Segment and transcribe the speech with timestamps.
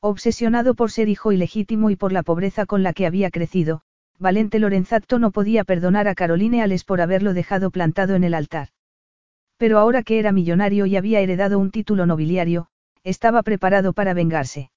[0.00, 3.82] Obsesionado por ser hijo ilegítimo y por la pobreza con la que había crecido,
[4.18, 8.68] Valente Lorenzato no podía perdonar a Caroline Ales por haberlo dejado plantado en el altar.
[9.56, 12.68] Pero ahora que era millonario y había heredado un título nobiliario,
[13.04, 14.70] estaba preparado para vengarse.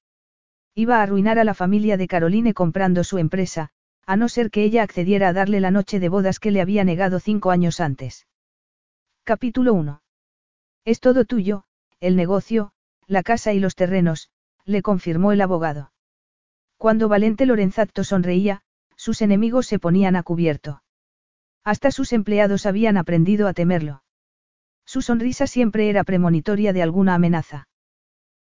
[0.76, 3.70] Iba a arruinar a la familia de Caroline comprando su empresa,
[4.05, 6.84] a no ser que ella accediera a darle la noche de bodas que le había
[6.84, 8.27] negado cinco años antes.
[9.24, 10.02] Capítulo 1.
[10.86, 11.66] Es todo tuyo,
[11.99, 12.72] el negocio,
[13.08, 14.30] la casa y los terrenos,
[14.70, 15.91] le confirmó el abogado.
[16.77, 18.62] Cuando Valente Lorenzato sonreía,
[18.96, 20.84] sus enemigos se ponían a cubierto.
[21.63, 24.04] Hasta sus empleados habían aprendido a temerlo.
[24.85, 27.68] Su sonrisa siempre era premonitoria de alguna amenaza.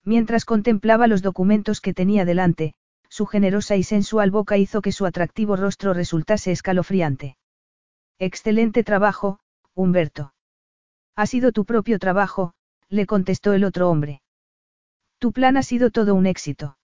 [0.05, 2.73] Mientras contemplaba los documentos que tenía delante,
[3.09, 7.37] su generosa y sensual boca hizo que su atractivo rostro resultase escalofriante.
[8.17, 9.39] Excelente trabajo,
[9.75, 10.33] Humberto.
[11.15, 12.53] Ha sido tu propio trabajo,
[12.89, 14.22] le contestó el otro hombre.
[15.23, 16.75] Tu plan ha sido todo un éxito.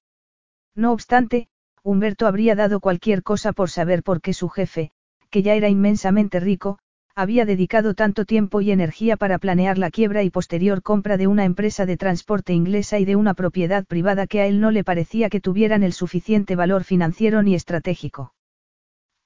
[0.73, 1.49] No obstante,
[1.83, 4.91] Humberto habría dado cualquier cosa por saber por qué su jefe,
[5.29, 6.79] que ya era inmensamente rico,
[7.15, 11.43] había dedicado tanto tiempo y energía para planear la quiebra y posterior compra de una
[11.43, 15.29] empresa de transporte inglesa y de una propiedad privada que a él no le parecía
[15.29, 18.33] que tuvieran el suficiente valor financiero ni estratégico.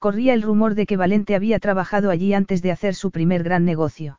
[0.00, 3.64] Corría el rumor de que Valente había trabajado allí antes de hacer su primer gran
[3.64, 4.18] negocio.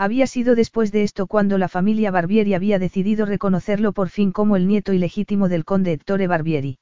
[0.00, 4.56] Había sido después de esto cuando la familia Barbieri había decidido reconocerlo por fin como
[4.56, 6.78] el nieto ilegítimo del conde Ettore Barbieri.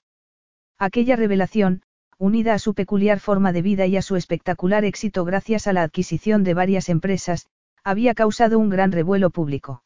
[0.79, 1.83] Aquella revelación,
[2.17, 5.83] unida a su peculiar forma de vida y a su espectacular éxito gracias a la
[5.83, 7.49] adquisición de varias empresas,
[7.83, 9.83] había causado un gran revuelo público.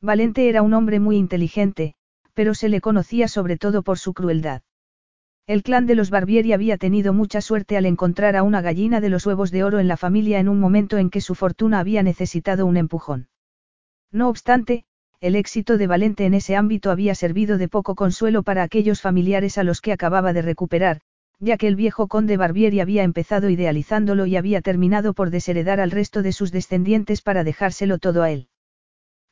[0.00, 1.96] Valente era un hombre muy inteligente,
[2.34, 4.62] pero se le conocía sobre todo por su crueldad.
[5.46, 9.10] El clan de los Barbieri había tenido mucha suerte al encontrar a una gallina de
[9.10, 12.02] los huevos de oro en la familia en un momento en que su fortuna había
[12.02, 13.28] necesitado un empujón.
[14.10, 14.86] No obstante,
[15.20, 19.58] el éxito de Valente en ese ámbito había servido de poco consuelo para aquellos familiares
[19.58, 21.02] a los que acababa de recuperar,
[21.40, 25.90] ya que el viejo conde Barbieri había empezado idealizándolo y había terminado por desheredar al
[25.90, 28.48] resto de sus descendientes para dejárselo todo a él.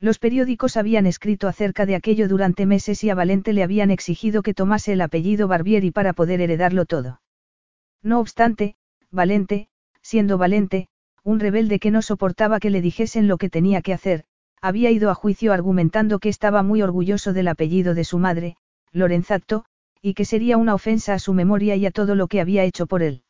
[0.02, 4.42] Los periódicos habían escrito acerca de aquello durante meses y a Valente le habían exigido
[4.42, 7.20] que tomase el apellido Barbieri para poder heredarlo todo.
[8.02, 8.74] No obstante,
[9.12, 9.68] Valente,
[10.00, 10.88] siendo Valente,
[11.22, 14.24] un rebelde que no soportaba que le dijesen lo que tenía que hacer,
[14.60, 18.56] había ido a juicio argumentando que estaba muy orgulloso del apellido de su madre,
[18.90, 19.66] Lorenzato,
[20.00, 22.88] y que sería una ofensa a su memoria y a todo lo que había hecho
[22.88, 23.22] por él.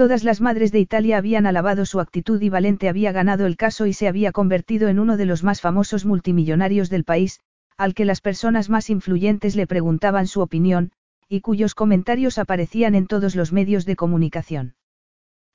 [0.00, 3.84] Todas las madres de Italia habían alabado su actitud y Valente había ganado el caso
[3.84, 7.40] y se había convertido en uno de los más famosos multimillonarios del país,
[7.76, 10.92] al que las personas más influyentes le preguntaban su opinión,
[11.28, 14.74] y cuyos comentarios aparecían en todos los medios de comunicación.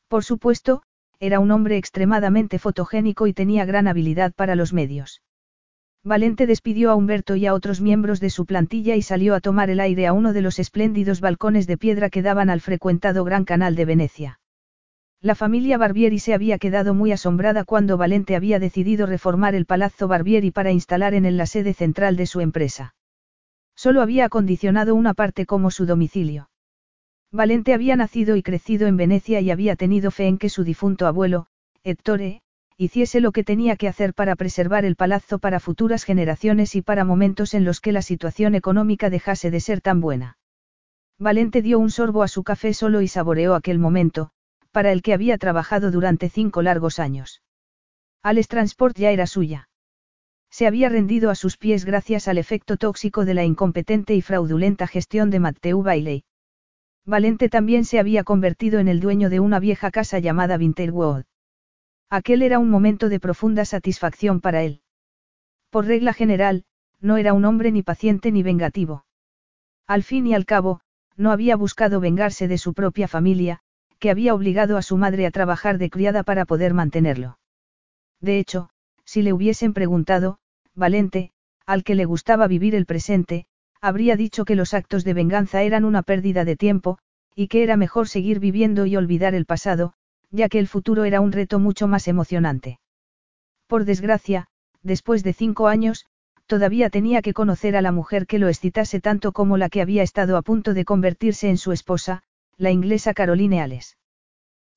[0.09, 0.83] Por supuesto,
[1.19, 5.23] era un hombre extremadamente fotogénico y tenía gran habilidad para los medios.
[6.05, 9.71] Valente despidió a Humberto y a otros miembros de su plantilla y salió a tomar
[9.71, 13.43] el aire a uno de los espléndidos balcones de piedra que daban al frecuentado Gran
[13.43, 14.39] Canal de Venecia.
[15.19, 20.07] La familia Barbieri se había quedado muy asombrada cuando Valente había decidido reformar el Palazzo
[20.07, 22.93] Barbieri para instalar en él la sede central de su empresa.
[23.75, 26.51] Solo había acondicionado una parte como su domicilio.
[27.31, 31.07] Valente había nacido y crecido en Venecia y había tenido fe en que su difunto
[31.07, 31.47] abuelo,
[31.83, 32.43] Ettore,
[32.77, 37.05] hiciese lo que tenía que hacer para preservar el palazzo para futuras generaciones y para
[37.05, 40.37] momentos en los que la situación económica dejase de ser tan buena.
[41.17, 44.31] Valente dio un sorbo a su café solo y saboreó aquel momento,
[44.71, 47.41] para el que había trabajado durante cinco largos años.
[48.21, 49.69] Ales Transport ya era suya.
[50.49, 54.87] Se había rendido a sus pies gracias al efecto tóxico de la incompetente y fraudulenta
[54.87, 56.25] gestión de Matteo Bailey.
[57.05, 61.23] Valente también se había convertido en el dueño de una vieja casa llamada Winterwood.
[62.09, 64.81] Aquel era un momento de profunda satisfacción para él.
[65.69, 66.63] Por regla general,
[67.01, 69.05] no era un hombre ni paciente ni vengativo.
[69.87, 70.81] Al fin y al cabo,
[71.17, 73.59] no había buscado vengarse de su propia familia,
[73.99, 77.39] que había obligado a su madre a trabajar de criada para poder mantenerlo.
[78.21, 78.69] De hecho,
[79.03, 80.39] si le hubiesen preguntado,
[80.73, 81.31] Valente,
[81.65, 83.45] al que le gustaba vivir el presente,
[83.81, 86.97] habría dicho que los actos de venganza eran una pérdida de tiempo,
[87.35, 89.93] y que era mejor seguir viviendo y olvidar el pasado,
[90.35, 92.79] ya que el futuro era un reto mucho más emocionante.
[93.67, 94.47] Por desgracia,
[94.83, 96.05] después de cinco años,
[96.45, 100.03] todavía tenía que conocer a la mujer que lo excitase tanto como la que había
[100.03, 102.21] estado a punto de convertirse en su esposa,
[102.57, 103.97] la inglesa Caroline Ales.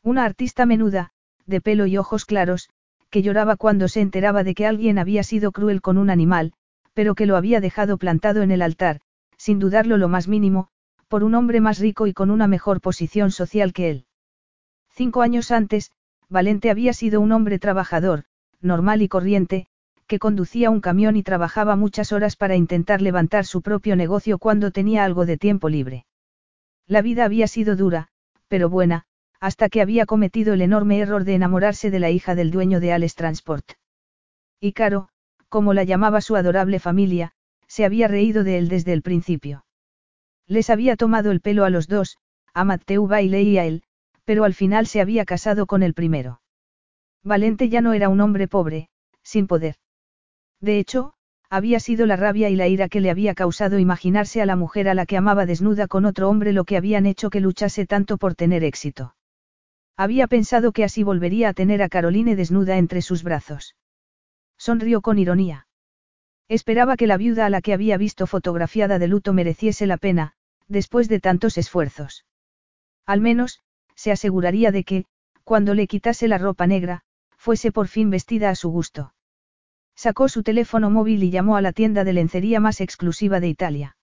[0.02, 1.10] Una artista menuda,
[1.44, 2.70] de pelo y ojos claros,
[3.10, 6.52] que lloraba cuando se enteraba de que alguien había sido cruel con un animal,
[6.94, 9.00] pero que lo había dejado plantado en el altar,
[9.37, 10.69] sin dudarlo lo más mínimo,
[11.08, 14.07] por un hombre más rico y con una mejor posición social que él.
[14.99, 15.93] Cinco años antes,
[16.29, 18.25] Valente había sido un hombre trabajador,
[18.61, 19.69] normal y corriente,
[20.09, 24.73] que conducía un camión y trabajaba muchas horas para intentar levantar su propio negocio cuando
[24.73, 26.05] tenía algo de tiempo libre.
[26.89, 28.09] La vida había sido dura,
[28.49, 29.05] pero buena,
[29.39, 32.93] hasta que había cometido el enorme error de enamorarse de la hija del dueño de
[32.93, 33.75] Ales Transport.
[34.59, 35.11] Y Caro,
[35.49, 37.31] como la llamaba su adorable familia,
[37.69, 39.65] se había reído de él desde el principio.
[40.49, 42.19] Les había tomado el pelo a los dos,
[42.53, 43.85] a Mateu Baile y a él,
[44.29, 46.43] pero al final se había casado con el primero.
[47.25, 48.91] Valente ya no era un hombre pobre,
[49.23, 49.77] sin poder.
[50.61, 51.15] De hecho,
[51.49, 54.91] había sido la rabia y la ira que le había causado imaginarse a la mujer
[54.91, 58.19] a la que amaba desnuda con otro hombre lo que habían hecho que luchase tanto
[58.19, 59.15] por tener éxito.
[59.97, 63.77] Había pensado que así volvería a tener a Caroline desnuda entre sus brazos.
[64.59, 65.69] Sonrió con ironía.
[66.49, 70.35] Esperaba que la viuda a la que había visto fotografiada de luto mereciese la pena,
[70.67, 72.27] después de tantos esfuerzos.
[73.07, 73.63] Al menos,
[73.99, 75.05] se aseguraría de que,
[75.43, 77.03] cuando le quitase la ropa negra,
[77.37, 79.12] fuese por fin vestida a su gusto.
[79.97, 83.97] Sacó su teléfono móvil y llamó a la tienda de lencería más exclusiva de Italia.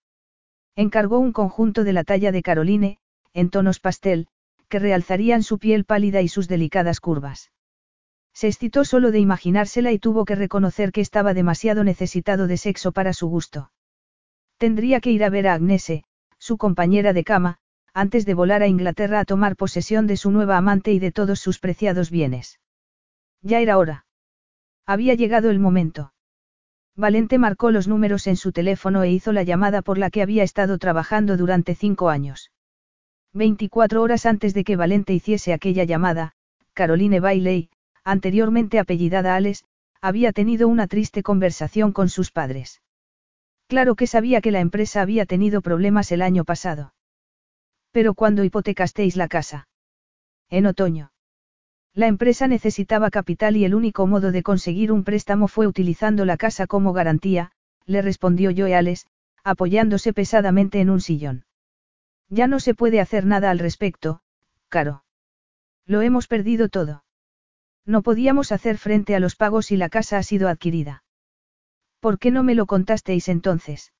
[0.74, 2.98] Encargó un conjunto de la talla de Caroline,
[3.32, 4.26] en tonos pastel,
[4.68, 7.50] que realzarían su piel pálida y sus delicadas curvas.
[8.34, 12.92] Se excitó solo de imaginársela y tuvo que reconocer que estaba demasiado necesitado de sexo
[12.92, 13.70] para su gusto.
[14.58, 16.04] Tendría que ir a ver a Agnese,
[16.38, 17.60] su compañera de cama,
[17.96, 21.40] antes de volar a Inglaterra a tomar posesión de su nueva amante y de todos
[21.40, 22.60] sus preciados bienes.
[23.40, 24.04] Ya era hora.
[24.84, 26.12] Había llegado el momento.
[26.94, 30.42] Valente marcó los números en su teléfono e hizo la llamada por la que había
[30.42, 32.50] estado trabajando durante cinco años.
[33.32, 36.32] 24 horas antes de que Valente hiciese aquella llamada,
[36.74, 37.70] Caroline Bailey,
[38.04, 39.64] anteriormente apellidada Ales,
[40.02, 42.82] había tenido una triste conversación con sus padres.
[43.68, 46.92] Claro que sabía que la empresa había tenido problemas el año pasado.
[47.92, 49.68] Pero cuando hipotecasteis la casa?
[50.50, 51.12] En otoño.
[51.94, 56.36] La empresa necesitaba capital y el único modo de conseguir un préstamo fue utilizando la
[56.36, 57.52] casa como garantía,
[57.86, 59.06] le respondió Joe Ales,
[59.42, 61.46] apoyándose pesadamente en un sillón.
[62.28, 64.20] Ya no se puede hacer nada al respecto,
[64.68, 65.04] Caro.
[65.86, 67.04] Lo hemos perdido todo.
[67.86, 71.04] No podíamos hacer frente a los pagos y la casa ha sido adquirida.
[72.00, 73.92] ¿Por qué no me lo contasteis entonces?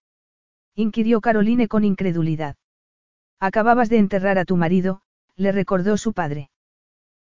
[0.75, 2.57] inquirió Caroline con incredulidad.
[3.41, 5.03] Acababas de enterrar a tu marido,
[5.37, 6.51] le recordó su padre.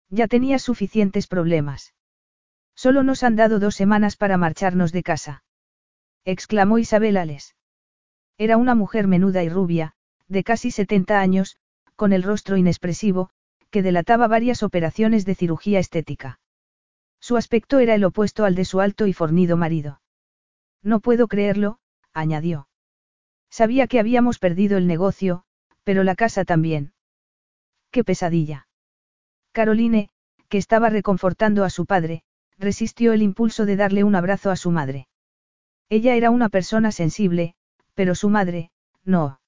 [0.10, 1.94] Ya tenías suficientes problemas.
[2.76, 5.44] Solo nos han dado dos semanas para marcharnos de casa.
[6.26, 7.56] exclamó Isabel Ales.
[8.38, 9.94] Era una mujer menuda y rubia,
[10.28, 11.58] de casi 70 años,
[11.96, 13.30] con el rostro inexpresivo,
[13.70, 16.40] que delataba varias operaciones de cirugía estética.
[17.20, 20.02] Su aspecto era el opuesto al de su alto y fornido marido.
[20.82, 21.80] No puedo creerlo,
[22.14, 22.68] añadió.
[23.50, 25.46] Sabía que habíamos perdido el negocio,
[25.84, 26.94] pero la casa también.
[27.92, 28.68] ¡Qué pesadilla!
[29.52, 30.10] Caroline,
[30.50, 32.24] que estaba reconfortando a su padre,
[32.58, 35.08] resistió el impulso de darle un abrazo a su madre.
[35.90, 37.56] Ella era una persona sensible,
[37.94, 38.72] pero su madre,
[39.04, 39.40] no.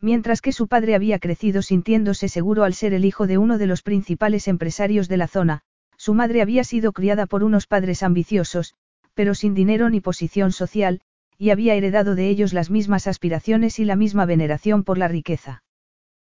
[0.00, 3.66] Mientras que su padre había crecido sintiéndose seguro al ser el hijo de uno de
[3.66, 5.62] los principales empresarios de la zona,
[5.96, 8.74] su madre había sido criada por unos padres ambiciosos,
[9.14, 11.02] pero sin dinero ni posición social,
[11.40, 15.62] y había heredado de ellos las mismas aspiraciones y la misma veneración por la riqueza.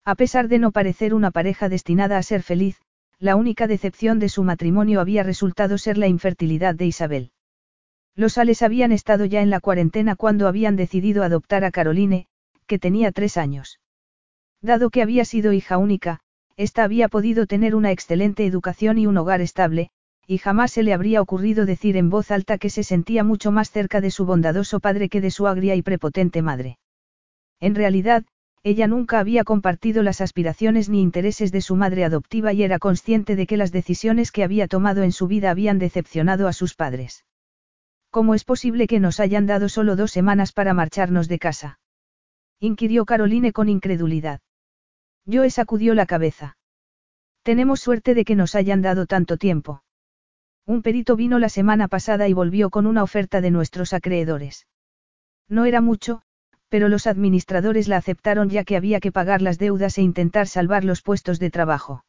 [0.05, 2.79] A pesar de no parecer una pareja destinada a ser feliz,
[3.17, 7.31] la única decepción de su matrimonio había resultado ser la infertilidad de Isabel.
[8.15, 12.27] Los Ales habían estado ya en la cuarentena cuando habían decidido adoptar a Caroline,
[12.67, 13.79] que tenía tres años.
[14.62, 16.20] Dado que había sido hija única,
[16.58, 19.89] ésta había podido tener una excelente educación y un hogar estable,
[20.31, 23.69] y jamás se le habría ocurrido decir en voz alta que se sentía mucho más
[23.69, 26.77] cerca de su bondadoso padre que de su agria y prepotente madre.
[27.59, 28.23] En realidad,
[28.63, 33.35] ella nunca había compartido las aspiraciones ni intereses de su madre adoptiva y era consciente
[33.35, 37.25] de que las decisiones que había tomado en su vida habían decepcionado a sus padres.
[38.09, 41.79] ¿Cómo es posible que nos hayan dado solo dos semanas para marcharnos de casa?
[42.61, 44.39] inquirió Caroline con incredulidad.
[45.29, 46.55] Joe sacudió la cabeza.
[47.43, 49.83] Tenemos suerte de que nos hayan dado tanto tiempo.
[50.65, 54.67] Un perito vino la semana pasada y volvió con una oferta de nuestros acreedores.
[55.49, 56.21] No era mucho,
[56.69, 60.85] pero los administradores la aceptaron ya que había que pagar las deudas e intentar salvar
[60.85, 62.05] los puestos de trabajo.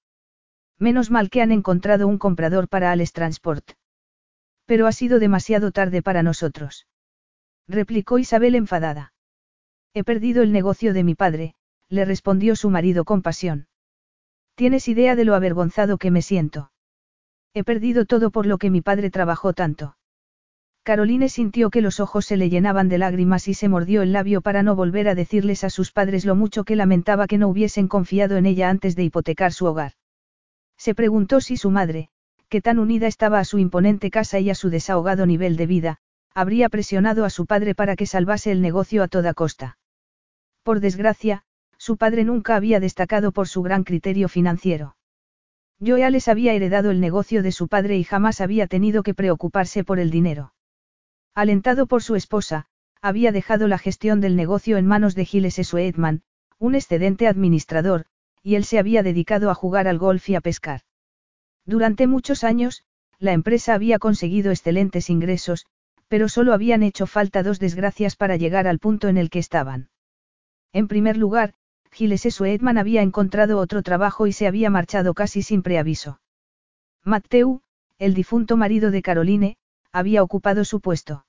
[0.78, 3.73] Menos mal que han encontrado un comprador para Ales Transport.
[4.66, 6.87] Pero ha sido demasiado tarde para nosotros.
[7.68, 9.12] replicó Isabel enfadada.
[9.94, 11.54] He perdido el negocio de mi padre,
[11.88, 13.66] le respondió su marido con pasión.
[14.54, 16.72] ¿Tienes idea de lo avergonzado que me siento?
[17.54, 19.97] He perdido todo por lo que mi padre trabajó tanto.
[20.85, 24.40] Caroline sintió que los ojos se le llenaban de lágrimas y se mordió el labio
[24.40, 27.87] para no volver a decirles a sus padres lo mucho que lamentaba que no hubiesen
[27.87, 29.92] confiado en ella antes de hipotecar su hogar.
[30.76, 32.09] Se preguntó si su madre,
[32.49, 35.99] que tan unida estaba a su imponente casa y a su desahogado nivel de vida,
[36.35, 39.78] habría presionado a su padre para que salvase el negocio a toda costa.
[40.64, 41.44] Por desgracia,
[41.78, 44.97] su padre nunca había destacado por su gran criterio financiero.
[45.85, 49.99] Joeales había heredado el negocio de su padre y jamás había tenido que preocuparse por
[49.99, 50.55] el dinero.
[51.35, 52.67] Alentado por su esposa,
[53.01, 56.23] había dejado la gestión del negocio en manos de Giles Edman,
[56.59, 58.07] un excedente administrador,
[58.45, 60.83] y él se había dedicado a jugar al golf y a pescar.
[61.67, 62.85] Durante muchos años,
[63.19, 65.67] la empresa había conseguido excelentes ingresos,
[66.07, 69.89] pero solo habían hecho falta dos desgracias para llegar al punto en el que estaban.
[70.73, 71.55] En primer lugar,
[71.93, 76.21] Giles Edman había encontrado otro trabajo y se había marchado casi sin preaviso.
[77.05, 77.61] Matteu,
[77.99, 79.57] el difunto marido de Caroline,
[79.93, 81.27] había ocupado su puesto.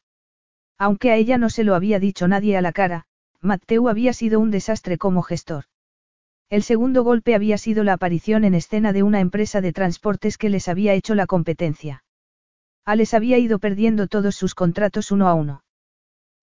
[0.77, 3.05] Aunque a ella no se lo había dicho nadie a la cara,
[3.41, 5.65] Matteo había sido un desastre como gestor.
[6.49, 10.49] El segundo golpe había sido la aparición en escena de una empresa de transportes que
[10.49, 12.03] les había hecho la competencia.
[12.85, 15.63] Ales había ido perdiendo todos sus contratos uno a uno.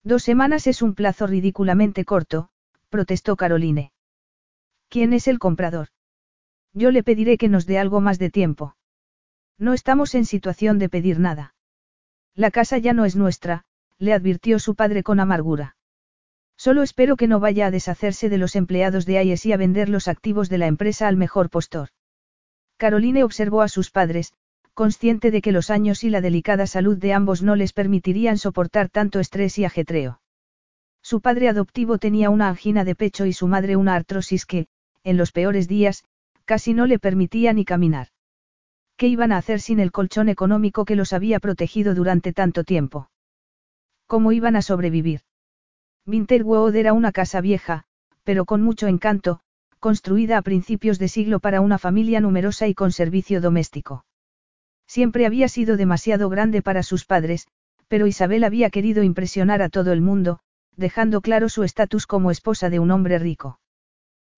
[0.03, 2.49] Dos semanas es un plazo ridículamente corto,
[2.89, 3.91] protestó Caroline.
[4.91, 5.87] ¿Quién es el comprador?
[6.73, 8.75] Yo le pediré que nos dé algo más de tiempo.
[9.57, 11.55] No estamos en situación de pedir nada.
[12.35, 13.63] La casa ya no es nuestra,
[13.99, 15.77] le advirtió su padre con amargura.
[16.57, 19.87] Solo espero que no vaya a deshacerse de los empleados de AIES y a vender
[19.87, 21.87] los activos de la empresa al mejor postor.
[22.75, 24.33] Caroline observó a sus padres,
[24.73, 28.89] consciente de que los años y la delicada salud de ambos no les permitirían soportar
[28.89, 30.21] tanto estrés y ajetreo.
[31.01, 34.67] Su padre adoptivo tenía una angina de pecho y su madre una artrosis que,
[35.03, 36.03] en los peores días,
[36.45, 38.07] casi no le permitía ni caminar.
[38.97, 43.09] ¿Qué iban a hacer sin el colchón económico que los había protegido durante tanto tiempo?
[44.07, 45.21] ¿Cómo iban a sobrevivir?
[46.05, 47.85] Winterwood era una casa vieja,
[48.23, 49.39] pero con mucho encanto,
[49.79, 54.05] construida a principios de siglo para una familia numerosa y con servicio doméstico.
[54.87, 57.47] Siempre había sido demasiado grande para sus padres,
[57.87, 60.39] pero Isabel había querido impresionar a todo el mundo,
[60.75, 63.60] dejando claro su estatus como esposa de un hombre rico.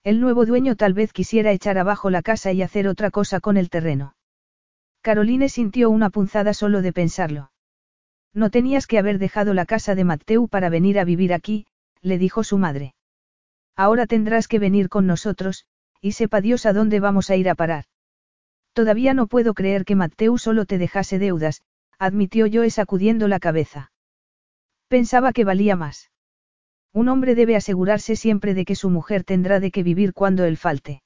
[0.04, 3.56] El nuevo dueño tal vez quisiera echar abajo la casa y hacer otra cosa con
[3.56, 4.16] el terreno.
[5.02, 7.52] Caroline sintió una punzada solo de pensarlo.
[8.34, 11.68] No tenías que haber dejado la casa de Matteu para venir a vivir aquí,
[12.02, 12.96] le dijo su madre.
[13.76, 15.66] Ahora tendrás que venir con nosotros,
[16.02, 17.86] y sepa Dios a dónde vamos a ir a parar.
[18.74, 21.62] Todavía no puedo creer que Matteu solo te dejase deudas,
[21.98, 23.92] admitió Joe sacudiendo la cabeza.
[24.90, 26.12] Pensaba que valía más.
[26.94, 30.58] Un hombre debe asegurarse siempre de que su mujer tendrá de qué vivir cuando él
[30.58, 31.02] falte.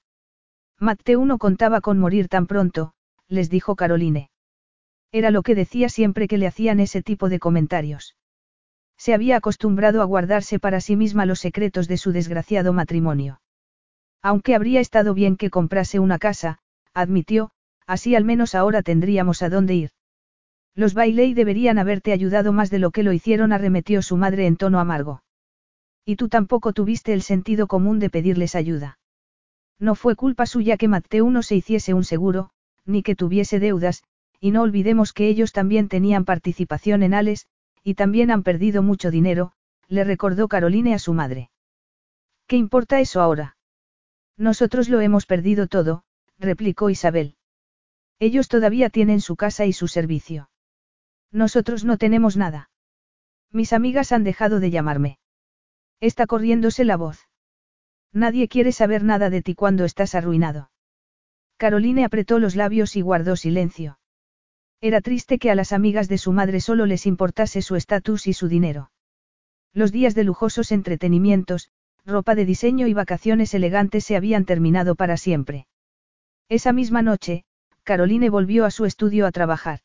[0.79, 2.91] Matteu no contaba con morir tan pronto,
[3.29, 4.29] les dijo Caroline.
[5.11, 8.15] Era lo que decía siempre que le hacían ese tipo de comentarios.
[8.97, 13.39] Se había acostumbrado a guardarse para sí misma los secretos de su desgraciado matrimonio.
[14.21, 16.59] Aunque habría estado bien que comprase una casa,
[16.93, 17.51] admitió,
[17.85, 19.91] así al menos ahora tendríamos a dónde ir.
[20.75, 24.57] Los Bailey deberían haberte ayudado más de lo que lo hicieron, arremetió su madre en
[24.57, 25.21] tono amargo.
[26.09, 28.97] Y tú tampoco tuviste el sentido común de pedirles ayuda.
[29.77, 32.49] No fue culpa suya que Mateo no se hiciese un seguro,
[32.85, 34.03] ni que tuviese deudas,
[34.39, 37.47] y no olvidemos que ellos también tenían participación en Ales,
[37.83, 39.51] y también han perdido mucho dinero,
[39.89, 41.49] le recordó Caroline a su madre.
[42.47, 43.57] ¿Qué importa eso ahora?
[44.37, 46.05] Nosotros lo hemos perdido todo,
[46.39, 47.35] replicó Isabel.
[48.17, 50.49] Ellos todavía tienen su casa y su servicio.
[51.33, 52.69] Nosotros no tenemos nada.
[53.51, 55.19] Mis amigas han dejado de llamarme.
[55.99, 57.27] Está corriéndose la voz.
[58.13, 60.71] Nadie quiere saber nada de ti cuando estás arruinado.
[61.57, 63.99] Caroline apretó los labios y guardó silencio.
[64.79, 68.33] Era triste que a las amigas de su madre solo les importase su estatus y
[68.33, 68.91] su dinero.
[69.73, 71.69] Los días de lujosos entretenimientos,
[72.05, 75.67] ropa de diseño y vacaciones elegantes se habían terminado para siempre.
[76.47, 77.43] Esa misma noche,
[77.83, 79.79] Caroline volvió a su estudio a trabajar.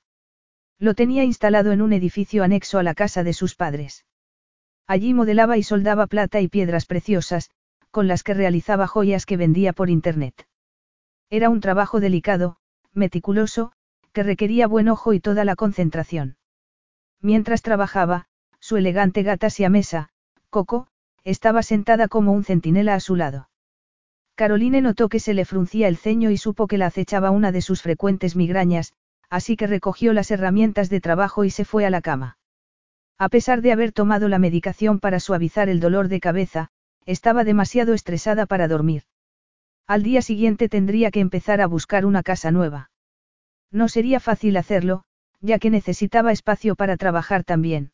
[0.78, 4.04] Lo tenía instalado en un edificio anexo a la casa de sus padres.
[4.87, 7.51] Allí modelaba y soldaba plata y piedras preciosas,
[7.91, 10.47] con las que realizaba joyas que vendía por Internet.
[11.31, 12.57] Era un trabajo delicado,
[12.93, 13.73] meticuloso,
[14.12, 16.37] que requería buen ojo y toda la concentración.
[17.21, 18.27] Mientras trabajaba,
[18.61, 20.11] su elegante gata siamesa,
[20.51, 20.89] Coco,
[21.25, 23.49] estaba sentada como un centinela a su lado.
[24.35, 27.62] Caroline notó que se le fruncía el ceño y supo que la acechaba una de
[27.62, 28.93] sus frecuentes migrañas,
[29.31, 32.39] así que recogió las herramientas de trabajo y se fue a la cama.
[33.23, 36.71] A pesar de haber tomado la medicación para suavizar el dolor de cabeza,
[37.07, 39.05] estaba demasiado estresada para dormir.
[39.87, 42.91] Al día siguiente tendría que empezar a buscar una casa nueva.
[43.71, 45.05] No sería fácil hacerlo,
[45.41, 47.93] ya que necesitaba espacio para trabajar también.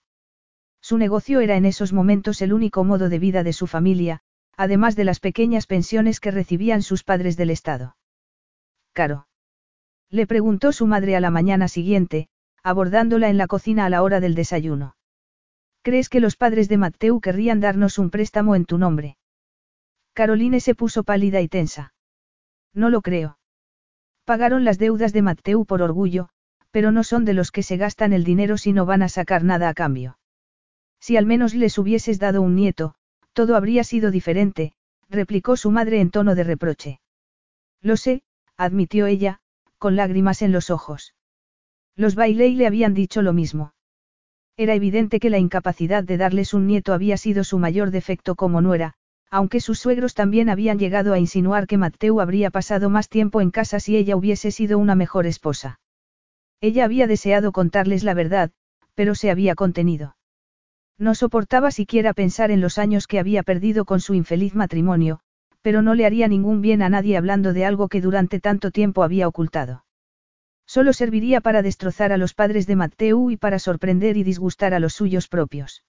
[0.80, 4.23] Su negocio era en esos momentos el único modo de vida de su familia,
[4.56, 7.99] además de las pequeñas pensiones que recibían sus padres del Estado.
[8.94, 9.28] Caro.
[10.08, 12.30] Le preguntó su madre a la mañana siguiente,
[12.62, 14.94] abordándola en la cocina a la hora del desayuno.
[15.82, 19.16] ¿Crees que los padres de Mateu querrían darnos un préstamo en tu nombre?
[20.12, 21.94] Caroline se puso pálida y tensa.
[22.75, 23.38] No lo creo.
[24.25, 26.28] Pagaron las deudas de Mateu por orgullo,
[26.70, 29.44] pero no son de los que se gastan el dinero si no van a sacar
[29.44, 30.18] nada a cambio.
[31.00, 32.94] Si al menos les hubieses dado un nieto,
[33.32, 34.73] todo habría sido diferente,
[35.08, 37.00] replicó su madre en tono de reproche.
[37.80, 38.23] Lo sé,
[38.56, 39.40] admitió ella,
[39.78, 41.14] con lágrimas en los ojos.
[41.94, 43.73] Los Bailey le habían dicho lo mismo.
[44.60, 48.60] Era evidente que la incapacidad de darles un nieto había sido su mayor defecto como
[48.60, 48.94] nuera,
[49.30, 53.52] aunque sus suegros también habían llegado a insinuar que Mateu habría pasado más tiempo en
[53.52, 55.78] casa si ella hubiese sido una mejor esposa.
[56.60, 58.50] Ella había deseado contarles la verdad,
[58.96, 60.16] pero se había contenido.
[60.98, 65.20] No soportaba siquiera pensar en los años que había perdido con su infeliz matrimonio,
[65.62, 69.04] pero no le haría ningún bien a nadie hablando de algo que durante tanto tiempo
[69.04, 69.84] había ocultado.
[70.68, 74.80] Solo serviría para destrozar a los padres de Mateu y para sorprender y disgustar a
[74.80, 75.82] los suyos propios.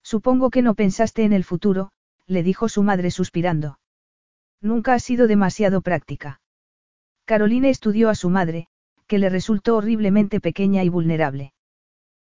[0.00, 1.90] Supongo que no pensaste en el futuro,
[2.28, 3.80] le dijo su madre suspirando.
[4.60, 6.40] Nunca ha sido demasiado práctica.
[7.24, 8.68] Caroline estudió a su madre,
[9.08, 11.52] que le resultó horriblemente pequeña y vulnerable.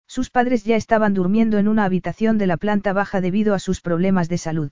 [0.06, 3.80] Sus padres ya estaban durmiendo en una habitación de la planta baja debido a sus
[3.80, 4.72] problemas de salud.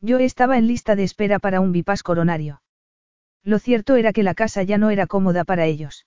[0.00, 2.62] Yo estaba en lista de espera para un bypass coronario.
[3.42, 6.06] Lo cierto era que la casa ya no era cómoda para ellos.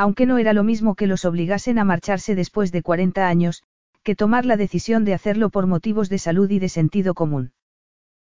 [0.00, 3.62] Aunque no era lo mismo que los obligasen a marcharse después de 40 años,
[4.02, 7.52] que tomar la decisión de hacerlo por motivos de salud y de sentido común.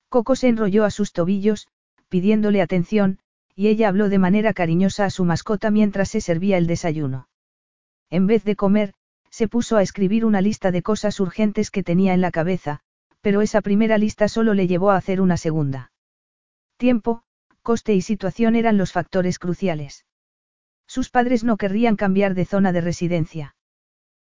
[0.09, 1.67] Coco se enrolló a sus tobillos,
[2.07, 3.19] pidiéndole atención,
[3.53, 7.29] y ella habló de manera cariñosa a su mascota mientras se servía el desayuno.
[8.09, 8.95] En vez de comer,
[9.29, 12.79] se puso a escribir una lista de cosas urgentes que tenía en la cabeza,
[13.21, 15.91] pero esa primera lista solo le llevó a hacer una segunda.
[16.77, 17.21] Tiempo,
[17.61, 20.03] coste y situación eran los factores cruciales.
[20.89, 23.55] Sus padres no querrían cambiar de zona de residencia.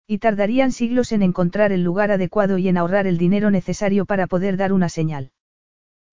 [0.07, 4.27] Y tardarían siglos en encontrar el lugar adecuado y en ahorrar el dinero necesario para
[4.27, 5.33] poder dar una señal.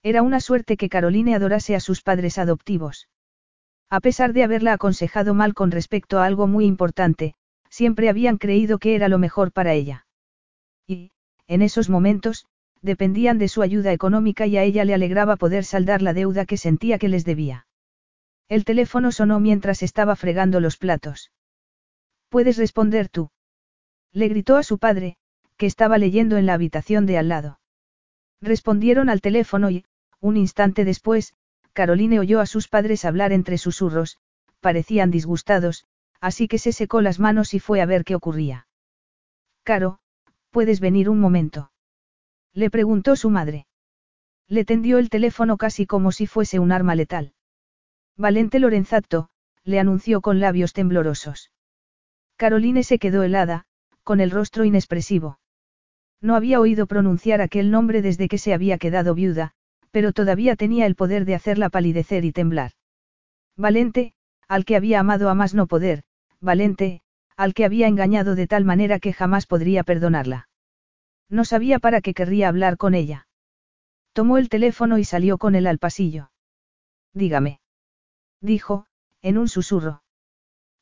[0.03, 3.09] Era una suerte que Caroline adorase a sus padres adoptivos.
[3.89, 7.33] A pesar de haberla aconsejado mal con respecto a algo muy importante,
[7.69, 10.07] siempre habían creído que era lo mejor para ella.
[10.87, 11.11] Y,
[11.47, 12.45] en esos momentos,
[12.81, 16.55] dependían de su ayuda económica y a ella le alegraba poder saldar la deuda que
[16.55, 17.66] sentía que les debía.
[18.49, 21.31] El teléfono sonó mientras estaba fregando los platos.
[22.29, 23.29] ¿Puedes responder tú?
[24.13, 25.17] Le gritó a su padre,
[25.57, 27.59] que estaba leyendo en la habitación de al lado.
[28.41, 29.85] Respondieron al teléfono y,
[30.19, 31.33] un instante después,
[31.73, 34.17] Caroline oyó a sus padres hablar entre susurros,
[34.61, 35.85] parecían disgustados,
[36.21, 38.67] así que se secó las manos y fue a ver qué ocurría.
[39.63, 39.99] Caro,
[40.51, 41.71] ¿puedes venir un momento?
[42.53, 43.67] Le preguntó su madre.
[44.47, 47.33] Le tendió el teléfono casi como si fuese un arma letal.
[48.17, 49.29] Valente Lorenzato,
[49.63, 51.51] le anunció con labios temblorosos.
[52.35, 53.65] Caroline se quedó helada,
[54.03, 55.39] con el rostro inexpresivo.
[56.19, 59.51] No había oído pronunciar aquel nombre desde que se había quedado viuda,
[59.91, 62.71] pero todavía tenía el poder de hacerla palidecer y temblar.
[63.55, 64.13] Valente,
[64.47, 66.01] al que había amado a más no poder,
[66.39, 67.01] Valente,
[67.35, 70.49] al que había engañado de tal manera que jamás podría perdonarla.
[71.29, 73.27] No sabía para qué querría hablar con ella.
[74.13, 76.31] Tomó el teléfono y salió con él al pasillo.
[77.13, 77.59] Dígame.
[78.41, 78.85] Dijo,
[79.21, 80.03] en un susurro.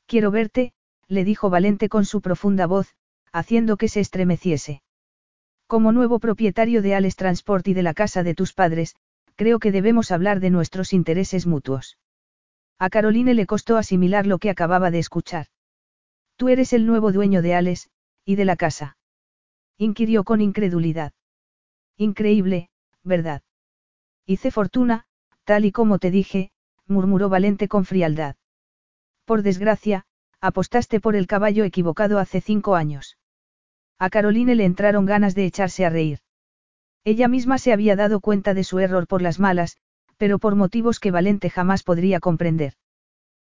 [0.08, 0.74] Quiero verte,
[1.08, 2.96] le dijo Valente con su profunda voz,
[3.32, 4.82] haciendo que se estremeciese.
[5.68, 8.96] Como nuevo propietario de Ales Transport y de la casa de tus padres,
[9.36, 11.98] creo que debemos hablar de nuestros intereses mutuos.
[12.78, 15.48] A Caroline le costó asimilar lo que acababa de escuchar.
[16.36, 17.90] Tú eres el nuevo dueño de Ales,
[18.26, 18.98] y de la casa.
[19.78, 21.14] Inquirió con incredulidad.
[21.98, 22.70] Increíble,
[23.04, 23.42] ¿verdad?
[24.26, 25.06] Hice fortuna,
[25.46, 26.52] tal y como te dije,
[26.88, 28.36] murmuró Valente con frialdad.
[29.26, 30.06] Por desgracia,
[30.42, 33.18] apostaste por el caballo equivocado hace cinco años.
[33.98, 36.20] A Caroline le entraron ganas de echarse a reír.
[37.04, 39.78] Ella misma se había dado cuenta de su error por las malas,
[40.18, 42.74] pero por motivos que Valente jamás podría comprender.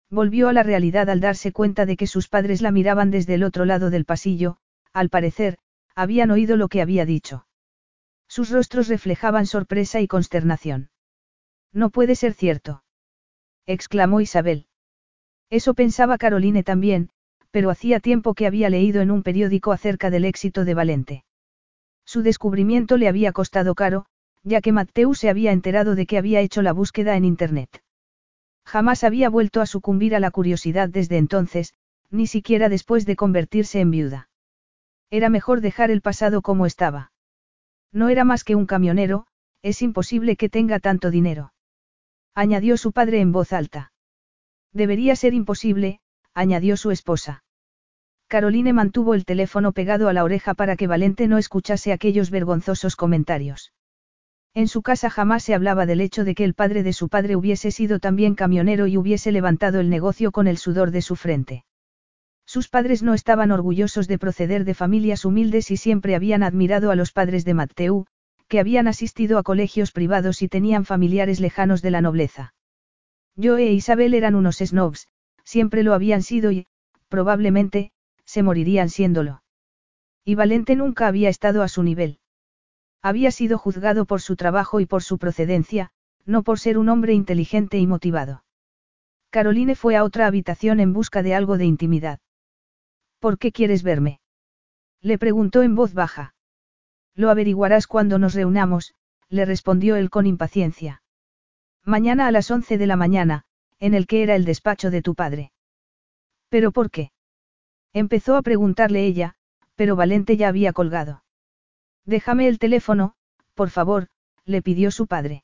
[0.10, 3.43] Volvió a la realidad al darse cuenta de que sus padres la miraban desde el
[3.43, 4.58] otro lado del pasillo,
[4.93, 5.58] al parecer,
[5.95, 7.45] habían oído lo que había dicho.
[8.28, 10.89] Sus rostros reflejaban sorpresa y consternación.
[11.73, 12.84] No puede ser cierto.
[13.67, 14.65] Exclamó Isabel.
[15.49, 17.10] Eso pensaba Caroline también,
[17.51, 21.25] pero hacía tiempo que había leído en un periódico acerca del éxito de Valente.
[22.06, 24.06] Su descubrimiento le había costado caro,
[24.43, 27.84] ya que Mateu se había enterado de que había hecho la búsqueda en Internet.
[28.65, 31.73] Jamás había vuelto a sucumbir a la curiosidad desde entonces,
[32.10, 34.30] ni siquiera después de convertirse en viuda.
[35.10, 37.12] Era mejor dejar el pasado como estaba.
[37.91, 39.27] No era más que un camionero,
[39.62, 41.53] es imposible que tenga tanto dinero.
[42.39, 43.91] Añadió su padre en voz alta.
[44.71, 46.02] Debería ser imposible,
[46.36, 47.43] añadió su esposa.
[48.28, 52.95] Caroline mantuvo el teléfono pegado a la oreja para que Valente no escuchase aquellos vergonzosos
[52.95, 53.73] comentarios.
[54.54, 57.36] En su casa jamás se hablaba del hecho de que el padre de su padre
[57.36, 61.65] hubiese sido también camionero y hubiese levantado el negocio con el sudor de su frente.
[62.45, 66.95] Sus padres no estaban orgullosos de proceder de familias humildes y siempre habían admirado a
[66.95, 68.06] los padres de Mateu,
[68.47, 72.53] que habían asistido a colegios privados y tenían familiares lejanos de la nobleza.
[73.41, 75.10] Joe e Isabel eran unos snobs,
[75.43, 76.67] siempre lo habían sido y,
[77.10, 77.91] probablemente,
[78.25, 79.43] se morirían siéndolo.
[80.25, 82.19] Y Valente nunca había estado a su nivel.
[83.01, 85.91] Había sido juzgado por su trabajo y por su procedencia,
[86.25, 88.43] no por ser un hombre inteligente y motivado.
[89.29, 92.19] Caroline fue a otra habitación en busca de algo de intimidad.
[93.19, 94.19] ¿Por qué quieres verme?
[95.01, 96.33] Le preguntó en voz baja.
[97.17, 98.93] Lo averiguarás cuando nos reunamos,
[99.27, 101.01] le respondió él con impaciencia.
[101.84, 103.43] Mañana a las once de la mañana,
[103.80, 105.51] en el que era el despacho de tu padre.
[106.49, 107.12] ¿Pero por qué?
[107.91, 109.36] Empezó a preguntarle ella,
[109.75, 111.23] pero Valente ya había colgado.
[112.06, 113.15] Déjame el teléfono,
[113.56, 114.08] por favor,
[114.45, 115.43] le pidió su padre.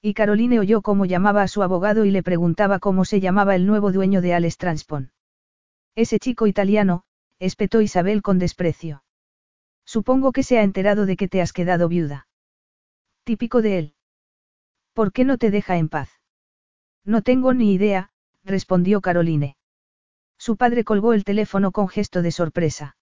[0.00, 3.66] Y Caroline oyó cómo llamaba a su abogado y le preguntaba cómo se llamaba el
[3.66, 5.12] nuevo dueño de Alex Transpon.
[5.96, 7.02] Ese chico italiano,
[7.38, 9.03] espetó Isabel con desprecio.
[9.84, 12.26] Supongo que se ha enterado de que te has quedado viuda.
[13.24, 13.94] Típico de él.
[14.92, 16.10] ¿Por qué no te deja en paz?
[17.04, 18.10] No tengo ni idea,
[18.44, 19.56] respondió Caroline.
[20.38, 22.96] Su padre colgó el teléfono con gesto de sorpresa.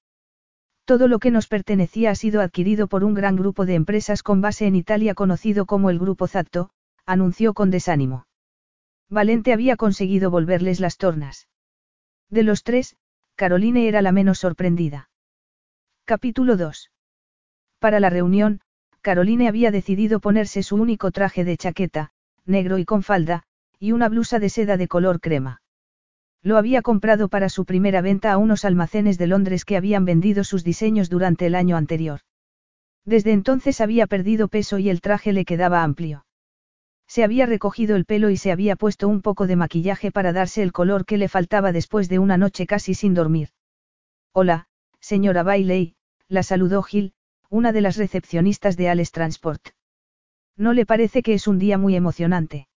[0.84, 4.40] Todo lo que nos pertenecía ha sido adquirido por un gran grupo de empresas con
[4.40, 6.70] base en Italia conocido como el Grupo Zatto,
[7.06, 8.26] anunció con desánimo.
[9.08, 11.48] Valente había conseguido volverles las tornas.
[12.30, 12.96] De los tres,
[13.36, 15.10] Caroline era la menos sorprendida.
[16.14, 16.90] Capítulo 2.
[17.78, 18.60] Para la reunión,
[19.00, 22.10] Caroline había decidido ponerse su único traje de chaqueta,
[22.44, 23.44] negro y con falda,
[23.78, 25.62] y una blusa de seda de color crema.
[26.42, 30.44] Lo había comprado para su primera venta a unos almacenes de Londres que habían vendido
[30.44, 32.20] sus diseños durante el año anterior.
[33.06, 36.26] Desde entonces había perdido peso y el traje le quedaba amplio.
[37.06, 40.62] Se había recogido el pelo y se había puesto un poco de maquillaje para darse
[40.62, 43.48] el color que le faltaba después de una noche casi sin dormir.
[44.34, 44.66] Hola,
[45.00, 45.96] señora Bailey,
[46.32, 47.12] la saludó Gil,
[47.50, 49.68] una de las recepcionistas de Alex Transport.
[50.56, 52.68] ¿No le parece que es un día muy emocionante?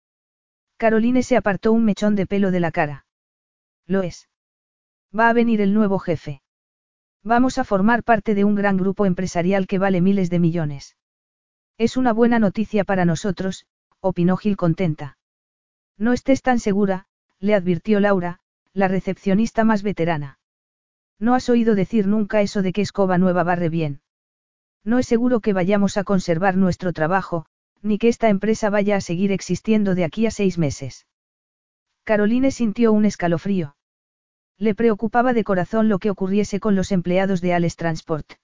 [0.76, 3.06] Caroline se apartó un mechón de pelo de la cara.
[3.86, 4.28] Lo es.
[5.18, 6.42] Va a venir el nuevo jefe.
[7.24, 10.94] Vamos a formar parte de un gran grupo empresarial que vale miles de millones.
[11.78, 13.64] Es una buena noticia para nosotros,
[14.00, 15.16] opinó Gil contenta.
[15.96, 17.06] No estés tan segura,
[17.38, 18.40] le advirtió Laura,
[18.74, 20.38] la recepcionista más veterana.
[21.18, 24.00] No has oído decir nunca eso de que escoba nueva barre bien.
[24.84, 27.46] No es seguro que vayamos a conservar nuestro trabajo,
[27.82, 31.06] ni que esta empresa vaya a seguir existiendo de aquí a seis meses.
[32.04, 33.76] Caroline sintió un escalofrío.
[34.58, 38.34] Le preocupaba de corazón lo que ocurriese con los empleados de Alex Transport.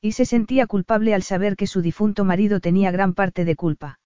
[0.00, 3.98] Y se sentía culpable al saber que su difunto marido tenía gran parte de culpa.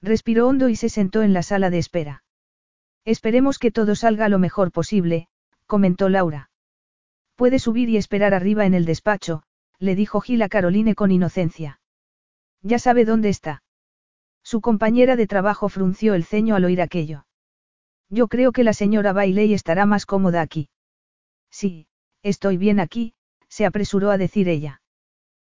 [0.00, 2.22] Respiró hondo y se sentó en la sala de espera.
[3.04, 5.28] Esperemos que todo salga lo mejor posible,
[5.66, 6.50] comentó Laura.
[7.38, 9.44] Puede subir y esperar arriba en el despacho,
[9.78, 11.80] le dijo Gil a Caroline con inocencia.
[12.62, 13.62] Ya sabe dónde está.
[14.42, 17.26] Su compañera de trabajo frunció el ceño al oír aquello.
[18.08, 20.68] Yo creo que la señora Bailey estará más cómoda aquí.
[21.48, 21.86] Sí,
[22.24, 23.14] estoy bien aquí,
[23.48, 24.82] se apresuró a decir ella.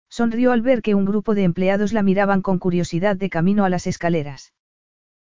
[0.10, 3.69] Sonrió al ver que un grupo de empleados la miraban con curiosidad de camino a
[3.69, 4.56] las escaleras.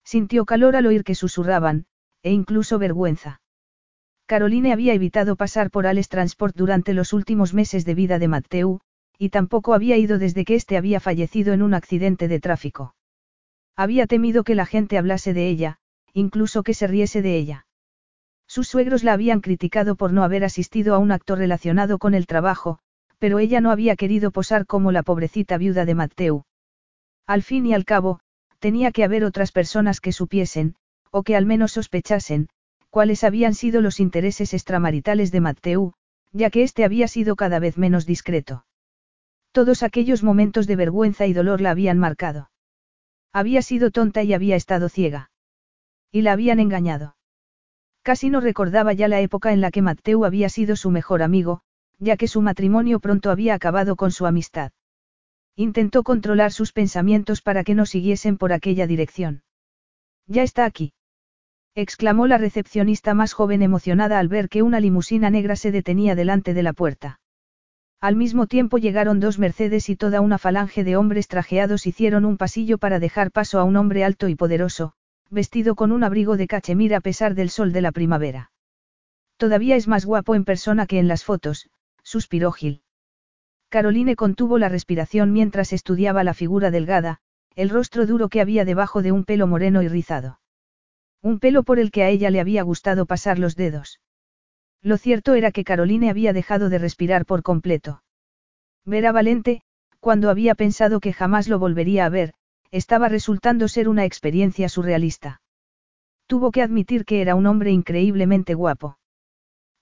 [0.04, 1.86] Sintió calor al oír que susurraban,
[2.22, 3.40] e incluso vergüenza.
[4.26, 8.80] Caroline había evitado pasar por Alex Transport durante los últimos meses de vida de Mateu,
[9.18, 12.94] y tampoco había ido desde que éste había fallecido en un accidente de tráfico.
[13.76, 15.78] Había temido que la gente hablase de ella,
[16.12, 17.66] incluso que se riese de ella.
[18.46, 22.26] Sus suegros la habían criticado por no haber asistido a un acto relacionado con el
[22.26, 22.78] trabajo,
[23.18, 26.44] pero ella no había querido posar como la pobrecita viuda de Mateu.
[27.26, 28.20] Al fin y al cabo,
[28.58, 30.76] tenía que haber otras personas que supiesen,
[31.10, 32.48] o que al menos sospechasen,
[32.94, 35.94] cuáles habían sido los intereses extramaritales de Mateu,
[36.30, 38.66] ya que éste había sido cada vez menos discreto.
[39.50, 42.52] Todos aquellos momentos de vergüenza y dolor la habían marcado.
[43.32, 45.32] Había sido tonta y había estado ciega.
[46.12, 47.16] Y la habían engañado.
[48.02, 51.62] Casi no recordaba ya la época en la que Mateu había sido su mejor amigo,
[51.98, 54.70] ya que su matrimonio pronto había acabado con su amistad.
[55.56, 59.42] Intentó controlar sus pensamientos para que no siguiesen por aquella dirección.
[60.28, 60.92] Ya está aquí.
[61.76, 66.54] Exclamó la recepcionista más joven emocionada al ver que una limusina negra se detenía delante
[66.54, 67.18] de la puerta.
[68.00, 72.36] Al mismo tiempo llegaron dos Mercedes y toda una falange de hombres trajeados hicieron un
[72.36, 74.92] pasillo para dejar paso a un hombre alto y poderoso,
[75.30, 78.52] vestido con un abrigo de cachemir a pesar del sol de la primavera.
[79.36, 81.70] Todavía es más guapo en persona que en las fotos,
[82.02, 82.82] suspiró Gil.
[83.68, 87.18] Caroline contuvo la respiración mientras estudiaba la figura delgada,
[87.56, 90.38] el rostro duro que había debajo de un pelo moreno y rizado.
[91.24, 93.98] Un pelo por el que a ella le había gustado pasar los dedos.
[94.82, 98.02] Lo cierto era que Caroline había dejado de respirar por completo.
[98.84, 99.62] Ver a Valente,
[100.00, 102.34] cuando había pensado que jamás lo volvería a ver,
[102.70, 105.40] estaba resultando ser una experiencia surrealista.
[106.26, 108.98] Tuvo que admitir que era un hombre increíblemente guapo.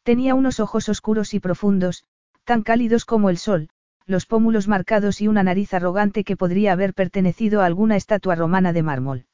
[0.05, 2.05] Tenía unos ojos oscuros y profundos,
[2.44, 3.68] tan cálidos como el sol,
[4.07, 8.72] los pómulos marcados y una nariz arrogante que podría haber pertenecido a alguna estatua romana
[8.72, 9.26] de mármol.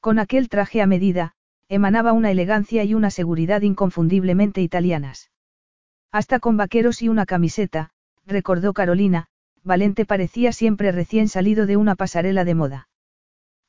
[0.00, 1.34] Con aquel traje a medida,
[1.68, 5.30] emanaba una elegancia y una seguridad inconfundiblemente italianas.
[6.10, 7.90] Hasta con vaqueros y una camiseta,
[8.24, 9.26] recordó Carolina,
[9.64, 12.88] Valente parecía siempre recién salido de una pasarela de moda.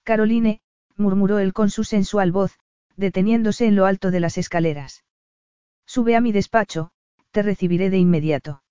[0.03, 0.61] Caroline,
[0.95, 2.57] murmuró él con su sensual voz,
[2.95, 5.03] deteniéndose en lo alto de las escaleras.
[5.85, 6.91] Sube a mi despacho,
[7.31, 8.63] te recibiré de inmediato.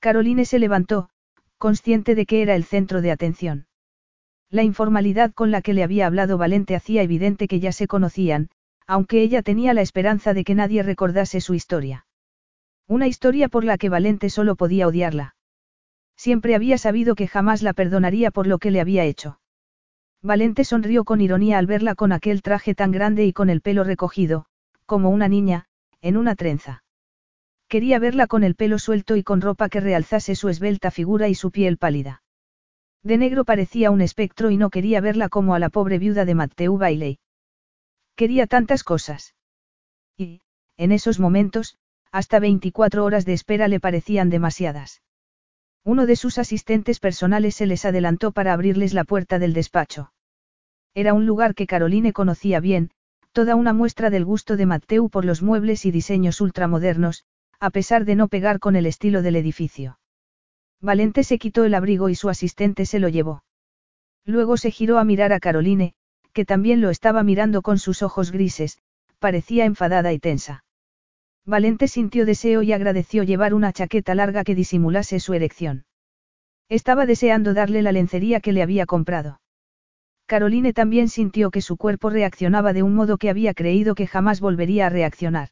[0.00, 1.10] Caroline se levantó,
[1.58, 3.66] consciente de que era el centro de atención.
[4.50, 8.50] La informalidad con la que le había hablado Valente hacía evidente que ya se conocían,
[8.84, 12.06] aunque ella tenía la esperanza de que nadie recordase su historia.
[12.88, 15.36] Una historia por la que Valente solo podía odiarla.
[16.16, 19.38] Siempre había sabido que jamás la perdonaría por lo que le había hecho.
[20.20, 23.84] Valente sonrió con ironía al verla con aquel traje tan grande y con el pelo
[23.84, 24.46] recogido,
[24.84, 25.66] como una niña,
[26.02, 26.82] en una trenza.
[27.68, 31.36] Quería verla con el pelo suelto y con ropa que realzase su esbelta figura y
[31.36, 32.22] su piel pálida.
[33.02, 36.34] De negro parecía un espectro y no quería verla como a la pobre viuda de
[36.34, 37.18] Matthew Bailey.
[38.14, 39.34] Quería tantas cosas.
[40.18, 40.42] Y,
[40.76, 41.78] en esos momentos,
[42.12, 45.02] hasta 24 horas de espera le parecían demasiadas.
[45.84, 50.12] Uno de sus asistentes personales se les adelantó para abrirles la puerta del despacho.
[50.92, 52.90] Era un lugar que Caroline conocía bien,
[53.32, 57.24] toda una muestra del gusto de Matteu por los muebles y diseños ultramodernos,
[57.60, 59.99] a pesar de no pegar con el estilo del edificio.
[60.80, 63.44] Valente se quitó el abrigo y su asistente se lo llevó.
[64.24, 65.92] Luego se giró a mirar a Caroline,
[66.32, 68.78] que también lo estaba mirando con sus ojos grises,
[69.18, 70.64] parecía enfadada y tensa.
[71.44, 75.84] Valente sintió deseo y agradeció llevar una chaqueta larga que disimulase su erección.
[76.68, 79.40] Estaba deseando darle la lencería que le había comprado.
[80.26, 84.40] Caroline también sintió que su cuerpo reaccionaba de un modo que había creído que jamás
[84.40, 85.48] volvería a reaccionar.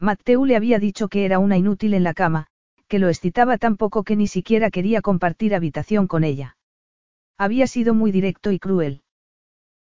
[0.00, 2.48] Matteu le había dicho que era una inútil en la cama,
[2.94, 6.56] que lo excitaba tan poco que ni siquiera quería compartir habitación con ella.
[7.36, 9.02] Había sido muy directo y cruel.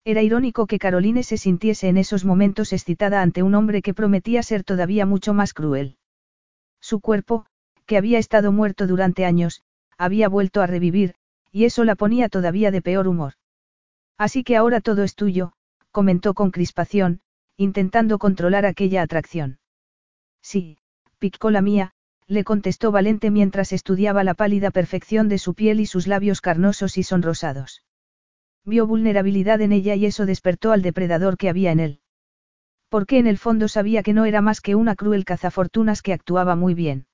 [0.02, 4.42] Era irónico que Caroline se sintiese en esos momentos excitada ante un hombre que prometía
[4.42, 5.98] ser todavía mucho más cruel.
[6.80, 7.44] Su cuerpo,
[7.84, 9.62] que había estado muerto durante años,
[9.98, 11.14] había vuelto a revivir,
[11.50, 13.34] y eso la ponía todavía de peor humor.
[14.16, 15.52] Así que ahora todo es tuyo,
[15.90, 17.20] comentó con crispación,
[17.58, 19.58] intentando controlar aquella atracción.
[20.40, 20.78] Sí,
[21.18, 21.92] picó la mía,
[22.26, 26.98] le contestó Valente mientras estudiaba la pálida perfección de su piel y sus labios carnosos
[26.98, 27.84] y sonrosados.
[28.64, 32.00] Vio vulnerabilidad en ella y eso despertó al depredador que había en él.
[32.88, 36.56] Porque en el fondo sabía que no era más que una cruel cazafortunas que actuaba
[36.56, 37.06] muy bien.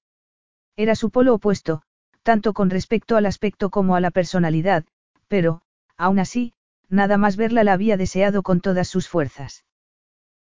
[0.77, 1.83] Era su polo opuesto,
[2.23, 4.85] tanto con respecto al aspecto como a la personalidad,
[5.29, 5.63] pero,
[5.97, 6.53] aún así,
[6.89, 9.65] nada más verla la había deseado con todas sus fuerzas.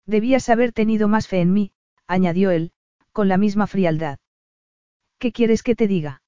[0.06, 1.72] Debías haber tenido más fe en mí,
[2.08, 2.72] añadió él,
[3.12, 4.20] con la misma frialdad.
[5.20, 6.22] ¿Qué quieres que te diga?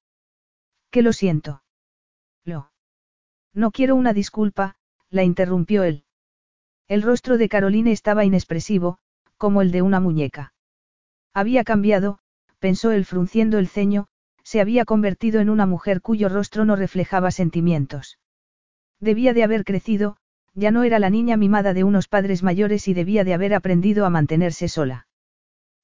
[0.90, 1.64] Que lo siento.
[2.44, 2.72] Lo.
[3.54, 4.76] No quiero una disculpa,
[5.10, 6.06] la interrumpió él.
[6.88, 8.98] El rostro de Caroline estaba inexpresivo,
[9.38, 10.54] como el de una muñeca.
[11.34, 12.20] Había cambiado,
[12.58, 14.08] pensó él frunciendo el ceño,
[14.44, 18.18] se había convertido en una mujer cuyo rostro no reflejaba sentimientos.
[19.00, 20.18] Debía de haber crecido,
[20.56, 24.06] ya no era la niña mimada de unos padres mayores y debía de haber aprendido
[24.08, 25.08] a mantenerse sola.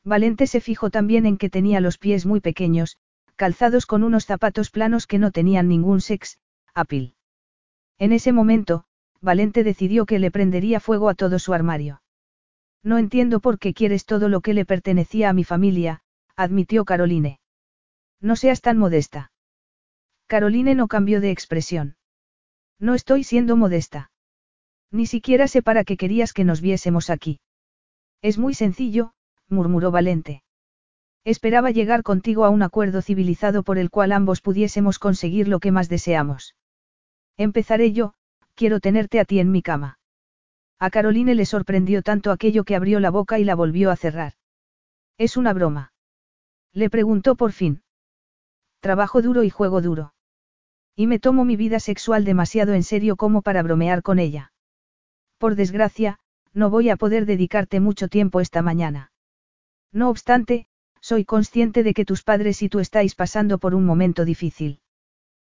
[0.05, 2.97] Valente se fijó también en que tenía los pies muy pequeños,
[3.35, 6.37] calzados con unos zapatos planos que no tenían ningún sex,
[6.75, 7.15] apil.
[7.97, 8.85] En ese momento,
[9.19, 12.03] Valente decidió que le prendería fuego a todo su armario.
[12.83, 16.01] No entiendo por qué quieres todo lo que le pertenecía a mi familia,
[16.35, 17.39] admitió Caroline.
[18.21, 19.31] No seas tan modesta.
[20.27, 21.97] Caroline no cambió de expresión.
[22.79, 24.11] No estoy siendo modesta.
[24.91, 27.39] Ni siquiera sé para qué querías que nos viésemos aquí.
[28.21, 29.13] Es muy sencillo,
[29.49, 30.43] murmuró Valente.
[31.23, 35.71] Esperaba llegar contigo a un acuerdo civilizado por el cual ambos pudiésemos conseguir lo que
[35.71, 36.55] más deseamos.
[37.37, 38.13] Empezaré yo,
[38.53, 39.99] quiero tenerte a ti en mi cama.
[40.79, 44.33] A Caroline le sorprendió tanto aquello que abrió la boca y la volvió a cerrar.
[45.17, 45.93] ¿Es una broma?
[46.73, 47.81] Le preguntó por fin.
[48.81, 50.13] Trabajo duro y juego duro.
[50.95, 54.53] Y me tomo mi vida sexual demasiado en serio como para bromear con ella.
[55.37, 56.19] Por desgracia,
[56.53, 59.11] no voy a poder dedicarte mucho tiempo esta mañana.
[59.95, 60.67] No obstante,
[60.99, 64.81] soy consciente de que tus padres y tú estáis pasando por un momento difícil.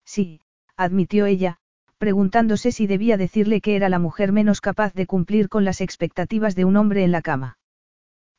[0.05, 0.43] Sí,
[0.77, 1.57] admitió ella,
[1.97, 6.55] preguntándose si debía decirle que era la mujer menos capaz de cumplir con las expectativas
[6.55, 7.57] de un hombre en la cama.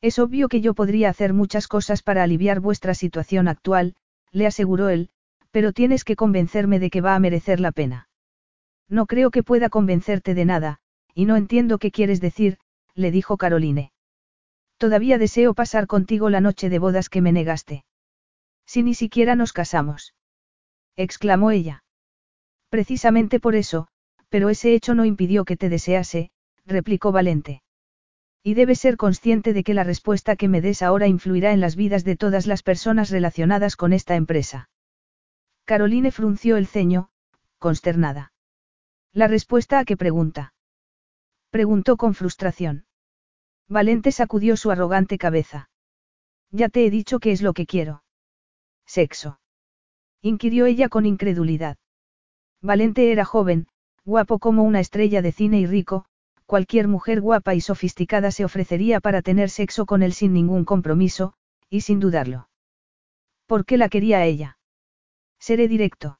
[0.00, 3.96] Es obvio que yo podría hacer muchas cosas para aliviar vuestra situación actual,
[4.30, 5.10] le aseguró él,
[5.50, 8.08] pero tienes que convencerme de que va a merecer la pena.
[8.88, 10.78] No creo que pueda convencerte de nada,
[11.12, 12.58] y no entiendo qué quieres decir,
[12.94, 13.90] le dijo Caroline.
[14.78, 17.84] Todavía deseo pasar contigo la noche de bodas que me negaste.
[18.64, 20.14] Si ni siquiera nos casamos.
[20.96, 21.84] exclamó ella.
[22.70, 23.88] Precisamente por eso,
[24.28, 26.30] pero ese hecho no impidió que te desease,
[26.64, 27.62] replicó Valente.
[28.42, 31.76] Y debes ser consciente de que la respuesta que me des ahora influirá en las
[31.76, 34.70] vidas de todas las personas relacionadas con esta empresa.
[35.64, 37.10] Caroline frunció el ceño,
[37.58, 38.32] consternada.
[39.12, 40.54] ¿La respuesta a qué pregunta?
[41.50, 42.87] Preguntó con frustración.
[43.68, 45.68] Valente sacudió su arrogante cabeza.
[46.50, 48.02] Ya te he dicho qué es lo que quiero.
[48.86, 49.40] Sexo.
[50.22, 51.76] Inquirió ella con incredulidad.
[52.62, 53.68] Valente era joven,
[54.04, 56.06] guapo como una estrella de cine y rico,
[56.46, 61.34] cualquier mujer guapa y sofisticada se ofrecería para tener sexo con él sin ningún compromiso,
[61.68, 62.48] y sin dudarlo.
[63.46, 64.58] ¿Por qué la quería a ella?
[65.38, 66.18] Seré directo.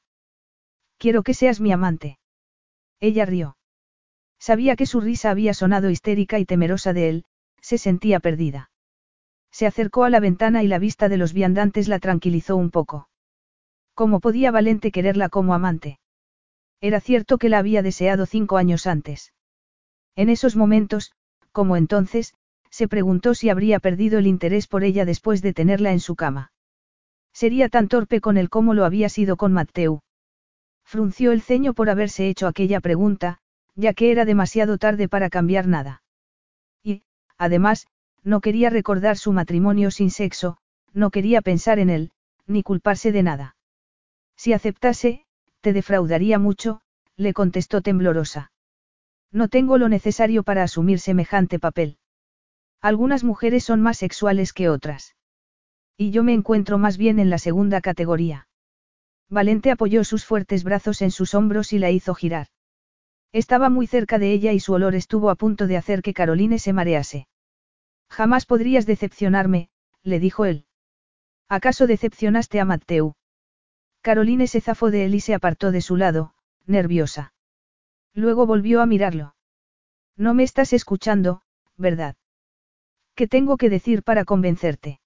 [0.97, 2.19] Quiero que seas mi amante.
[2.99, 3.57] Ella rió.
[4.37, 7.25] Sabía que su risa había sonado histérica y temerosa de él,
[7.61, 8.69] se sentía perdida.
[9.51, 13.09] Se acercó a la ventana y la vista de los viandantes la tranquilizó un poco.
[13.93, 15.99] ¿Cómo podía Valente quererla como amante?
[16.81, 19.33] Era cierto que la había deseado cinco años antes.
[20.15, 21.11] En esos momentos,
[21.51, 22.33] como entonces,
[22.69, 26.51] se preguntó si habría perdido el interés por ella después de tenerla en su cama.
[27.33, 30.01] Sería tan torpe con él como lo había sido con Matteu.
[30.85, 33.39] Frunció el ceño por haberse hecho aquella pregunta,
[33.75, 36.03] ya que era demasiado tarde para cambiar nada.
[37.39, 37.87] Además,
[38.23, 40.57] no quería recordar su matrimonio sin sexo,
[40.93, 42.11] no quería pensar en él,
[42.45, 43.55] ni culparse de nada.
[44.35, 45.25] Si aceptase,
[45.61, 46.81] te defraudaría mucho,
[47.15, 48.51] le contestó temblorosa.
[49.31, 51.97] No tengo lo necesario para asumir semejante papel.
[52.81, 55.15] Algunas mujeres son más sexuales que otras.
[55.97, 58.47] Y yo me encuentro más bien en la segunda categoría.
[59.29, 62.47] Valente apoyó sus fuertes brazos en sus hombros y la hizo girar.
[63.31, 66.57] Estaba muy cerca de ella y su olor estuvo a punto de hacer que Caroline
[66.57, 67.27] se marease.
[68.09, 69.69] Jamás podrías decepcionarme,
[70.03, 70.65] le dijo él.
[71.47, 73.13] ¿Acaso decepcionaste a Matteu?
[74.01, 76.33] Caroline se zafó de él y se apartó de su lado,
[76.65, 77.33] nerviosa.
[78.13, 79.35] Luego volvió a mirarlo.
[80.15, 81.41] No me estás escuchando,
[81.77, 82.15] ¿verdad?
[83.15, 84.99] ¿Qué tengo que decir para convencerte?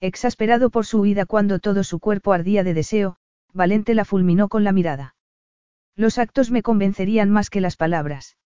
[0.00, 3.16] Exasperado por su huida cuando todo su cuerpo ardía de deseo,
[3.52, 5.16] Valente la fulminó con la mirada.
[5.98, 8.36] Los actos me convencerían más que las palabras.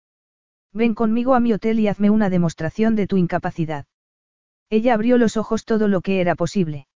[0.73, 3.85] Ven conmigo a mi hotel y hazme una demostración de tu incapacidad.
[4.71, 6.89] Ella abrió los ojos todo lo que era posible.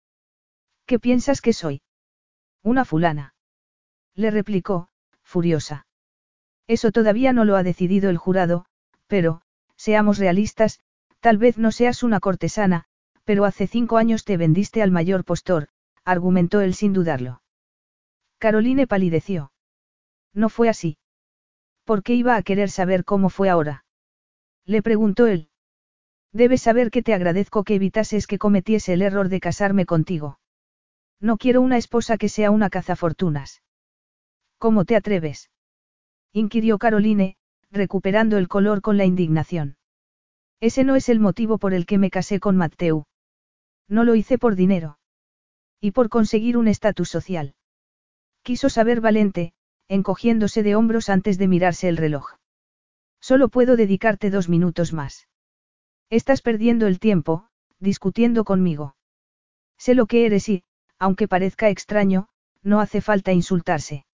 [0.87, 1.83] ¿Qué piensas que soy?
[2.63, 3.35] Una fulana.
[4.15, 4.91] Le replicó,
[5.25, 5.89] furiosa.
[6.69, 8.65] Eso todavía no lo ha decidido el jurado,
[9.09, 9.43] pero,
[9.75, 10.79] seamos realistas,
[11.19, 12.85] tal vez no seas una cortesana,
[13.25, 15.67] pero hace cinco años te vendiste al mayor postor,
[16.05, 17.43] argumentó él sin dudarlo.
[18.39, 19.51] Caroline palideció.
[20.35, 20.99] No fue así.
[21.85, 23.85] ¿Por qué iba a querer saber cómo fue ahora?
[24.67, 25.49] Le preguntó él.
[26.33, 30.41] Debes saber que te agradezco que evitases que cometiese el error de casarme contigo.
[31.21, 33.63] No quiero una esposa que sea una cazafortunas.
[34.59, 35.51] ¿Cómo te atreves?
[36.33, 37.37] inquirió Caroline,
[37.71, 39.77] recuperando el color con la indignación.
[40.59, 43.05] Ese no es el motivo por el que me casé con Matteu.
[43.89, 44.99] No lo hice por dinero.
[45.81, 47.55] Y por conseguir un estatus social.
[48.43, 49.53] Quiso saber Valente,
[49.89, 52.35] encogiéndose de hombros antes de mirarse el reloj.
[53.21, 55.29] Solo puedo dedicarte dos minutos más.
[56.11, 58.97] Estás perdiendo el tiempo, discutiendo conmigo.
[59.79, 60.65] Sé lo que eres y,
[60.99, 62.29] aunque parezca extraño,
[62.63, 64.07] no hace falta insultarse.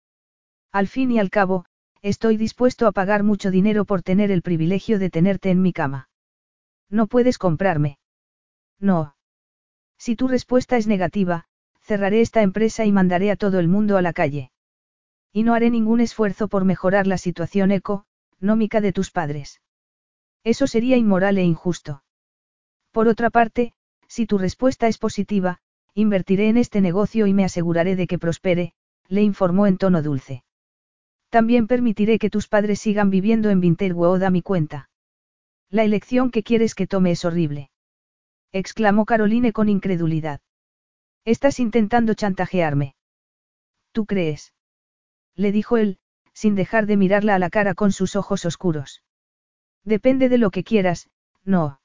[0.73, 1.65] Al fin y al cabo,
[2.03, 6.09] estoy dispuesto a pagar mucho dinero por tener el privilegio de tenerte en mi cama.
[6.89, 7.99] No puedes comprarme.
[8.79, 9.15] No.
[9.99, 11.45] Si tu respuesta es negativa,
[11.83, 14.51] cerraré esta empresa y mandaré a todo el mundo a la calle.
[15.33, 19.61] Y no haré ningún esfuerzo por mejorar la situación económica de tus padres.
[20.43, 22.03] Eso sería inmoral e injusto.
[22.91, 23.73] Por otra parte,
[24.09, 25.61] si tu respuesta es positiva,
[25.95, 28.73] invertiré en este negocio y me aseguraré de que prospere,
[29.09, 30.45] le informó en tono dulce.
[31.29, 34.91] También permitiré que tus padres sigan viviendo en Winterwood a mi cuenta.
[35.69, 37.71] La elección que quieres que tome es horrible.
[38.51, 40.41] Exclamó Caroline con incredulidad.
[41.25, 42.97] Estás intentando chantajearme.
[43.93, 44.53] ¿Tú crees?
[45.41, 45.97] Le dijo él,
[46.35, 49.03] sin dejar de mirarla a la cara con sus ojos oscuros.
[49.85, 51.09] Depende de lo que quieras,
[51.45, 51.81] no.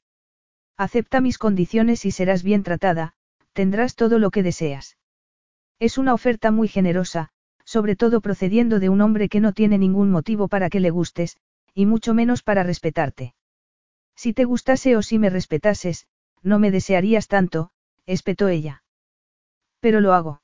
[0.76, 3.14] Acepta mis condiciones y serás bien tratada,
[3.54, 4.98] tendrás todo lo que deseas.
[5.80, 7.30] Es una oferta muy generosa,
[7.64, 11.38] sobre todo procediendo de un hombre que no tiene ningún motivo para que le gustes,
[11.74, 13.36] y mucho menos para respetarte.
[14.18, 16.08] Si te gustase o si me respetases,
[16.44, 17.72] no me desearías tanto,
[18.06, 18.84] espetó ella.
[19.80, 20.42] Pero lo hago.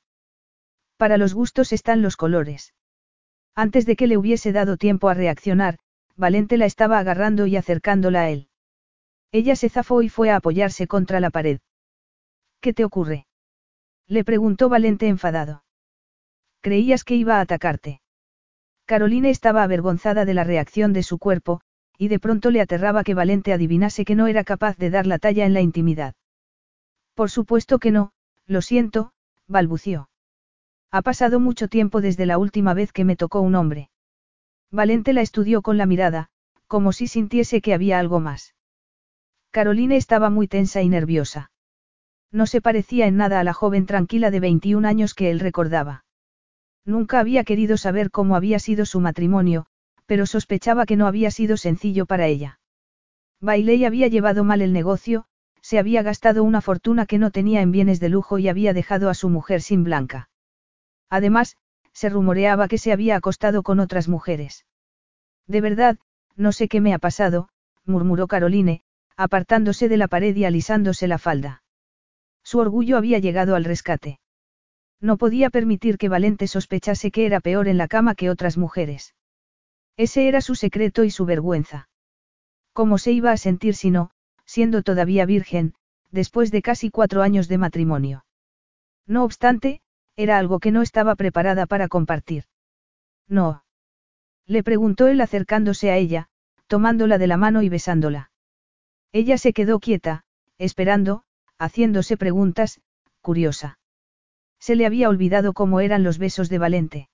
[0.96, 2.72] Para los gustos están los colores.
[3.54, 5.78] Antes de que le hubiese dado tiempo a reaccionar,
[6.16, 8.48] Valente la estaba agarrando y acercándola a él.
[9.30, 11.60] Ella se zafó y fue a apoyarse contra la pared.
[12.60, 13.26] ¿Qué te ocurre?
[14.06, 15.64] Le preguntó Valente enfadado.
[16.60, 18.00] Creías que iba a atacarte.
[18.84, 21.60] Caroline estaba avergonzada de la reacción de su cuerpo,
[21.98, 25.18] y de pronto le aterraba que Valente adivinase que no era capaz de dar la
[25.18, 26.14] talla en la intimidad.
[27.14, 28.12] Por supuesto que no,
[28.46, 29.12] lo siento,
[29.46, 30.08] balbució.
[30.94, 33.88] Ha pasado mucho tiempo desde la última vez que me tocó un hombre.
[34.70, 36.28] Valente la estudió con la mirada,
[36.66, 38.54] como si sintiese que había algo más.
[39.52, 41.50] Caroline estaba muy tensa y nerviosa.
[42.30, 46.04] No se parecía en nada a la joven tranquila de 21 años que él recordaba.
[46.84, 49.64] Nunca había querido saber cómo había sido su matrimonio,
[50.04, 52.60] pero sospechaba que no había sido sencillo para ella.
[53.40, 55.24] Bailey había llevado mal el negocio,
[55.62, 59.08] se había gastado una fortuna que no tenía en bienes de lujo y había dejado
[59.08, 60.28] a su mujer sin blanca.
[61.12, 61.58] Además,
[61.92, 64.64] se rumoreaba que se había acostado con otras mujeres.
[65.46, 65.98] De verdad,
[66.36, 67.50] no sé qué me ha pasado,
[67.84, 68.80] murmuró Caroline,
[69.18, 71.64] apartándose de la pared y alisándose la falda.
[72.42, 74.20] Su orgullo había llegado al rescate.
[75.02, 79.14] No podía permitir que Valente sospechase que era peor en la cama que otras mujeres.
[79.98, 81.90] Ese era su secreto y su vergüenza.
[82.72, 84.12] ¿Cómo se iba a sentir si no,
[84.46, 85.74] siendo todavía virgen,
[86.10, 88.24] después de casi cuatro años de matrimonio?
[89.06, 89.82] No obstante,
[90.16, 92.44] era algo que no estaba preparada para compartir.
[93.28, 93.64] No.
[94.46, 96.28] Le preguntó él acercándose a ella,
[96.66, 98.30] tomándola de la mano y besándola.
[99.12, 100.24] Ella se quedó quieta,
[100.58, 101.24] esperando,
[101.58, 102.80] haciéndose preguntas,
[103.20, 103.78] curiosa.
[104.58, 107.08] Se le había olvidado cómo eran los besos de Valente.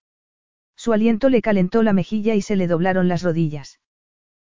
[0.77, 3.81] Su aliento le calentó la mejilla y se le doblaron las rodillas.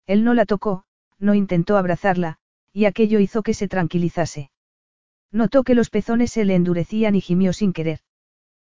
[0.07, 0.85] Él no la tocó,
[1.19, 2.39] no intentó abrazarla,
[2.73, 4.51] y aquello hizo que se tranquilizase.
[5.31, 8.01] Notó que los pezones se le endurecían y gimió sin querer.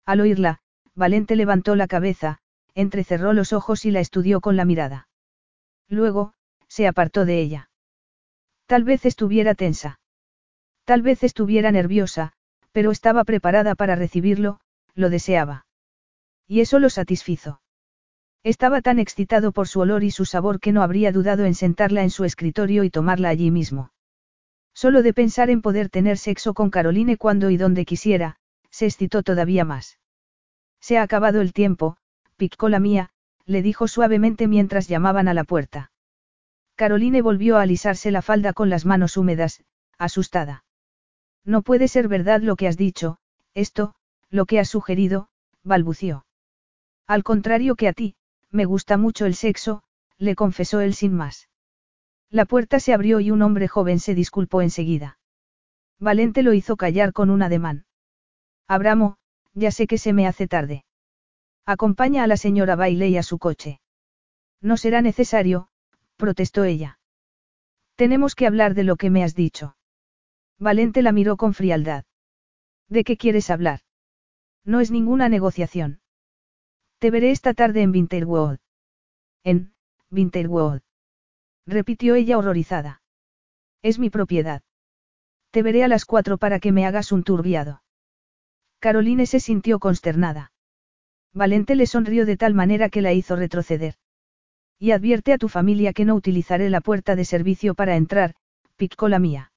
[0.07, 0.61] Al oírla,
[0.95, 2.39] Valente levantó la cabeza,
[2.75, 5.09] entrecerró los ojos y la estudió con la mirada.
[5.89, 6.35] Luego,
[6.69, 7.71] se apartó de ella.
[8.67, 10.01] Tal vez estuviera tensa.
[10.85, 12.33] Tal vez estuviera nerviosa,
[12.73, 14.61] pero estaba preparada para recibirlo,
[14.95, 15.67] lo deseaba.
[16.47, 17.61] Y eso lo satisfizo.
[18.43, 22.03] Estaba tan excitado por su olor y su sabor que no habría dudado en sentarla
[22.03, 23.91] en su escritorio y tomarla allí mismo.
[24.75, 28.37] Solo de pensar en poder tener sexo con Caroline cuando y donde quisiera,
[28.75, 30.01] se excitó todavía más.
[30.81, 31.97] Se ha acabado el tiempo,
[32.37, 33.11] picó la mía,
[33.47, 35.93] le dijo suavemente mientras llamaban a la puerta.
[36.75, 39.63] Caroline volvió a alisarse la falda con las manos húmedas,
[39.97, 40.65] asustada.
[41.45, 43.19] No puede ser verdad lo que has dicho,
[43.55, 43.95] esto,
[44.29, 45.29] lo que has sugerido,
[45.63, 46.27] balbució.
[47.07, 48.17] Al contrario que a ti,
[48.51, 49.85] me gusta mucho el sexo,
[50.19, 51.49] le confesó él sin más.
[52.29, 55.21] La puerta se abrió y un hombre joven se disculpó enseguida.
[56.01, 57.85] Valente lo hizo callar con un ademán.
[58.69, 59.17] Abramo,
[59.53, 60.85] ya sé que se me hace tarde.
[61.67, 63.81] Acompaña a la señora Bailey a su coche.
[64.61, 65.69] No será necesario,
[66.17, 66.99] protestó ella.
[67.97, 69.77] Tenemos que hablar de lo que me has dicho.
[70.59, 72.05] Valente la miró con frialdad.
[72.89, 73.81] ¿De qué quieres hablar?
[74.65, 76.01] No es ninguna negociación.
[76.99, 78.59] Te veré esta tarde en Winterwood.
[79.43, 79.75] En,
[80.11, 80.81] Winterwood.
[81.67, 83.03] Repitió ella horrorizada.
[83.83, 84.63] Es mi propiedad.
[85.51, 87.84] Te veré a las cuatro para que me hagas un turbiado.
[88.85, 90.53] Caroline se sintió consternada.
[91.33, 93.95] Valente le sonrió de tal manera que la hizo retroceder.
[94.79, 98.35] Y advierte a tu familia que no utilizaré la puerta de servicio para entrar,
[98.77, 99.53] picó la mía.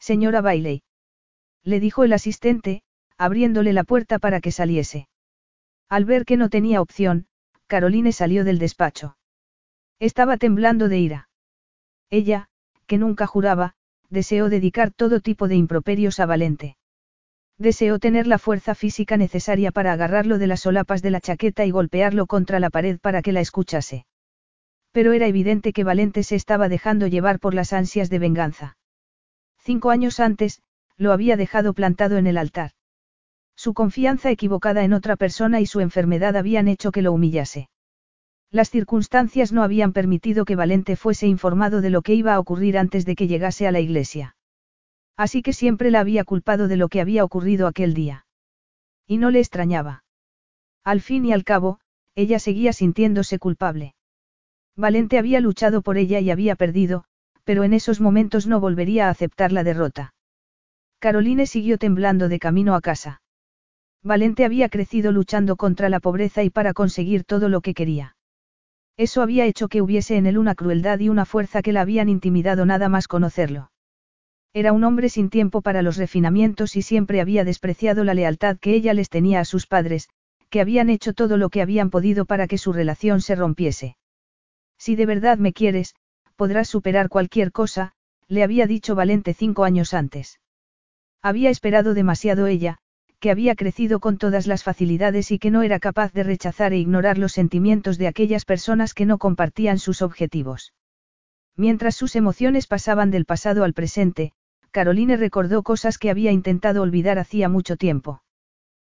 [0.00, 0.82] Señora Bailey.
[1.62, 2.82] Le dijo el asistente,
[3.16, 5.06] abriéndole la puerta para que saliese.
[5.88, 7.26] Al ver que no tenía opción,
[7.68, 9.16] Caroline salió del despacho.
[10.00, 11.28] Estaba temblando de ira.
[12.10, 12.48] Ella,
[12.88, 13.74] que nunca juraba,
[14.08, 16.78] deseó dedicar todo tipo de improperios a Valente.
[17.60, 21.70] Deseó tener la fuerza física necesaria para agarrarlo de las solapas de la chaqueta y
[21.70, 24.06] golpearlo contra la pared para que la escuchase.
[24.92, 28.78] Pero era evidente que Valente se estaba dejando llevar por las ansias de venganza.
[29.58, 30.62] Cinco años antes,
[30.96, 32.70] lo había dejado plantado en el altar.
[33.56, 37.68] Su confianza equivocada en otra persona y su enfermedad habían hecho que lo humillase.
[38.50, 42.78] Las circunstancias no habían permitido que Valente fuese informado de lo que iba a ocurrir
[42.78, 44.34] antes de que llegase a la iglesia.
[45.20, 48.24] Así que siempre la había culpado de lo que había ocurrido aquel día.
[49.06, 50.02] Y no le extrañaba.
[50.82, 51.78] Al fin y al cabo,
[52.14, 53.94] ella seguía sintiéndose culpable.
[54.76, 57.04] Valente había luchado por ella y había perdido,
[57.44, 60.14] pero en esos momentos no volvería a aceptar la derrota.
[61.00, 63.20] Caroline siguió temblando de camino a casa.
[64.02, 68.16] Valente había crecido luchando contra la pobreza y para conseguir todo lo que quería.
[68.96, 72.08] Eso había hecho que hubiese en él una crueldad y una fuerza que la habían
[72.08, 73.70] intimidado nada más conocerlo.
[74.52, 78.74] Era un hombre sin tiempo para los refinamientos y siempre había despreciado la lealtad que
[78.74, 80.08] ella les tenía a sus padres,
[80.48, 83.96] que habían hecho todo lo que habían podido para que su relación se rompiese.
[84.76, 85.94] Si de verdad me quieres,
[86.34, 87.92] podrás superar cualquier cosa,
[88.26, 90.40] le había dicho Valente cinco años antes.
[91.22, 92.78] Había esperado demasiado ella,
[93.20, 96.78] que había crecido con todas las facilidades y que no era capaz de rechazar e
[96.78, 100.72] ignorar los sentimientos de aquellas personas que no compartían sus objetivos.
[101.56, 104.32] Mientras sus emociones pasaban del pasado al presente,
[104.70, 108.22] Caroline recordó cosas que había intentado olvidar hacía mucho tiempo.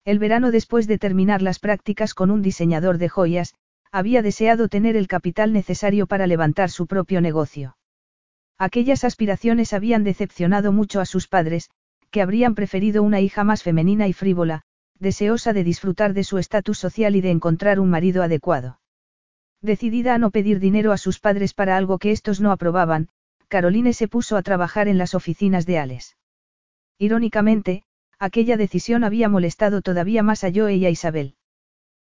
[0.04, 3.54] El verano después de terminar las prácticas con un diseñador de joyas,
[3.92, 7.76] había deseado tener el capital necesario para levantar su propio negocio.
[8.58, 11.70] Aquellas aspiraciones habían decepcionado mucho a sus padres,
[12.10, 14.62] que habrían preferido una hija más femenina y frívola,
[14.98, 18.80] deseosa de disfrutar de su estatus social y de encontrar un marido adecuado.
[19.62, 23.08] Decidida a no pedir dinero a sus padres para algo que estos no aprobaban,
[23.50, 26.16] Caroline se puso a trabajar en las oficinas de Ales.
[26.98, 27.82] Irónicamente,
[28.20, 31.34] aquella decisión había molestado todavía más a Joe y a Isabel.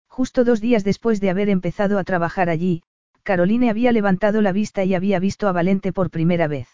[0.06, 2.82] Justo dos días después de haber empezado a trabajar allí,
[3.22, 6.68] Caroline había levantado la vista y había visto a Valente por primera vez.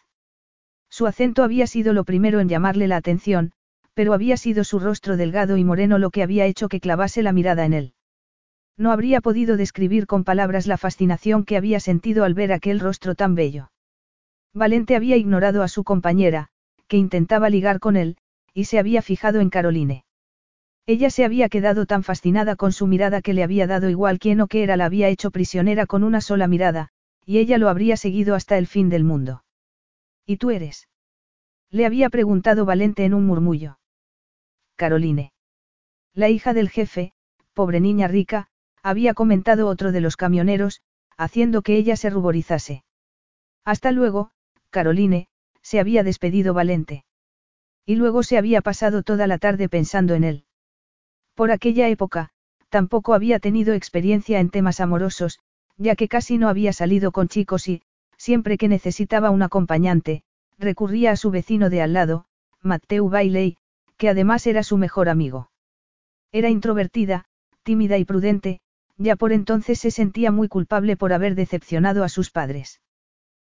[0.91, 3.53] Su acento había sido lo primero en llamarle la atención,
[3.95, 7.31] pero había sido su rostro delgado y moreno lo que había hecho que clavase la
[7.33, 7.95] mirada en él.
[8.77, 13.15] No habría podido describir con palabras la fascinación que había sentido al ver aquel rostro
[13.15, 13.71] tan bello.
[14.57, 16.49] Valente había ignorado a su compañera,
[16.89, 18.17] que intentaba ligar con él,
[18.55, 20.07] y se había fijado en Caroline.
[20.87, 24.41] Ella se había quedado tan fascinada con su mirada que le había dado igual quién
[24.41, 26.89] o qué era, la había hecho prisionera con una sola mirada,
[27.27, 29.45] y ella lo habría seguido hasta el fin del mundo.
[30.25, 30.89] ¿Y tú eres?
[31.71, 33.79] Le había preguntado Valente en un murmullo.
[34.77, 35.33] Caroline.
[36.15, 37.13] La hija del jefe,
[37.53, 38.49] pobre niña rica,
[38.83, 40.81] había comentado otro de los camioneros,
[41.19, 42.85] haciendo que ella se ruborizase.
[43.67, 44.31] Hasta luego,
[44.77, 45.29] Caroline,
[45.63, 47.07] se había despedido Valente.
[47.87, 50.45] Y luego se había pasado toda la tarde pensando en él.
[51.35, 52.29] Por aquella época,
[52.69, 55.39] tampoco había tenido experiencia en temas amorosos,
[55.79, 57.81] ya que casi no había salido con chicos y,
[58.19, 60.25] siempre que necesitaba un acompañante,
[60.59, 62.27] recurría a su vecino de al lado,
[62.61, 63.57] Matthew Bailey,
[63.97, 65.51] que además era su mejor amigo.
[66.33, 67.25] Era introvertida,
[67.63, 68.61] tímida y prudente,
[68.99, 72.83] ya por entonces se sentía muy culpable por haber decepcionado a sus padres.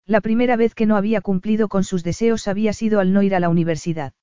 [0.10, 3.36] La primera vez que no había cumplido con sus deseos había sido al no ir
[3.36, 4.14] a la universidad.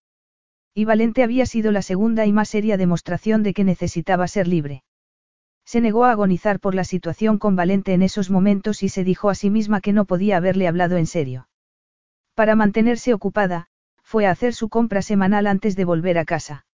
[0.75, 4.83] Y Valente había sido la segunda y más seria demostración de que necesitaba ser libre.
[5.65, 9.31] Se negó a agonizar por la situación con Valente en esos momentos y se dijo
[9.31, 11.47] a sí misma que no podía haberle hablado en serio.
[12.35, 13.69] Para mantenerse ocupada,
[14.03, 16.67] fue a hacer su compra semanal antes de volver a casa.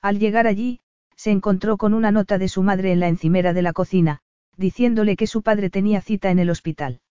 [0.00, 0.80] Al llegar allí,
[1.14, 4.18] se encontró con una nota de su madre en la encimera de la cocina,
[4.56, 7.01] diciéndole que su padre tenía cita en el hospital.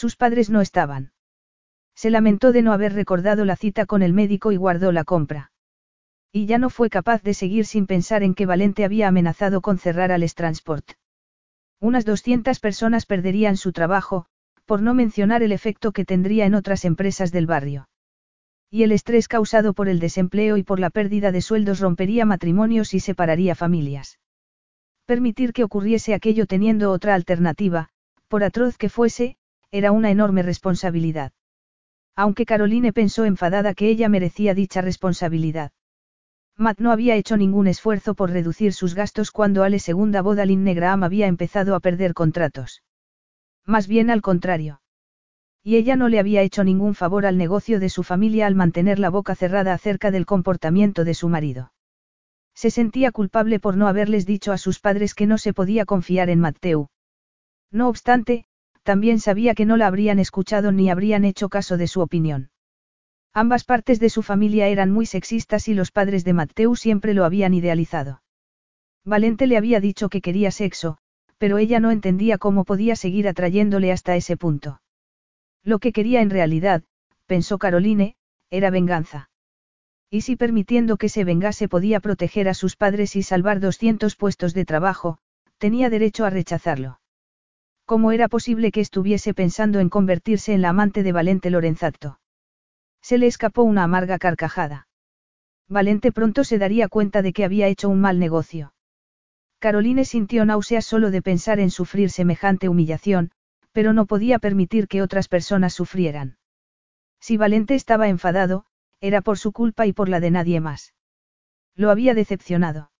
[0.00, 1.12] Sus padres no estaban.
[1.94, 5.52] Se lamentó de no haber recordado la cita con el médico y guardó la compra.
[6.32, 9.76] Y ya no fue capaz de seguir sin pensar en que Valente había amenazado con
[9.76, 10.92] cerrar al Transport.
[11.80, 14.24] Unas 200 personas perderían su trabajo,
[14.64, 17.90] por no mencionar el efecto que tendría en otras empresas del barrio.
[18.70, 22.94] Y el estrés causado por el desempleo y por la pérdida de sueldos rompería matrimonios
[22.94, 24.18] y separaría familias.
[25.04, 27.90] Permitir que ocurriese aquello teniendo otra alternativa,
[28.28, 29.36] por atroz que fuese,
[29.70, 31.32] era una enorme responsabilidad.
[32.16, 35.72] Aunque Caroline pensó enfadada que ella merecía dicha responsabilidad.
[36.56, 40.74] Matt no había hecho ningún esfuerzo por reducir sus gastos cuando Ale segunda boda Linne
[40.74, 42.82] Graham había empezado a perder contratos.
[43.64, 44.82] Más bien al contrario.
[45.62, 48.98] Y ella no le había hecho ningún favor al negocio de su familia al mantener
[48.98, 51.72] la boca cerrada acerca del comportamiento de su marido.
[52.54, 56.28] Se sentía culpable por no haberles dicho a sus padres que no se podía confiar
[56.28, 56.90] en Mateo.
[57.70, 58.46] No obstante,
[58.90, 62.50] también sabía que no la habrían escuchado ni habrían hecho caso de su opinión.
[63.32, 67.24] Ambas partes de su familia eran muy sexistas y los padres de Mateu siempre lo
[67.24, 68.20] habían idealizado.
[69.04, 70.98] Valente le había dicho que quería sexo,
[71.38, 74.82] pero ella no entendía cómo podía seguir atrayéndole hasta ese punto.
[75.62, 76.82] Lo que quería en realidad,
[77.26, 78.16] pensó Caroline,
[78.50, 79.30] era venganza.
[80.10, 84.52] Y si permitiendo que se vengase podía proteger a sus padres y salvar 200 puestos
[84.52, 85.18] de trabajo,
[85.58, 86.98] tenía derecho a rechazarlo.
[87.90, 92.20] ¿Cómo era posible que estuviese pensando en convertirse en la amante de Valente Lorenzato?
[93.02, 94.86] Se le escapó una amarga carcajada.
[95.68, 98.74] Valente pronto se daría cuenta de que había hecho un mal negocio.
[99.58, 103.32] Caroline sintió náuseas solo de pensar en sufrir semejante humillación,
[103.72, 106.38] pero no podía permitir que otras personas sufrieran.
[107.18, 108.66] Si Valente estaba enfadado,
[109.00, 110.94] era por su culpa y por la de nadie más.
[111.74, 112.92] Lo había decepcionado.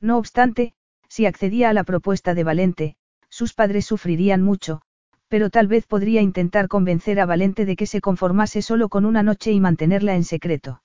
[0.00, 0.74] No obstante,
[1.08, 2.96] si accedía a la propuesta de Valente,
[3.28, 4.82] sus padres sufrirían mucho,
[5.28, 9.22] pero tal vez podría intentar convencer a Valente de que se conformase solo con una
[9.22, 10.82] noche y mantenerla en secreto.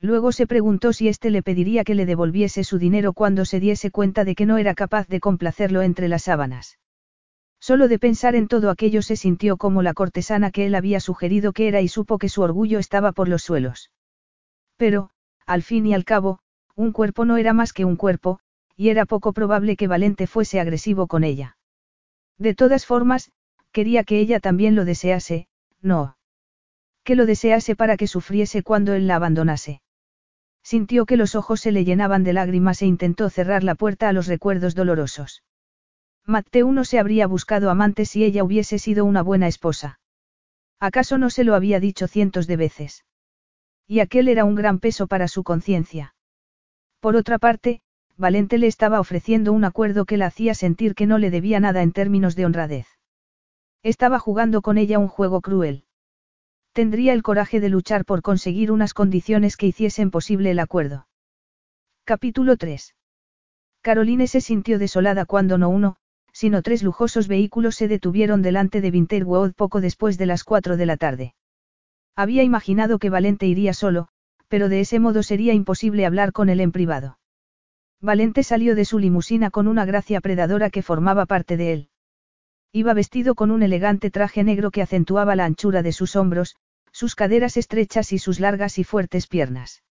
[0.00, 3.90] Luego se preguntó si éste le pediría que le devolviese su dinero cuando se diese
[3.90, 6.78] cuenta de que no era capaz de complacerlo entre las sábanas.
[7.58, 11.54] Solo de pensar en todo aquello se sintió como la cortesana que él había sugerido
[11.54, 13.90] que era y supo que su orgullo estaba por los suelos.
[14.76, 15.08] Pero,
[15.46, 16.40] al fin y al cabo,
[16.76, 18.40] un cuerpo no era más que un cuerpo,
[18.76, 21.56] y era poco probable que Valente fuese agresivo con ella.
[22.38, 23.30] De todas formas,
[23.72, 25.46] quería que ella también lo desease,
[25.80, 26.16] no.
[27.04, 29.82] Que lo desease para que sufriese cuando él la abandonase.
[30.62, 34.12] Sintió que los ojos se le llenaban de lágrimas e intentó cerrar la puerta a
[34.12, 35.42] los recuerdos dolorosos.
[36.24, 40.00] Mateo no se habría buscado amantes si ella hubiese sido una buena esposa.
[40.80, 43.04] ¿Acaso no se lo había dicho cientos de veces?
[43.86, 46.14] Y aquel era un gran peso para su conciencia.
[47.00, 47.82] Por otra parte,
[48.16, 51.82] Valente le estaba ofreciendo un acuerdo que la hacía sentir que no le debía nada
[51.82, 52.86] en términos de honradez.
[53.82, 55.84] Estaba jugando con ella un juego cruel.
[56.72, 61.08] Tendría el coraje de luchar por conseguir unas condiciones que hiciesen posible el acuerdo.
[62.04, 62.94] Capítulo 3.
[63.80, 65.96] Caroline se sintió desolada cuando no uno,
[66.32, 70.86] sino tres lujosos vehículos se detuvieron delante de Winterwood poco después de las cuatro de
[70.86, 71.34] la tarde.
[72.16, 74.08] Había imaginado que Valente iría solo,
[74.48, 77.18] pero de ese modo sería imposible hablar con él en privado.
[78.04, 81.88] Valente salió de su limusina con una gracia predadora que formaba parte de él.
[82.70, 86.56] Iba vestido con un elegante traje negro que acentuaba la anchura de sus hombros,
[86.92, 89.84] sus caderas estrechas y sus largas y fuertes piernas.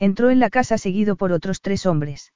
[0.00, 2.32] Entró en la casa seguido por otros tres hombres.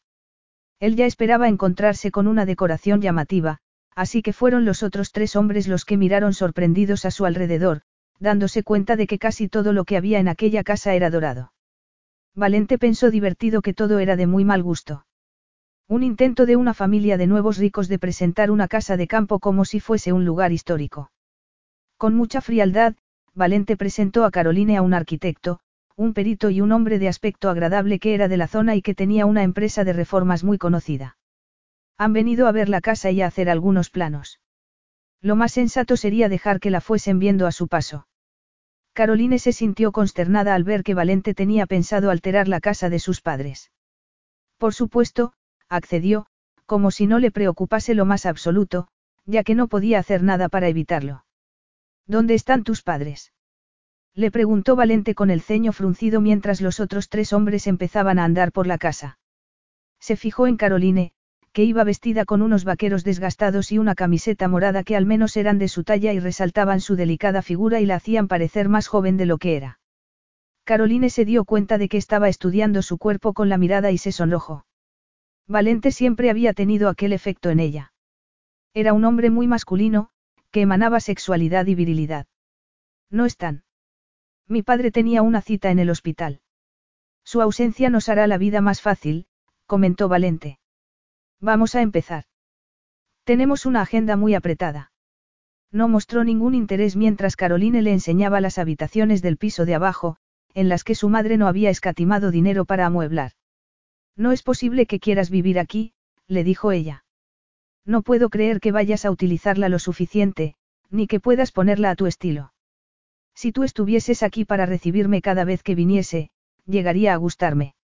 [0.78, 3.59] Él ya esperaba encontrarse con una decoración llamativa,
[3.96, 7.82] así que fueron los otros tres hombres los que miraron sorprendidos a su alrededor,
[8.20, 11.53] dándose cuenta de que casi todo lo que había en aquella casa era dorado.
[12.35, 15.05] Valente pensó divertido que todo era de muy mal gusto.
[15.87, 19.66] Un intento de una familia de nuevos ricos de presentar una casa de campo como
[19.66, 21.11] si fuese un lugar histórico.
[21.99, 22.95] Con mucha frialdad,
[23.35, 25.61] Valente presentó a Caroline a un arquitecto,
[25.95, 28.95] un perito y un hombre de aspecto agradable que era de la zona y que
[28.95, 31.18] tenía una empresa de reformas muy conocida.
[31.99, 34.41] Han venido a ver la casa y a hacer algunos planos.
[35.20, 38.07] Lo más sensato sería dejar que la fuesen viendo a su paso.
[38.93, 43.20] Caroline se sintió consternada al ver que Valente tenía pensado alterar la casa de sus
[43.20, 43.70] padres.
[44.59, 45.32] Por supuesto,
[45.68, 46.26] accedió,
[46.66, 48.88] como si no le preocupase lo más absoluto,
[49.24, 51.24] ya que no podía hacer nada para evitarlo.
[52.07, 53.32] ¿Dónde están tus padres?
[54.14, 58.53] Le preguntó Valente con el ceño fruncido mientras los otros tres hombres empezaban a andar
[58.53, 59.18] por la casa.
[60.01, 61.12] Se fijó en Caroline,
[61.53, 65.59] que iba vestida con unos vaqueros desgastados y una camiseta morada que al menos eran
[65.59, 69.26] de su talla y resaltaban su delicada figura y la hacían parecer más joven de
[69.26, 69.78] lo que era.
[70.64, 74.12] Caroline se dio cuenta de que estaba estudiando su cuerpo con la mirada y se
[74.12, 74.64] sonrojó.
[75.46, 77.92] Valente siempre había tenido aquel efecto en ella.
[78.72, 80.09] Era un hombre muy masculino,
[80.50, 82.26] que emanaba sexualidad y virilidad.
[83.11, 83.64] No están.
[84.48, 86.40] Mi padre tenía una cita en el hospital.
[87.24, 89.26] Su ausencia nos hará la vida más fácil,
[89.66, 90.61] comentó Valente.
[91.43, 92.24] Vamos a empezar.
[93.24, 94.93] Tenemos una agenda muy apretada.
[95.72, 100.18] No mostró ningún interés mientras Caroline le enseñaba las habitaciones del piso de abajo,
[100.55, 103.32] en las que su madre no había escatimado dinero para amueblar.
[104.16, 105.95] No es posible que quieras vivir aquí,
[106.28, 107.05] le dijo ella.
[107.84, 110.55] No puedo creer que vayas a utilizarla lo suficiente,
[110.90, 112.53] ni que puedas ponerla a tu estilo.
[113.34, 116.30] Si tú estuvieses aquí para recibirme cada vez que viniese,
[116.66, 117.74] llegaría a gustarme.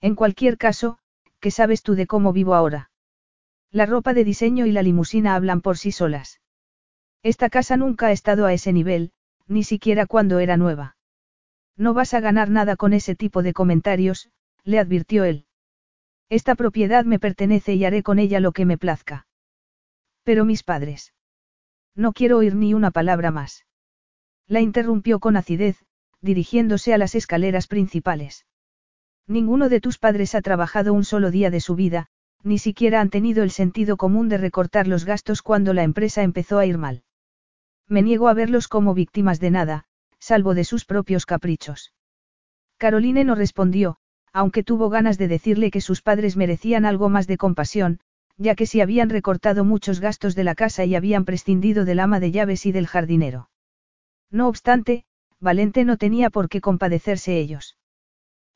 [0.00, 0.98] En cualquier caso,
[1.40, 2.90] ¿qué sabes tú de cómo vivo ahora?
[3.70, 6.40] La ropa de diseño y la limusina hablan por sí solas.
[7.22, 9.12] Esta casa nunca ha estado a ese nivel,
[9.46, 10.96] ni siquiera cuando era nueva.
[11.76, 14.30] No vas a ganar nada con ese tipo de comentarios,
[14.64, 15.46] le advirtió él.
[16.28, 19.26] Esta propiedad me pertenece y haré con ella lo que me plazca.
[20.24, 21.14] Pero mis padres.
[21.94, 23.64] No quiero oír ni una palabra más.
[24.46, 25.84] La interrumpió con acidez,
[26.20, 28.46] dirigiéndose a las escaleras principales.
[29.28, 32.06] Ninguno de tus padres ha trabajado un solo día de su vida,
[32.44, 36.58] ni siquiera han tenido el sentido común de recortar los gastos cuando la empresa empezó
[36.58, 37.02] a ir mal.
[37.88, 39.84] Me niego a verlos como víctimas de nada,
[40.18, 41.92] salvo de sus propios caprichos.
[42.78, 43.96] Caroline no respondió,
[44.32, 48.00] aunque tuvo ganas de decirle que sus padres merecían algo más de compasión,
[48.36, 52.20] ya que si habían recortado muchos gastos de la casa y habían prescindido del ama
[52.20, 53.50] de llaves y del jardinero.
[54.30, 55.04] No obstante,
[55.40, 57.76] Valente no tenía por qué compadecerse ellos.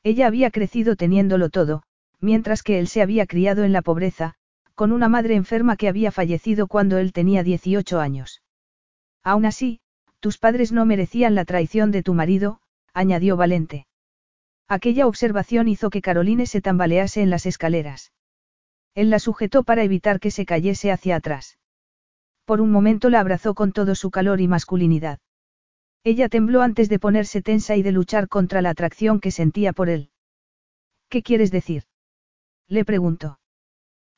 [0.03, 1.83] Ella había crecido teniéndolo todo,
[2.19, 4.35] mientras que él se había criado en la pobreza,
[4.75, 8.41] con una madre enferma que había fallecido cuando él tenía 18 años.
[9.23, 9.79] Aún así,
[10.19, 12.61] tus padres no merecían la traición de tu marido,
[12.93, 13.85] añadió Valente.
[14.67, 18.11] Aquella observación hizo que Caroline se tambalease en las escaleras.
[18.95, 21.57] Él la sujetó para evitar que se cayese hacia atrás.
[22.45, 25.19] Por un momento la abrazó con todo su calor y masculinidad.
[26.03, 29.89] Ella tembló antes de ponerse tensa y de luchar contra la atracción que sentía por
[29.89, 30.09] él.
[31.09, 31.83] ¿Qué quieres decir?
[32.67, 33.39] Le preguntó.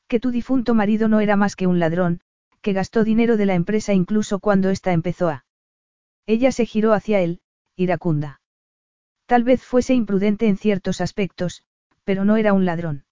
[0.07, 2.21] Que tu difunto marido no era más que un ladrón,
[2.61, 5.45] que gastó dinero de la empresa incluso cuando ésta empezó a.
[6.25, 7.41] Ella se giró hacia él,
[7.75, 8.39] iracunda.
[9.25, 11.63] Tal vez fuese imprudente en ciertos aspectos,
[12.05, 13.05] pero no era un ladrón.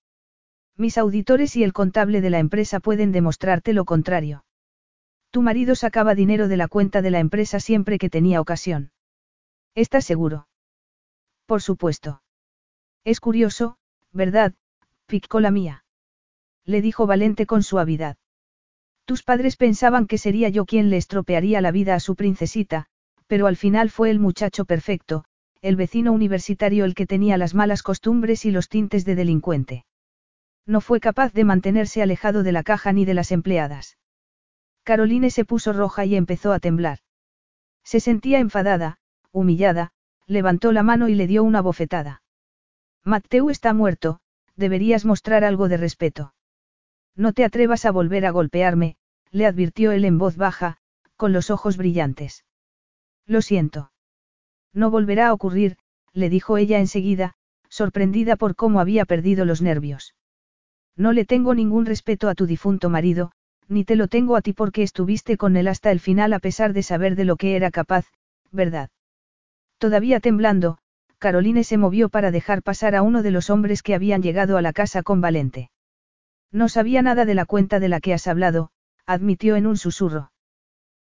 [0.78, 4.46] Mis auditores y el contable de la empresa pueden demostrarte lo contrario.
[5.32, 8.92] Tu marido sacaba dinero de la cuenta de la empresa siempre que tenía ocasión.
[9.76, 10.48] ¿Estás seguro?
[11.46, 12.22] Por supuesto.
[13.04, 13.78] Es curioso,
[14.12, 14.54] ¿verdad?
[15.08, 15.82] Picó la mía
[16.66, 18.18] le dijo Valente con suavidad.
[19.06, 22.86] Tus padres pensaban que sería yo quien le estropearía la vida a su princesita,
[23.28, 25.26] pero al final fue el muchacho perfecto,
[25.62, 29.86] el vecino universitario el que tenía las malas costumbres y los tintes de delincuente.
[30.66, 33.98] No fue capaz de mantenerse alejado de la caja ni de las empleadas.
[34.84, 37.00] Caroline se puso roja y empezó a temblar.
[37.84, 38.98] Se sentía enfadada,
[39.32, 39.92] humillada,
[40.28, 42.22] levantó la mano y le dio una bofetada.
[43.04, 44.20] Mateu está muerto,
[44.56, 46.34] deberías mostrar algo de respeto.
[47.16, 48.96] No te atrevas a volver a golpearme,
[49.32, 50.78] le advirtió él en voz baja,
[51.16, 52.46] con los ojos brillantes.
[53.26, 53.92] Lo siento.
[54.74, 55.78] No volverá a ocurrir,
[56.14, 57.36] le dijo ella enseguida,
[57.70, 60.16] sorprendida por cómo había perdido los nervios.
[60.96, 63.32] No le tengo ningún respeto a tu difunto marido,
[63.68, 66.74] ni te lo tengo a ti porque estuviste con él hasta el final a pesar
[66.74, 68.06] de saber de lo que era capaz,
[68.52, 68.90] ¿verdad?
[69.78, 70.78] Todavía temblando,
[71.18, 74.62] Caroline se movió para dejar pasar a uno de los hombres que habían llegado a
[74.62, 75.72] la casa con Valente.
[76.52, 78.72] No sabía nada de la cuenta de la que has hablado,
[79.06, 80.32] admitió en un susurro.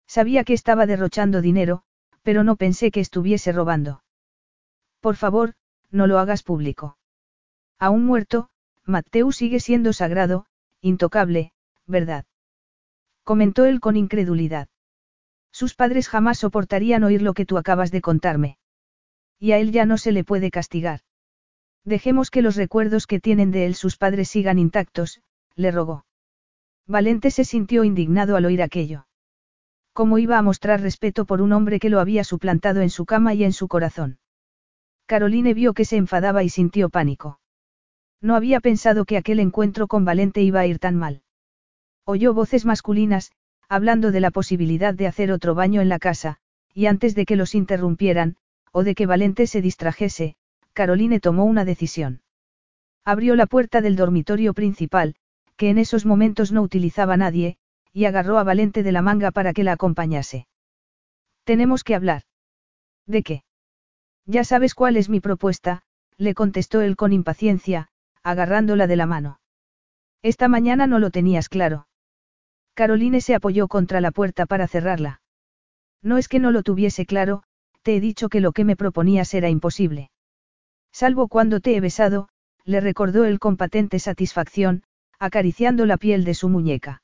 [0.06, 1.82] Sabía que estaba derrochando dinero,
[2.22, 4.02] pero no pensé que estuviese robando.
[5.00, 5.54] Por favor,
[5.90, 6.96] no lo hagas público.
[7.78, 8.48] Aún muerto,
[8.86, 10.46] Mateu sigue siendo sagrado,
[10.80, 11.52] intocable,
[11.86, 12.24] ¿verdad?
[13.24, 14.68] Comentó él con incredulidad.
[15.50, 18.58] Sus padres jamás soportarían oír lo que tú acabas de contarme.
[19.40, 21.00] Y a él ya no se le puede castigar.
[21.84, 25.22] Dejemos que los recuerdos que tienen de él sus padres sigan intactos,
[25.56, 26.06] le rogó.
[26.86, 29.06] Valente se sintió indignado al oír aquello.
[29.92, 33.32] ¿Cómo iba a mostrar respeto por un hombre que lo había suplantado en su cama
[33.32, 34.18] y en su corazón?
[35.06, 37.40] Caroline vio que se enfadaba y sintió pánico.
[38.20, 41.23] No había pensado que aquel encuentro con Valente iba a ir tan mal.
[42.06, 43.32] Oyó voces masculinas,
[43.68, 46.36] hablando de la posibilidad de hacer otro baño en la casa,
[46.74, 48.36] y antes de que los interrumpieran,
[48.72, 50.36] o de que Valente se distrajese,
[50.74, 52.22] Caroline tomó una decisión.
[53.04, 55.14] Abrió la puerta del dormitorio principal,
[55.56, 57.56] que en esos momentos no utilizaba nadie,
[57.92, 60.46] y agarró a Valente de la manga para que la acompañase.
[61.44, 62.22] Tenemos que hablar.
[63.06, 63.44] ¿De qué?
[64.26, 65.82] Ya sabes cuál es mi propuesta,
[66.16, 67.88] le contestó él con impaciencia,
[68.22, 69.40] agarrándola de la mano.
[70.22, 71.86] Esta mañana no lo tenías claro.
[72.74, 75.20] Caroline se apoyó contra la puerta para cerrarla.
[76.02, 77.44] No es que no lo tuviese claro,
[77.82, 80.10] te he dicho que lo que me proponías era imposible.
[80.92, 82.28] Salvo cuando te he besado,
[82.64, 84.82] le recordó él con patente satisfacción,
[85.18, 87.02] acariciando la piel de su muñeca.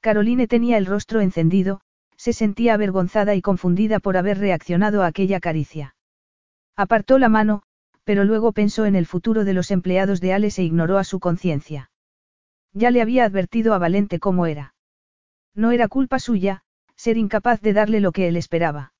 [0.00, 1.80] Caroline tenía el rostro encendido,
[2.16, 5.94] se sentía avergonzada y confundida por haber reaccionado a aquella caricia.
[6.76, 7.62] Apartó la mano,
[8.04, 11.20] pero luego pensó en el futuro de los empleados de Ales e ignoró a su
[11.20, 11.90] conciencia.
[12.72, 14.74] Ya le había advertido a Valente cómo era.
[15.54, 16.62] No era culpa suya,
[16.96, 18.92] ser incapaz de darle lo que él esperaba.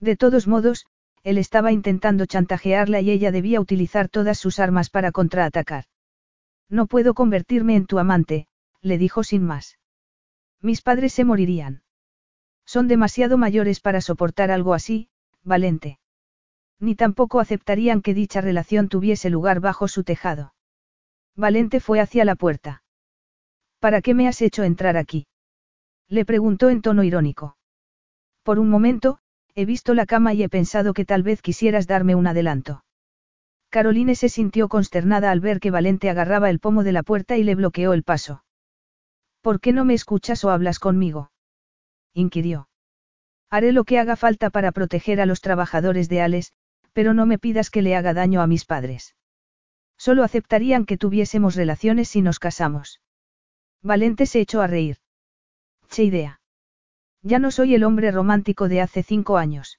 [0.00, 0.86] De todos modos,
[1.22, 5.84] él estaba intentando chantajearla y ella debía utilizar todas sus armas para contraatacar.
[6.68, 8.46] No puedo convertirme en tu amante,
[8.82, 9.78] le dijo sin más.
[10.60, 11.82] Mis padres se morirían.
[12.66, 15.08] Son demasiado mayores para soportar algo así,
[15.42, 15.98] Valente.
[16.80, 20.54] Ni tampoco aceptarían que dicha relación tuviese lugar bajo su tejado.
[21.36, 22.82] Valente fue hacia la puerta.
[23.78, 25.26] ¿Para qué me has hecho entrar aquí?
[26.14, 27.56] Le preguntó en tono irónico.
[28.44, 29.18] Por un momento,
[29.56, 32.84] he visto la cama y he pensado que tal vez quisieras darme un adelanto.
[33.68, 37.42] Caroline se sintió consternada al ver que Valente agarraba el pomo de la puerta y
[37.42, 38.44] le bloqueó el paso.
[39.40, 41.32] ¿Por qué no me escuchas o hablas conmigo?
[42.12, 42.68] inquirió.
[43.50, 46.52] Haré lo que haga falta para proteger a los trabajadores de Ales,
[46.92, 49.16] pero no me pidas que le haga daño a mis padres.
[49.98, 53.00] Solo aceptarían que tuviésemos relaciones si nos casamos.
[53.82, 54.98] Valente se echó a reír.
[56.02, 56.40] Idea.
[57.22, 59.78] Ya no soy el hombre romántico de hace cinco años.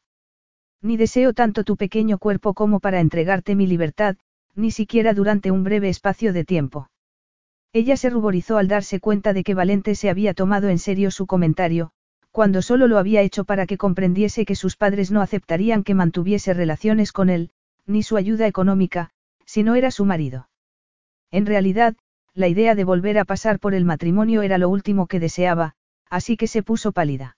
[0.81, 4.15] Ni deseo tanto tu pequeño cuerpo como para entregarte mi libertad,
[4.55, 6.89] ni siquiera durante un breve espacio de tiempo.
[7.73, 11.27] Ella se ruborizó al darse cuenta de que Valente se había tomado en serio su
[11.27, 11.91] comentario,
[12.31, 16.53] cuando solo lo había hecho para que comprendiese que sus padres no aceptarían que mantuviese
[16.53, 17.51] relaciones con él,
[17.85, 19.11] ni su ayuda económica,
[19.45, 20.49] si no era su marido.
[21.31, 21.95] En realidad,
[22.33, 25.75] la idea de volver a pasar por el matrimonio era lo último que deseaba,
[26.09, 27.37] así que se puso pálida.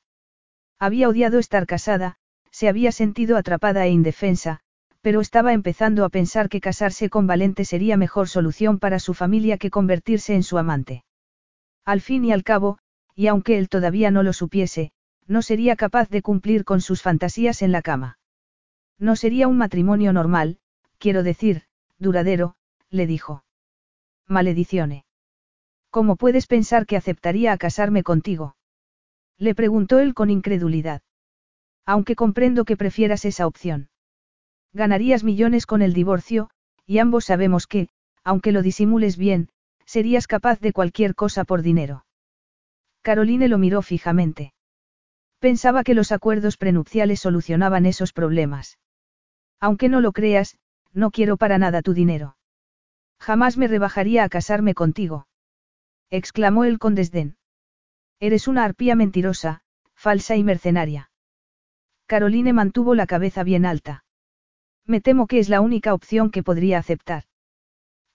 [0.80, 2.18] Había odiado estar casada,
[2.52, 4.60] se había sentido atrapada e indefensa,
[5.02, 9.58] pero estaba empezando a pensar que casarse con Valente sería mejor solución para su familia
[9.58, 11.06] que convertirse en su amante.
[11.86, 12.80] Al fin y al cabo,
[13.16, 14.92] y aunque él todavía no lo supiese,
[15.26, 18.20] no sería capaz de cumplir con sus fantasías en la cama.
[19.00, 20.58] No sería un matrimonio normal,
[20.98, 21.64] quiero decir,
[22.00, 22.56] duradero,
[22.90, 23.46] le dijo.
[24.28, 25.06] Maledicione.
[25.90, 28.57] ¿Cómo puedes pensar que aceptaría a casarme contigo?
[29.38, 31.02] Le preguntó él con incredulidad.
[31.86, 33.90] Aunque comprendo que prefieras esa opción.
[34.74, 36.50] Ganarías millones con el divorcio,
[36.86, 37.90] y ambos sabemos que,
[38.24, 39.50] aunque lo disimules bien,
[39.86, 42.06] serías capaz de cualquier cosa por dinero.
[43.02, 44.54] Caroline lo miró fijamente.
[45.40, 48.80] Pensaba que los acuerdos prenupciales solucionaban esos problemas.
[49.60, 50.58] Aunque no lo creas,
[50.94, 52.36] no quiero para nada tu dinero.
[53.20, 55.28] Jamás me rebajaría a casarme contigo.
[56.10, 57.37] Exclamó él con desdén.
[58.20, 59.62] Eres una arpía mentirosa,
[59.94, 61.12] falsa y mercenaria.
[62.08, 64.06] Caroline mantuvo la cabeza bien alta.
[64.86, 67.26] Me temo que es la única opción que podría aceptar.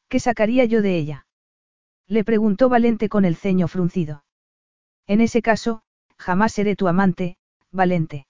[0.09, 1.27] ¿Qué sacaría yo de ella?
[2.09, 4.25] Le preguntó Valente con el ceño fruncido.
[5.07, 5.83] En ese caso,
[6.19, 7.37] jamás seré tu amante,
[7.71, 8.27] Valente.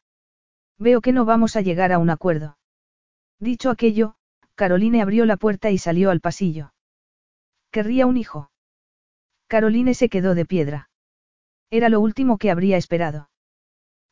[0.79, 2.59] Veo que no vamos a llegar a un acuerdo.
[3.39, 4.15] Dicho aquello,
[4.55, 6.73] Caroline abrió la puerta y salió al pasillo.
[7.71, 8.51] Querría un hijo.
[9.47, 10.91] Caroline se quedó de piedra.
[11.73, 13.31] Era lo último que habría esperado.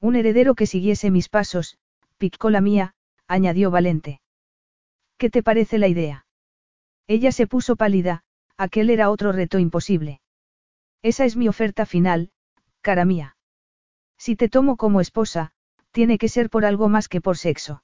[0.00, 1.76] Un heredero que siguiese mis pasos,
[2.16, 2.94] picó la mía,
[3.26, 4.22] añadió Valente.
[5.18, 6.24] ¿Qué te parece la idea?
[7.06, 8.22] Ella se puso pálida,
[8.56, 10.22] aquel era otro reto imposible.
[11.02, 12.30] Esa es mi oferta final,
[12.80, 13.36] cara mía.
[14.16, 15.52] Si te tomo como esposa,
[15.90, 17.82] tiene que ser por algo más que por sexo.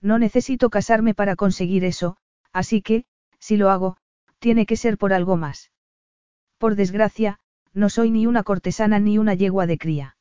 [0.00, 2.16] No necesito casarme para conseguir eso,
[2.50, 3.04] así que,
[3.40, 3.98] si lo hago,
[4.38, 5.70] tiene que ser por algo más.
[6.56, 7.40] Por desgracia,
[7.76, 10.16] no soy ni una cortesana ni una yegua de cría.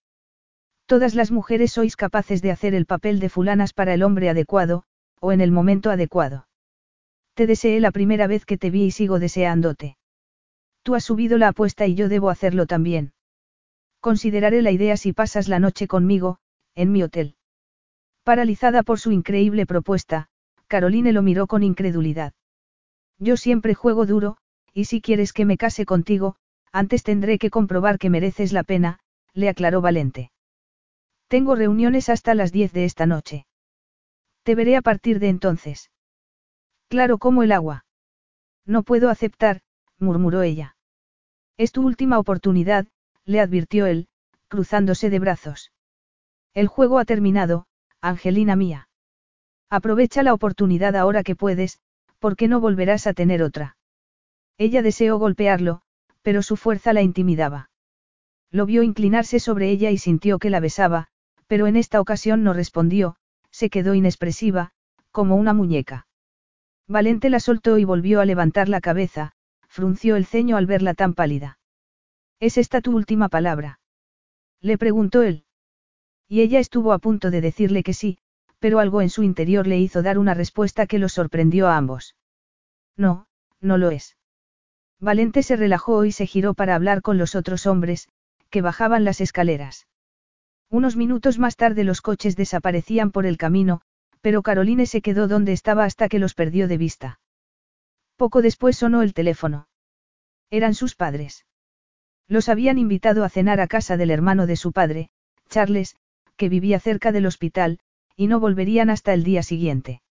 [0.86, 4.84] Todas las mujeres sois capaces de hacer el papel de fulanas para el hombre adecuado,
[5.22, 6.48] o en el momento adecuado.
[7.34, 9.98] Te deseé la primera vez que te vi y sigo deseándote.
[10.84, 13.14] Tú has subido la apuesta y yo debo hacerlo también.
[14.02, 16.38] Consideraré la idea si pasas la noche conmigo,
[16.76, 17.36] en mi hotel.
[18.24, 20.28] Paralizada por su increíble propuesta,
[20.68, 22.34] Caroline lo miró con incredulidad.
[23.18, 24.38] Yo siempre juego duro,
[24.74, 26.36] y si quieres que me case contigo,
[26.72, 29.00] antes tendré que comprobar que mereces la pena,
[29.34, 30.32] le aclaró Valente.
[31.28, 33.46] Tengo reuniones hasta las 10 de esta noche.
[34.44, 35.90] Te veré a partir de entonces.
[36.88, 37.86] Claro como el agua.
[38.66, 39.62] No puedo aceptar,
[40.00, 40.76] murmuró ella.
[41.58, 42.88] Es tu última oportunidad,
[43.26, 44.08] le advirtió él,
[44.48, 45.72] cruzándose de brazos.
[46.54, 47.66] El juego ha terminado,
[48.02, 48.88] Angelina mía.
[49.70, 51.80] Aprovecha la oportunidad ahora que puedes,
[52.20, 53.78] porque no volverás a tener otra.
[54.58, 55.82] Ella deseó golpearlo,
[56.26, 57.70] pero su fuerza la intimidaba.
[58.50, 61.06] Lo vio inclinarse sobre ella y sintió que la besaba,
[61.46, 63.18] pero en esta ocasión no respondió,
[63.52, 64.72] se quedó inexpresiva,
[65.12, 66.08] como una muñeca.
[66.88, 69.34] Valente la soltó y volvió a levantar la cabeza,
[69.68, 71.60] frunció el ceño al verla tan pálida.
[72.40, 73.80] ¿Es esta tu última palabra?
[74.62, 75.46] Le preguntó él.
[76.28, 78.18] Y ella estuvo a punto de decirle que sí,
[78.58, 82.16] pero algo en su interior le hizo dar una respuesta que los sorprendió a ambos.
[82.98, 83.28] No,
[83.62, 84.15] no lo es.
[85.06, 88.10] Valente se relajó y se giró para hablar con los otros hombres,
[88.50, 89.86] que bajaban las escaleras.
[90.72, 93.82] Unos minutos más tarde los coches desaparecían por el camino,
[94.22, 97.20] pero Caroline se quedó donde estaba hasta que los perdió de vista.
[98.16, 99.68] Poco después sonó el teléfono.
[100.50, 101.46] Eran sus padres.
[102.28, 105.12] Los habían invitado a cenar a casa del hermano de su padre,
[105.50, 105.98] Charles,
[106.36, 107.78] que vivía cerca del hospital,
[108.16, 110.02] y no volverían hasta el día siguiente.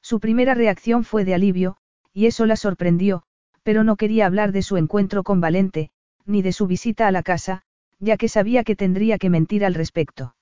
[0.00, 1.76] Su primera reacción fue de alivio,
[2.14, 3.26] y eso la sorprendió,
[3.64, 5.90] pero no quería hablar de su encuentro con Valente,
[6.24, 7.62] ni de su visita a la casa,
[7.98, 10.36] ya que sabía que tendría que mentir al respecto.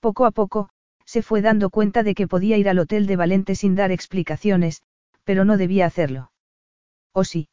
[0.00, 0.68] Poco a poco,
[1.06, 4.82] se fue dando cuenta de que podía ir al hotel de Valente sin dar explicaciones,
[5.24, 6.32] pero no debía hacerlo.
[7.12, 7.48] ¿O sí?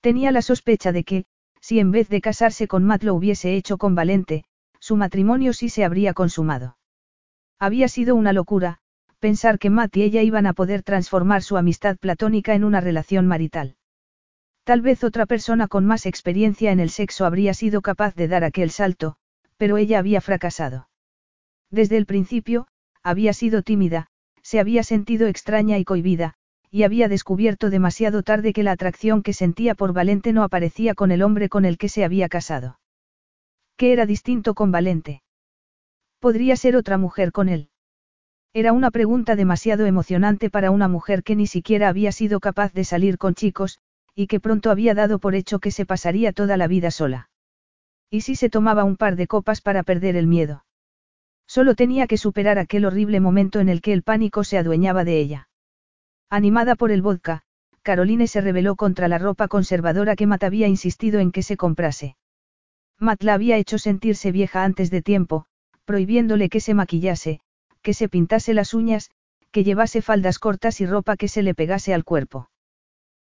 [0.00, 1.24] Tenía la sospecha de que,
[1.60, 4.44] si en vez de casarse con Matt lo hubiese hecho con Valente,
[4.80, 6.78] su matrimonio sí se habría consumado.
[7.58, 8.78] Había sido una locura,
[9.18, 13.26] pensar que Matt y ella iban a poder transformar su amistad platónica en una relación
[13.26, 13.77] marital.
[14.68, 18.44] Tal vez otra persona con más experiencia en el sexo habría sido capaz de dar
[18.44, 19.16] aquel salto,
[19.56, 20.90] pero ella había fracasado.
[21.70, 22.66] Desde el principio,
[23.02, 24.08] había sido tímida,
[24.42, 26.34] se había sentido extraña y cohibida,
[26.70, 31.12] y había descubierto demasiado tarde que la atracción que sentía por Valente no aparecía con
[31.12, 32.78] el hombre con el que se había casado.
[33.78, 35.22] ¿Qué era distinto con Valente?
[36.18, 37.70] ¿Podría ser otra mujer con él?
[38.52, 42.84] Era una pregunta demasiado emocionante para una mujer que ni siquiera había sido capaz de
[42.84, 43.80] salir con chicos,
[44.18, 47.30] y que pronto había dado por hecho que se pasaría toda la vida sola.
[48.10, 50.64] ¿Y si se tomaba un par de copas para perder el miedo?
[51.46, 55.20] Solo tenía que superar aquel horrible momento en el que el pánico se adueñaba de
[55.20, 55.48] ella.
[56.30, 57.42] Animada por el vodka,
[57.82, 62.16] Caroline se rebeló contra la ropa conservadora que Matt había insistido en que se comprase.
[62.98, 65.46] Matt la había hecho sentirse vieja antes de tiempo,
[65.84, 67.38] prohibiéndole que se maquillase,
[67.82, 69.12] que se pintase las uñas,
[69.52, 72.50] que llevase faldas cortas y ropa que se le pegase al cuerpo.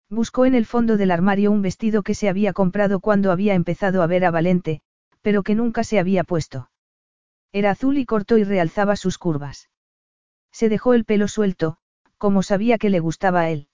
[0.09, 4.03] Buscó en el fondo del armario un vestido que se había comprado cuando había empezado
[4.03, 4.81] a ver a Valente,
[5.21, 6.71] pero que nunca se había puesto.
[7.53, 9.69] Era azul y corto y realzaba sus curvas.
[10.53, 11.79] Se dejó el pelo suelto,
[12.19, 13.69] como sabía que le gustaba a él.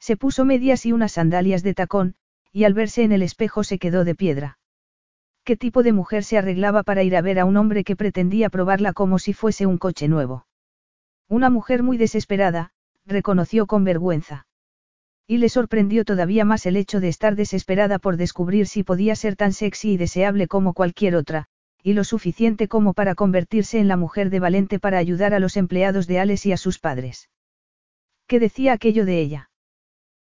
[0.00, 2.16] Se puso medias y unas sandalias de tacón,
[2.52, 4.58] y al verse en el espejo se quedó de piedra.
[5.44, 8.50] ¿Qué tipo de mujer se arreglaba para ir a ver a un hombre que pretendía
[8.50, 10.46] probarla como si fuese un coche nuevo?
[11.28, 12.72] Una mujer muy desesperada,
[13.06, 14.46] reconoció con vergüenza.
[15.26, 19.36] Y le sorprendió todavía más el hecho de estar desesperada por descubrir si podía ser
[19.36, 21.46] tan sexy y deseable como cualquier otra,
[21.82, 25.56] y lo suficiente como para convertirse en la mujer de Valente para ayudar a los
[25.56, 27.30] empleados de Ales y a sus padres.
[28.26, 29.50] ¿Qué decía aquello de ella?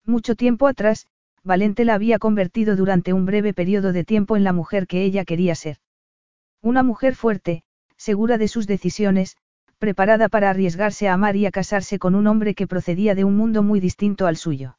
[0.03, 1.07] Mucho tiempo atrás,
[1.43, 5.25] Valente la había convertido durante un breve periodo de tiempo en la mujer que ella
[5.25, 5.77] quería ser.
[6.61, 7.63] Una mujer fuerte,
[7.97, 9.37] segura de sus decisiones,
[9.77, 13.37] preparada para arriesgarse a amar y a casarse con un hombre que procedía de un
[13.37, 14.77] mundo muy distinto al suyo.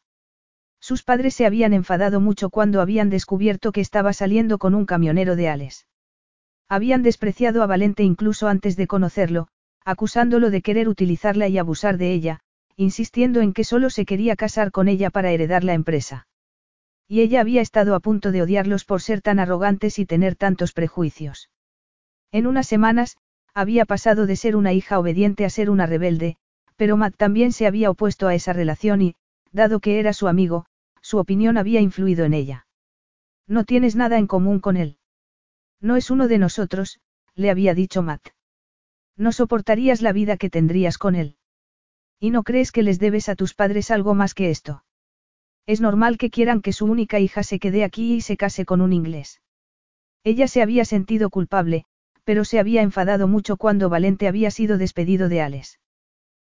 [0.89, 5.37] Sus padres se habían enfadado mucho cuando habían descubierto que estaba saliendo con un camionero
[5.37, 5.87] de Ales.
[6.67, 9.49] Habían despreciado a Valente incluso antes de conocerlo,
[9.85, 12.41] acusándolo de querer utilizarla y abusar de ella,
[12.75, 16.27] insistiendo en que solo se quería casar con ella para heredar la empresa.
[17.07, 20.73] Y ella había estado a punto de odiarlos por ser tan arrogantes y tener tantos
[20.73, 21.51] prejuicios.
[22.33, 23.19] En unas semanas,
[23.53, 26.39] había pasado de ser una hija obediente a ser una rebelde,
[26.77, 29.17] pero Matt también se había opuesto a esa relación y,
[29.53, 30.65] dado que era su amigo,
[31.09, 32.67] su opinión había influido en ella.
[33.47, 34.99] No tienes nada en común con él.
[35.81, 37.01] No es uno de nosotros,
[37.35, 38.29] le había dicho Matt.
[39.17, 41.39] No soportarías la vida que tendrías con él.
[42.21, 44.85] ¿Y no crees que les debes a tus padres algo más que esto?
[45.65, 48.83] Es normal que quieran que su única hija se quede aquí y se case con
[48.83, 49.41] un inglés.
[50.25, 51.87] Ella se había sentido culpable,
[52.25, 55.81] pero se había enfadado mucho cuando Valente había sido despedido de Ales.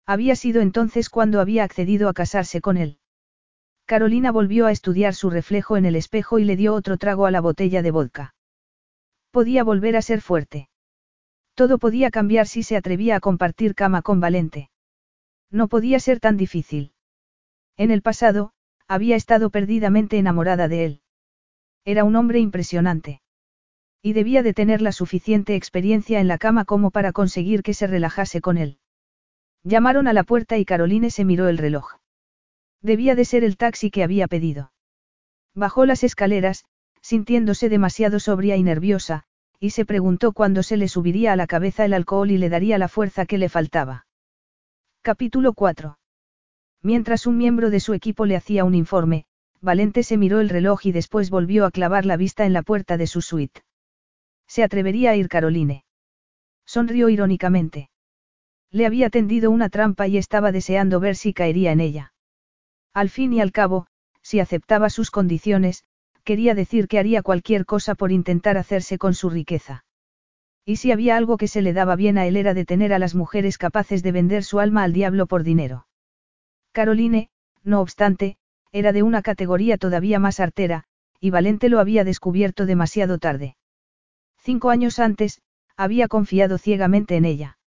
[0.05, 2.99] Había sido entonces cuando había accedido a casarse con él.
[3.85, 7.31] Carolina volvió a estudiar su reflejo en el espejo y le dio otro trago a
[7.31, 8.35] la botella de vodka.
[9.31, 10.69] Podía volver a ser fuerte.
[11.53, 14.69] Todo podía cambiar si se atrevía a compartir cama con Valente.
[15.51, 16.93] No podía ser tan difícil.
[17.77, 18.53] En el pasado,
[18.87, 21.01] había estado perdidamente enamorada de él.
[21.85, 23.21] Era un hombre impresionante.
[24.01, 27.87] Y debía de tener la suficiente experiencia en la cama como para conseguir que se
[27.87, 28.79] relajase con él.
[29.63, 32.02] Llamaron a la puerta y Caroline se miró el reloj.
[32.83, 34.73] Debía de ser el taxi que había pedido.
[35.55, 36.65] Bajó las escaleras,
[37.01, 39.23] sintiéndose demasiado sobria y nerviosa,
[39.59, 42.77] y se preguntó cuándo se le subiría a la cabeza el alcohol y le daría
[42.77, 44.05] la fuerza que le faltaba.
[45.01, 45.97] Capítulo 4.
[46.81, 49.25] Mientras un miembro de su equipo le hacía un informe,
[49.61, 52.97] Valente se miró el reloj y después volvió a clavar la vista en la puerta
[52.97, 53.61] de su suite.
[54.45, 55.85] ¿Se atrevería a ir Caroline?
[56.65, 57.89] Sonrió irónicamente.
[58.71, 62.12] Le había tendido una trampa y estaba deseando ver si caería en ella.
[62.93, 63.87] Al fin y al cabo,
[64.21, 65.83] si aceptaba sus condiciones,
[66.23, 69.85] quería decir que haría cualquier cosa por intentar hacerse con su riqueza.
[70.65, 73.15] Y si había algo que se le daba bien a él era detener a las
[73.15, 75.87] mujeres capaces de vender su alma al diablo por dinero.
[76.71, 77.29] Caroline,
[77.63, 78.37] no obstante,
[78.71, 80.85] era de una categoría todavía más artera,
[81.19, 83.57] y Valente lo había descubierto demasiado tarde.
[84.37, 85.41] Cinco años antes,
[85.75, 87.57] había confiado ciegamente en ella.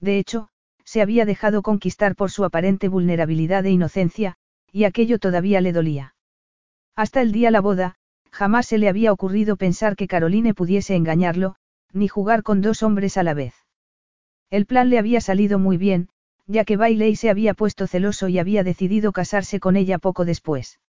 [0.00, 0.48] De hecho,
[0.84, 4.36] se había dejado conquistar por su aparente vulnerabilidad e inocencia,
[4.74, 6.16] y aquello todavía le dolía.
[6.96, 7.94] Hasta el día la boda,
[8.32, 11.54] jamás se le había ocurrido pensar que Caroline pudiese engañarlo,
[11.92, 13.54] ni jugar con dos hombres a la vez.
[14.50, 16.08] El plan le había salido muy bien,
[16.48, 20.80] ya que Bailey se había puesto celoso y había decidido casarse con ella poco después.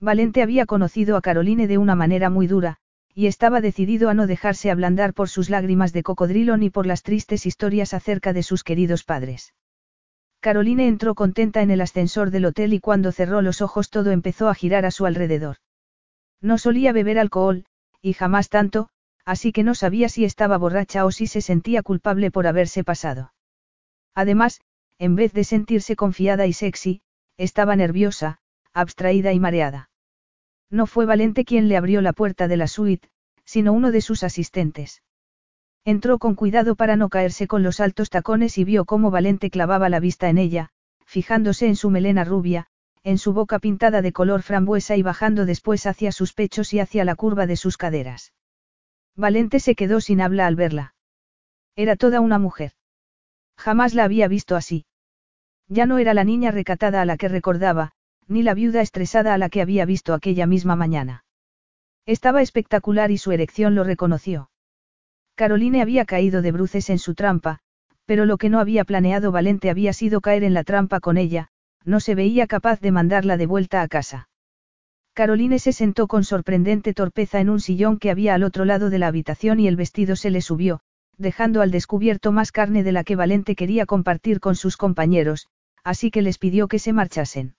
[0.00, 2.78] Valente había conocido a Caroline de una manera muy dura,
[3.14, 7.02] y estaba decidido a no dejarse ablandar por sus lágrimas de cocodrilo ni por las
[7.02, 9.52] tristes historias acerca de sus queridos padres.
[10.42, 14.48] Caroline entró contenta en el ascensor del hotel y cuando cerró los ojos todo empezó
[14.48, 15.58] a girar a su alrededor.
[16.40, 17.64] No solía beber alcohol,
[18.02, 18.88] y jamás tanto,
[19.24, 23.32] así que no sabía si estaba borracha o si se sentía culpable por haberse pasado.
[24.16, 24.60] Además,
[24.98, 27.02] en vez de sentirse confiada y sexy,
[27.36, 28.40] estaba nerviosa,
[28.72, 29.90] abstraída y mareada.
[30.70, 33.08] No fue Valente quien le abrió la puerta de la suite,
[33.44, 35.02] sino uno de sus asistentes.
[35.84, 39.88] Entró con cuidado para no caerse con los altos tacones y vio cómo Valente clavaba
[39.88, 40.68] la vista en ella,
[41.04, 42.68] fijándose en su melena rubia,
[43.02, 47.04] en su boca pintada de color frambuesa y bajando después hacia sus pechos y hacia
[47.04, 48.32] la curva de sus caderas.
[49.16, 50.94] Valente se quedó sin habla al verla.
[51.74, 52.72] Era toda una mujer.
[53.56, 54.86] Jamás la había visto así.
[55.68, 57.90] Ya no era la niña recatada a la que recordaba,
[58.28, 61.24] ni la viuda estresada a la que había visto aquella misma mañana.
[62.06, 64.51] Estaba espectacular y su erección lo reconoció.
[65.34, 67.58] Caroline había caído de bruces en su trampa,
[68.04, 71.48] pero lo que no había planeado Valente había sido caer en la trampa con ella,
[71.84, 74.28] no se veía capaz de mandarla de vuelta a casa.
[75.14, 78.98] Caroline se sentó con sorprendente torpeza en un sillón que había al otro lado de
[78.98, 80.80] la habitación y el vestido se le subió,
[81.18, 85.48] dejando al descubierto más carne de la que Valente quería compartir con sus compañeros,
[85.84, 87.54] así que les pidió que se marchasen.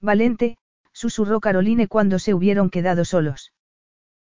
[0.00, 0.56] Valente,
[0.92, 3.52] susurró Caroline cuando se hubieron quedado solos.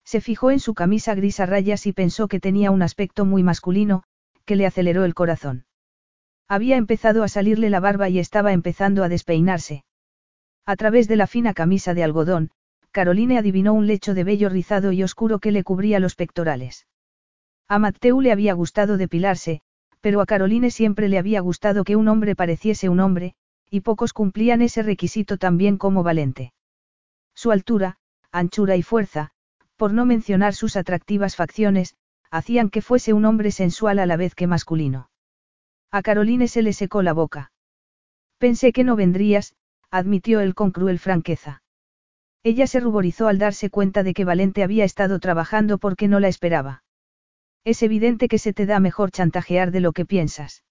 [0.04, 3.42] Se fijó en su camisa gris a rayas y pensó que tenía un aspecto muy
[3.42, 4.04] masculino,
[4.44, 5.64] que le aceleró el corazón.
[6.48, 9.84] Había empezado a salirle la barba y estaba empezando a despeinarse.
[10.66, 12.50] A través de la fina camisa de algodón,
[12.90, 16.86] Caroline adivinó un lecho de vello rizado y oscuro que le cubría los pectorales.
[17.66, 19.62] A Mateu le había gustado depilarse,
[20.00, 23.34] pero a Caroline siempre le había gustado que un hombre pareciese un hombre,
[23.70, 26.52] y pocos cumplían ese requisito tan bien como Valente.
[27.34, 27.96] Su altura,
[28.30, 29.32] anchura y fuerza,
[29.84, 31.94] por no mencionar sus atractivas facciones,
[32.30, 35.10] hacían que fuese un hombre sensual a la vez que masculino.
[35.90, 37.52] A Caroline se le secó la boca.
[38.38, 39.54] Pensé que no vendrías,
[39.90, 41.62] admitió él con cruel franqueza.
[42.42, 46.28] Ella se ruborizó al darse cuenta de que Valente había estado trabajando porque no la
[46.28, 46.82] esperaba.
[47.62, 50.64] Es evidente que se te da mejor chantajear de lo que piensas.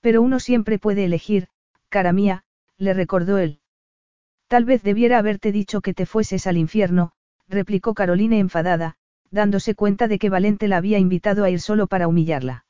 [0.00, 1.46] Pero uno siempre puede elegir,
[1.88, 2.42] cara mía,
[2.78, 3.60] le recordó él.
[4.48, 7.12] Tal vez debiera haberte dicho que te fueses al infierno,
[7.48, 8.96] replicó Caroline enfadada,
[9.30, 12.64] dándose cuenta de que Valente la había invitado a ir solo para humillarla.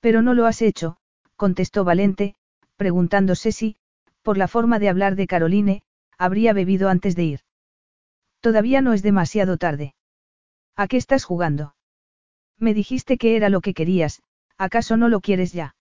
[0.00, 0.96] Pero no lo has hecho,
[1.36, 2.34] contestó Valente,
[2.76, 3.76] preguntándose si,
[4.22, 5.82] por la forma de hablar de Caroline,
[6.18, 7.40] habría bebido antes de ir.
[8.40, 9.94] Todavía no es demasiado tarde.
[10.76, 11.74] ¿A qué estás jugando?
[12.58, 14.22] Me dijiste que era lo que querías,
[14.58, 15.76] ¿acaso no lo quieres ya?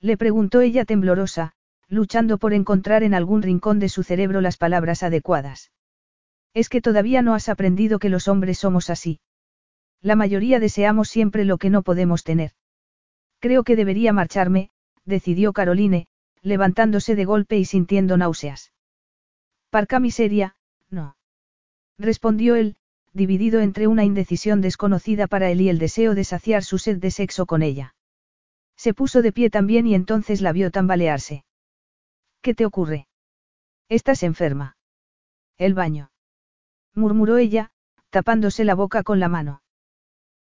[0.00, 1.52] Le preguntó ella temblorosa,
[1.88, 5.70] luchando por encontrar en algún rincón de su cerebro las palabras adecuadas.
[6.58, 9.20] Es que todavía no has aprendido que los hombres somos así.
[10.02, 12.50] La mayoría deseamos siempre lo que no podemos tener.
[13.38, 14.70] Creo que debería marcharme,
[15.04, 16.08] decidió Caroline,
[16.42, 18.72] levantándose de golpe y sintiendo náuseas.
[19.70, 20.56] Parca miseria,
[20.90, 21.16] no.
[21.96, 22.74] Respondió él,
[23.12, 27.12] dividido entre una indecisión desconocida para él y el deseo de saciar su sed de
[27.12, 27.94] sexo con ella.
[28.76, 31.44] Se puso de pie también y entonces la vio tambalearse.
[32.42, 33.06] ¿Qué te ocurre?
[33.88, 34.76] Estás enferma.
[35.56, 36.10] El baño.
[36.98, 37.70] Murmuró ella,
[38.10, 39.62] tapándose la boca con la mano.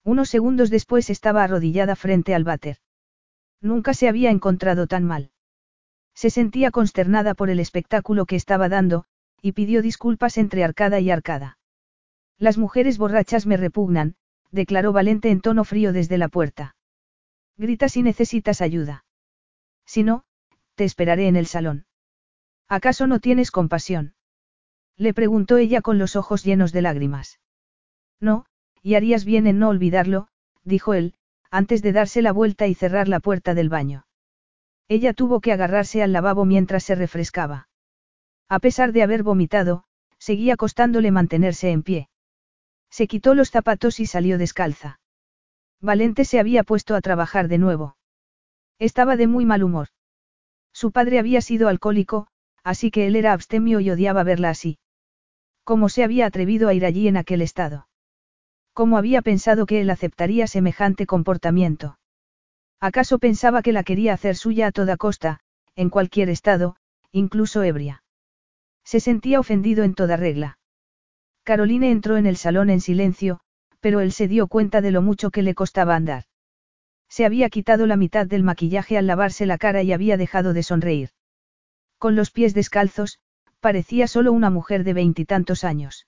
[0.04, 2.78] Unos segundos después estaba arrodillada frente al váter.
[3.62, 5.30] Nunca se había encontrado tan mal.
[6.16, 9.06] Se sentía consternada por el espectáculo que estaba dando,
[9.40, 11.60] y pidió disculpas entre arcada y arcada.
[12.40, 14.16] Las mujeres borrachas me repugnan,
[14.50, 16.76] declaró Valente en tono frío desde la puerta.
[17.56, 19.06] Grita si necesitas ayuda.
[19.86, 20.24] Si no,
[20.74, 21.86] te esperaré en el salón.
[22.68, 24.16] ¿Acaso no tienes compasión?
[24.98, 27.40] Le preguntó ella con los ojos llenos de lágrimas.
[28.20, 28.46] No,
[28.82, 30.28] y harías bien en no olvidarlo,
[30.64, 31.14] dijo él,
[31.52, 34.08] antes de darse la vuelta y cerrar la puerta del baño.
[34.88, 37.70] Ella tuvo que agarrarse al lavabo mientras se refrescaba.
[38.50, 39.84] A pesar de haber vomitado,
[40.18, 42.10] seguía costándole mantenerse en pie.
[42.90, 45.00] Se quitó los zapatos y salió descalza.
[45.80, 47.98] Valente se había puesto a trabajar de nuevo.
[48.80, 49.90] Estaba de muy mal humor.
[50.72, 52.28] Su padre había sido alcohólico,
[52.64, 54.80] así que él era abstemio y odiaba verla así.
[55.68, 57.90] ¿Cómo se había atrevido a ir allí en aquel estado?
[58.72, 62.00] ¿Cómo había pensado que él aceptaría semejante comportamiento?
[62.80, 65.42] ¿Acaso pensaba que la quería hacer suya a toda costa,
[65.76, 66.78] en cualquier estado,
[67.12, 68.02] incluso ebria?
[68.86, 70.58] Se sentía ofendido en toda regla.
[71.44, 73.42] Caroline entró en el salón en silencio,
[73.82, 76.24] pero él se dio cuenta de lo mucho que le costaba andar.
[77.10, 80.64] Se había quitado la mitad del maquillaje al lavarse la cara y había dejado de
[80.64, 81.10] sonreír.
[81.98, 83.20] Con los pies descalzos,
[83.60, 86.08] parecía solo una mujer de veintitantos años.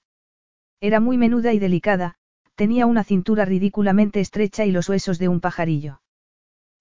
[0.81, 2.15] Era muy menuda y delicada,
[2.55, 6.01] tenía una cintura ridículamente estrecha y los huesos de un pajarillo.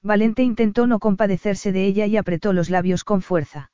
[0.03, 3.73] Valente intentó no compadecerse de ella y apretó los labios con fuerza.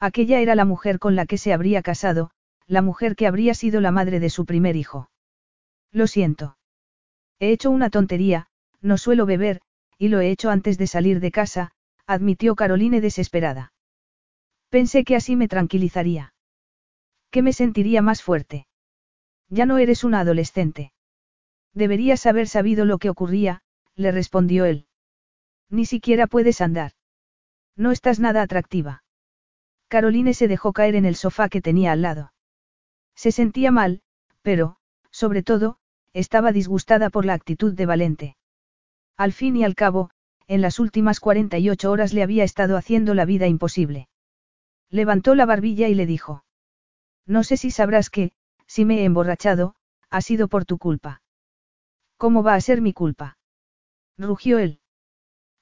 [0.00, 2.30] Aquella era la mujer con la que se habría casado,
[2.66, 5.10] la mujer que habría sido la madre de su primer hijo.
[5.92, 6.58] Lo siento.
[7.38, 8.48] He hecho una tontería,
[8.80, 9.60] no suelo beber,
[9.98, 11.72] y lo he hecho antes de salir de casa,
[12.06, 13.72] admitió Caroline desesperada.
[14.68, 16.34] Pensé que así me tranquilizaría.
[17.30, 18.66] Que me sentiría más fuerte.
[19.48, 20.92] Ya no eres una adolescente.
[21.72, 23.62] Deberías haber sabido lo que ocurría,
[23.94, 24.86] le respondió él.
[25.70, 26.92] Ni siquiera puedes andar.
[27.76, 29.04] No estás nada atractiva.
[29.88, 32.32] Caroline se dejó caer en el sofá que tenía al lado.
[33.14, 34.02] Se sentía mal,
[34.42, 34.76] pero,
[35.10, 35.78] sobre todo,
[36.12, 38.36] estaba disgustada por la actitud de Valente.
[39.16, 40.10] Al fin y al cabo,
[40.46, 44.08] en las últimas 48 horas le había estado haciendo la vida imposible.
[44.96, 46.42] Levantó la barbilla y le dijo.
[47.26, 48.32] No sé si sabrás que,
[48.66, 49.74] si me he emborrachado,
[50.08, 51.20] ha sido por tu culpa.
[52.16, 53.36] ¿Cómo va a ser mi culpa?
[54.16, 54.80] Rugió él.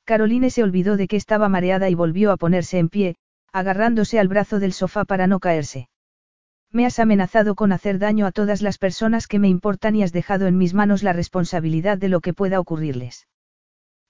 [0.05, 3.17] Caroline se olvidó de que estaba mareada y volvió a ponerse en pie,
[3.53, 5.89] agarrándose al brazo del sofá para no caerse.
[6.71, 10.13] Me has amenazado con hacer daño a todas las personas que me importan y has
[10.13, 13.27] dejado en mis manos la responsabilidad de lo que pueda ocurrirles.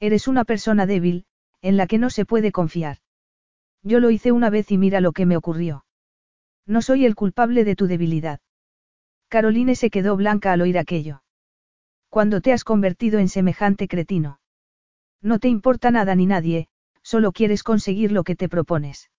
[0.01, 1.25] Eres una persona débil,
[1.63, 2.99] en la que no se puede confiar.
[3.85, 5.85] Yo lo hice una vez y mira lo que me ocurrió.
[6.67, 8.41] No soy el culpable de tu debilidad.
[9.29, 11.23] Caroline se quedó blanca al oír aquello.
[12.09, 14.41] Cuando te has convertido en semejante cretino.
[15.21, 16.69] No te importa nada ni nadie,
[17.03, 19.11] solo quieres conseguir lo que te propones.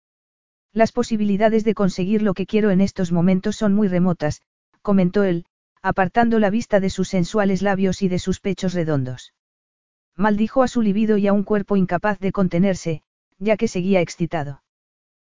[0.74, 4.42] Las posibilidades de conseguir lo que quiero en estos momentos son muy remotas,
[4.82, 5.46] comentó él,
[5.82, 9.34] apartando la vista de sus sensuales labios y de sus pechos redondos.
[10.16, 13.04] Maldijo a su libido y a un cuerpo incapaz de contenerse,
[13.40, 14.64] ya que seguía excitado.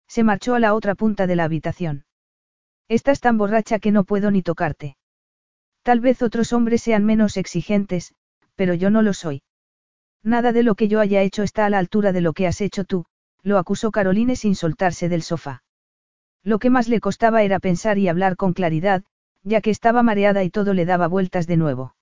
[0.07, 2.05] Se marchó a la otra punta de la habitación.
[2.89, 4.97] Estás tan borracha que no puedo ni tocarte.
[5.83, 8.15] Tal vez otros hombres sean menos exigentes,
[8.55, 9.43] pero yo no lo soy.
[10.23, 12.61] Nada de lo que yo haya hecho está a la altura de lo que has
[12.61, 13.05] hecho tú,
[13.43, 15.63] lo acusó Caroline sin soltarse del sofá.
[16.43, 19.05] Lo que más le costaba era pensar y hablar con claridad,
[19.43, 21.95] ya que estaba mareada y todo le daba vueltas de nuevo.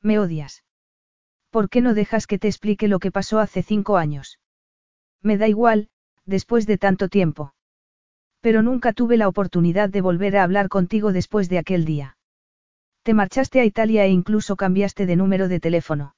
[0.00, 0.64] Me odias.
[1.50, 4.38] ¿Por qué no dejas que te explique lo que pasó hace cinco años?
[5.22, 5.88] Me da igual,
[6.26, 7.54] después de tanto tiempo.
[8.40, 12.16] Pero nunca tuve la oportunidad de volver a hablar contigo después de aquel día.
[13.02, 16.14] Te marchaste a Italia e incluso cambiaste de número de teléfono.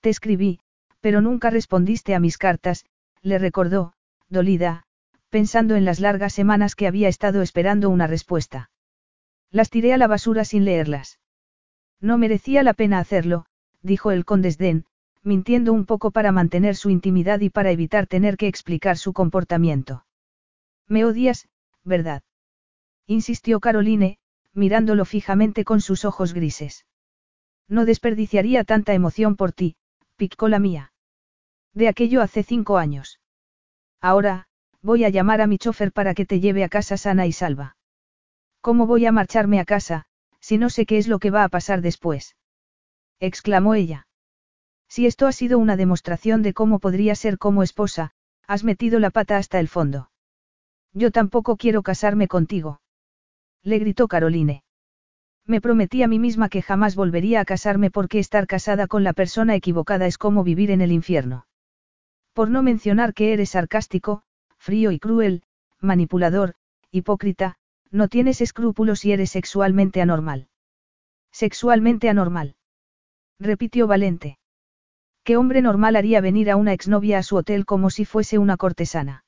[0.00, 0.60] Te escribí,
[1.00, 2.84] pero nunca respondiste a mis cartas,
[3.22, 3.92] le recordó,
[4.28, 4.84] dolida,
[5.28, 8.70] pensando en las largas semanas que había estado esperando una respuesta.
[9.50, 11.18] Las tiré a la basura sin leerlas.
[12.00, 13.46] No merecía la pena hacerlo,
[13.82, 14.84] dijo él con desdén,
[15.22, 20.06] mintiendo un poco para mantener su intimidad y para evitar tener que explicar su comportamiento.
[20.86, 21.48] Me odias,
[21.84, 22.22] ¿verdad?
[23.06, 24.18] insistió Caroline,
[24.52, 26.86] mirándolo fijamente con sus ojos grises.
[27.68, 29.76] No desperdiciaría tanta emoción por ti,
[30.16, 30.92] picó la mía.
[31.72, 33.20] De aquello hace cinco años.
[34.00, 34.48] Ahora,
[34.82, 37.76] voy a llamar a mi chofer para que te lleve a casa sana y salva.
[38.60, 40.06] ¿Cómo voy a marcharme a casa,
[40.40, 42.36] si no sé qué es lo que va a pasar después?
[43.20, 44.06] exclamó ella.
[44.90, 48.10] Si esto ha sido una demostración de cómo podría ser como esposa,
[48.48, 50.10] has metido la pata hasta el fondo.
[50.92, 52.80] Yo tampoco quiero casarme contigo.
[53.62, 54.64] Le gritó Caroline.
[55.46, 59.12] Me prometí a mí misma que jamás volvería a casarme porque estar casada con la
[59.12, 61.46] persona equivocada es como vivir en el infierno.
[62.32, 64.22] Por no mencionar que eres sarcástico,
[64.58, 65.44] frío y cruel,
[65.80, 66.54] manipulador,
[66.90, 67.58] hipócrita,
[67.92, 70.48] no tienes escrúpulos y eres sexualmente anormal.
[71.30, 72.56] Sexualmente anormal.
[73.38, 74.39] Repitió Valente.
[75.24, 78.56] ¿Qué hombre normal haría venir a una exnovia a su hotel como si fuese una
[78.56, 79.24] cortesana?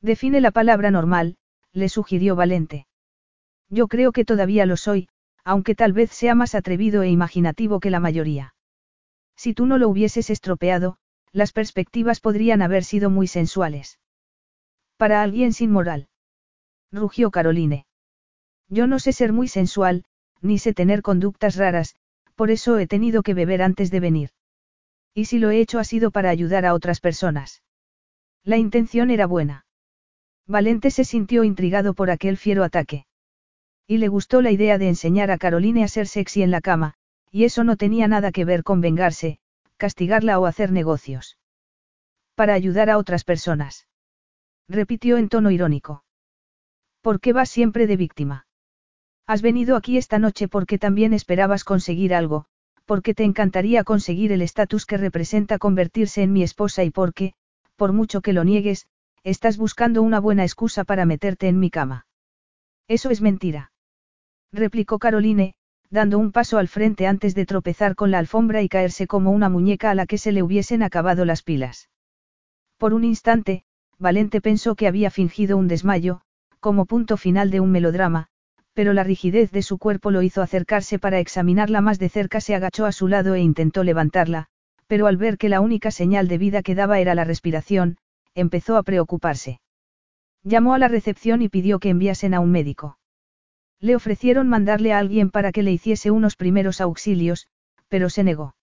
[0.00, 1.36] Define la palabra normal,
[1.72, 2.86] le sugirió Valente.
[3.68, 5.08] Yo creo que todavía lo soy,
[5.44, 8.54] aunque tal vez sea más atrevido e imaginativo que la mayoría.
[9.36, 10.98] Si tú no lo hubieses estropeado,
[11.32, 13.98] las perspectivas podrían haber sido muy sensuales.
[14.96, 16.08] Para alguien sin moral.
[16.90, 17.86] Rugió Caroline.
[18.68, 20.04] Yo no sé ser muy sensual,
[20.40, 21.94] ni sé tener conductas raras,
[22.34, 24.30] por eso he tenido que beber antes de venir.
[25.16, 27.62] Y si lo he hecho ha sido para ayudar a otras personas.
[28.44, 29.64] La intención era buena.
[30.46, 33.06] Valente se sintió intrigado por aquel fiero ataque.
[33.86, 36.94] Y le gustó la idea de enseñar a Caroline a ser sexy en la cama,
[37.32, 39.38] y eso no tenía nada que ver con vengarse,
[39.78, 41.38] castigarla o hacer negocios.
[42.34, 43.88] Para ayudar a otras personas.
[44.68, 46.04] Repitió en tono irónico.
[47.00, 48.46] ¿Por qué vas siempre de víctima?
[49.26, 52.48] Has venido aquí esta noche porque también esperabas conseguir algo,
[52.86, 57.34] porque te encantaría conseguir el estatus que representa convertirse en mi esposa y porque,
[57.76, 58.86] por mucho que lo niegues,
[59.24, 62.06] estás buscando una buena excusa para meterte en mi cama.
[62.88, 63.72] Eso es mentira.
[64.52, 65.54] Replicó Caroline,
[65.90, 69.48] dando un paso al frente antes de tropezar con la alfombra y caerse como una
[69.48, 71.90] muñeca a la que se le hubiesen acabado las pilas.
[72.78, 73.64] Por un instante,
[73.98, 76.20] Valente pensó que había fingido un desmayo,
[76.60, 78.28] como punto final de un melodrama,
[78.76, 82.54] pero la rigidez de su cuerpo lo hizo acercarse para examinarla más de cerca, se
[82.54, 84.48] agachó a su lado e intentó levantarla,
[84.86, 87.96] pero al ver que la única señal de vida que daba era la respiración,
[88.34, 89.60] empezó a preocuparse.
[90.42, 92.98] Llamó a la recepción y pidió que enviasen a un médico.
[93.80, 97.46] Le ofrecieron mandarle a alguien para que le hiciese unos primeros auxilios,
[97.88, 98.56] pero se negó.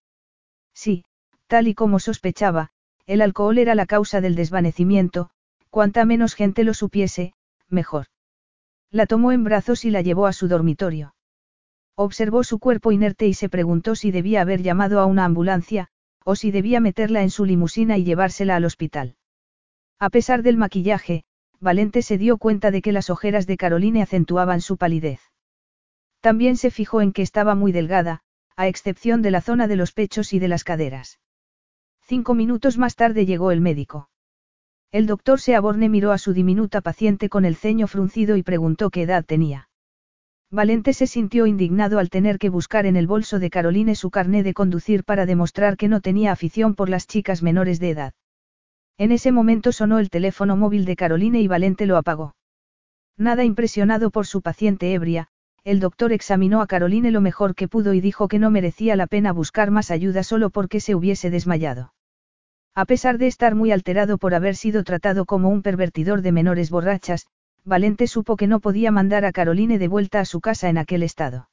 [0.75, 1.05] Sí,
[1.47, 2.69] tal y como sospechaba,
[3.07, 5.31] el alcohol era la causa del desvanecimiento,
[5.71, 7.33] cuanta menos gente lo supiese,
[7.67, 8.05] mejor.
[8.93, 11.15] La tomó en brazos y la llevó a su dormitorio.
[11.95, 15.87] Observó su cuerpo inerte y se preguntó si debía haber llamado a una ambulancia,
[16.23, 19.15] o si debía meterla en su limusina y llevársela al hospital.
[19.97, 21.23] A pesar del maquillaje,
[21.59, 25.21] Valente se dio cuenta de que las ojeras de Caroline acentuaban su palidez.
[26.21, 28.21] También se fijó en que estaba muy delgada,
[28.55, 31.19] a excepción de la zona de los pechos y de las caderas.
[32.01, 34.11] Cinco minutos más tarde llegó el médico.
[34.93, 39.01] El doctor Seaborne miró a su diminuta paciente con el ceño fruncido y preguntó qué
[39.01, 39.67] edad tenía.
[40.51, 44.43] Valente se sintió indignado al tener que buscar en el bolso de Caroline su carné
[44.43, 48.13] de conducir para demostrar que no tenía afición por las chicas menores de edad.
[48.99, 52.35] En ese momento sonó el teléfono móvil de Caroline y Valente lo apagó.
[53.17, 55.27] Nada impresionado por su paciente ebria,
[55.63, 59.07] el doctor examinó a Caroline lo mejor que pudo y dijo que no merecía la
[59.07, 61.93] pena buscar más ayuda solo porque se hubiese desmayado.
[62.75, 66.71] A pesar de estar muy alterado por haber sido tratado como un pervertidor de menores
[66.71, 67.27] borrachas,
[67.63, 71.03] Valente supo que no podía mandar a Caroline de vuelta a su casa en aquel
[71.03, 71.49] estado.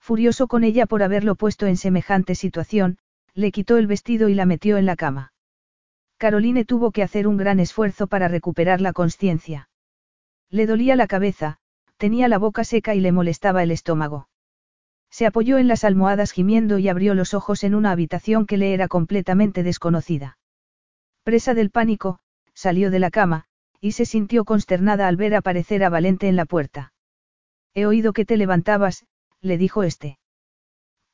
[0.00, 2.98] Furioso con ella por haberlo puesto en semejante situación,
[3.34, 5.32] le quitó el vestido y la metió en la cama.
[6.18, 9.68] Caroline tuvo que hacer un gran esfuerzo para recuperar la conciencia.
[10.50, 11.58] Le dolía la cabeza,
[11.96, 14.28] tenía la boca seca y le molestaba el estómago.
[15.12, 18.72] Se apoyó en las almohadas gimiendo y abrió los ojos en una habitación que le
[18.72, 20.38] era completamente desconocida.
[21.22, 22.18] Presa del pánico,
[22.54, 23.44] salió de la cama,
[23.78, 26.94] y se sintió consternada al ver aparecer a Valente en la puerta.
[27.74, 29.04] He oído que te levantabas,
[29.42, 30.18] le dijo este.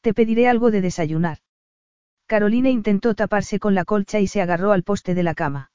[0.00, 1.38] Te pediré algo de desayunar.
[2.26, 5.72] Carolina intentó taparse con la colcha y se agarró al poste de la cama.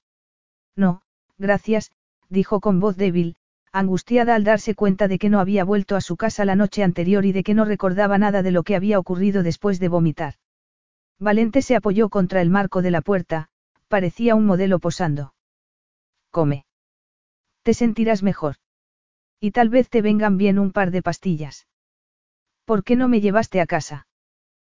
[0.78, 1.02] No,
[1.38, 1.92] gracias,
[2.30, 3.36] dijo con voz débil,
[3.74, 7.26] angustiada al darse cuenta de que no había vuelto a su casa la noche anterior
[7.26, 10.36] y de que no recordaba nada de lo que había ocurrido después de vomitar.
[11.20, 13.50] Valente se apoyó contra el marco de la puerta,
[13.88, 15.34] parecía un modelo posando.
[16.30, 16.66] Come.
[17.64, 18.58] Te sentirás mejor.
[19.40, 21.68] Y tal vez te vengan bien un par de pastillas.
[22.66, 24.08] ¿Por qué no me llevaste a casa?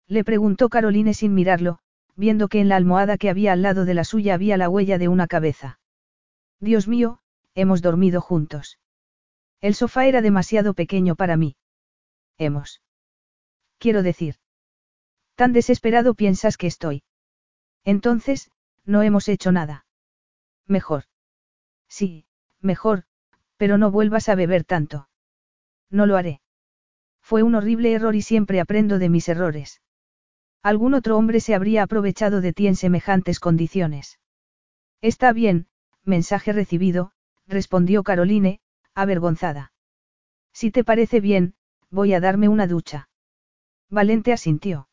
[0.08, 1.80] Le preguntó Caroline sin mirarlo,
[2.16, 5.00] viendo que en la almohada que había al lado de la suya había la huella
[5.00, 5.80] de una cabeza.
[6.60, 7.20] Dios mío,
[7.56, 8.80] hemos dormido juntos.
[9.64, 11.56] El sofá era demasiado pequeño para mí.
[12.38, 12.82] Hemos.
[13.78, 14.36] Quiero decir.
[15.36, 17.04] Tan desesperado piensas que estoy.
[17.86, 18.52] Entonces,
[18.84, 19.86] no hemos hecho nada.
[20.68, 21.06] Mejor.
[21.88, 22.26] Sí,
[22.60, 23.06] mejor,
[23.56, 25.08] pero no vuelvas a beber tanto.
[25.90, 26.42] No lo haré.
[27.22, 29.82] Fue un horrible error y siempre aprendo de mis errores.
[30.62, 34.20] Algún otro hombre se habría aprovechado de ti en semejantes condiciones.
[35.00, 35.68] Está bien,
[36.04, 37.14] mensaje recibido,
[37.48, 38.60] respondió Caroline,
[38.96, 39.72] avergonzada.
[40.54, 41.56] Si te parece bien,
[41.90, 43.10] voy a darme una ducha.
[43.90, 44.88] Valente asintió.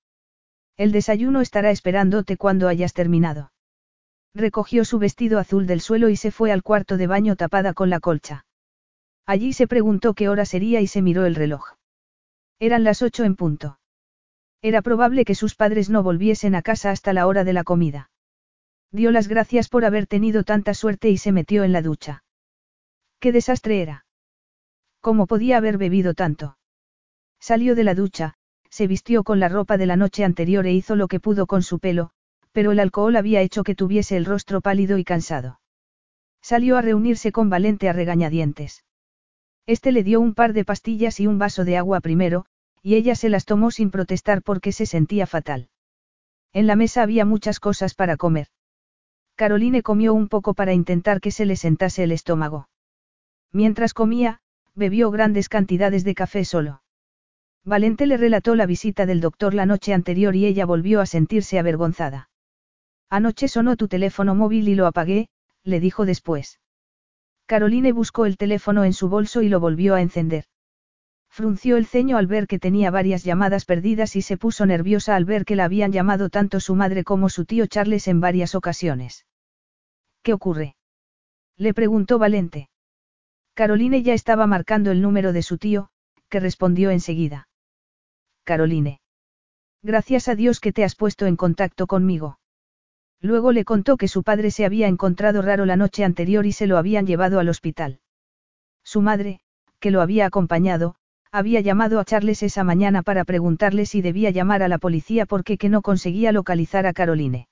[0.77, 3.53] El desayuno estará esperándote cuando hayas terminado.
[4.35, 7.91] Recogió su vestido azul del suelo y se fue al cuarto de baño tapada con
[7.91, 8.47] la colcha.
[9.27, 11.75] Allí se preguntó qué hora sería y se miró el reloj.
[12.59, 13.79] Eran las ocho en punto.
[14.63, 18.11] Era probable que sus padres no volviesen a casa hasta la hora de la comida.
[18.93, 22.25] Dio las gracias por haber tenido tanta suerte y se metió en la ducha.
[23.21, 24.07] ¿Qué desastre era?
[25.03, 26.57] ¿Cómo podía haber bebido tanto?
[27.39, 28.35] Salió de la ducha,
[28.71, 31.63] se vistió con la ropa de la noche anterior e hizo lo que pudo con
[31.63, 32.13] su pelo,
[32.53, 35.61] pero el alcohol había hecho que tuviese el rostro pálido y cansado.
[36.41, 38.85] Salió a reunirse con Valente a regañadientes.
[39.67, 42.47] Este le dio un par de pastillas y un vaso de agua primero,
[42.83, 45.69] y ella se las tomó sin protestar porque se sentía fatal.
[46.55, 48.49] En la mesa había muchas cosas para comer.
[49.35, 52.70] Caroline comió un poco para intentar que se le sentase el estómago.
[53.53, 54.41] Mientras comía,
[54.75, 56.83] bebió grandes cantidades de café solo.
[57.65, 61.59] Valente le relató la visita del doctor la noche anterior y ella volvió a sentirse
[61.59, 62.31] avergonzada.
[63.11, 65.29] Anoche sonó tu teléfono móvil y lo apagué,
[65.65, 66.61] le dijo después.
[67.47, 70.45] Caroline buscó el teléfono en su bolso y lo volvió a encender.
[71.29, 75.25] Frunció el ceño al ver que tenía varias llamadas perdidas y se puso nerviosa al
[75.25, 79.27] ver que la habían llamado tanto su madre como su tío Charles en varias ocasiones.
[80.23, 80.77] ¿Qué ocurre?
[81.57, 82.69] Le preguntó Valente.
[83.61, 85.91] Caroline ya estaba marcando el número de su tío,
[86.31, 87.47] que respondió enseguida.
[88.43, 89.03] Caroline.
[89.83, 92.39] Gracias a Dios que te has puesto en contacto conmigo.
[93.21, 96.67] Luego le contó que su padre se había encontrado raro la noche anterior y se
[96.67, 98.01] lo habían llevado al hospital.
[98.83, 99.41] Su madre,
[99.79, 100.95] que lo había acompañado,
[101.31, 105.59] había llamado a Charles esa mañana para preguntarle si debía llamar a la policía porque
[105.59, 107.47] que no conseguía localizar a Caroline.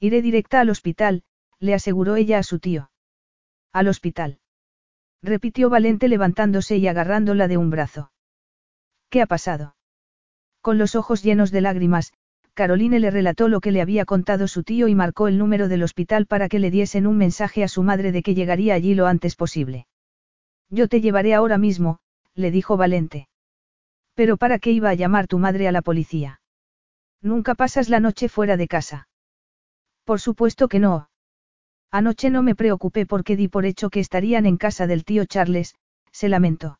[0.00, 1.22] Iré directa al hospital,
[1.60, 2.90] le aseguró ella a su tío.
[3.72, 4.39] Al hospital.
[5.22, 8.12] Repitió Valente levantándose y agarrándola de un brazo.
[9.10, 9.76] ¿Qué ha pasado?
[10.62, 12.12] Con los ojos llenos de lágrimas,
[12.54, 15.82] Caroline le relató lo que le había contado su tío y marcó el número del
[15.82, 19.06] hospital para que le diesen un mensaje a su madre de que llegaría allí lo
[19.06, 19.86] antes posible.
[20.68, 21.98] Yo te llevaré ahora mismo,
[22.34, 23.28] le dijo Valente.
[24.14, 26.40] Pero ¿para qué iba a llamar tu madre a la policía?
[27.22, 29.08] Nunca pasas la noche fuera de casa.
[30.04, 31.09] Por supuesto que no.
[31.90, 35.74] Anoche no me preocupé porque di por hecho que estarían en casa del tío Charles,
[36.12, 36.78] se lamentó.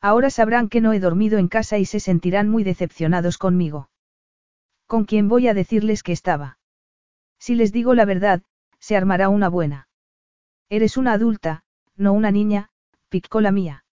[0.00, 3.90] Ahora sabrán que no he dormido en casa y se sentirán muy decepcionados conmigo.
[4.86, 6.58] ¿Con quién voy a decirles que estaba?
[7.38, 8.42] Si les digo la verdad,
[8.78, 9.88] se armará una buena.
[10.68, 11.64] Eres una adulta,
[11.96, 12.70] no una niña,
[13.08, 13.84] picó la mía.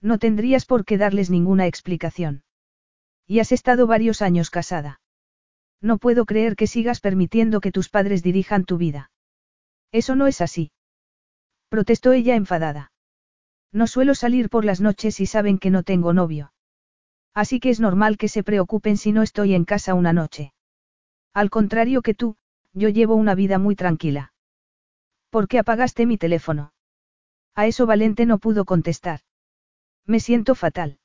[0.00, 2.44] No tendrías por qué darles ninguna explicación.
[3.26, 5.00] Y has estado varios años casada.
[5.80, 9.10] No puedo creer que sigas permitiendo que tus padres dirijan tu vida.
[9.92, 10.72] Eso no es así.
[11.68, 12.92] Protestó ella enfadada.
[13.72, 16.52] No suelo salir por las noches y saben que no tengo novio.
[17.34, 20.54] Así que es normal que se preocupen si no estoy en casa una noche.
[21.34, 22.36] Al contrario que tú,
[22.72, 24.32] yo llevo una vida muy tranquila.
[25.30, 26.72] ¿Por qué apagaste mi teléfono?
[27.54, 29.20] A eso Valente no pudo contestar.
[30.06, 30.98] Me siento fatal.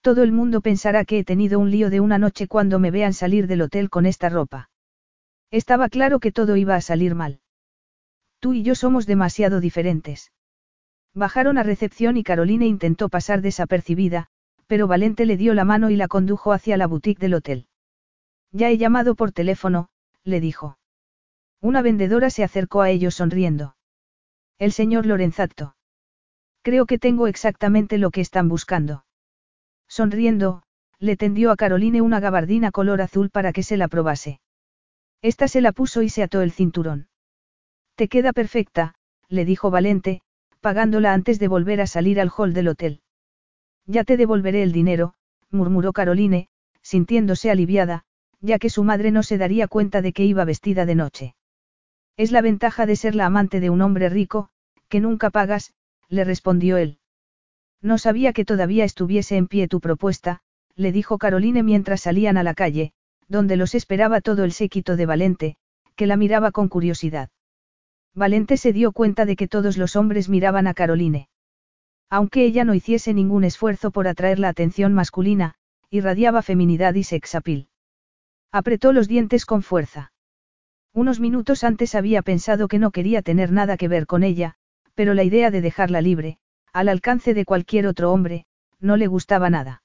[0.00, 3.12] Todo el mundo pensará que he tenido un lío de una noche cuando me vean
[3.12, 4.70] salir del hotel con esta ropa.
[5.50, 7.40] Estaba claro que todo iba a salir mal.
[8.40, 10.32] Tú y yo somos demasiado diferentes.
[11.14, 14.28] Bajaron a recepción y Caroline intentó pasar desapercibida,
[14.66, 17.66] pero Valente le dio la mano y la condujo hacia la boutique del hotel.
[18.52, 19.88] Ya he llamado por teléfono,
[20.24, 20.78] le dijo.
[21.60, 23.76] Una vendedora se acercó a ellos sonriendo.
[24.58, 25.76] El señor Lorenzato.
[26.62, 29.04] Creo que tengo exactamente lo que están buscando.
[29.88, 30.62] Sonriendo,
[30.98, 34.40] le tendió a Caroline una gabardina color azul para que se la probase.
[35.22, 37.08] Esta se la puso y se ató el cinturón.
[37.96, 38.94] Te queda perfecta,
[39.30, 40.20] le dijo Valente,
[40.60, 43.00] pagándola antes de volver a salir al hall del hotel.
[43.86, 45.14] Ya te devolveré el dinero,
[45.50, 46.48] murmuró Caroline,
[46.82, 48.04] sintiéndose aliviada,
[48.40, 51.34] ya que su madre no se daría cuenta de que iba vestida de noche.
[52.18, 54.50] Es la ventaja de ser la amante de un hombre rico,
[54.88, 55.72] que nunca pagas,
[56.10, 56.98] le respondió él.
[57.80, 60.40] No sabía que todavía estuviese en pie tu propuesta,
[60.74, 62.92] le dijo Caroline mientras salían a la calle,
[63.26, 65.56] donde los esperaba todo el séquito de Valente,
[65.94, 67.30] que la miraba con curiosidad.
[68.16, 71.28] Valente se dio cuenta de que todos los hombres miraban a Caroline.
[72.08, 75.56] Aunque ella no hiciese ningún esfuerzo por atraer la atención masculina,
[75.90, 77.68] irradiaba feminidad y sexapil.
[78.50, 80.12] Apretó los dientes con fuerza.
[80.94, 84.54] Unos minutos antes había pensado que no quería tener nada que ver con ella,
[84.94, 86.38] pero la idea de dejarla libre,
[86.72, 88.46] al alcance de cualquier otro hombre,
[88.80, 89.82] no le gustaba nada.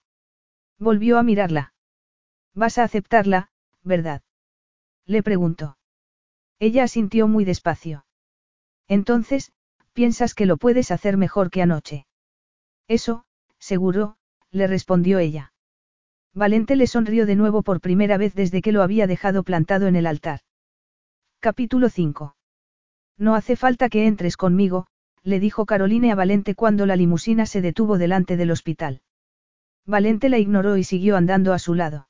[0.80, 1.74] Volvió a mirarla.
[2.54, 3.50] Vas a aceptarla,
[3.84, 4.22] ¿verdad?
[5.06, 5.78] Le preguntó.
[6.60, 8.06] Ella asintió muy despacio.
[8.92, 9.54] Entonces,
[9.94, 12.08] piensas que lo puedes hacer mejor que anoche.
[12.90, 13.24] Eso,
[13.58, 14.18] seguro,
[14.52, 15.54] le respondió ella.
[16.34, 19.96] Valente le sonrió de nuevo por primera vez desde que lo había dejado plantado en
[19.96, 20.42] el altar.
[21.40, 22.36] Capítulo 5.
[23.18, 24.88] No hace falta que entres conmigo,
[25.24, 29.04] le dijo Caroline a Valente cuando la limusina se detuvo delante del hospital.
[29.86, 32.10] Valente la ignoró y siguió andando a su lado.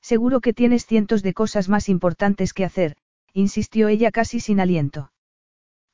[0.00, 2.96] Seguro que tienes cientos de cosas más importantes que hacer,
[3.34, 5.11] insistió ella casi sin aliento.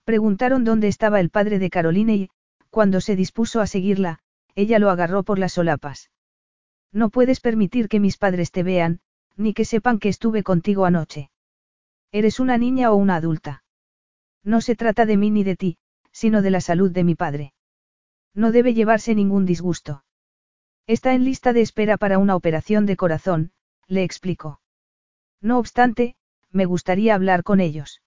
[0.09, 2.31] Preguntaron dónde estaba el padre de Caroline y,
[2.71, 4.21] cuando se dispuso a seguirla,
[4.55, 6.11] ella lo agarró por las solapas.
[6.91, 9.01] No puedes permitir que mis padres te vean,
[9.37, 11.29] ni que sepan que estuve contigo anoche.
[12.11, 13.65] Eres una niña o una adulta.
[14.43, 15.77] No se trata de mí ni de ti,
[16.11, 17.53] sino de la salud de mi padre.
[18.33, 20.05] No debe llevarse ningún disgusto.
[20.87, 23.53] Está en lista de espera para una operación de corazón,
[23.89, 24.63] le explicó.
[25.43, 26.17] No obstante,
[26.51, 28.01] me gustaría hablar con ellos.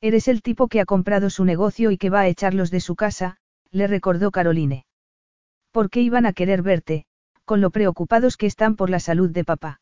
[0.00, 2.96] Eres el tipo que ha comprado su negocio y que va a echarlos de su
[2.96, 3.38] casa,
[3.70, 4.84] le recordó Caroline.
[5.70, 7.06] ¿Por qué iban a querer verte,
[7.44, 9.80] con lo preocupados que están por la salud de papá?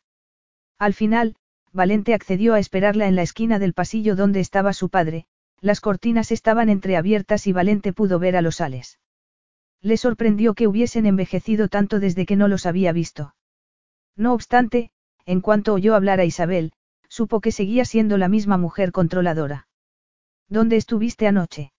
[0.79, 1.37] Al final,
[1.73, 5.27] Valente accedió a esperarla en la esquina del pasillo donde estaba su padre,
[5.61, 9.01] las cortinas estaban entreabiertas y Valente pudo ver a los ales.
[9.81, 13.35] Le sorprendió que hubiesen envejecido tanto desde que no los había visto.
[14.17, 14.91] No obstante,
[15.27, 16.73] en cuanto oyó hablar a Isabel,
[17.09, 19.67] supo que seguía siendo la misma mujer controladora.
[20.49, 21.73] ¿Dónde estuviste anoche?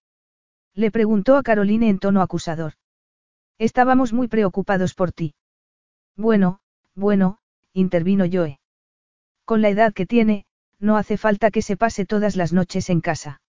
[0.73, 2.73] Le preguntó a Caroline en tono acusador.
[3.57, 5.35] Estábamos muy preocupados por ti.
[6.17, 6.59] Bueno,
[6.95, 7.39] Bueno,
[7.73, 8.59] intervino Joe.
[9.43, 10.45] Con la edad que tiene,
[10.79, 13.41] no hace falta que se pase todas las noches en casa.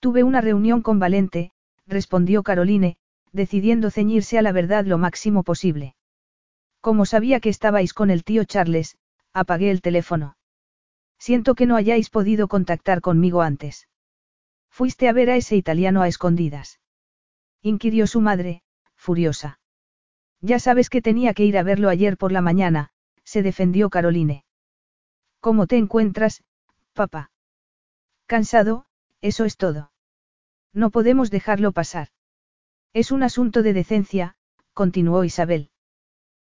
[0.00, 1.50] Tuve una reunión con Valente,
[1.86, 2.98] respondió Caroline,
[3.32, 5.94] decidiendo ceñirse a la verdad lo máximo posible.
[6.80, 8.96] Como sabía que estabais con el tío Charles,
[9.32, 10.36] apagué el teléfono.
[11.18, 13.88] Siento que no hayáis podido contactar conmigo antes.
[14.78, 16.78] Fuiste a ver a ese italiano a escondidas.
[17.62, 18.62] Inquirió su madre,
[18.94, 19.58] furiosa.
[20.40, 22.90] Ya sabes que tenía que ir a verlo ayer por la mañana,
[23.24, 24.44] se defendió Caroline.
[25.40, 26.44] ¿Cómo te encuentras,
[26.92, 27.32] papá?
[28.26, 28.86] Cansado,
[29.20, 29.90] eso es todo.
[30.72, 32.10] No podemos dejarlo pasar.
[32.92, 34.36] Es un asunto de decencia,
[34.74, 35.72] continuó Isabel.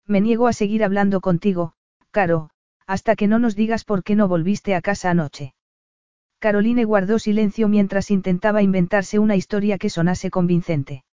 [0.06, 1.72] Me niego a seguir hablando contigo,
[2.12, 2.50] Caro,
[2.86, 5.52] hasta que no nos digas por qué no volviste a casa anoche.
[6.40, 11.04] Caroline guardó silencio mientras intentaba inventarse una historia que sonase convincente.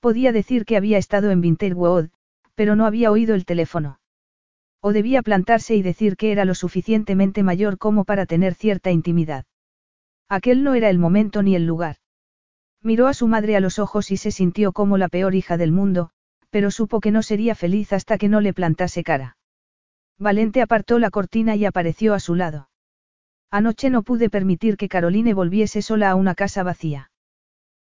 [0.00, 2.08] Podía decir que había estado en Winterwood,
[2.56, 4.00] pero no había oído el teléfono.
[4.80, 9.44] O debía plantarse y decir que era lo suficientemente mayor como para tener cierta intimidad.
[10.28, 11.96] Aquel no era el momento ni el lugar.
[12.82, 15.70] Miró a su madre a los ojos y se sintió como la peor hija del
[15.70, 16.10] mundo,
[16.50, 19.36] pero supo que no sería feliz hasta que no le plantase cara.
[20.18, 22.69] Valente apartó la cortina y apareció a su lado.
[23.50, 27.10] Anoche no pude permitir que Caroline volviese sola a una casa vacía.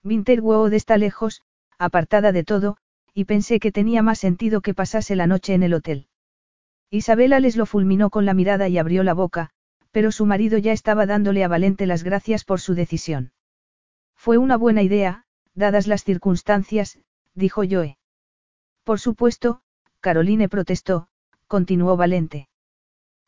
[0.04, 1.44] Winterwood está lejos,
[1.78, 2.78] apartada de todo,
[3.14, 6.08] y pensé que tenía más sentido que pasase la noche en el hotel.
[6.90, 9.52] Isabela les lo fulminó con la mirada y abrió la boca,
[9.92, 13.32] pero su marido ya estaba dándole a Valente las gracias por su decisión.
[14.16, 17.00] Fue una buena idea, dadas las circunstancias,
[17.36, 17.98] dijo Joe.
[18.84, 19.62] Por supuesto,
[20.00, 21.08] Caroline protestó,
[21.48, 22.50] continuó Valente.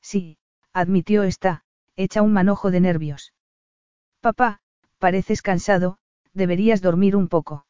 [0.02, 0.38] Sí,
[0.72, 1.64] admitió esta,
[1.96, 3.34] hecha un manojo de nervios.
[4.22, 4.60] Papá,
[5.00, 5.98] pareces cansado,
[6.34, 7.66] deberías dormir un poco.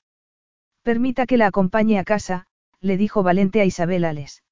[0.84, 2.48] Permita que la acompañe a casa,
[2.80, 4.44] le dijo Valente a Isabel Ales.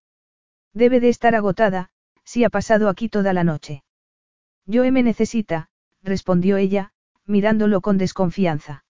[0.74, 1.90] Debe de estar agotada,
[2.24, 3.84] si ha pasado aquí toda la noche.
[4.66, 5.70] Yo me necesita,
[6.02, 6.94] respondió ella,
[7.26, 8.86] mirándolo con desconfianza.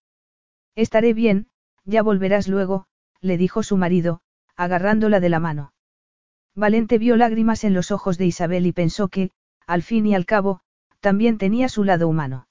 [0.76, 1.48] Estaré bien,
[1.86, 2.86] ya volverás luego,
[3.20, 4.22] le dijo su marido,
[4.56, 5.74] agarrándola de la mano.
[6.56, 9.32] Valente vio lágrimas en los ojos de Isabel y pensó que,
[9.66, 10.62] al fin y al cabo,
[11.02, 12.48] también tenía su lado humano.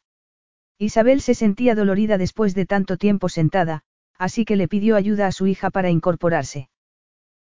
[0.78, 3.82] Isabel se sentía dolorida después de tanto tiempo sentada,
[4.18, 6.68] así que le pidió ayuda a su hija para incorporarse.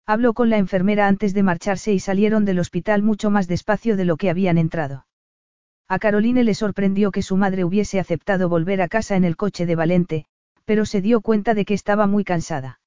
[0.05, 4.05] Habló con la enfermera antes de marcharse y salieron del hospital mucho más despacio de
[4.05, 5.07] lo que habían entrado.
[5.89, 9.67] A Caroline le sorprendió que su madre hubiese aceptado volver a casa en el coche
[9.67, 10.27] de Valente,
[10.65, 12.81] pero se dio cuenta de que estaba muy cansada.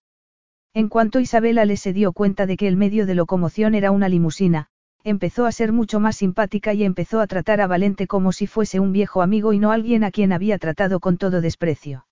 [0.73, 4.09] En cuanto Isabela le se dio cuenta de que el medio de locomoción era una
[4.09, 4.67] limusina,
[5.09, 8.79] empezó a ser mucho más simpática y empezó a tratar a Valente como si fuese
[8.79, 12.05] un viejo amigo y no alguien a quien había tratado con todo desprecio.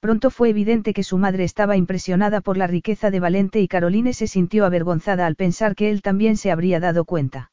[0.00, 4.12] Pronto fue evidente que su madre estaba impresionada por la riqueza de Valente y Caroline
[4.12, 7.50] se sintió avergonzada al pensar que él también se habría dado cuenta.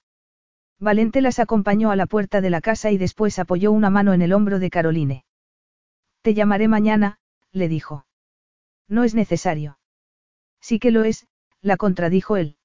[0.80, 4.22] Valente las acompañó a la puerta de la casa y después apoyó una mano en
[4.22, 5.26] el hombro de Caroline.
[6.22, 7.20] Te llamaré mañana,
[7.52, 8.06] le dijo.
[8.88, 9.78] No es necesario.
[10.62, 11.28] Sí que lo es,
[11.62, 12.58] la contradijo él.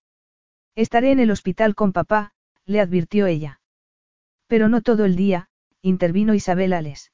[0.79, 2.31] Estaré en el hospital con papá,
[2.65, 3.61] le advirtió ella.
[4.47, 5.49] Pero no todo el día,
[5.83, 7.11] intervino Isabel Ales.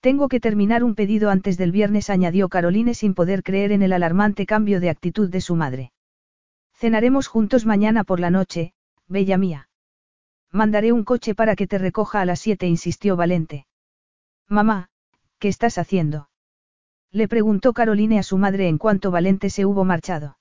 [0.00, 3.92] Tengo que terminar un pedido antes del viernes, añadió Caroline sin poder creer en el
[3.92, 5.92] alarmante cambio de actitud de su madre.
[6.72, 8.72] Cenaremos juntos mañana por la noche,
[9.06, 9.68] bella mía.
[10.50, 13.66] Mandaré un coche para que te recoja a las siete, insistió Valente.
[14.48, 14.88] Mamá,
[15.38, 16.30] ¿qué estás haciendo?
[17.10, 20.38] Le preguntó Caroline a su madre en cuanto Valente se hubo marchado.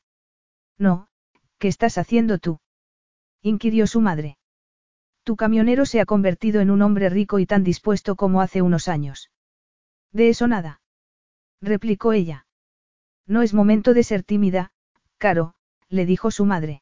[0.77, 1.08] No,
[1.59, 2.59] ¿qué estás haciendo tú?
[3.41, 4.37] inquirió su madre.
[5.23, 8.87] Tu camionero se ha convertido en un hombre rico y tan dispuesto como hace unos
[8.87, 9.29] años.
[10.11, 10.81] De eso nada.
[11.61, 12.47] Replicó ella.
[13.27, 14.71] No es momento de ser tímida,
[15.17, 15.53] Caro,
[15.89, 16.81] le dijo su madre.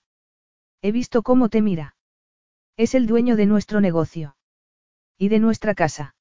[0.81, 1.95] He visto cómo te mira.
[2.77, 4.37] Es el dueño de nuestro negocio.
[5.17, 6.15] Y de nuestra casa.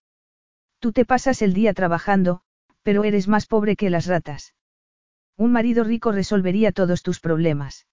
[0.79, 2.41] Tú te pasas el día trabajando,
[2.83, 4.55] pero eres más pobre que las ratas.
[5.37, 7.87] Un marido rico resolvería todos tus problemas.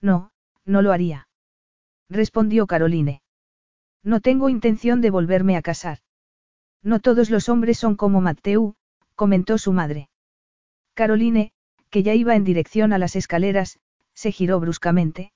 [0.00, 0.30] No,
[0.64, 1.28] no lo haría.
[2.08, 3.22] Respondió Caroline.
[4.02, 5.98] No tengo intención de volverme a casar.
[6.82, 8.74] No todos los hombres son como Mateu,
[9.14, 10.08] comentó su madre.
[10.94, 11.52] Caroline,
[11.90, 13.78] que ya iba en dirección a las escaleras,
[14.14, 15.32] se giró bruscamente.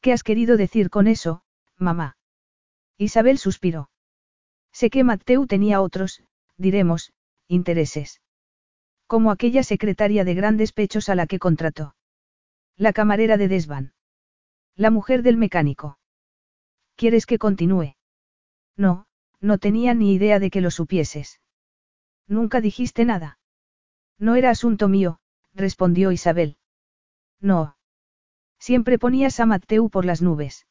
[0.00, 1.42] ¿Qué has querido decir con eso,
[1.78, 2.16] mamá?
[2.98, 3.90] Isabel suspiró.
[4.72, 6.22] Sé que Mateu tenía otros,
[6.56, 7.12] diremos,
[7.48, 8.20] intereses.
[9.06, 11.94] Como aquella secretaria de grandes pechos a la que contrató.
[12.76, 13.92] La camarera de Desvan.
[14.76, 15.98] La mujer del mecánico.
[16.96, 17.96] ¿Quieres que continúe?
[18.76, 19.06] No,
[19.40, 21.40] no tenía ni idea de que lo supieses.
[22.26, 23.38] Nunca dijiste nada.
[24.18, 25.20] No era asunto mío,
[25.52, 26.56] respondió Isabel.
[27.40, 27.76] No.
[28.58, 30.66] Siempre ponías a Mateu por las nubes.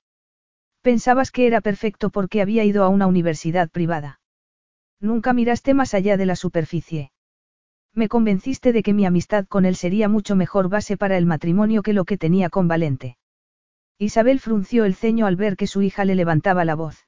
[0.82, 4.20] Pensabas que era perfecto porque había ido a una universidad privada.
[5.00, 7.12] Nunca miraste más allá de la superficie.
[7.94, 11.82] Me convenciste de que mi amistad con él sería mucho mejor base para el matrimonio
[11.84, 13.18] que lo que tenía con Valente.
[13.98, 17.06] Isabel frunció el ceño al ver que su hija le levantaba la voz.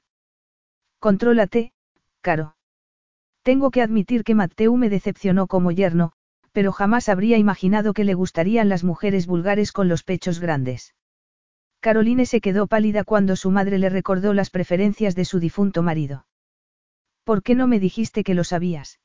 [0.98, 1.72] Contrólate,
[2.20, 2.56] Caro.
[3.42, 6.12] Tengo que admitir que Mateu me decepcionó como yerno,
[6.52, 10.94] pero jamás habría imaginado que le gustarían las mujeres vulgares con los pechos grandes.
[11.80, 16.26] Caroline se quedó pálida cuando su madre le recordó las preferencias de su difunto marido.
[17.24, 19.00] ¿Por qué no me dijiste que lo sabías?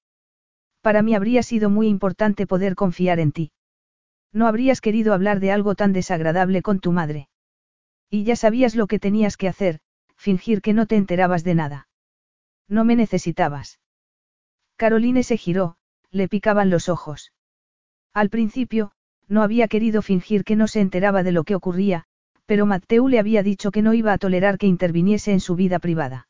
[0.82, 3.52] Para mí habría sido muy importante poder confiar en ti.
[4.32, 7.28] No habrías querido hablar de algo tan desagradable con tu madre.
[8.10, 9.80] Y ya sabías lo que tenías que hacer,
[10.16, 11.88] fingir que no te enterabas de nada.
[12.68, 13.80] No me necesitabas.
[14.78, 15.76] Caroline se giró,
[16.12, 17.34] le picaban los ojos.
[18.14, 18.92] Al principio,
[19.28, 22.06] no había querido fingir que no se enteraba de lo que ocurría,
[22.46, 25.80] pero Mateu le había dicho que no iba a tolerar que interviniese en su vida
[25.80, 26.29] privada.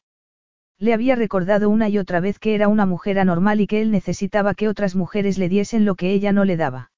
[0.80, 3.92] Le había recordado una y otra vez que era una mujer anormal y que él
[3.92, 6.92] necesitaba que otras mujeres le diesen lo que ella no le daba.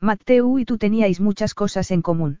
[0.00, 2.40] Mateu y tú teníais muchas cosas en común.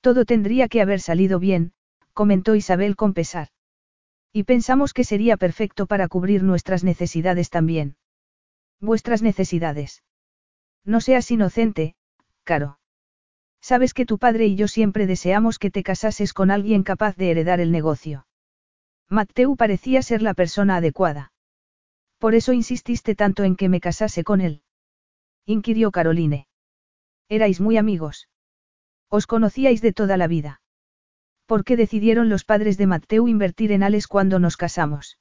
[0.00, 1.72] Todo tendría que haber salido bien,
[2.12, 3.48] comentó Isabel con pesar.
[4.32, 7.96] Y pensamos que sería perfecto para cubrir nuestras necesidades también.
[8.80, 10.02] Vuestras necesidades.
[10.84, 11.94] No seas inocente,
[12.44, 12.78] Caro.
[13.60, 17.30] Sabes que tu padre y yo siempre deseamos que te casases con alguien capaz de
[17.30, 18.27] heredar el negocio.
[19.10, 21.32] Mateu parecía ser la persona adecuada.
[22.18, 24.62] Por eso insististe tanto en que me casase con él.
[25.46, 26.46] Inquirió Caroline.
[27.30, 28.28] Erais muy amigos.
[29.08, 30.60] Os conocíais de toda la vida.
[31.46, 35.18] ¿Por qué decidieron los padres de Mateu invertir en Ales cuando nos casamos?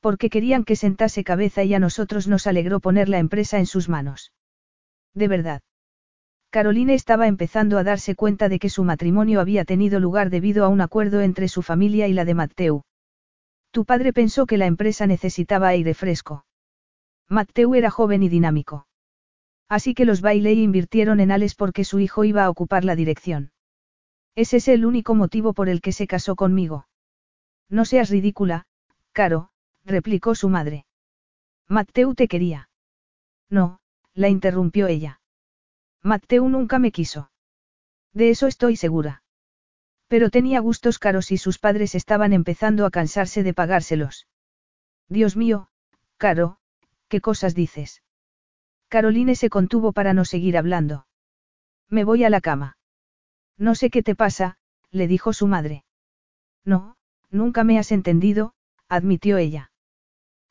[0.00, 3.90] Porque querían que sentase cabeza y a nosotros nos alegró poner la empresa en sus
[3.90, 4.32] manos.
[5.12, 5.60] De verdad.
[6.48, 10.68] Caroline estaba empezando a darse cuenta de que su matrimonio había tenido lugar debido a
[10.68, 12.84] un acuerdo entre su familia y la de Mateu.
[13.74, 16.46] Tu padre pensó que la empresa necesitaba aire fresco.
[17.28, 18.86] Mateu era joven y dinámico.
[19.68, 23.50] Así que los Bailey invirtieron en Ales porque su hijo iba a ocupar la dirección.
[24.36, 26.86] Ese es el único motivo por el que se casó conmigo.
[27.68, 28.66] No seas ridícula,
[29.10, 29.50] Caro,
[29.84, 30.86] replicó su madre.
[31.66, 32.68] Mateu te quería.
[33.50, 33.80] No,
[34.12, 35.20] la interrumpió ella.
[36.00, 37.32] Mateu nunca me quiso.
[38.12, 39.23] De eso estoy segura.
[40.14, 44.28] Pero tenía gustos caros y sus padres estaban empezando a cansarse de pagárselos.
[45.08, 45.66] Dios mío,
[46.18, 46.58] Caro,
[47.08, 48.00] ¿qué cosas dices?
[48.86, 51.08] Caroline se contuvo para no seguir hablando.
[51.88, 52.78] Me voy a la cama.
[53.58, 54.56] No sé qué te pasa,
[54.92, 55.84] le dijo su madre.
[56.64, 56.94] No,
[57.30, 58.54] nunca me has entendido,
[58.88, 59.72] admitió ella.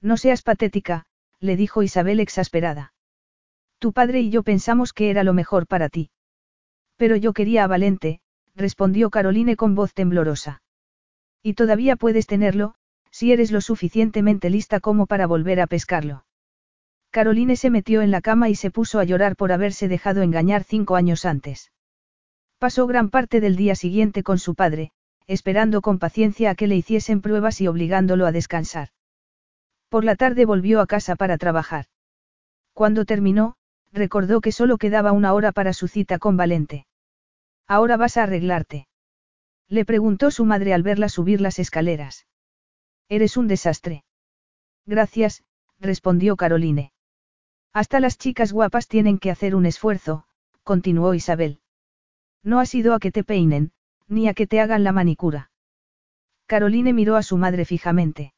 [0.01, 1.05] No seas patética,
[1.39, 2.93] le dijo Isabel exasperada.
[3.79, 6.11] Tu padre y yo pensamos que era lo mejor para ti.
[6.97, 8.19] Pero yo quería a Valente,
[8.55, 10.61] respondió Caroline con voz temblorosa.
[11.41, 12.75] Y todavía puedes tenerlo,
[13.11, 16.25] si eres lo suficientemente lista como para volver a pescarlo.
[17.11, 20.63] Caroline se metió en la cama y se puso a llorar por haberse dejado engañar
[20.63, 21.71] cinco años antes.
[22.57, 24.91] Pasó gran parte del día siguiente con su padre,
[25.27, 28.89] esperando con paciencia a que le hiciesen pruebas y obligándolo a descansar.
[29.89, 31.85] Por la tarde volvió a casa para trabajar.
[32.73, 33.55] Cuando terminó,
[33.91, 36.87] recordó que solo quedaba una hora para su cita con Valente.
[37.67, 38.87] ¿Ahora vas a arreglarte?
[39.69, 42.27] Le preguntó su madre al verla subir las escaleras.
[43.09, 44.03] Eres un desastre.
[44.85, 45.43] Gracias,
[45.79, 46.91] respondió Caroline.
[47.73, 50.25] Hasta las chicas guapas tienen que hacer un esfuerzo,
[50.63, 51.59] continuó Isabel.
[52.43, 53.71] No has ido a que te peinen,
[54.07, 55.51] ni a que te hagan la manicura.
[56.45, 58.33] Caroline miró a su madre fijamente.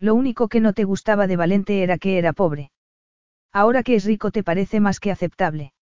[0.00, 2.70] Lo único que no te gustaba de Valente era que era pobre.
[3.52, 5.72] Ahora que es rico te parece más que aceptable.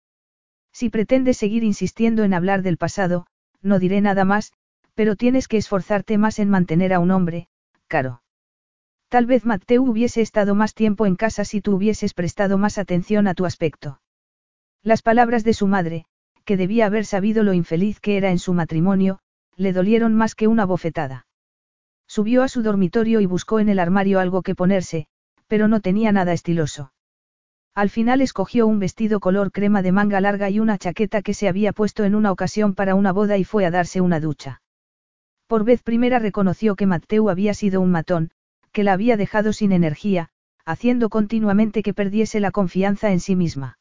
[0.79, 3.27] Si pretendes seguir insistiendo en hablar del pasado,
[3.63, 4.53] no diré nada más,
[4.95, 7.49] pero tienes que esforzarte más en mantener a un hombre,
[7.87, 8.21] caro.
[9.09, 13.27] Tal vez Mateo hubiese estado más tiempo en casa si tú hubieses prestado más atención
[13.27, 14.03] a tu aspecto.
[14.83, 16.05] Las palabras de su madre,
[16.45, 19.21] que debía haber sabido lo infeliz que era en su matrimonio,
[19.57, 21.27] le dolieron más que una bofetada.
[22.07, 25.07] Subió a su dormitorio y buscó en el armario algo que ponerse,
[25.47, 26.93] pero no tenía nada estiloso.
[27.77, 31.47] Al final escogió un vestido color crema de manga larga y una chaqueta que se
[31.47, 34.63] había puesto en una ocasión para una boda y fue a darse una ducha.
[35.47, 38.31] Por vez primera reconoció que Mateu había sido un matón,
[38.73, 40.31] que la había dejado sin energía,
[40.65, 43.79] haciendo continuamente que perdiese la confianza en sí misma.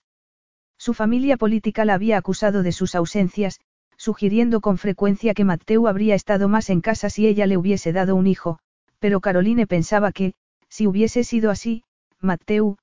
[0.78, 3.62] Su familia política la había acusado de sus ausencias,
[3.96, 8.18] sugiriendo con frecuencia que Mateu habría estado más en casa si ella le hubiese dado
[8.18, 8.60] un hijo,
[9.00, 10.34] pero Caroline pensaba que,
[10.68, 11.84] si hubiese sido así,
[12.20, 12.76] Mateu,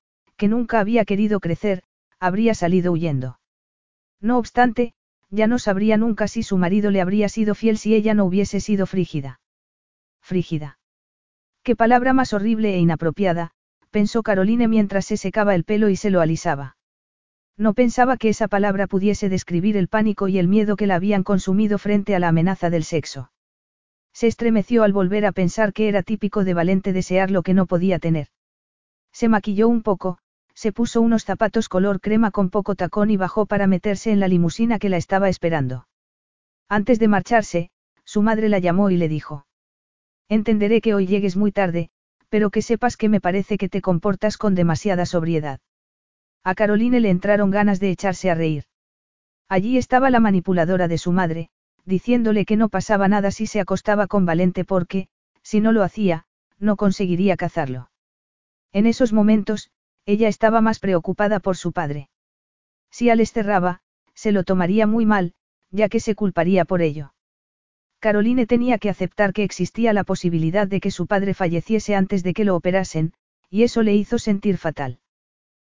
[0.43, 1.83] que nunca había querido crecer,
[2.19, 3.39] habría salido huyendo.
[4.19, 4.93] No obstante,
[5.29, 8.59] ya no sabría nunca si su marido le habría sido fiel si ella no hubiese
[8.59, 9.39] sido frígida.
[10.19, 10.79] Frígida.
[11.63, 13.51] Qué palabra más horrible e inapropiada,
[13.89, 16.75] pensó Caroline mientras se secaba el pelo y se lo alisaba.
[17.55, 21.23] No pensaba que esa palabra pudiese describir el pánico y el miedo que la habían
[21.23, 23.31] consumido frente a la amenaza del sexo.
[24.11, 27.65] Se estremeció al volver a pensar que era típico de Valente desear lo que no
[27.65, 28.27] podía tener.
[29.13, 30.17] Se maquilló un poco,
[30.63, 34.29] se puso unos zapatos color crema con poco tacón y bajó para meterse en la
[34.29, 35.89] limusina que la estaba esperando.
[36.69, 37.69] Antes de marcharse,
[38.05, 39.45] su madre la llamó y le dijo.
[40.29, 41.89] Entenderé que hoy llegues muy tarde,
[42.29, 45.59] pero que sepas que me parece que te comportas con demasiada sobriedad.
[46.45, 48.63] A Caroline le entraron ganas de echarse a reír.
[49.49, 51.49] Allí estaba la manipuladora de su madre,
[51.83, 55.09] diciéndole que no pasaba nada si se acostaba con Valente porque,
[55.41, 56.23] si no lo hacía,
[56.57, 57.91] no conseguiría cazarlo.
[58.71, 59.69] En esos momentos,
[60.05, 62.09] ella estaba más preocupada por su padre.
[62.91, 63.81] Si Alex cerraba,
[64.13, 65.33] se lo tomaría muy mal,
[65.71, 67.13] ya que se culparía por ello.
[67.99, 72.33] Caroline tenía que aceptar que existía la posibilidad de que su padre falleciese antes de
[72.33, 73.13] que lo operasen,
[73.49, 74.99] y eso le hizo sentir fatal.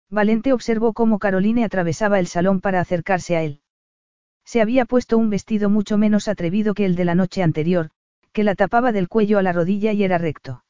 [0.10, 3.62] Valente observó cómo Caroline atravesaba el salón para acercarse a él.
[4.46, 7.92] Se había puesto un vestido mucho menos atrevido que el de la noche anterior,
[8.32, 10.64] que la tapaba del cuello a la rodilla y era recto.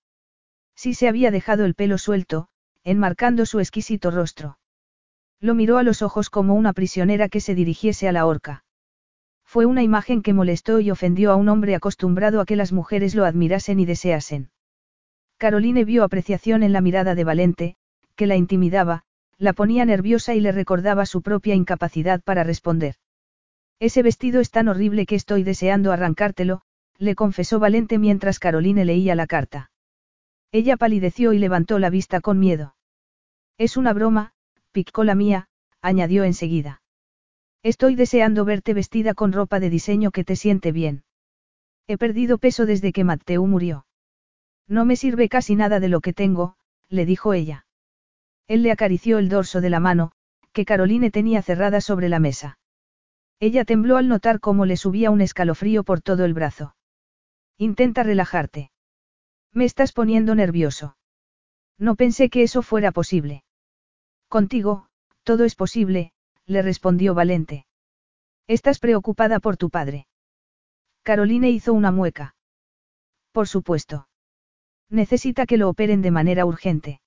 [0.75, 2.47] Si se había dejado el pelo suelto,
[2.89, 4.57] enmarcando su exquisito rostro.
[5.39, 8.63] Lo miró a los ojos como una prisionera que se dirigiese a la horca.
[9.45, 13.13] Fue una imagen que molestó y ofendió a un hombre acostumbrado a que las mujeres
[13.13, 14.49] lo admirasen y deseasen.
[15.37, 17.75] Caroline vio apreciación en la mirada de Valente,
[18.15, 19.03] que la intimidaba,
[19.37, 22.95] la ponía nerviosa y le recordaba su propia incapacidad para responder.
[23.79, 26.61] Ese vestido es tan horrible que estoy deseando arrancártelo,
[26.97, 29.71] le confesó Valente mientras Caroline leía la carta.
[30.51, 32.75] Ella palideció y levantó la vista con miedo.
[33.59, 34.31] Es una broma,
[34.71, 35.49] picó la mía,
[35.81, 36.81] añadió enseguida.
[37.61, 41.03] Estoy deseando verte vestida con ropa de diseño que te siente bien.
[41.85, 43.85] He perdido peso desde que Mateo murió.
[44.65, 46.55] No me sirve casi nada de lo que tengo,
[46.87, 47.65] le dijo ella.
[48.47, 50.13] Él le acarició el dorso de la mano,
[50.53, 52.59] que Caroline tenía cerrada sobre la mesa.
[53.41, 56.75] Ella tembló al notar cómo le subía un escalofrío por todo el brazo.
[57.57, 58.71] Intenta relajarte.
[59.51, 60.95] Me estás poniendo nervioso.
[61.77, 63.43] No pensé que eso fuera posible.
[64.29, 64.85] Contigo,
[65.23, 66.11] todo es posible,
[66.45, 67.65] le respondió Valente.
[68.47, 70.05] Estás preocupada por tu padre.
[71.01, 72.35] Caroline hizo una mueca.
[73.31, 74.07] Por supuesto.
[74.87, 77.01] Necesita que lo operen de manera urgente.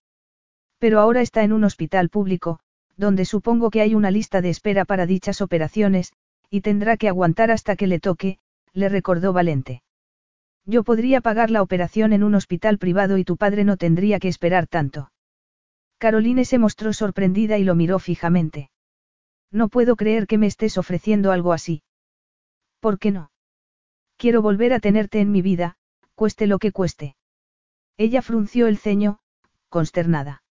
[0.79, 2.59] Pero ahora está en un hospital público,
[2.97, 6.13] donde supongo que hay una lista de espera para dichas operaciones,
[6.51, 8.39] y tendrá que aguantar hasta que le toque,
[8.73, 9.83] le recordó Valente.
[10.65, 14.29] Yo podría pagar la operación en un hospital privado y tu padre no tendría que
[14.29, 15.13] esperar tanto.
[16.03, 18.73] Caroline se mostró sorprendida y lo miró fijamente.
[19.53, 21.85] No puedo creer que me estés ofreciendo algo así.
[22.81, 23.31] ¿Por qué no?
[24.17, 25.77] Quiero volver a tenerte en mi vida,
[26.17, 27.15] cueste lo que cueste.
[27.99, 29.21] Ella frunció el ceño,
[29.69, 30.43] consternada.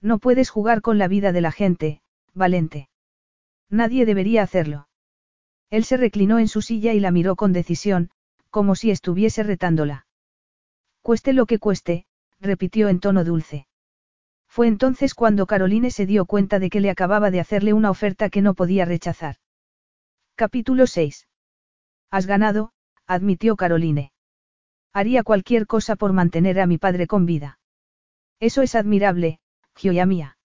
[0.00, 2.00] No puedes jugar con la vida de la gente,
[2.32, 2.88] Valente.
[3.68, 4.88] Nadie debería hacerlo.
[5.68, 8.08] Él se reclinó en su silla y la miró con decisión,
[8.48, 10.06] como si estuviese retándola.
[11.02, 12.06] Cueste lo que cueste,
[12.40, 13.66] repitió en tono dulce.
[14.50, 18.30] Fue entonces cuando Caroline se dio cuenta de que le acababa de hacerle una oferta
[18.30, 19.36] que no podía rechazar.
[20.34, 21.28] Capítulo 6.
[22.10, 22.72] Has ganado,
[23.06, 24.10] admitió Caroline.
[24.92, 27.60] Haría cualquier cosa por mantener a mi padre con vida.
[28.40, 29.38] Eso es admirable,
[29.76, 30.36] Gioia mía.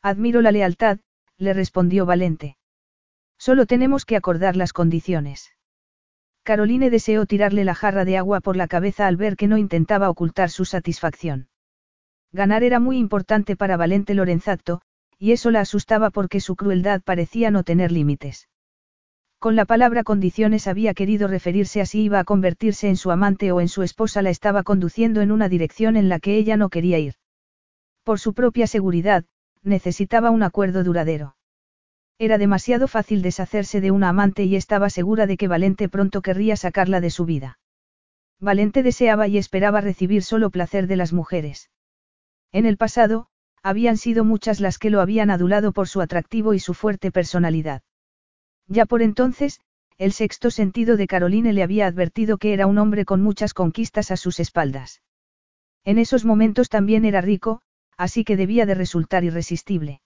[0.00, 1.00] Admiro la lealtad,
[1.36, 2.56] le respondió Valente.
[3.36, 5.50] Solo tenemos que acordar las condiciones.
[6.44, 10.08] Caroline deseó tirarle la jarra de agua por la cabeza al ver que no intentaba
[10.08, 11.48] ocultar su satisfacción.
[12.34, 14.80] Ganar era muy importante para Valente Lorenzato,
[15.20, 18.48] y eso la asustaba porque su crueldad parecía no tener límites.
[19.38, 23.52] Con la palabra condiciones había querido referirse a si iba a convertirse en su amante
[23.52, 26.70] o en su esposa la estaba conduciendo en una dirección en la que ella no
[26.70, 27.14] quería ir.
[28.02, 29.24] Por su propia seguridad,
[29.62, 31.36] necesitaba un acuerdo duradero.
[32.18, 36.56] Era demasiado fácil deshacerse de una amante y estaba segura de que Valente pronto querría
[36.56, 37.60] sacarla de su vida.
[38.40, 41.70] Valente deseaba y esperaba recibir solo placer de las mujeres.
[42.54, 43.26] En el pasado,
[43.64, 47.82] habían sido muchas las que lo habían adulado por su atractivo y su fuerte personalidad.
[48.68, 49.60] Ya por entonces,
[49.98, 54.12] el sexto sentido de Caroline le había advertido que era un hombre con muchas conquistas
[54.12, 55.02] a sus espaldas.
[55.84, 57.60] En esos momentos también era rico,
[57.96, 60.00] así que debía de resultar irresistible.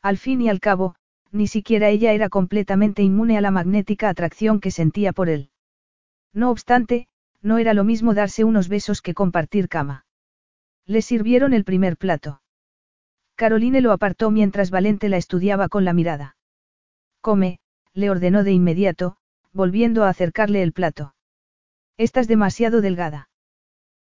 [0.00, 0.94] Al fin y al cabo,
[1.32, 5.50] ni siquiera ella era completamente inmune a la magnética atracción que sentía por él.
[6.32, 7.08] No obstante,
[7.42, 10.03] no era lo mismo darse unos besos que compartir cama.
[10.86, 12.42] Le sirvieron el primer plato.
[13.36, 16.36] Caroline lo apartó mientras Valente la estudiaba con la mirada.
[17.20, 17.58] Come,
[17.94, 19.16] le ordenó de inmediato,
[19.52, 21.14] volviendo a acercarle el plato.
[21.96, 23.30] Estás demasiado delgada.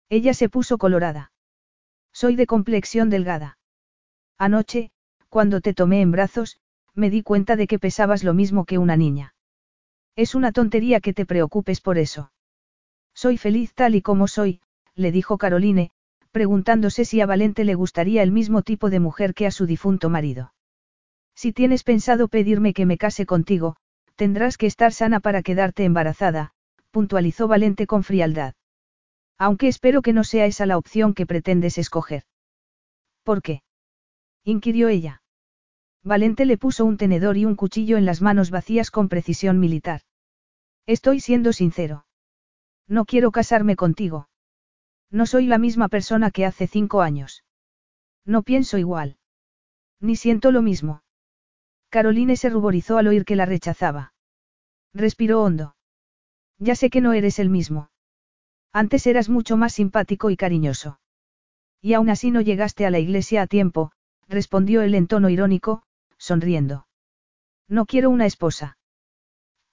[0.10, 1.32] Ella se puso colorada.
[2.12, 3.58] Soy de complexión delgada.
[4.38, 4.92] Anoche,
[5.30, 6.60] cuando te tomé en brazos,
[6.94, 9.34] me di cuenta de que pesabas lo mismo que una niña.
[10.16, 12.32] Es una tontería que te preocupes por eso.
[13.16, 14.62] Soy feliz tal y como soy,
[14.96, 15.92] le dijo Caroline,
[16.34, 20.10] preguntándose si a Valente le gustaría el mismo tipo de mujer que a su difunto
[20.10, 20.54] marido.
[21.36, 23.76] Si tienes pensado pedirme que me case contigo,
[24.16, 26.52] tendrás que estar sana para quedarte embarazada,
[26.90, 28.56] puntualizó Valente con frialdad.
[29.38, 32.24] Aunque espero que no sea esa la opción que pretendes escoger.
[33.24, 33.62] ¿Por qué?
[34.44, 35.22] inquirió ella.
[36.04, 40.02] Valente le puso un tenedor y un cuchillo en las manos vacías con precisión militar.
[40.88, 42.06] Estoy siendo sincero.
[42.88, 44.28] No quiero casarme contigo.
[45.14, 47.44] No soy la misma persona que hace cinco años.
[48.26, 49.18] No pienso igual.
[50.00, 51.04] Ni siento lo mismo.
[51.90, 54.16] Caroline se ruborizó al oír que la rechazaba.
[54.92, 55.76] Respiró hondo.
[56.58, 57.92] Ya sé que no eres el mismo.
[58.72, 61.00] Antes eras mucho más simpático y cariñoso.
[61.80, 63.92] Y aún así no llegaste a la iglesia a tiempo,
[64.28, 65.84] respondió él en tono irónico,
[66.18, 66.88] sonriendo.
[67.68, 68.80] No quiero una esposa.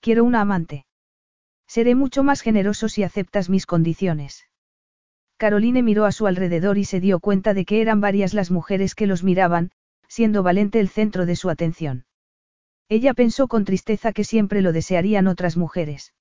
[0.00, 0.84] Quiero una amante.
[1.66, 4.49] Seré mucho más generoso si aceptas mis condiciones.
[5.40, 8.94] Caroline miró a su alrededor y se dio cuenta de que eran varias las mujeres
[8.94, 9.70] que los miraban,
[10.06, 12.04] siendo Valente el centro de su atención.
[12.90, 16.12] Ella pensó con tristeza que siempre lo desearían otras mujeres.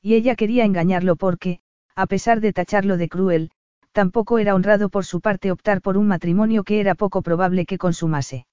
[0.00, 1.58] Y ella quería engañarlo porque,
[1.96, 3.50] a pesar de tacharlo de cruel,
[3.90, 7.78] tampoco era honrado por su parte optar por un matrimonio que era poco probable que
[7.78, 8.46] consumase.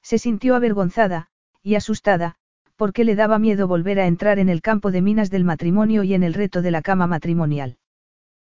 [0.00, 1.26] Se sintió avergonzada,
[1.62, 2.36] y asustada,
[2.74, 6.14] porque le daba miedo volver a entrar en el campo de minas del matrimonio y
[6.14, 7.76] en el reto de la cama matrimonial.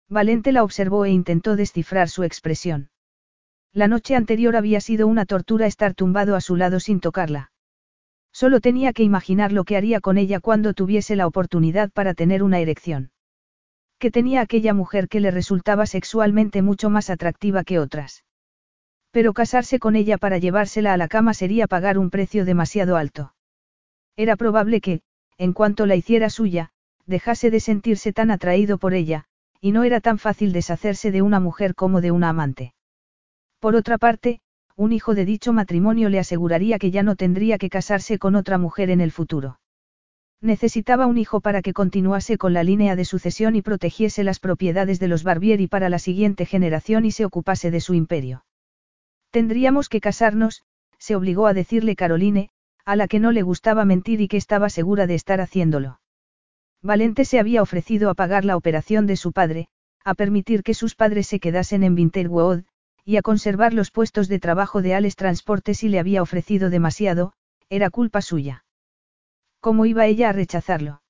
[0.09, 2.89] Valente la observó e intentó descifrar su expresión.
[3.73, 7.51] La noche anterior había sido una tortura estar tumbado a su lado sin tocarla.
[8.31, 12.43] Solo tenía que imaginar lo que haría con ella cuando tuviese la oportunidad para tener
[12.43, 13.11] una erección.
[13.99, 18.23] Que tenía aquella mujer que le resultaba sexualmente mucho más atractiva que otras.
[19.11, 23.33] Pero casarse con ella para llevársela a la cama sería pagar un precio demasiado alto.
[24.15, 25.01] Era probable que,
[25.37, 26.69] en cuanto la hiciera suya,
[27.05, 29.25] dejase de sentirse tan atraído por ella,
[29.61, 32.73] y no era tan fácil deshacerse de una mujer como de una amante.
[33.59, 34.41] Por otra parte,
[34.75, 38.57] un hijo de dicho matrimonio le aseguraría que ya no tendría que casarse con otra
[38.57, 39.59] mujer en el futuro.
[40.39, 44.99] Necesitaba un hijo para que continuase con la línea de sucesión y protegiese las propiedades
[44.99, 48.45] de los Barbieri para la siguiente generación y se ocupase de su imperio.
[49.31, 50.63] Tendríamos que casarnos,
[50.99, 52.49] se obligó a decirle Caroline,
[52.85, 55.99] a la que no le gustaba mentir y que estaba segura de estar haciéndolo.
[56.81, 59.67] Valente se había ofrecido a pagar la operación de su padre,
[60.03, 62.63] a permitir que sus padres se quedasen en Winterwood,
[63.03, 67.33] y a conservar los puestos de trabajo de Ales Transportes y le había ofrecido demasiado,
[67.69, 68.65] era culpa suya.
[69.59, 71.01] ¿Cómo iba ella a rechazarlo?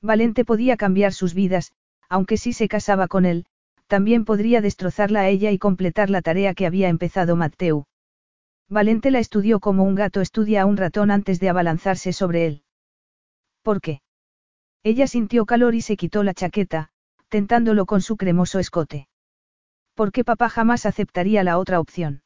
[0.00, 1.72] Valente podía cambiar sus vidas,
[2.08, 3.46] aunque si se casaba con él,
[3.86, 7.86] también podría destrozarla a ella y completar la tarea que había empezado Matteo.
[8.68, 12.62] Valente la estudió como un gato estudia a un ratón antes de abalanzarse sobre él.
[13.62, 14.03] ¿Por qué?
[14.84, 16.90] Ella sintió calor y se quitó la chaqueta,
[17.30, 19.08] tentándolo con su cremoso escote.
[19.94, 22.22] ¿Por qué papá jamás aceptaría la otra opción?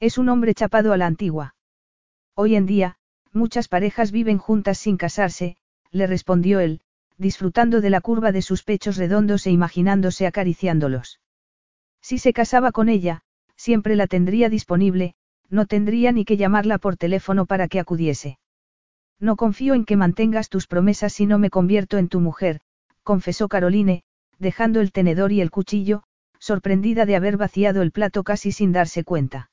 [0.00, 1.54] Es un hombre chapado a la antigua.
[2.34, 2.96] Hoy en día,
[3.32, 5.56] muchas parejas viven juntas sin casarse,
[5.92, 6.80] le respondió él,
[7.16, 11.20] disfrutando de la curva de sus pechos redondos e imaginándose acariciándolos.
[12.00, 13.22] Si se casaba con ella,
[13.56, 15.14] siempre la tendría disponible,
[15.48, 18.38] no tendría ni que llamarla por teléfono para que acudiese.
[19.20, 22.60] No confío en que mantengas tus promesas si no me convierto en tu mujer,
[23.02, 24.04] confesó Caroline,
[24.38, 26.04] dejando el tenedor y el cuchillo,
[26.38, 29.50] sorprendida de haber vaciado el plato casi sin darse cuenta.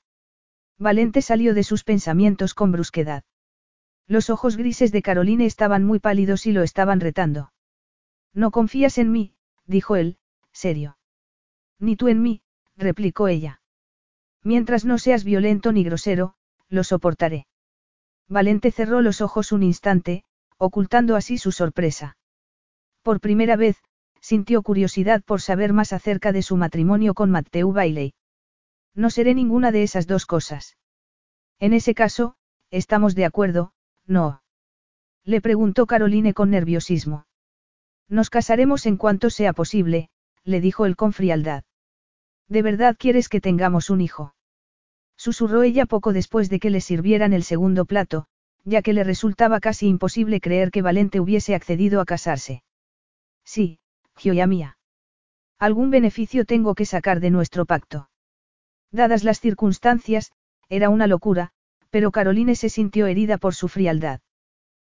[0.78, 3.24] Valente salió de sus pensamientos con brusquedad.
[4.08, 7.52] Los ojos grises de Caroline estaban muy pálidos y lo estaban retando.
[8.34, 9.34] No confías en mí,
[9.66, 10.18] dijo él,
[10.52, 10.98] serio.
[11.80, 12.42] Ni tú en mí,
[12.78, 13.62] replicó ella.
[14.44, 16.36] Mientras no seas violento ni grosero,
[16.70, 17.48] lo soportaré.
[18.28, 20.24] Valente cerró los ojos un instante,
[20.58, 22.18] ocultando así su sorpresa.
[23.04, 23.78] Por primera vez,
[24.20, 28.14] sintió curiosidad por saber más acerca de su matrimonio con Matthew Bailey.
[28.96, 30.78] No seré ninguna de esas dos cosas.
[31.60, 32.36] En ese caso,
[32.72, 33.74] estamos de acuerdo,
[34.06, 34.42] no.
[35.24, 37.28] Le preguntó Caroline con nerviosismo.
[38.08, 40.10] Nos casaremos en cuanto sea posible,
[40.44, 41.64] le dijo él con frialdad.
[42.48, 44.35] ¿De verdad quieres que tengamos un hijo?
[45.18, 48.28] Susurró ella poco después de que le sirvieran el segundo plato,
[48.64, 52.64] ya que le resultaba casi imposible creer que Valente hubiese accedido a casarse.
[53.44, 53.80] Sí,
[54.16, 54.78] Gioia mía.
[55.60, 58.10] Algún beneficio tengo que sacar de nuestro pacto.
[58.92, 60.32] Dadas las circunstancias,
[60.68, 61.52] era una locura,
[61.90, 64.20] pero Caroline se sintió herida por su frialdad.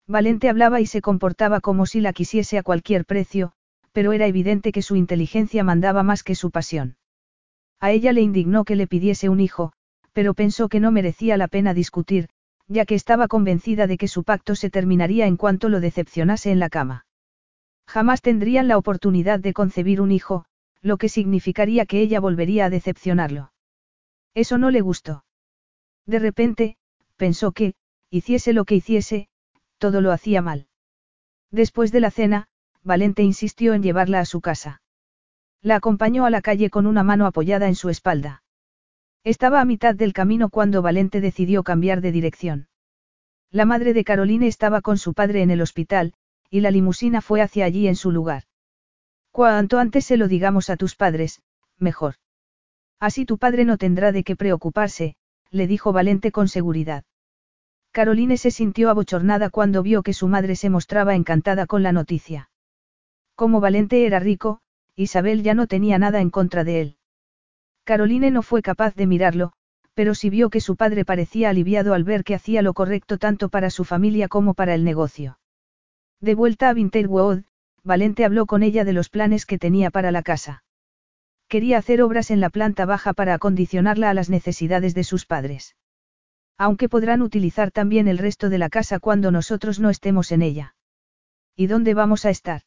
[0.08, 3.52] Valente hablaba y se comportaba como si la quisiese a cualquier precio,
[3.92, 6.98] pero era evidente que su inteligencia mandaba más que su pasión.
[7.80, 9.74] A ella le indignó que le pidiese un hijo,
[10.18, 12.28] pero pensó que no merecía la pena discutir,
[12.68, 16.58] ya que estaba convencida de que su pacto se terminaría en cuanto lo decepcionase en
[16.58, 17.06] la cama.
[17.86, 20.46] Jamás tendrían la oportunidad de concebir un hijo,
[20.82, 23.52] lo que significaría que ella volvería a decepcionarlo.
[24.34, 25.24] Eso no le gustó.
[26.08, 26.78] De repente,
[27.16, 27.76] pensó que,
[28.10, 29.30] hiciese lo que hiciese,
[29.78, 30.66] todo lo hacía mal.
[31.52, 32.48] Después de la cena,
[32.82, 34.82] Valente insistió en llevarla a su casa.
[35.62, 38.42] La acompañó a la calle con una mano apoyada en su espalda.
[39.24, 42.68] Estaba a mitad del camino cuando Valente decidió cambiar de dirección.
[43.52, 46.14] La madre de Caroline estaba con su padre en el hospital,
[46.50, 48.44] y la limusina fue hacia allí en su lugar.
[49.32, 51.42] Cuanto antes se lo digamos a tus padres,
[51.78, 52.16] mejor.
[53.00, 55.16] Así tu padre no tendrá de qué preocuparse,
[55.52, 57.04] le dijo Valente con seguridad.
[57.92, 62.50] Caroline se sintió abochornada cuando vio que su madre se mostraba encantada con la noticia.
[63.36, 64.62] Como Valente era rico,
[64.96, 66.98] Isabel ya no tenía nada en contra de él.
[67.88, 69.54] Caroline no fue capaz de mirarlo,
[69.94, 73.48] pero sí vio que su padre parecía aliviado al ver que hacía lo correcto tanto
[73.48, 75.40] para su familia como para el negocio.
[76.20, 77.46] De vuelta a Winterwood,
[77.86, 80.66] Valente habló con ella de los planes que tenía para la casa.
[81.48, 85.78] Quería hacer obras en la planta baja para acondicionarla a las necesidades de sus padres.
[86.58, 90.76] Aunque podrán utilizar también el resto de la casa cuando nosotros no estemos en ella.
[91.56, 92.64] ¿Y dónde vamos a estar?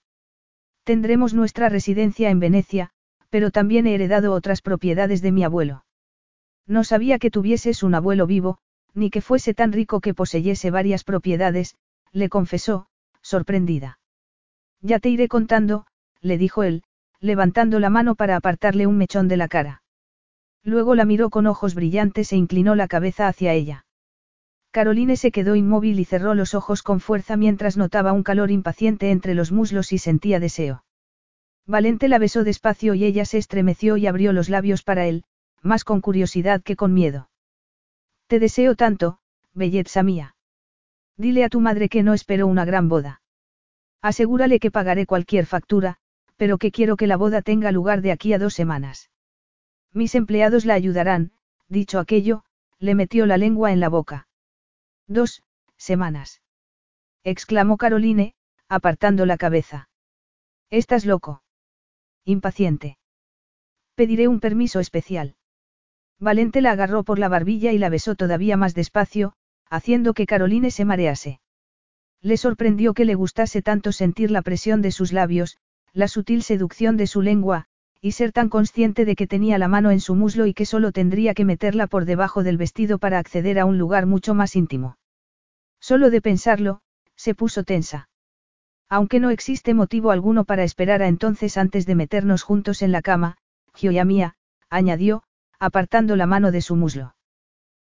[0.84, 2.92] Tendremos nuestra residencia en Venecia,
[3.30, 5.84] pero también he heredado otras propiedades de mi abuelo.
[6.66, 8.58] No sabía que tuvieses un abuelo vivo,
[8.94, 11.76] ni que fuese tan rico que poseyese varias propiedades,
[12.12, 12.86] le confesó,
[13.22, 13.98] sorprendida.
[14.82, 15.86] Ya te iré contando,
[16.20, 16.82] le dijo él,
[17.20, 19.82] levantando la mano para apartarle un mechón de la cara.
[20.62, 23.86] Luego la miró con ojos brillantes e inclinó la cabeza hacia ella.
[24.70, 29.10] Caroline se quedó inmóvil y cerró los ojos con fuerza mientras notaba un calor impaciente
[29.10, 30.84] entre los muslos y sentía deseo.
[31.70, 35.22] Valente la besó despacio y ella se estremeció y abrió los labios para él,
[35.62, 37.30] más con curiosidad que con miedo.
[38.26, 39.18] Te deseo tanto,
[39.54, 40.34] belleza mía.
[41.16, 43.22] Dile a tu madre que no espero una gran boda.
[44.02, 45.98] Asegúrale que pagaré cualquier factura,
[46.36, 49.08] pero que quiero que la boda tenga lugar de aquí a dos semanas.
[49.92, 51.30] Mis empleados la ayudarán,
[51.68, 52.42] dicho aquello,
[52.80, 54.26] le metió la lengua en la boca.
[55.06, 55.44] Dos,
[55.76, 56.42] semanas.
[57.22, 58.34] exclamó Caroline,
[58.68, 59.88] apartando la cabeza.
[60.68, 61.44] Estás loco.
[62.30, 62.96] Impaciente.
[63.96, 65.34] Pediré un permiso especial.
[66.20, 69.32] Valente la agarró por la barbilla y la besó todavía más despacio,
[69.68, 71.40] haciendo que Caroline se marease.
[72.22, 75.58] Le sorprendió que le gustase tanto sentir la presión de sus labios,
[75.92, 77.64] la sutil seducción de su lengua,
[78.00, 80.92] y ser tan consciente de que tenía la mano en su muslo y que solo
[80.92, 84.98] tendría que meterla por debajo del vestido para acceder a un lugar mucho más íntimo.
[85.80, 86.80] Solo de pensarlo,
[87.16, 88.08] se puso tensa.
[88.90, 93.02] Aunque no existe motivo alguno para esperar a entonces antes de meternos juntos en la
[93.02, 93.36] cama,
[93.72, 94.34] Gioia mía,
[94.68, 95.22] añadió,
[95.60, 97.14] apartando la mano de su muslo.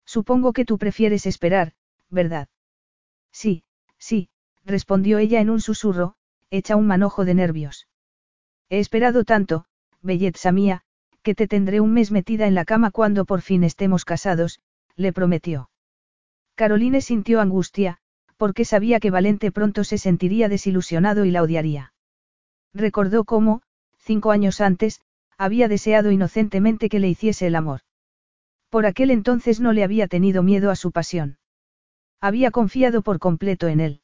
[0.04, 1.74] Supongo que tú prefieres esperar,
[2.10, 2.48] ¿verdad?
[3.30, 3.62] Sí,
[3.96, 4.28] sí,
[4.64, 6.16] respondió ella en un susurro,
[6.50, 7.86] hecha un manojo de nervios.
[8.68, 9.66] He esperado tanto,
[10.02, 10.82] belleza mía,
[11.22, 14.60] que te tendré un mes metida en la cama cuando por fin estemos casados,
[14.96, 15.70] le prometió.
[16.56, 17.98] Caroline sintió angustia,
[18.38, 21.92] porque sabía que Valente pronto se sentiría desilusionado y la odiaría.
[22.72, 23.62] Recordó cómo,
[23.98, 25.02] cinco años antes,
[25.36, 27.80] había deseado inocentemente que le hiciese el amor.
[28.70, 31.38] Por aquel entonces no le había tenido miedo a su pasión.
[32.20, 34.00] Había confiado por completo en él.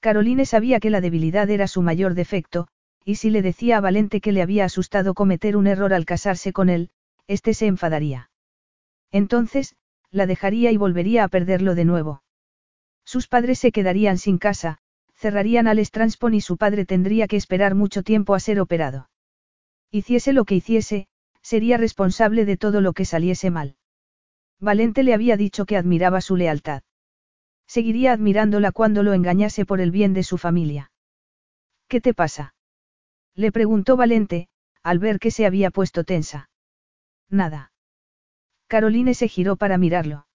[0.00, 2.68] Caroline sabía que la debilidad era su mayor defecto,
[3.04, 6.52] y si le decía a Valente que le había asustado cometer un error al casarse
[6.52, 6.90] con él,
[7.26, 8.30] éste se enfadaría.
[9.10, 9.74] Entonces,
[10.10, 12.22] la dejaría y volvería a perderlo de nuevo.
[13.04, 14.78] Sus padres se quedarían sin casa,
[15.14, 19.10] cerrarían al Stranspon y su padre tendría que esperar mucho tiempo a ser operado.
[19.90, 21.08] Hiciese lo que hiciese,
[21.42, 23.76] sería responsable de todo lo que saliese mal.
[24.60, 26.82] Valente le había dicho que admiraba su lealtad.
[27.66, 30.90] Seguiría admirándola cuando lo engañase por el bien de su familia.
[31.88, 32.54] ¿Qué te pasa?
[33.34, 34.48] Le preguntó Valente,
[34.82, 36.50] al ver que se había puesto tensa.
[37.28, 37.72] Nada.
[38.68, 40.26] Caroline se giró para mirarlo.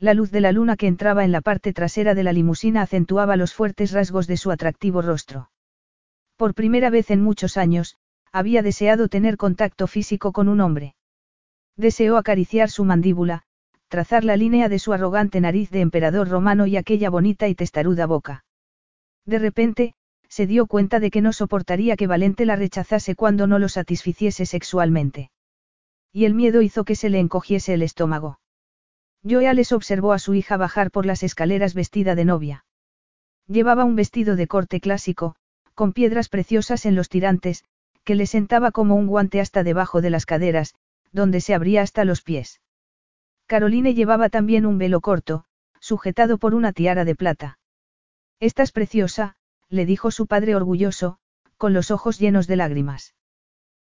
[0.00, 3.36] La luz de la luna que entraba en la parte trasera de la limusina acentuaba
[3.36, 5.50] los fuertes rasgos de su atractivo rostro.
[6.38, 7.98] Por primera vez en muchos años,
[8.32, 10.94] había deseado tener contacto físico con un hombre.
[11.76, 13.42] Deseó acariciar su mandíbula,
[13.88, 18.06] trazar la línea de su arrogante nariz de emperador romano y aquella bonita y testaruda
[18.06, 18.46] boca.
[19.26, 19.94] De repente,
[20.30, 24.46] se dio cuenta de que no soportaría que Valente la rechazase cuando no lo satisficiese
[24.46, 25.30] sexualmente.
[26.10, 28.38] Y el miedo hizo que se le encogiese el estómago.
[29.22, 32.64] Joea les observó a su hija bajar por las escaleras vestida de novia.
[33.46, 35.36] Llevaba un vestido de corte clásico,
[35.74, 37.64] con piedras preciosas en los tirantes,
[38.04, 40.74] que le sentaba como un guante hasta debajo de las caderas,
[41.12, 42.60] donde se abría hasta los pies.
[43.46, 45.44] Caroline llevaba también un velo corto,
[45.80, 47.58] sujetado por una tiara de plata.
[48.38, 49.36] Estás preciosa,
[49.68, 51.18] le dijo su padre orgulloso,
[51.56, 53.14] con los ojos llenos de lágrimas.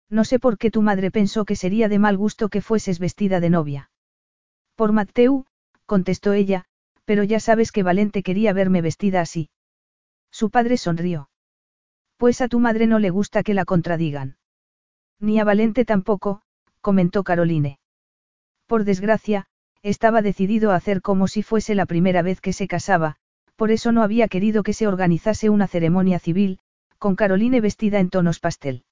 [0.08, 3.40] No sé por qué tu madre pensó que sería de mal gusto que fueses vestida
[3.40, 3.90] de novia.
[4.74, 5.46] Por Mateu,
[5.86, 6.64] contestó ella,
[7.04, 9.50] pero ya sabes que Valente quería verme vestida así.
[10.30, 11.28] Su padre sonrió.
[12.16, 14.36] Pues a tu madre no le gusta que la contradigan.
[15.20, 16.42] Ni a Valente tampoco,
[16.80, 17.78] comentó Caroline.
[18.66, 19.46] Por desgracia,
[19.82, 23.16] estaba decidido a hacer como si fuese la primera vez que se casaba,
[23.56, 26.58] por eso no había querido que se organizase una ceremonia civil,
[26.98, 28.84] con Caroline vestida en tonos pastel.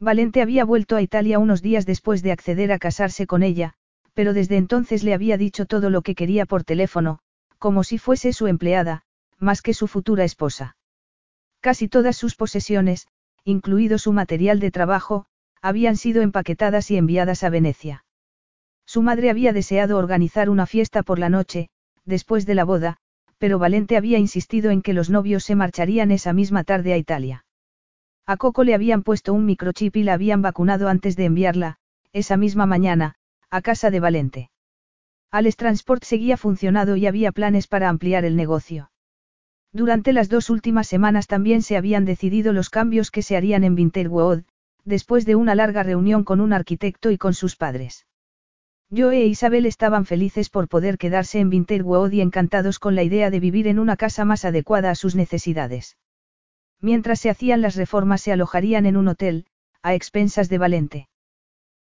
[0.00, 3.74] Valente había vuelto a Italia unos días después de acceder a casarse con ella,
[4.16, 7.18] pero desde entonces le había dicho todo lo que quería por teléfono,
[7.58, 9.02] como si fuese su empleada,
[9.38, 10.78] más que su futura esposa.
[11.60, 13.08] Casi todas sus posesiones,
[13.44, 15.26] incluido su material de trabajo,
[15.60, 18.06] habían sido empaquetadas y enviadas a Venecia.
[18.86, 21.68] Su madre había deseado organizar una fiesta por la noche,
[22.06, 22.96] después de la boda,
[23.36, 27.44] pero Valente había insistido en que los novios se marcharían esa misma tarde a Italia.
[28.24, 31.76] A Coco le habían puesto un microchip y la habían vacunado antes de enviarla,
[32.14, 33.16] esa misma mañana,
[33.50, 34.50] a casa de Valente.
[35.30, 38.90] Ales Transport seguía funcionando y había planes para ampliar el negocio.
[39.72, 43.74] Durante las dos últimas semanas también se habían decidido los cambios que se harían en
[43.74, 44.44] Winterwood,
[44.84, 48.06] después de una larga reunión con un arquitecto y con sus padres.
[48.90, 53.30] Joe e Isabel estaban felices por poder quedarse en Winterwood y encantados con la idea
[53.30, 55.96] de vivir en una casa más adecuada a sus necesidades.
[56.80, 59.46] Mientras se hacían las reformas se alojarían en un hotel,
[59.82, 61.08] a expensas de Valente.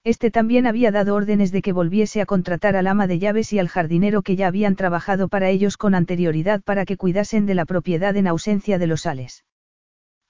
[0.02, 3.58] Este también había dado órdenes de que volviese a contratar al ama de llaves y
[3.58, 7.66] al jardinero que ya habían trabajado para ellos con anterioridad para que cuidasen de la
[7.66, 9.44] propiedad en ausencia de los sales.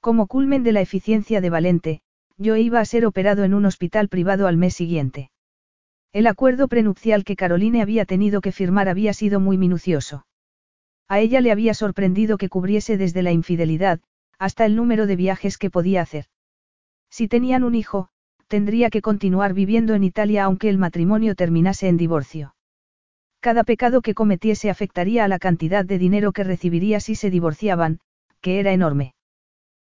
[0.01, 2.01] Como culmen de la eficiencia de Valente,
[2.37, 5.31] yo iba a ser operado en un hospital privado al mes siguiente.
[6.13, 10.27] El acuerdo prenupcial que Caroline había tenido que firmar había sido muy minucioso.
[11.07, 14.01] A ella le había sorprendido que cubriese desde la infidelidad,
[14.39, 16.25] hasta el número de viajes que podía hacer.
[17.11, 18.09] Si tenían un hijo,
[18.51, 22.57] tendría que continuar viviendo en Italia aunque el matrimonio terminase en divorcio.
[23.39, 28.01] Cada pecado que cometiese afectaría a la cantidad de dinero que recibiría si se divorciaban,
[28.41, 29.15] que era enorme.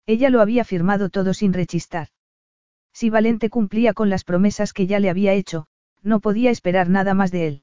[0.04, 2.08] Ella lo había firmado todo sin rechistar.
[2.92, 5.66] Si Valente cumplía con las promesas que ya le había hecho,
[6.02, 7.62] no podía esperar nada más de él.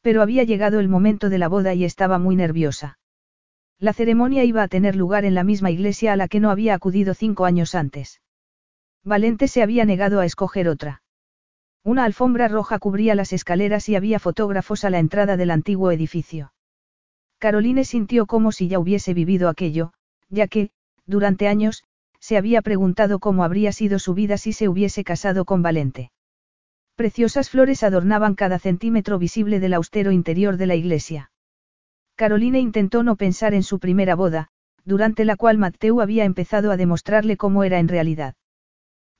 [0.00, 2.98] Pero había llegado el momento de la boda y estaba muy nerviosa.
[3.78, 6.74] La ceremonia iba a tener lugar en la misma iglesia a la que no había
[6.74, 8.20] acudido cinco años antes.
[9.04, 11.02] Valente se había negado a escoger otra.
[11.82, 16.52] Una alfombra roja cubría las escaleras y había fotógrafos a la entrada del antiguo edificio.
[17.38, 19.92] Caroline sintió como si ya hubiese vivido aquello,
[20.28, 20.70] ya que,
[21.06, 21.84] durante años,
[22.18, 26.12] se había preguntado cómo habría sido su vida si se hubiese casado con Valente.
[26.96, 31.32] Preciosas flores adornaban cada centímetro visible del austero interior de la iglesia.
[32.14, 34.48] Caroline intentó no pensar en su primera boda,
[34.84, 38.34] durante la cual Matteu había empezado a demostrarle cómo era en realidad.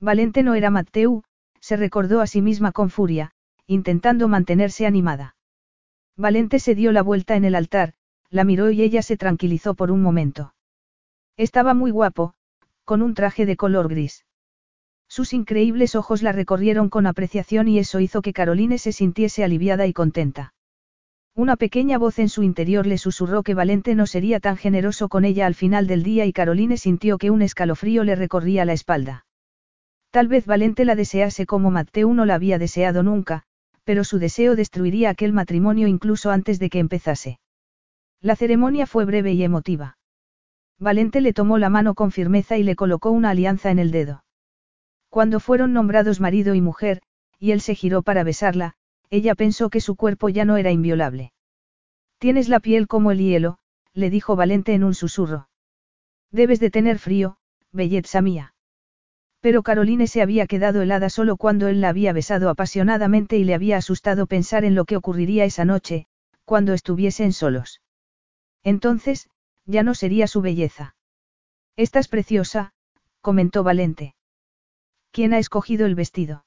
[0.01, 1.21] Valente no era Matteu,
[1.59, 3.33] se recordó a sí misma con furia,
[3.67, 5.35] intentando mantenerse animada.
[6.17, 7.93] Valente se dio la vuelta en el altar,
[8.31, 10.55] la miró y ella se tranquilizó por un momento.
[11.37, 12.33] Estaba muy guapo,
[12.83, 14.25] con un traje de color gris.
[15.07, 19.85] Sus increíbles ojos la recorrieron con apreciación y eso hizo que Caroline se sintiese aliviada
[19.85, 20.53] y contenta.
[21.35, 25.25] Una pequeña voz en su interior le susurró que Valente no sería tan generoso con
[25.25, 29.25] ella al final del día y Caroline sintió que un escalofrío le recorría la espalda.
[30.11, 33.43] Tal vez Valente la desease como Matteo no la había deseado nunca,
[33.85, 37.39] pero su deseo destruiría aquel matrimonio incluso antes de que empezase.
[38.19, 39.97] La ceremonia fue breve y emotiva.
[40.77, 44.23] Valente le tomó la mano con firmeza y le colocó una alianza en el dedo.
[45.09, 47.01] Cuando fueron nombrados marido y mujer,
[47.39, 48.75] y él se giró para besarla,
[49.09, 51.33] ella pensó que su cuerpo ya no era inviolable.
[52.17, 53.59] Tienes la piel como el hielo,
[53.93, 55.49] le dijo Valente en un susurro.
[56.31, 57.37] Debes de tener frío,
[57.71, 58.50] belleza mía.
[59.41, 63.55] Pero Caroline se había quedado helada solo cuando él la había besado apasionadamente y le
[63.55, 66.05] había asustado pensar en lo que ocurriría esa noche,
[66.45, 67.81] cuando estuviesen solos.
[68.63, 69.29] Entonces,
[69.65, 70.95] ya no sería su belleza.
[71.75, 72.73] Estás preciosa,
[73.21, 74.15] comentó Valente.
[75.11, 76.45] ¿Quién ha escogido el vestido?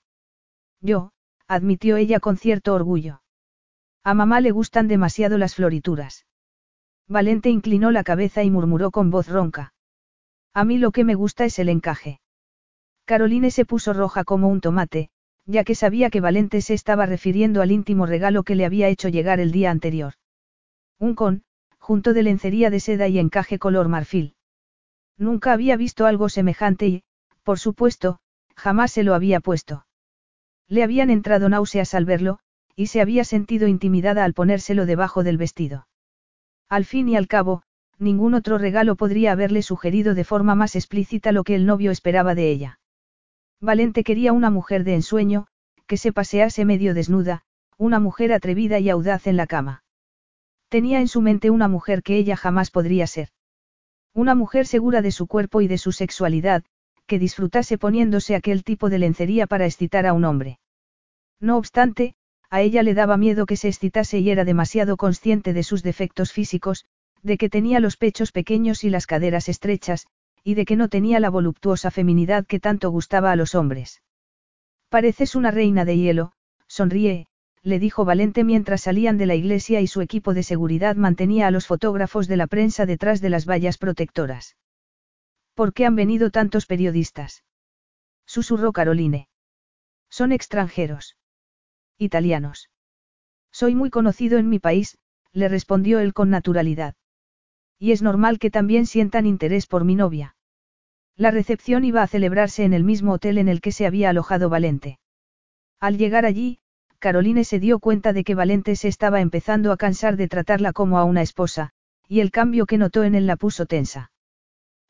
[0.81, 1.11] Yo,
[1.49, 3.23] admitió ella con cierto orgullo.
[4.05, 6.27] A mamá le gustan demasiado las florituras.
[7.09, 9.75] Valente inclinó la cabeza y murmuró con voz ronca.
[10.53, 12.21] A mí lo que me gusta es el encaje.
[13.05, 15.10] Caroline se puso roja como un tomate,
[15.47, 19.09] ya que sabía que Valente se estaba refiriendo al íntimo regalo que le había hecho
[19.09, 20.14] llegar el día anterior.
[20.98, 21.44] Un con,
[21.78, 24.36] junto de lencería de seda y encaje color marfil.
[25.18, 27.02] Nunca había visto algo semejante y,
[27.43, 28.20] por supuesto,
[28.56, 29.86] jamás se lo había puesto.
[30.66, 32.39] Le habían entrado náuseas al verlo,
[32.74, 35.86] y se había sentido intimidada al ponérselo debajo del vestido.
[36.70, 37.62] Al fin y al cabo,
[37.98, 42.35] ningún otro regalo podría haberle sugerido de forma más explícita lo que el novio esperaba
[42.35, 42.78] de ella.
[43.60, 45.47] Valente quería una mujer de ensueño,
[45.86, 47.43] que se pasease medio desnuda,
[47.78, 49.85] una mujer atrevida y audaz en la cama.
[50.68, 53.28] Tenía en su mente una mujer que ella jamás podría ser.
[54.12, 56.64] Una mujer segura de su cuerpo y de su sexualidad,
[57.06, 60.59] que disfrutase poniéndose aquel tipo de lencería para excitar a un hombre.
[61.40, 62.14] No obstante,
[62.51, 66.32] a ella le daba miedo que se excitase y era demasiado consciente de sus defectos
[66.32, 66.85] físicos,
[67.22, 70.06] de que tenía los pechos pequeños y las caderas estrechas,
[70.45, 74.03] y de que no tenía la voluptuosa feminidad que tanto gustaba a los hombres.
[74.91, 76.33] Pareces una reina de hielo,
[76.69, 77.27] sonríe,
[77.62, 81.51] le dijo Valente mientras salían de la iglesia y su equipo de seguridad mantenía a
[81.51, 84.57] los fotógrafos de la prensa detrás de las vallas protectoras.
[85.55, 87.43] ¿Por qué han venido tantos periodistas?
[88.27, 89.29] Susurró Caroline.
[90.11, 91.16] Son extranjeros.
[91.97, 92.71] Italianos.
[93.51, 94.99] Soy muy conocido en mi país,
[95.33, 96.97] le respondió él con naturalidad.
[97.79, 100.34] Y es normal que también sientan interés por mi novia.
[101.16, 104.49] La recepción iba a celebrarse en el mismo hotel en el que se había alojado
[104.49, 104.99] Valente.
[105.81, 106.59] Al llegar allí,
[106.99, 110.99] Caroline se dio cuenta de que Valente se estaba empezando a cansar de tratarla como
[110.99, 111.70] a una esposa,
[112.09, 114.11] y el cambio que notó en él la puso tensa.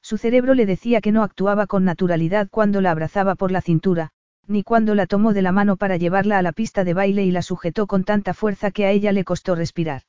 [0.01, 4.11] Su cerebro le decía que no actuaba con naturalidad cuando la abrazaba por la cintura,
[4.47, 7.31] ni cuando la tomó de la mano para llevarla a la pista de baile y
[7.31, 10.03] la sujetó con tanta fuerza que a ella le costó respirar.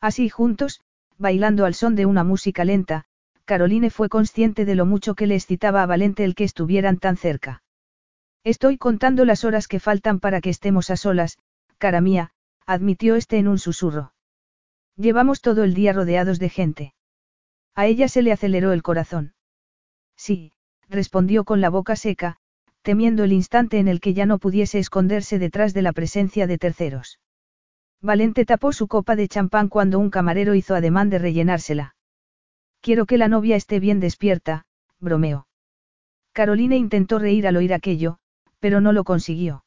[0.00, 0.80] Así juntos,
[1.16, 3.04] bailando al son de una música lenta,
[3.48, 7.16] Caroline fue consciente de lo mucho que le excitaba a Valente el que estuvieran tan
[7.16, 7.62] cerca.
[8.44, 11.38] Estoy contando las horas que faltan para que estemos a solas,
[11.78, 12.32] cara mía,
[12.66, 14.12] admitió este en un susurro.
[14.96, 16.94] Llevamos todo el día rodeados de gente.
[17.74, 19.32] A ella se le aceleró el corazón.
[20.14, 20.52] Sí,
[20.90, 22.36] respondió con la boca seca,
[22.82, 26.58] temiendo el instante en el que ya no pudiese esconderse detrás de la presencia de
[26.58, 27.18] terceros.
[28.02, 31.94] Valente tapó su copa de champán cuando un camarero hizo ademán de rellenársela.
[32.80, 34.66] Quiero que la novia esté bien despierta,
[35.00, 35.46] bromeó.
[36.32, 38.18] Carolina intentó reír al oír aquello,
[38.60, 39.64] pero no lo consiguió.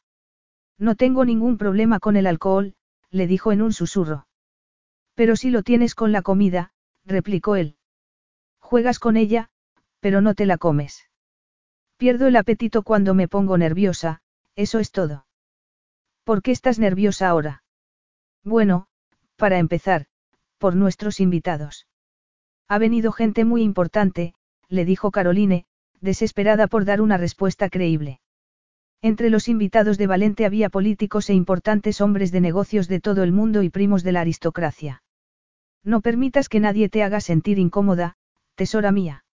[0.77, 2.75] No tengo ningún problema con el alcohol,
[3.09, 4.27] le dijo en un susurro.
[5.15, 6.71] Pero si lo tienes con la comida,
[7.05, 7.75] replicó él.
[8.59, 9.49] Juegas con ella,
[9.99, 11.09] pero no te la comes.
[11.97, 14.21] Pierdo el apetito cuando me pongo nerviosa,
[14.55, 15.25] eso es todo.
[16.23, 17.63] ¿Por qué estás nerviosa ahora?
[18.43, 18.87] Bueno,
[19.35, 20.07] para empezar,
[20.57, 21.85] por nuestros invitados.
[22.71, 24.33] Ha venido gente muy importante,
[24.69, 25.65] le dijo Caroline,
[25.99, 28.21] desesperada por dar una respuesta creíble.
[29.01, 33.33] Entre los invitados de Valente había políticos e importantes hombres de negocios de todo el
[33.33, 35.03] mundo y primos de la aristocracia.
[35.83, 38.15] No permitas que nadie te haga sentir incómoda,
[38.55, 39.25] tesora mía.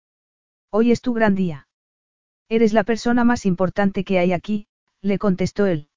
[0.72, 1.68] Hoy es tu gran día.
[2.50, 4.66] Eres la persona más importante que hay aquí,
[5.04, 5.90] le contestó él.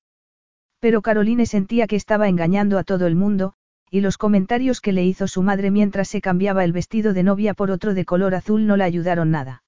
[0.78, 3.54] Pero Caroline sentía que estaba engañando a todo el mundo,
[3.90, 7.54] y los comentarios que le hizo su madre mientras se cambiaba el vestido de novia
[7.54, 9.64] por otro de color azul no la ayudaron nada.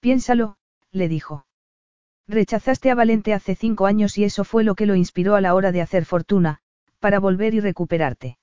[0.00, 0.56] Piénsalo,
[0.90, 1.46] le dijo.
[2.26, 5.54] Rechazaste a Valente hace cinco años y eso fue lo que lo inspiró a la
[5.54, 6.58] hora de hacer fortuna,
[6.98, 8.38] para volver y recuperarte.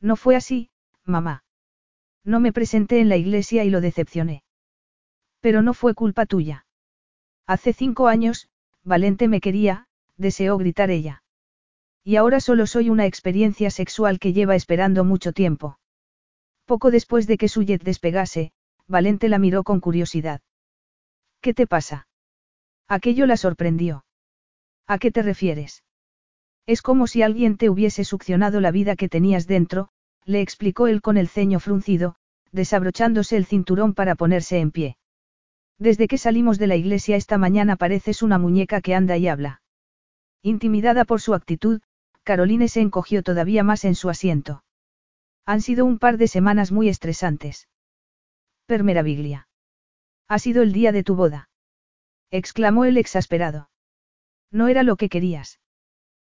[0.00, 0.70] No fue así,
[1.04, 1.44] mamá.
[2.24, 4.44] No me presenté en la iglesia y lo decepcioné.
[5.40, 6.66] Pero no fue culpa tuya.
[7.46, 8.48] Hace cinco años,
[8.84, 11.22] Valente me quería, deseó gritar ella.
[12.04, 15.78] Y ahora solo soy una experiencia sexual que lleva esperando mucho tiempo.
[16.64, 18.52] Poco después de que su jet despegase,
[18.88, 20.40] Valente la miró con curiosidad.
[21.40, 22.08] ¿Qué te pasa?
[22.88, 24.04] Aquello la sorprendió.
[24.86, 25.84] ¿A qué te refieres?
[26.66, 29.88] Es como si alguien te hubiese succionado la vida que tenías dentro,
[30.24, 32.16] le explicó él con el ceño fruncido,
[32.52, 34.96] desabrochándose el cinturón para ponerse en pie.
[35.78, 39.62] Desde que salimos de la iglesia esta mañana pareces una muñeca que anda y habla.
[40.42, 41.80] Intimidada por su actitud,
[42.24, 44.64] Caroline se encogió todavía más en su asiento.
[45.44, 47.68] Han sido un par de semanas muy estresantes.
[48.66, 49.48] Per meraviglia.
[50.28, 51.50] Ha sido el día de tu boda.
[52.30, 53.70] exclamó el exasperado.
[54.50, 55.60] No era lo que querías.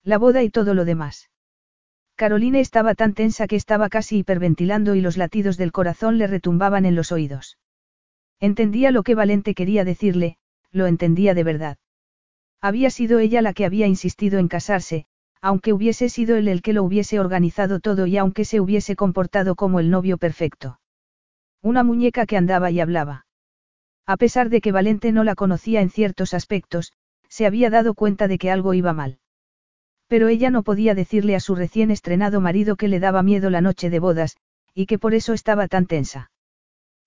[0.02, 1.30] La boda y todo lo demás.
[2.16, 6.86] Caroline estaba tan tensa que estaba casi hiperventilando y los latidos del corazón le retumbaban
[6.86, 7.58] en los oídos.
[8.40, 10.38] Entendía lo que Valente quería decirle,
[10.70, 11.78] lo entendía de verdad.
[12.60, 15.06] Había sido ella la que había insistido en casarse,
[15.44, 19.56] aunque hubiese sido él el que lo hubiese organizado todo y aunque se hubiese comportado
[19.56, 20.80] como el novio perfecto.
[21.60, 23.26] Una muñeca que andaba y hablaba.
[24.06, 26.94] A pesar de que Valente no la conocía en ciertos aspectos,
[27.28, 29.18] se había dado cuenta de que algo iba mal.
[30.08, 33.60] Pero ella no podía decirle a su recién estrenado marido que le daba miedo la
[33.60, 34.38] noche de bodas,
[34.72, 36.30] y que por eso estaba tan tensa.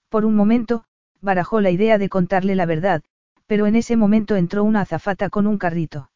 [0.09, 0.83] Por un momento,
[1.21, 3.01] barajó la idea de contarle la verdad,
[3.47, 6.11] pero en ese momento entró una azafata con un carrito.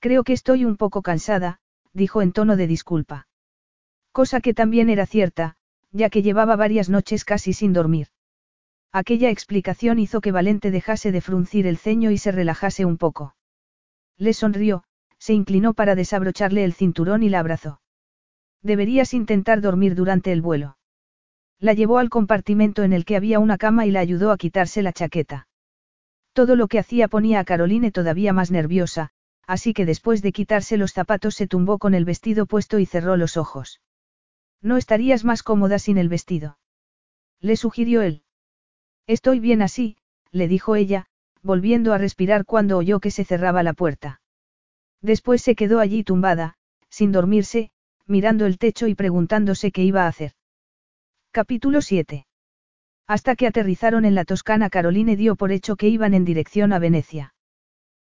[0.00, 1.60] Creo que estoy un poco cansada,
[1.92, 3.28] dijo en tono de disculpa.
[4.12, 5.56] Cosa que también era cierta,
[5.92, 8.08] ya que llevaba varias noches casi sin dormir.
[8.92, 13.36] Aquella explicación hizo que Valente dejase de fruncir el ceño y se relajase un poco.
[14.16, 14.84] Le sonrió,
[15.18, 17.80] se inclinó para desabrocharle el cinturón y la abrazó.
[18.62, 20.78] Deberías intentar dormir durante el vuelo.
[21.58, 24.82] La llevó al compartimento en el que había una cama y la ayudó a quitarse
[24.82, 25.46] la chaqueta.
[26.32, 29.12] Todo lo que hacía ponía a Caroline todavía más nerviosa,
[29.50, 33.16] así que después de quitarse los zapatos se tumbó con el vestido puesto y cerró
[33.16, 33.80] los ojos.
[34.62, 36.56] No estarías más cómoda sin el vestido.
[37.40, 38.22] Le sugirió él.
[39.08, 39.96] Estoy bien así,
[40.30, 41.06] le dijo ella,
[41.42, 44.20] volviendo a respirar cuando oyó que se cerraba la puerta.
[45.02, 46.54] Después se quedó allí tumbada,
[46.88, 47.72] sin dormirse,
[48.06, 50.34] mirando el techo y preguntándose qué iba a hacer.
[51.32, 52.24] Capítulo 7.
[53.08, 56.78] Hasta que aterrizaron en la Toscana, Caroline dio por hecho que iban en dirección a
[56.78, 57.34] Venecia.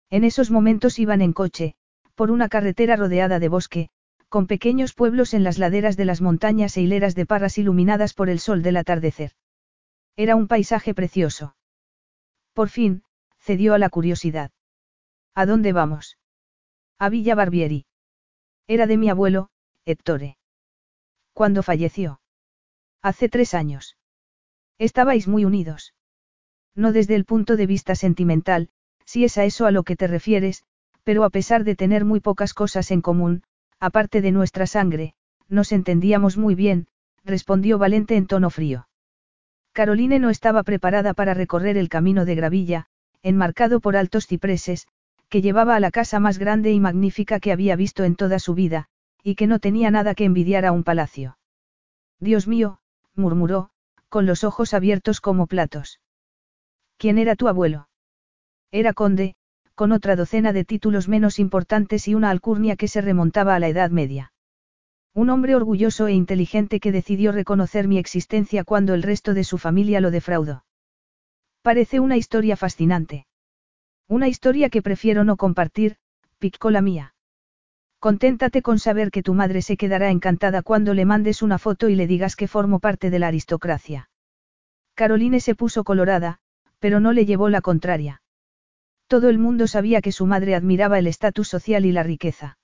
[0.09, 1.75] En esos momentos iban en coche,
[2.15, 3.89] por una carretera rodeada de bosque,
[4.29, 8.29] con pequeños pueblos en las laderas de las montañas e hileras de parras iluminadas por
[8.29, 9.31] el sol del atardecer.
[10.15, 11.55] Era un paisaje precioso.
[12.53, 13.03] Por fin,
[13.39, 14.51] cedió a la curiosidad.
[15.33, 16.17] ¿A dónde vamos?
[16.97, 17.85] A Villa Barbieri.
[18.67, 19.49] Era de mi abuelo,
[19.85, 20.37] Ettore.
[21.33, 22.21] ¿Cuándo falleció?
[23.01, 23.97] Hace tres años.
[24.77, 25.93] Estabais muy unidos.
[26.73, 28.69] No desde el punto de vista sentimental,
[29.05, 30.63] si es a eso a lo que te refieres,
[31.03, 33.43] pero a pesar de tener muy pocas cosas en común,
[33.79, 35.13] aparte de nuestra sangre,
[35.47, 36.87] nos entendíamos muy bien,
[37.23, 38.87] respondió Valente en tono frío.
[39.73, 42.87] Caroline no estaba preparada para recorrer el camino de gravilla,
[43.21, 44.87] enmarcado por altos cipreses,
[45.29, 48.53] que llevaba a la casa más grande y magnífica que había visto en toda su
[48.53, 48.87] vida,
[49.23, 51.37] y que no tenía nada que envidiar a un palacio.
[52.19, 52.79] Dios mío,
[53.15, 53.69] murmuró,
[54.09, 55.99] con los ojos abiertos como platos.
[56.97, 57.87] ¿Quién era tu abuelo?
[58.71, 59.35] Era conde,
[59.75, 63.67] con otra docena de títulos menos importantes y una alcurnia que se remontaba a la
[63.67, 64.31] Edad Media.
[65.13, 69.57] Un hombre orgulloso e inteligente que decidió reconocer mi existencia cuando el resto de su
[69.57, 70.65] familia lo defraudó.
[71.61, 73.25] Parece una historia fascinante.
[74.07, 75.97] Una historia que prefiero no compartir,
[76.37, 77.15] picó la mía.
[77.99, 81.95] Conténtate con saber que tu madre se quedará encantada cuando le mandes una foto y
[81.95, 84.09] le digas que formo parte de la aristocracia.
[84.93, 86.39] Caroline se puso colorada,
[86.79, 88.21] pero no le llevó la contraria.
[89.07, 92.57] Todo el mundo sabía que su madre admiraba el estatus social y la riqueza.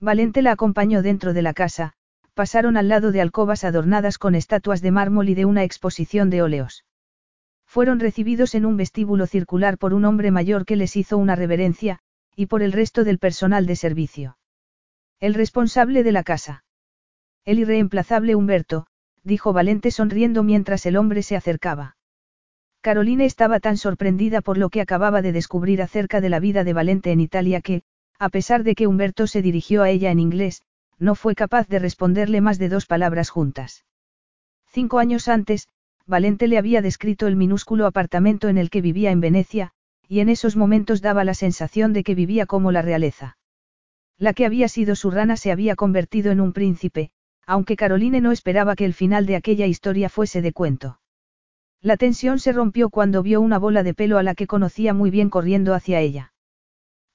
[0.00, 1.94] Valente la acompañó dentro de la casa,
[2.34, 6.42] pasaron al lado de alcobas adornadas con estatuas de mármol y de una exposición de
[6.42, 6.84] óleos.
[7.66, 11.98] Fueron recibidos en un vestíbulo circular por un hombre mayor que les hizo una reverencia,
[12.36, 14.38] y por el resto del personal de servicio.
[15.18, 16.64] El responsable de la casa.
[17.44, 18.86] El irreemplazable Humberto,
[19.24, 21.95] dijo Valente sonriendo mientras el hombre se acercaba.
[22.86, 26.72] Caroline estaba tan sorprendida por lo que acababa de descubrir acerca de la vida de
[26.72, 27.82] Valente en Italia que,
[28.16, 30.62] a pesar de que Humberto se dirigió a ella en inglés,
[30.96, 33.84] no fue capaz de responderle más de dos palabras juntas.
[34.68, 35.66] Cinco años antes,
[36.06, 39.72] Valente le había descrito el minúsculo apartamento en el que vivía en Venecia,
[40.06, 43.36] y en esos momentos daba la sensación de que vivía como la realeza.
[44.16, 47.10] La que había sido su rana se había convertido en un príncipe,
[47.48, 51.00] aunque Caroline no esperaba que el final de aquella historia fuese de cuento.
[51.82, 55.10] La tensión se rompió cuando vio una bola de pelo a la que conocía muy
[55.10, 56.32] bien corriendo hacia ella.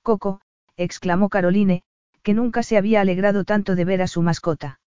[0.02, 0.42] Coco,
[0.78, 1.84] exclamó Caroline,
[2.24, 4.80] que nunca se había alegrado tanto de ver a su mascota.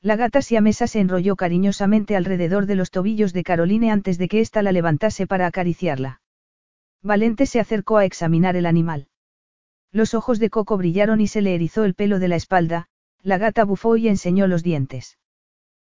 [0.00, 4.40] La gata siamesa se enrolló cariñosamente alrededor de los tobillos de Caroline antes de que
[4.40, 6.20] ésta la levantase para acariciarla.
[7.02, 9.08] Valente se acercó a examinar el animal.
[9.92, 12.86] Los ojos de Coco brillaron y se le erizó el pelo de la espalda,
[13.22, 15.18] la gata bufó y enseñó los dientes.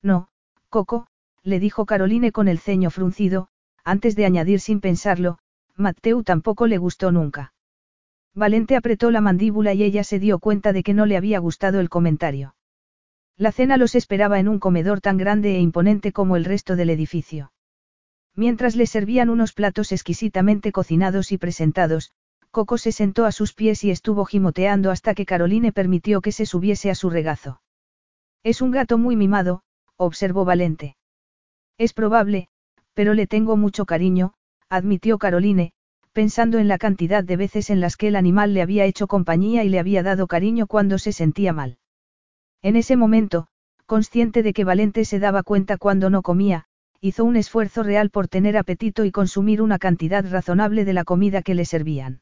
[0.04, 0.28] No,
[0.70, 1.08] Coco,
[1.46, 3.50] le dijo Caroline con el ceño fruncido,
[3.84, 5.38] antes de añadir sin pensarlo,
[5.76, 7.54] Mateu tampoco le gustó nunca.
[8.34, 11.80] Valente apretó la mandíbula y ella se dio cuenta de que no le había gustado
[11.80, 12.56] el comentario.
[13.38, 16.90] La cena los esperaba en un comedor tan grande e imponente como el resto del
[16.90, 17.52] edificio.
[18.36, 22.12] Mientras le servían unos platos exquisitamente cocinados y presentados,
[22.50, 26.46] Coco se sentó a sus pies y estuvo gimoteando hasta que Caroline permitió que se
[26.46, 27.62] subiese a su regazo.
[28.44, 29.62] Es un gato muy mimado,
[29.98, 30.96] observó Valente.
[31.78, 32.48] Es probable,
[32.94, 34.34] pero le tengo mucho cariño,
[34.70, 35.74] admitió Caroline,
[36.14, 39.66] pensando en la cantidad de veces en las que el animal le había hecho compañía
[39.66, 41.78] y le había dado cariño cuando se sentía mal.
[42.62, 43.48] En ese momento,
[43.86, 46.66] consciente de que Valente se daba cuenta cuando no comía,
[47.02, 51.42] hizo un esfuerzo real por tener apetito y consumir una cantidad razonable de la comida
[51.42, 52.22] que le servían.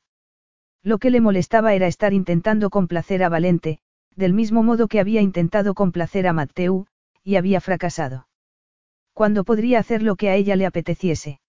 [0.82, 3.80] Lo que le molestaba era estar intentando complacer a Valente,
[4.16, 6.88] del mismo modo que había intentado complacer a Mateu,
[7.24, 8.28] y había fracasado.
[9.14, 11.40] ¿Cuándo podría hacer lo que a ella le apeteciese?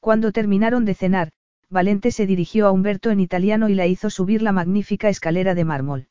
[0.00, 1.30] Cuando terminaron de cenar,
[1.70, 5.64] Valente se dirigió a Humberto en italiano y la hizo subir la magnífica escalera de
[5.64, 6.08] mármol.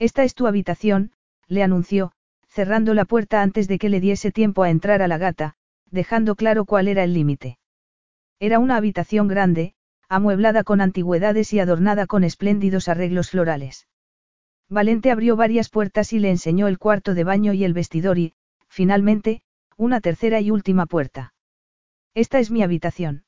[0.00, 1.12] Esta es tu habitación,
[1.46, 2.12] le anunció,
[2.48, 5.54] cerrando la puerta antes de que le diese tiempo a entrar a la gata,
[5.90, 7.58] dejando claro cuál era el límite.
[8.40, 9.74] Era una habitación grande,
[10.08, 13.86] amueblada con antigüedades y adornada con espléndidos arreglos florales.
[14.68, 18.34] Valente abrió varias puertas y le enseñó el cuarto de baño y el vestidor y,
[18.68, 19.42] finalmente,
[19.76, 21.34] una tercera y última puerta.
[22.14, 23.24] Esta es mi habitación.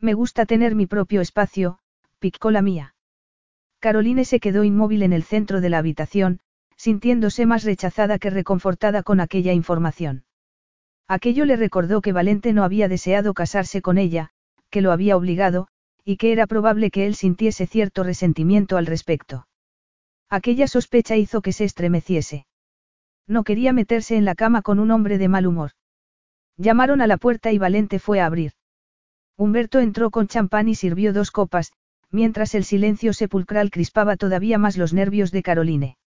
[0.00, 1.78] Me gusta tener mi propio espacio,
[2.18, 2.94] picó la mía.
[3.80, 6.40] Caroline se quedó inmóvil en el centro de la habitación,
[6.76, 10.24] sintiéndose más rechazada que reconfortada con aquella información.
[11.08, 14.30] Aquello le recordó que Valente no había deseado casarse con ella,
[14.70, 15.68] que lo había obligado,
[16.04, 19.46] y que era probable que él sintiese cierto resentimiento al respecto.
[20.28, 22.46] Aquella sospecha hizo que se estremeciese.
[23.26, 25.72] No quería meterse en la cama con un hombre de mal humor.
[26.56, 28.52] Llamaron a la puerta y Valente fue a abrir.
[29.36, 31.72] Humberto entró con champán y sirvió dos copas,
[32.10, 35.98] mientras el silencio sepulcral crispaba todavía más los nervios de Caroline.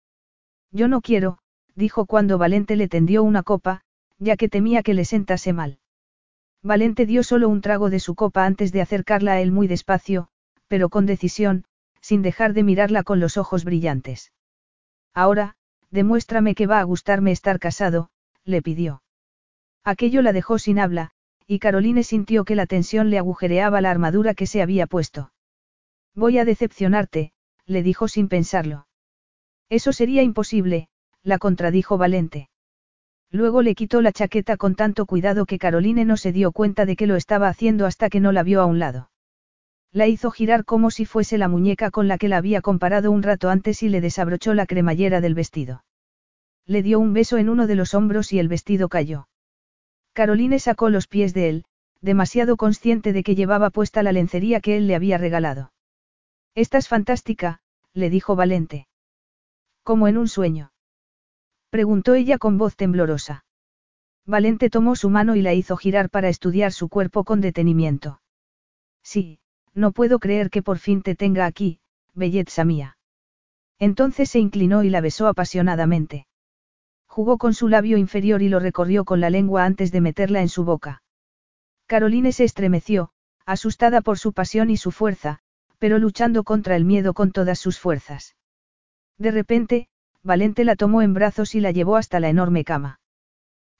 [0.70, 1.38] Yo no quiero,
[1.74, 3.82] dijo cuando Valente le tendió una copa,
[4.18, 5.78] ya que temía que le sentase mal.
[6.62, 10.28] Valente dio solo un trago de su copa antes de acercarla a él muy despacio,
[10.66, 11.64] pero con decisión,
[12.00, 14.32] sin dejar de mirarla con los ojos brillantes.
[15.14, 15.56] Ahora,
[15.90, 18.10] demuéstrame que va a gustarme estar casado,
[18.44, 19.02] le pidió.
[19.84, 21.10] Aquello la dejó sin habla,
[21.46, 25.32] y Caroline sintió que la tensión le agujereaba la armadura que se había puesto.
[26.14, 27.32] Voy a decepcionarte,
[27.64, 28.86] le dijo sin pensarlo.
[29.70, 30.88] Eso sería imposible,
[31.22, 32.48] la contradijo Valente.
[33.30, 36.96] Luego le quitó la chaqueta con tanto cuidado que Caroline no se dio cuenta de
[36.96, 39.10] que lo estaba haciendo hasta que no la vio a un lado.
[39.92, 43.22] La hizo girar como si fuese la muñeca con la que la había comparado un
[43.22, 45.84] rato antes y le desabrochó la cremallera del vestido.
[46.66, 49.28] Le dio un beso en uno de los hombros y el vestido cayó.
[50.12, 51.64] Caroline sacó los pies de él,
[52.00, 55.72] demasiado consciente de que llevaba puesta la lencería que él le había regalado.
[56.54, 57.60] Estás fantástica,
[57.94, 58.88] le dijo Valente.
[59.82, 60.72] Como en un sueño.
[61.70, 63.44] Preguntó ella con voz temblorosa.
[64.26, 68.20] Valente tomó su mano y la hizo girar para estudiar su cuerpo con detenimiento.
[69.02, 69.40] Sí,
[69.78, 71.78] no puedo creer que por fin te tenga aquí,
[72.12, 72.98] belleza mía.
[73.78, 76.26] Entonces se inclinó y la besó apasionadamente.
[77.06, 80.48] Jugó con su labio inferior y lo recorrió con la lengua antes de meterla en
[80.48, 81.02] su boca.
[81.86, 83.10] Caroline se estremeció,
[83.46, 85.38] asustada por su pasión y su fuerza,
[85.78, 88.36] pero luchando contra el miedo con todas sus fuerzas.
[89.16, 89.88] De repente,
[90.24, 93.00] Valente la tomó en brazos y la llevó hasta la enorme cama.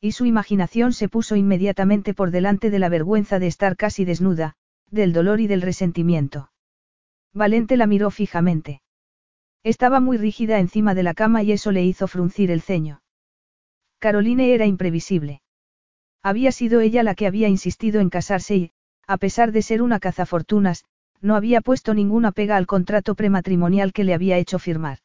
[0.01, 4.55] Y su imaginación se puso inmediatamente por delante de la vergüenza de estar casi desnuda,
[4.91, 6.51] del dolor y del resentimiento.
[7.33, 8.83] Valente la miró fijamente.
[9.63, 13.03] Estaba muy rígida encima de la cama y eso le hizo fruncir el ceño.
[13.99, 15.43] Caroline era imprevisible.
[16.23, 18.71] Había sido ella la que había insistido en casarse y,
[19.07, 20.85] a pesar de ser una cazafortunas,
[21.21, 24.99] no había puesto ninguna pega al contrato prematrimonial que le había hecho firmar.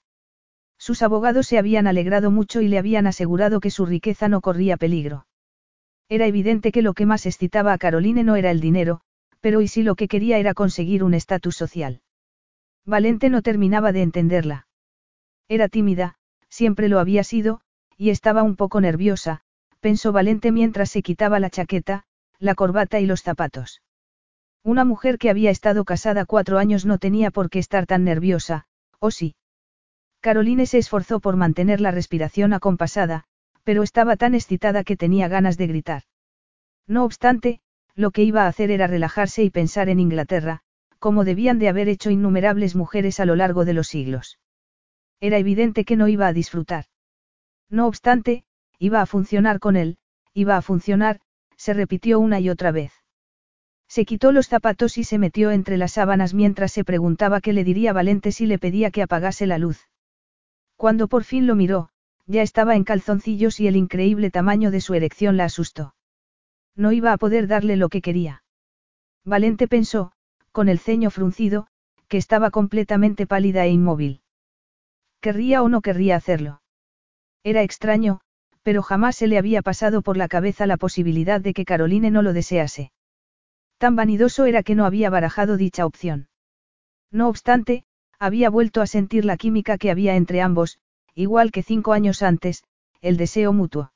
[0.78, 4.78] Sus abogados se habían alegrado mucho y le habían asegurado que su riqueza no corría
[4.78, 5.26] peligro.
[6.10, 9.02] Era evidente que lo que más excitaba a Caroline no era el dinero,
[9.44, 12.00] pero y si lo que quería era conseguir un estatus social.
[12.86, 14.68] Valente no terminaba de entenderla.
[15.50, 16.16] Era tímida,
[16.48, 17.60] siempre lo había sido,
[17.98, 19.42] y estaba un poco nerviosa,
[19.82, 22.06] pensó Valente mientras se quitaba la chaqueta,
[22.40, 23.82] la corbata y los zapatos.
[24.64, 28.66] Una mujer que había estado casada cuatro años no tenía por qué estar tan nerviosa,
[29.00, 29.36] ¿o sí?
[30.22, 33.26] Caroline se esforzó por mantener la respiración acompasada,
[33.66, 36.04] pero estaba tan excitada que tenía ganas de gritar.
[36.88, 37.60] No obstante,
[37.96, 40.62] lo que iba a hacer era relajarse y pensar en Inglaterra,
[41.00, 44.40] como debían de haber hecho innumerables mujeres a lo largo de los siglos.
[45.20, 46.86] Era evidente que no iba a disfrutar.
[47.70, 48.46] No obstante,
[48.80, 49.98] iba a funcionar con él,
[50.34, 51.20] iba a funcionar,
[51.56, 52.92] se repitió una y otra vez.
[53.88, 57.64] Se quitó los zapatos y se metió entre las sábanas mientras se preguntaba qué le
[57.64, 59.88] diría Valente si le pedía que apagase la luz.
[60.78, 61.90] Cuando por fin lo miró,
[62.26, 65.94] ya estaba en calzoncillos y el increíble tamaño de su erección la asustó.
[66.76, 68.44] No iba a poder darle lo que quería.
[69.26, 70.12] Valente pensó,
[70.52, 71.68] con el ceño fruncido,
[72.08, 74.22] que estaba completamente pálida e inmóvil.
[75.22, 76.62] ¿Querría o no querría hacerlo?
[77.44, 78.22] Era extraño,
[78.64, 82.22] pero jamás se le había pasado por la cabeza la posibilidad de que Caroline no
[82.22, 82.92] lo desease.
[83.78, 86.30] Tan vanidoso era que no había barajado dicha opción.
[87.12, 87.84] No obstante,
[88.20, 90.80] había vuelto a sentir la química que había entre ambos,
[91.14, 92.64] igual que cinco años antes,
[93.02, 93.92] el deseo mutuo.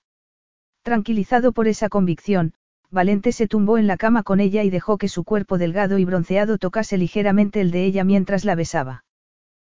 [0.83, 2.53] Tranquilizado por esa convicción,
[2.89, 6.05] Valente se tumbó en la cama con ella y dejó que su cuerpo delgado y
[6.05, 9.03] bronceado tocase ligeramente el de ella mientras la besaba.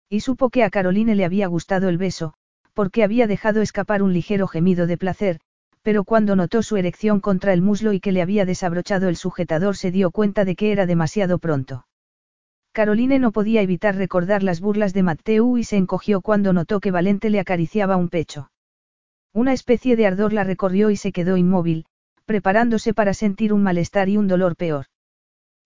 [0.09, 2.33] Y supo que a Caroline le había gustado el beso,
[2.73, 5.39] porque había dejado escapar un ligero gemido de placer,
[5.81, 9.75] pero cuando notó su erección contra el muslo y que le había desabrochado el sujetador
[9.75, 11.85] se dio cuenta de que era demasiado pronto.
[12.71, 16.91] Caroline no podía evitar recordar las burlas de Matteu y se encogió cuando notó que
[16.91, 18.51] Valente le acariciaba un pecho.
[19.33, 21.85] Una especie de ardor la recorrió y se quedó inmóvil,
[22.25, 24.87] preparándose para sentir un malestar y un dolor peor.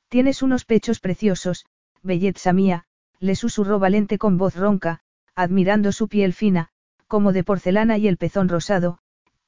[0.10, 1.65] Tienes unos pechos preciosos,
[2.03, 2.86] belleza mía,
[3.19, 5.02] le susurró Valente con voz ronca,
[5.36, 6.69] admirando su piel fina,
[7.07, 8.99] como de porcelana y el pezón rosado,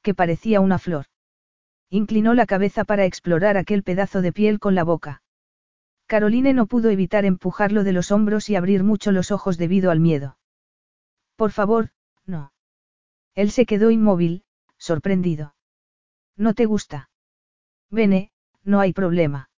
[0.02, 1.06] que parecía una flor.
[1.90, 5.22] Inclinó la cabeza para explorar aquel pedazo de piel con la boca.
[6.06, 10.00] Caroline no pudo evitar empujarlo de los hombros y abrir mucho los ojos debido al
[10.00, 10.38] miedo.
[11.36, 11.90] Por favor,
[12.26, 12.54] no.
[13.36, 14.44] Él se quedó inmóvil,
[14.78, 15.57] sorprendido.
[16.38, 17.10] ¿No te gusta?
[17.90, 18.32] Vene,
[18.64, 19.50] no hay problema.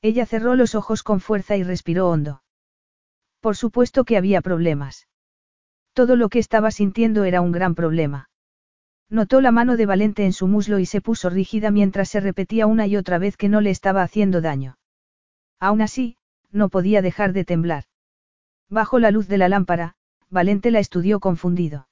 [0.00, 2.42] Ella cerró los ojos con fuerza y respiró hondo.
[3.40, 5.06] Por supuesto que había problemas.
[5.92, 8.30] Todo lo que estaba sintiendo era un gran problema.
[9.10, 12.66] Notó la mano de Valente en su muslo y se puso rígida mientras se repetía
[12.66, 14.78] una y otra vez que no le estaba haciendo daño.
[15.58, 16.16] Aún así,
[16.50, 17.84] no podía dejar de temblar.
[18.68, 19.94] Bajo la luz de la lámpara,
[20.30, 21.88] Valente la estudió confundido.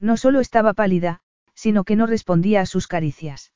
[0.00, 1.20] No solo estaba pálida,
[1.58, 3.52] sino que no respondía a sus caricias.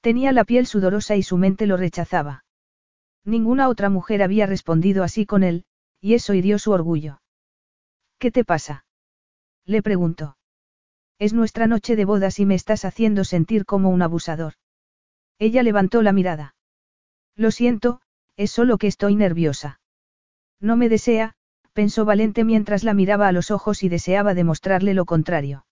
[0.00, 2.46] Tenía la piel sudorosa y su mente lo rechazaba.
[3.26, 5.66] Ninguna otra mujer había respondido así con él,
[6.00, 7.20] y eso hirió su orgullo.
[8.18, 8.86] ¿Qué te pasa?
[9.66, 10.38] Le preguntó.
[11.18, 14.54] Es nuestra noche de bodas y me estás haciendo sentir como un abusador.
[15.38, 16.54] Ella levantó la mirada.
[17.36, 18.00] Lo siento,
[18.36, 19.82] es solo que estoy nerviosa.
[20.58, 21.34] No me desea,
[21.74, 25.66] pensó Valente mientras la miraba a los ojos y deseaba demostrarle lo contrario.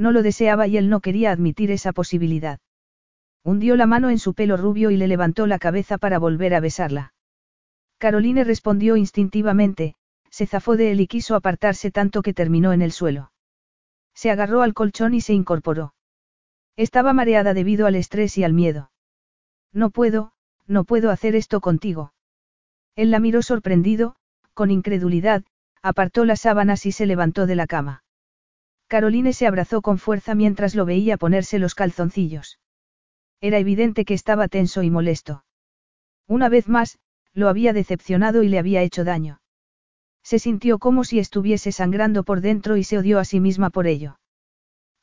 [0.00, 2.58] No lo deseaba y él no quería admitir esa posibilidad.
[3.44, 6.60] Hundió la mano en su pelo rubio y le levantó la cabeza para volver a
[6.60, 7.12] besarla.
[7.98, 9.96] Caroline respondió instintivamente,
[10.30, 13.30] se zafó de él y quiso apartarse tanto que terminó en el suelo.
[14.14, 15.92] Se agarró al colchón y se incorporó.
[16.76, 18.90] Estaba mareada debido al estrés y al miedo.
[19.70, 20.32] No puedo,
[20.66, 22.14] no puedo hacer esto contigo.
[22.96, 24.16] Él la miró sorprendido,
[24.54, 25.44] con incredulidad,
[25.82, 28.02] apartó las sábanas y se levantó de la cama.
[28.90, 32.58] Caroline se abrazó con fuerza mientras lo veía ponerse los calzoncillos.
[33.40, 35.44] Era evidente que estaba tenso y molesto.
[36.26, 36.98] Una vez más,
[37.32, 39.40] lo había decepcionado y le había hecho daño.
[40.24, 43.86] Se sintió como si estuviese sangrando por dentro y se odió a sí misma por
[43.86, 44.18] ello.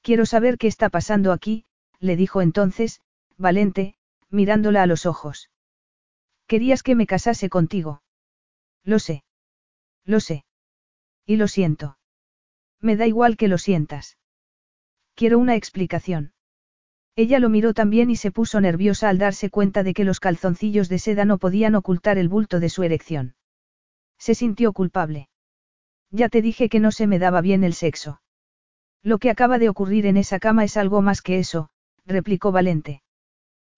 [0.01, 1.63] Quiero saber qué está pasando aquí,
[2.01, 2.99] le dijo entonces,
[3.37, 3.95] Valente,
[4.29, 5.49] mirándola a los ojos.
[6.45, 8.01] Querías que me casase contigo.
[8.83, 9.23] Lo sé.
[10.03, 10.43] Lo sé.
[11.25, 11.96] Y lo siento.
[12.81, 14.17] Me da igual que lo sientas.
[15.15, 16.33] Quiero una explicación.
[17.15, 20.87] Ella lo miró también y se puso nerviosa al darse cuenta de que los calzoncillos
[20.87, 23.35] de seda no podían ocultar el bulto de su erección.
[24.19, 25.29] Se sintió culpable.
[26.11, 28.21] Ya te dije que no se me daba bien el sexo.
[29.01, 31.69] Lo que acaba de ocurrir en esa cama es algo más que eso,
[32.05, 33.01] replicó Valente.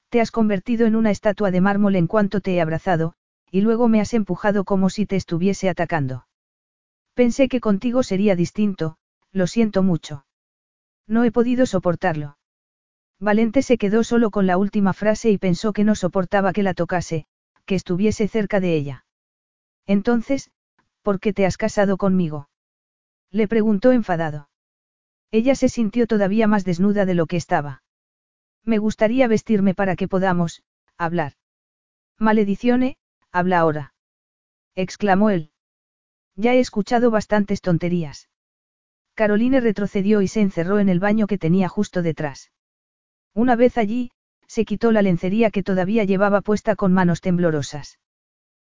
[0.09, 3.13] Te has convertido en una estatua de mármol en cuanto te he abrazado,
[3.51, 6.25] y luego me has empujado como si te estuviese atacando.
[7.19, 8.95] Pensé que contigo sería distinto,
[9.33, 10.25] lo siento mucho.
[11.05, 12.37] No he podido soportarlo.
[13.19, 16.73] Valente se quedó solo con la última frase y pensó que no soportaba que la
[16.73, 17.25] tocase,
[17.65, 19.05] que estuviese cerca de ella.
[19.85, 20.49] Entonces,
[21.01, 22.47] ¿por qué te has casado conmigo?
[23.31, 24.49] Le preguntó enfadado.
[25.29, 27.83] Ella se sintió todavía más desnuda de lo que estaba.
[28.63, 30.63] Me gustaría vestirme para que podamos,
[30.97, 31.33] hablar.
[32.17, 32.95] Maledicione,
[33.33, 33.93] habla ahora.
[34.73, 35.51] exclamó él.
[36.41, 38.29] Ya he escuchado bastantes tonterías.
[39.13, 42.53] Caroline retrocedió y se encerró en el baño que tenía justo detrás.
[43.33, 44.11] Una vez allí,
[44.47, 47.99] se quitó la lencería que todavía llevaba puesta con manos temblorosas.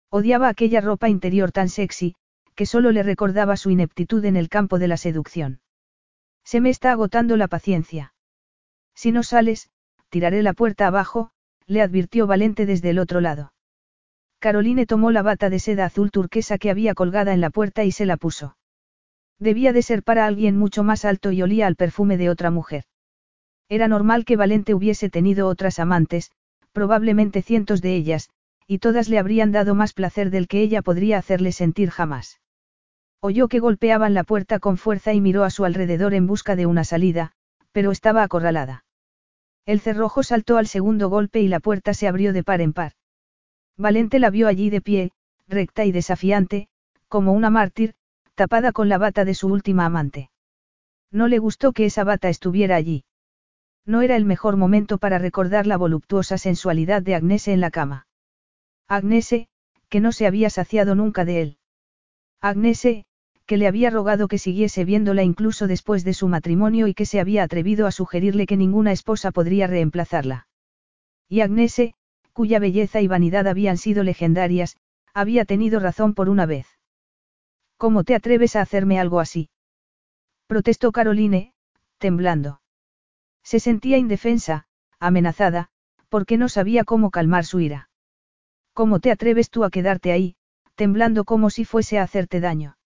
[0.10, 2.16] Odiaba aquella ropa interior tan sexy,
[2.56, 5.62] que solo le recordaba su ineptitud en el campo de la seducción.
[6.44, 8.16] Se me está agotando la paciencia.
[8.96, 9.70] Si no sales,
[10.10, 11.30] tiraré la puerta abajo,
[11.68, 13.54] le advirtió Valente desde el otro lado.
[14.40, 17.92] Caroline tomó la bata de seda azul turquesa que había colgada en la puerta y
[17.92, 18.56] se la puso.
[19.38, 22.86] Debía de ser para alguien mucho más alto y olía al perfume de otra mujer.
[23.68, 26.32] Era normal que Valente hubiese tenido otras amantes,
[26.72, 28.30] probablemente cientos de ellas,
[28.66, 32.40] y todas le habrían dado más placer del que ella podría hacerle sentir jamás.
[33.22, 36.66] Oyó que golpeaban la puerta con fuerza y miró a su alrededor en busca de
[36.66, 37.34] una salida,
[37.72, 38.86] pero estaba acorralada.
[39.66, 42.94] El cerrojo saltó al segundo golpe y la puerta se abrió de par en par.
[43.80, 45.12] Valente la vio allí de pie,
[45.48, 46.68] recta y desafiante,
[47.08, 47.94] como una mártir,
[48.36, 50.30] tapada con la bata de su última amante.
[51.12, 53.06] No le gustó que esa bata estuviera allí.
[53.86, 58.06] No era el mejor momento para recordar la voluptuosa sensualidad de Agnese en la cama.
[58.90, 59.48] Agnese,
[59.88, 61.58] que no se había saciado nunca de él.
[62.42, 63.06] Agnese,
[63.46, 67.22] que le había rogado que siguiese viéndola incluso después de su matrimonio y que se
[67.22, 70.48] había atrevido a sugerirle que ninguna esposa podría reemplazarla.
[71.30, 71.96] Y Agnese,
[72.40, 74.78] cuya belleza y vanidad habían sido legendarias,
[75.14, 76.68] había tenido razón por una vez.
[77.76, 79.50] ¿Cómo te atreves a hacerme algo así?
[80.48, 81.54] protestó Caroline,
[81.98, 82.62] temblando.
[83.44, 84.68] Se sentía indefensa,
[85.02, 85.68] amenazada,
[86.08, 87.90] porque no sabía cómo calmar su ira.
[88.72, 90.38] ¿Cómo te atreves tú a quedarte ahí,
[90.76, 92.78] temblando como si fuese a hacerte daño?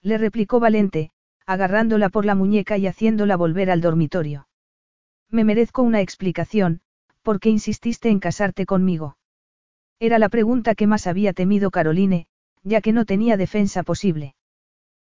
[0.00, 1.12] Le replicó Valente,
[1.46, 4.48] agarrándola por la muñeca y haciéndola volver al dormitorio.
[5.30, 6.80] Me merezco una explicación,
[7.22, 9.16] ¿por qué insististe en casarte conmigo?
[9.98, 12.26] Era la pregunta que más había temido Caroline,
[12.62, 14.34] ya que no tenía defensa posible.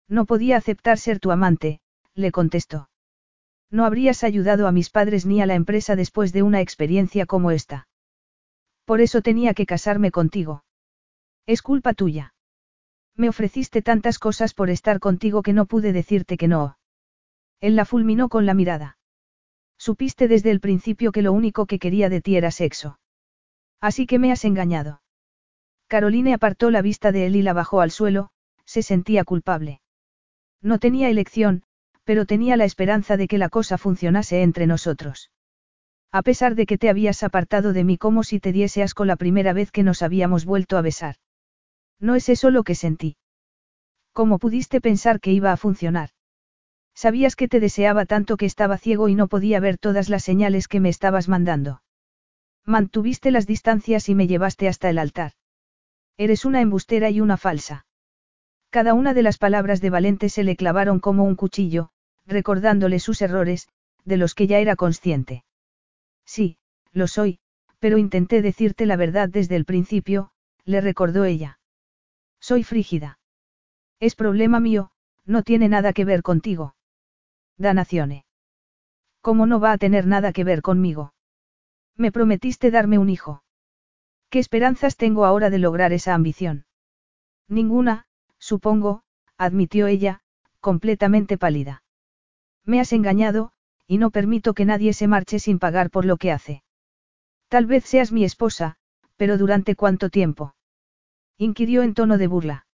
[0.08, 1.80] No podía aceptar ser tu amante,
[2.14, 2.88] le contestó.
[3.70, 7.50] No habrías ayudado a mis padres ni a la empresa después de una experiencia como
[7.50, 7.88] esta.
[8.84, 10.64] Por eso tenía que casarme contigo.
[11.46, 12.34] Es culpa tuya.
[13.16, 16.78] Me ofreciste tantas cosas por estar contigo que no pude decirte que no.
[17.60, 18.98] Él la fulminó con la mirada.
[19.86, 22.98] Supiste desde el principio que lo único que quería de ti era sexo.
[23.82, 25.02] Así que me has engañado.
[25.88, 28.30] Caroline apartó la vista de él y la bajó al suelo,
[28.64, 29.82] se sentía culpable.
[30.62, 31.64] No tenía elección,
[32.02, 35.30] pero tenía la esperanza de que la cosa funcionase entre nosotros.
[36.10, 39.16] A pesar de que te habías apartado de mí como si te diese asco la
[39.16, 41.16] primera vez que nos habíamos vuelto a besar.
[42.00, 43.18] No es eso lo que sentí.
[44.14, 46.08] ¿Cómo pudiste pensar que iba a funcionar?
[46.94, 50.68] Sabías que te deseaba tanto que estaba ciego y no podía ver todas las señales
[50.68, 51.82] que me estabas mandando.
[52.64, 55.32] Mantuviste las distancias y me llevaste hasta el altar.
[56.16, 57.86] Eres una embustera y una falsa.
[58.70, 61.90] Cada una de las palabras de Valente se le clavaron como un cuchillo,
[62.26, 63.68] recordándole sus errores,
[64.04, 65.44] de los que ya era consciente.
[66.24, 66.58] Sí,
[66.92, 67.38] lo soy,
[67.80, 70.30] pero intenté decirte la verdad desde el principio,
[70.64, 71.58] le recordó ella.
[72.40, 73.18] Soy frígida.
[74.00, 74.90] Es problema mío,
[75.26, 76.73] no tiene nada que ver contigo.
[77.56, 78.24] Danacione.
[79.20, 81.14] ¿Cómo no va a tener nada que ver conmigo?
[81.96, 83.42] Me prometiste darme un hijo.
[84.28, 86.66] ¿Qué esperanzas tengo ahora de lograr esa ambición?
[87.48, 88.06] Ninguna,
[88.38, 89.02] supongo,
[89.38, 90.20] admitió ella,
[90.60, 91.82] completamente pálida.
[92.64, 93.52] Me has engañado,
[93.86, 96.62] y no permito que nadie se marche sin pagar por lo que hace.
[97.48, 98.76] Tal vez seas mi esposa,
[99.16, 100.56] pero ¿durante cuánto tiempo?
[101.38, 102.66] Inquirió en tono de burla.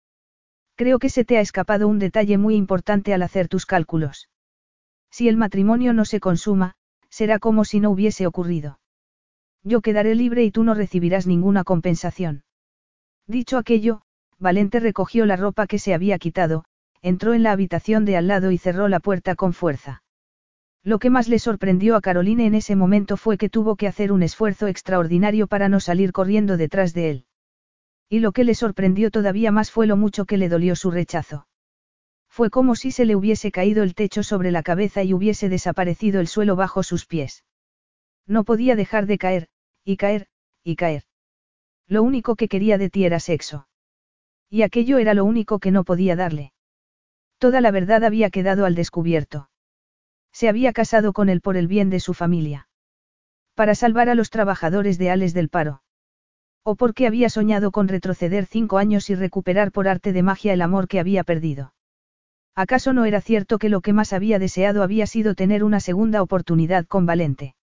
[0.75, 4.28] Creo que se te ha escapado un detalle muy importante al hacer tus cálculos.
[5.11, 6.75] Si el matrimonio no se consuma,
[7.09, 8.79] será como si no hubiese ocurrido.
[9.63, 12.43] Yo quedaré libre y tú no recibirás ninguna compensación.
[13.27, 14.01] Dicho aquello,
[14.37, 16.63] Valente recogió la ropa que se había quitado,
[17.01, 20.03] entró en la habitación de al lado y cerró la puerta con fuerza.
[20.83, 24.11] Lo que más le sorprendió a Caroline en ese momento fue que tuvo que hacer
[24.11, 27.25] un esfuerzo extraordinario para no salir corriendo detrás de él.
[28.07, 31.47] Y lo que le sorprendió todavía más fue lo mucho que le dolió su rechazo.
[32.39, 36.21] Fue como si se le hubiese caído el techo sobre la cabeza y hubiese desaparecido
[36.21, 37.43] el suelo bajo sus pies.
[38.25, 39.49] No podía dejar de caer,
[39.83, 40.27] y caer,
[40.63, 41.03] y caer.
[41.85, 43.67] Lo único que quería de ti era sexo.
[44.49, 46.53] Y aquello era lo único que no podía darle.
[47.39, 49.49] Toda la verdad había quedado al descubierto.
[50.31, 52.69] Se había casado con él por el bien de su familia.
[53.53, 55.81] Para salvar a los trabajadores de Ales del Paro.
[56.63, 60.61] O porque había soñado con retroceder cinco años y recuperar por arte de magia el
[60.61, 61.73] amor que había perdido.
[62.59, 66.21] ¿Acaso no era cierto que lo que más había deseado había sido tener una segunda
[66.21, 67.55] oportunidad con Valente?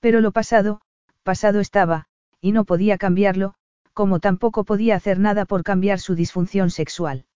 [0.00, 0.80] Pero lo pasado,
[1.22, 2.06] pasado estaba,
[2.40, 3.54] y no podía cambiarlo,
[3.92, 7.26] como tampoco podía hacer nada por cambiar su disfunción sexual.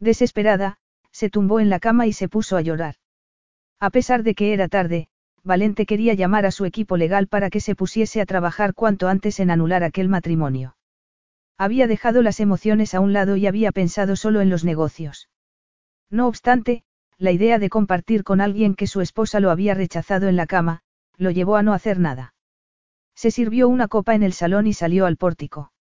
[0.00, 0.78] Desesperada,
[1.12, 2.94] se tumbó en la cama y se puso a llorar.
[3.78, 5.08] A pesar de que era tarde,
[5.44, 9.40] Valente quería llamar a su equipo legal para que se pusiese a trabajar cuanto antes
[9.40, 10.74] en anular aquel matrimonio.
[11.58, 15.28] Había dejado las emociones a un lado y había pensado solo en los negocios.
[16.10, 16.84] No obstante,
[17.18, 20.80] la idea de compartir con alguien que su esposa lo había rechazado en la cama,
[21.16, 22.34] lo llevó a no hacer nada.
[23.14, 25.72] Se sirvió una copa en el salón y salió al pórtico.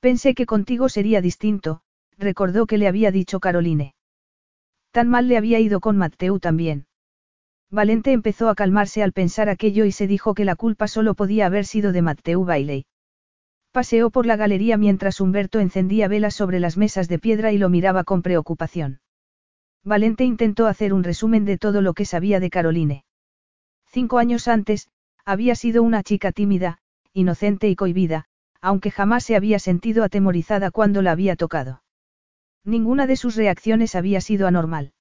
[0.00, 1.80] Pensé que contigo sería distinto,
[2.18, 3.94] recordó que le había dicho Caroline.
[4.92, 6.86] Tan mal le había ido con Mateu también.
[7.70, 11.46] Valente empezó a calmarse al pensar aquello y se dijo que la culpa solo podía
[11.46, 12.86] haber sido de Matthew Bailey.
[13.72, 17.68] Paseó por la galería mientras Humberto encendía velas sobre las mesas de piedra y lo
[17.68, 19.00] miraba con preocupación.
[19.84, 23.04] Valente intentó hacer un resumen de todo lo que sabía de Caroline.
[23.86, 24.88] Cinco años antes,
[25.24, 26.78] había sido una chica tímida,
[27.12, 28.26] inocente y cohibida,
[28.60, 31.82] aunque jamás se había sentido atemorizada cuando la había tocado.
[32.64, 34.92] Ninguna de sus reacciones había sido anormal.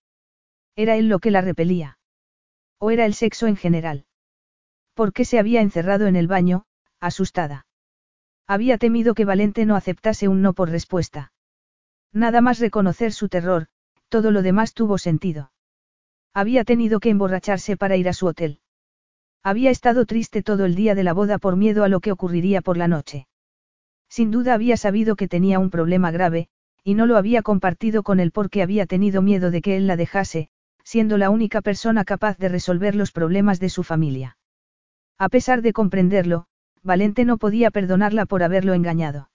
[0.75, 1.97] Era él lo que la repelía.
[2.77, 4.05] ¿O era el sexo en general?
[4.93, 6.65] ¿Por qué se había encerrado en el baño,
[7.01, 7.67] asustada?
[8.47, 11.33] Había temido que Valente no aceptase un no por respuesta.
[12.13, 13.67] Nada más reconocer su terror,
[14.09, 15.51] todo lo demás tuvo sentido.
[16.33, 18.59] Había tenido que emborracharse para ir a su hotel.
[19.43, 22.61] Había estado triste todo el día de la boda por miedo a lo que ocurriría
[22.61, 23.27] por la noche.
[24.09, 26.49] Sin duda había sabido que tenía un problema grave,
[26.83, 29.95] y no lo había compartido con él porque había tenido miedo de que él la
[29.95, 30.49] dejase,
[30.83, 34.37] siendo la única persona capaz de resolver los problemas de su familia.
[35.17, 36.47] A pesar de comprenderlo,
[36.81, 39.29] Valente no podía perdonarla por haberlo engañado.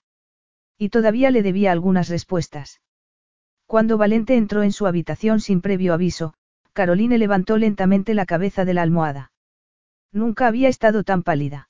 [0.77, 2.81] Y todavía le debía algunas respuestas.
[3.65, 6.33] Cuando Valente entró en su habitación sin previo aviso,
[6.73, 9.31] Caroline levantó lentamente la cabeza de la almohada.
[10.11, 11.69] Nunca había estado tan pálida.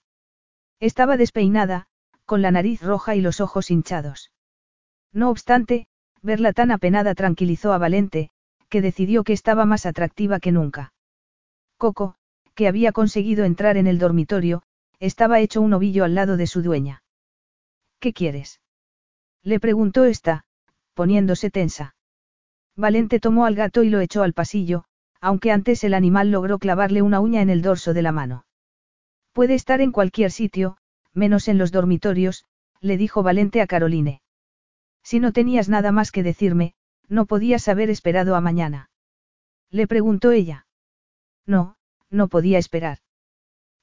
[0.79, 1.87] Estaba despeinada,
[2.25, 4.31] con la nariz roja y los ojos hinchados.
[5.13, 5.87] No obstante,
[6.21, 8.29] verla tan apenada tranquilizó a Valente,
[8.67, 10.93] que decidió que estaba más atractiva que nunca.
[11.77, 12.15] Coco,
[12.55, 14.63] que había conseguido entrar en el dormitorio,
[14.99, 17.03] estaba hecho un ovillo al lado de su dueña.
[17.99, 18.59] ¿Qué quieres?
[19.43, 20.45] Le preguntó esta,
[20.95, 21.95] poniéndose tensa.
[22.75, 24.85] Valente tomó al gato y lo echó al pasillo,
[25.21, 28.45] aunque antes el animal logró clavarle una uña en el dorso de la mano.
[29.31, 30.77] Puede estar en cualquier sitio,
[31.13, 32.45] menos en los dormitorios,
[32.81, 34.21] le dijo Valente a Caroline.
[35.03, 36.73] Si no tenías nada más que decirme,
[37.07, 38.89] no podías haber esperado a mañana.
[39.69, 40.65] Le preguntó ella.
[41.45, 41.75] No,
[42.09, 42.99] no podía esperar.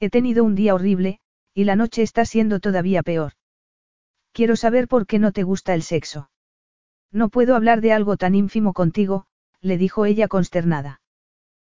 [0.00, 1.20] He tenido un día horrible,
[1.54, 3.34] y la noche está siendo todavía peor.
[4.32, 6.30] Quiero saber por qué no te gusta el sexo.
[7.12, 9.26] No puedo hablar de algo tan ínfimo contigo,
[9.60, 11.00] le dijo ella consternada.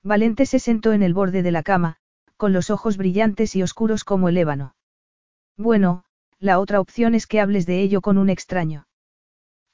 [0.04, 1.98] Valente se sentó en el borde de la cama,
[2.38, 4.76] con los ojos brillantes y oscuros como el ébano.
[5.58, 6.04] Bueno,
[6.40, 8.88] la otra opción es que hables de ello con un extraño.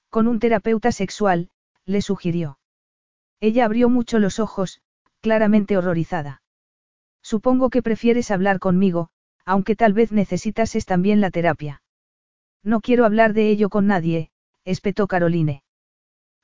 [0.09, 1.49] Con un terapeuta sexual,
[1.85, 2.59] le sugirió.
[3.39, 4.81] Ella abrió mucho los ojos,
[5.21, 6.41] claramente horrorizada.
[7.21, 9.09] Supongo que prefieres hablar conmigo,
[9.45, 11.81] aunque tal vez necesitases también la terapia.
[12.63, 14.29] No quiero hablar de ello con nadie,
[14.69, 15.63] espetó Caroline.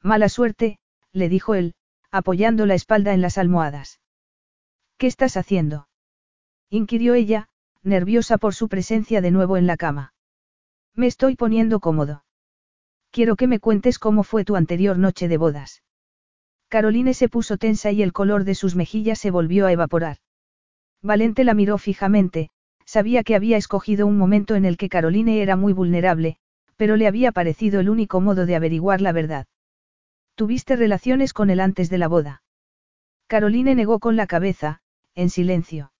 [0.01, 0.79] Mala suerte,
[1.11, 1.75] le dijo él,
[2.11, 3.99] apoyando la espalda en las almohadas.
[4.97, 5.87] ¿Qué estás haciendo?
[6.69, 7.49] inquirió ella,
[7.83, 10.13] nerviosa por su presencia de nuevo en la cama.
[10.95, 12.23] Me estoy poniendo cómodo.
[13.11, 15.83] Quiero que me cuentes cómo fue tu anterior noche de bodas.
[16.67, 20.17] Caroline se puso tensa y el color de sus mejillas se volvió a evaporar.
[21.01, 22.49] Valente la miró fijamente,
[22.85, 26.37] sabía que había escogido un momento en el que Caroline era muy vulnerable,
[26.75, 29.47] pero le había parecido el único modo de averiguar la verdad.
[30.35, 32.43] ¿Tuviste relaciones con él antes de la boda?
[33.27, 34.81] Caroline negó con la cabeza,
[35.15, 35.93] en silencio.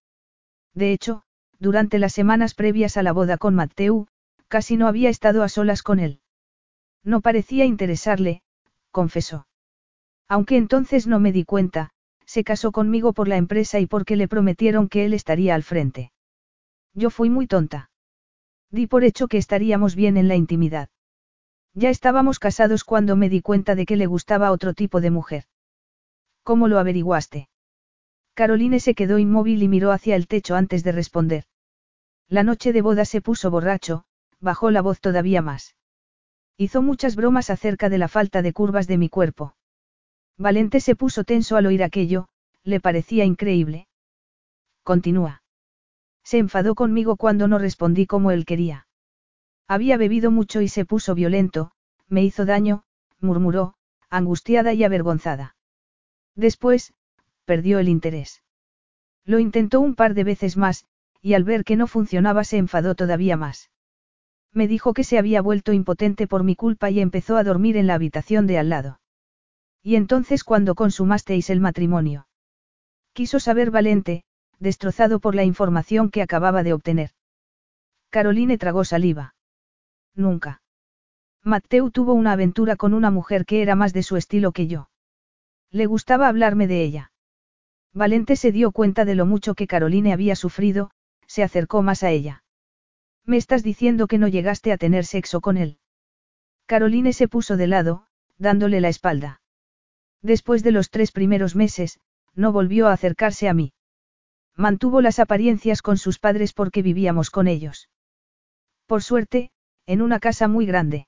[0.73, 1.23] De hecho,
[1.57, 4.07] durante las semanas previas a la boda con Matteu,
[4.47, 6.19] casi no había estado a solas con él.
[7.03, 8.41] No parecía interesarle,
[8.91, 9.47] confesó.
[10.27, 11.91] Aunque entonces no me di cuenta,
[12.25, 16.11] se casó conmigo por la empresa y porque le prometieron que él estaría al frente.
[16.93, 17.89] Yo fui muy tonta.
[18.71, 20.89] Di por hecho que estaríamos bien en la intimidad.
[21.73, 25.43] Ya estábamos casados cuando me di cuenta de que le gustaba otro tipo de mujer.
[26.43, 27.49] ¿Cómo lo averiguaste?
[28.33, 31.45] Caroline se quedó inmóvil y miró hacia el techo antes de responder.
[32.27, 34.05] La noche de boda se puso borracho,
[34.39, 35.75] bajó la voz todavía más.
[36.57, 39.55] Hizo muchas bromas acerca de la falta de curvas de mi cuerpo.
[40.37, 42.27] Valente se puso tenso al oír aquello,
[42.63, 43.87] le parecía increíble.
[44.83, 45.43] Continúa.
[46.25, 48.87] Se enfadó conmigo cuando no respondí como él quería.
[49.67, 51.71] Había bebido mucho y se puso violento,
[52.07, 52.83] me hizo daño,
[53.19, 53.75] murmuró,
[54.09, 55.55] angustiada y avergonzada.
[56.35, 56.93] Después,
[57.45, 58.43] perdió el interés.
[59.23, 60.85] Lo intentó un par de veces más,
[61.21, 63.71] y al ver que no funcionaba se enfadó todavía más.
[64.51, 67.87] Me dijo que se había vuelto impotente por mi culpa y empezó a dormir en
[67.87, 68.99] la habitación de al lado.
[69.81, 72.27] Y entonces cuando consumasteis el matrimonio.
[73.13, 74.24] Quiso saber Valente,
[74.59, 77.11] destrozado por la información que acababa de obtener.
[78.09, 79.35] Caroline tragó saliva.
[80.15, 80.61] Nunca.
[81.43, 84.89] Mateo tuvo una aventura con una mujer que era más de su estilo que yo.
[85.69, 87.11] Le gustaba hablarme de ella.
[87.93, 90.91] Valente se dio cuenta de lo mucho que Caroline había sufrido,
[91.27, 92.43] se acercó más a ella.
[93.25, 95.77] Me estás diciendo que no llegaste a tener sexo con él.
[96.65, 99.41] Caroline se puso de lado, dándole la espalda.
[100.21, 101.99] Después de los tres primeros meses,
[102.33, 103.73] no volvió a acercarse a mí.
[104.57, 107.89] Mantuvo las apariencias con sus padres porque vivíamos con ellos.
[108.85, 109.51] Por suerte,
[109.85, 111.07] en una casa muy grande.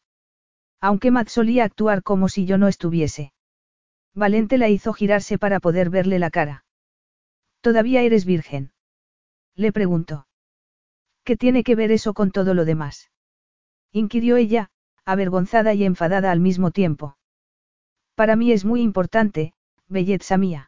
[0.82, 3.34] Aunque Matt solía actuar como si yo no estuviese.
[4.14, 6.66] Valente la hizo girarse para poder verle la cara.
[7.61, 8.72] ¿Todavía eres virgen?
[9.56, 10.27] Le preguntó.
[11.24, 13.11] ¿Qué tiene que ver eso con todo lo demás?
[13.92, 14.69] inquirió ella,
[15.06, 17.17] avergonzada y enfadada al mismo tiempo.
[18.16, 19.53] Para mí es muy importante,
[19.88, 20.67] belleza mía.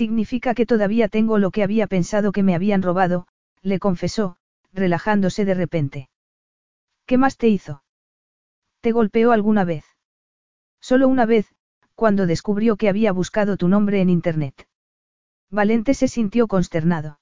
[0.00, 3.26] Significa que todavía tengo lo que había pensado que me habían robado,
[3.62, 4.36] le confesó,
[4.74, 6.10] relajándose de repente.
[7.06, 7.82] ¿Qué más te hizo?
[8.82, 9.86] ¿Te golpeó alguna vez?
[10.82, 11.46] Solo una vez,
[11.94, 14.68] cuando descubrió que había buscado tu nombre en Internet.
[15.50, 17.18] Valente se sintió consternado.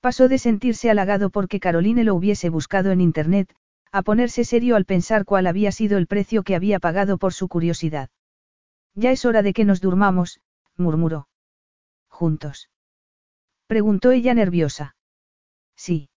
[0.00, 3.52] Pasó de sentirse halagado porque Caroline lo hubiese buscado en Internet,
[3.90, 7.48] a ponerse serio al pensar cuál había sido el precio que había pagado por su
[7.48, 8.10] curiosidad.
[8.94, 10.40] Ya es hora de que nos durmamos,
[10.76, 11.26] murmuró.
[12.20, 12.68] ¿Juntos?
[13.66, 14.94] Preguntó ella nerviosa.
[15.74, 16.10] Sí.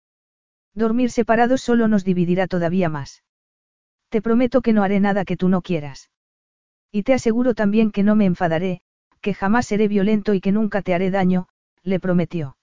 [0.74, 3.24] Dormir separados solo nos dividirá todavía más.
[4.10, 6.12] Te prometo que no haré nada que tú no quieras.
[6.92, 8.82] Y te aseguro también que no me enfadaré,
[9.22, 11.48] que jamás seré violento y que nunca te haré daño,
[11.84, 12.58] le prometió.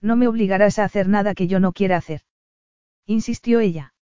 [0.00, 2.22] No me obligarás a hacer nada que yo no quiera hacer.
[3.06, 3.94] Insistió ella.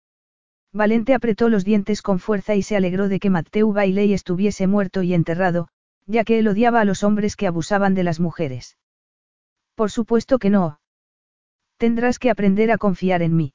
[0.73, 5.03] Valente apretó los dientes con fuerza y se alegró de que Mateu Bailey estuviese muerto
[5.03, 5.69] y enterrado,
[6.07, 8.77] ya que él odiaba a los hombres que abusaban de las mujeres.
[9.75, 10.81] Por supuesto que no.
[11.77, 13.55] Tendrás que aprender a confiar en mí.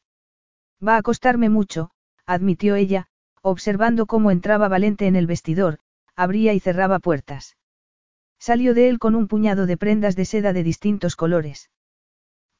[0.85, 1.91] Va a costarme mucho,
[2.25, 3.07] admitió ella,
[3.41, 5.79] observando cómo entraba Valente en el vestidor,
[6.15, 7.57] abría y cerraba puertas.
[8.39, 11.69] Salió de él con un puñado de prendas de seda de distintos colores.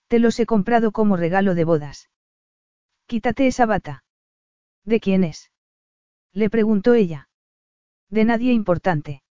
[0.08, 2.09] Te los he comprado como regalo de bodas.
[3.06, 4.03] Quítate esa bata.
[4.84, 5.51] ¿De quién es?
[6.34, 7.30] Le preguntó ella.
[8.09, 9.24] De nadie importante.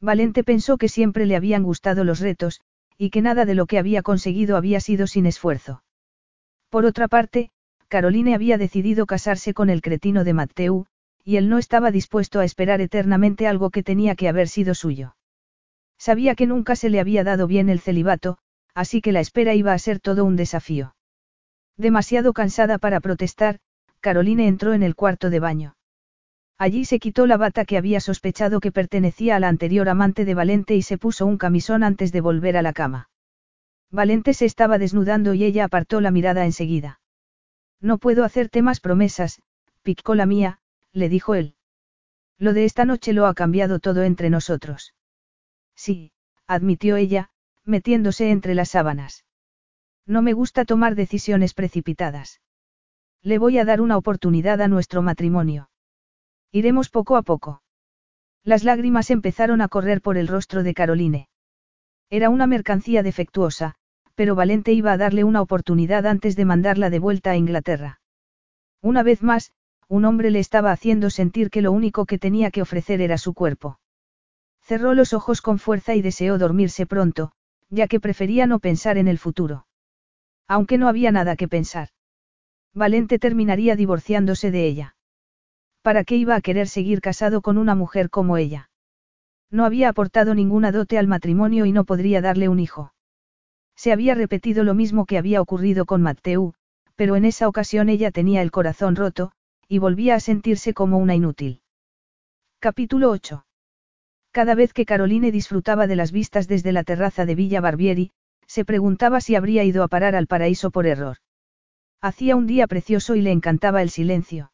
[0.00, 2.60] Valente pensó que siempre le habían gustado los retos,
[2.98, 5.82] y que nada de lo que había conseguido había sido sin esfuerzo.
[6.70, 7.50] Por otra parte,
[7.88, 10.86] Caroline había decidido casarse con el cretino de Matteu,
[11.24, 15.16] y él no estaba dispuesto a esperar eternamente algo que tenía que haber sido suyo.
[15.98, 18.38] Sabía que nunca se le había dado bien el celibato,
[18.74, 20.94] así que la espera iba a ser todo un desafío.
[21.76, 23.58] Demasiado cansada para protestar,
[24.00, 25.75] Caroline entró en el cuarto de baño.
[26.58, 30.34] Allí se quitó la bata que había sospechado que pertenecía a la anterior amante de
[30.34, 33.10] Valente y se puso un camisón antes de volver a la cama.
[33.90, 37.00] Valente se estaba desnudando y ella apartó la mirada enseguida.
[37.80, 39.42] No puedo hacerte más promesas,
[39.82, 40.60] picó la mía,
[40.92, 41.54] le dijo él.
[42.38, 44.94] Lo de esta noche lo ha cambiado todo entre nosotros.
[45.74, 46.12] Sí,
[46.46, 47.30] admitió ella,
[47.64, 49.24] metiéndose entre las sábanas.
[50.06, 52.40] No me gusta tomar decisiones precipitadas.
[53.22, 55.68] Le voy a dar una oportunidad a nuestro matrimonio.
[56.52, 57.62] Iremos poco a poco.
[58.44, 61.28] Las lágrimas empezaron a correr por el rostro de Caroline.
[62.10, 63.74] Era una mercancía defectuosa,
[64.14, 68.00] pero Valente iba a darle una oportunidad antes de mandarla de vuelta a Inglaterra.
[68.80, 69.52] Una vez más,
[69.88, 73.34] un hombre le estaba haciendo sentir que lo único que tenía que ofrecer era su
[73.34, 73.78] cuerpo.
[74.62, 77.32] Cerró los ojos con fuerza y deseó dormirse pronto,
[77.68, 79.66] ya que prefería no pensar en el futuro.
[80.48, 81.90] Aunque no había nada que pensar.
[82.74, 84.95] Valente terminaría divorciándose de ella.
[85.86, 88.70] ¿Para qué iba a querer seguir casado con una mujer como ella?
[89.52, 92.92] No había aportado ninguna dote al matrimonio y no podría darle un hijo.
[93.76, 96.54] Se había repetido lo mismo que había ocurrido con Matteu,
[96.96, 99.30] pero en esa ocasión ella tenía el corazón roto,
[99.68, 101.60] y volvía a sentirse como una inútil.
[102.58, 103.46] Capítulo 8.
[104.32, 108.10] Cada vez que Caroline disfrutaba de las vistas desde la terraza de Villa Barbieri,
[108.48, 111.18] se preguntaba si habría ido a parar al paraíso por error.
[112.00, 114.50] Hacía un día precioso y le encantaba el silencio.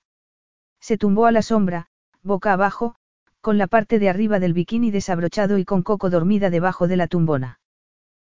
[0.82, 1.86] Se tumbó a la sombra,
[2.22, 2.96] boca abajo,
[3.40, 7.06] con la parte de arriba del bikini desabrochado y con Coco dormida debajo de la
[7.06, 7.60] tumbona.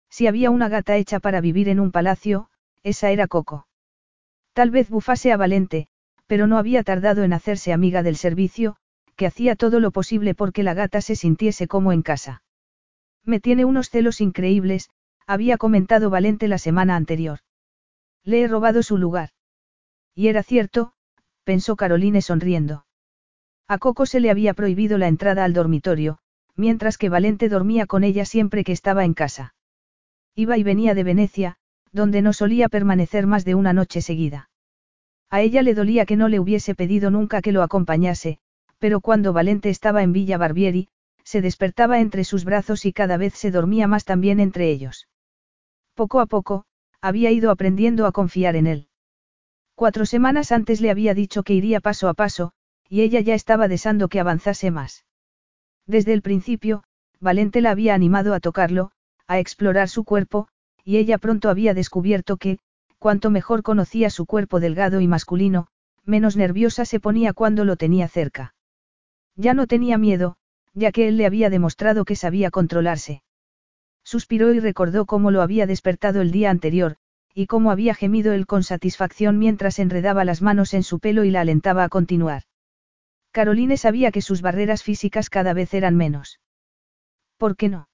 [0.10, 2.50] Si había una gata hecha para vivir en un palacio,
[2.84, 3.68] esa era Coco.
[4.52, 5.88] Tal vez bufase a Valente,
[6.28, 8.76] pero no había tardado en hacerse amiga del servicio,
[9.16, 12.44] que hacía todo lo posible porque la gata se sintiese como en casa.
[13.24, 14.90] Me tiene unos celos increíbles,
[15.26, 17.40] había comentado Valente la semana anterior.
[18.26, 19.30] Le he robado su lugar.
[20.16, 20.94] Y era cierto,
[21.44, 22.86] pensó Caroline sonriendo.
[23.68, 26.20] A Coco se le había prohibido la entrada al dormitorio,
[26.56, 29.56] mientras que Valente dormía con ella siempre que estaba en casa.
[30.36, 31.58] Iba y venía de Venecia,
[31.92, 34.50] donde no solía permanecer más de una noche seguida.
[35.30, 38.40] A ella le dolía que no le hubiese pedido nunca que lo acompañase,
[38.80, 40.90] pero cuando Valente estaba en Villa Barbieri,
[41.24, 45.08] se despertaba entre sus brazos y cada vez se dormía más también entre ellos.
[45.94, 46.66] Poco a poco,
[47.00, 48.88] había ido aprendiendo a confiar en él.
[49.82, 52.52] Cuatro semanas antes le había dicho que iría paso a paso,
[52.88, 55.06] y ella ya estaba deseando que avanzase más.
[55.88, 56.84] Desde el principio,
[57.20, 58.92] Valente la había animado a tocarlo,
[59.26, 60.48] a explorar su cuerpo,
[60.84, 62.60] y ella pronto había descubierto que,
[63.00, 65.66] cuanto mejor conocía su cuerpo delgado y masculino,
[66.06, 68.54] menos nerviosa se ponía cuando lo tenía cerca.
[69.36, 70.38] Ya no tenía miedo,
[70.76, 73.24] ya que él le había demostrado que sabía controlarse.
[74.04, 76.98] Suspiró y recordó cómo lo había despertado el día anterior,
[77.34, 81.32] y cómo había gemido él con satisfacción mientras enredaba las manos en su pelo y
[81.32, 82.44] la alentaba a continuar.
[83.32, 86.40] Caroline sabía que sus barreras físicas cada vez eran menos.
[87.38, 87.88] ¿Por qué no?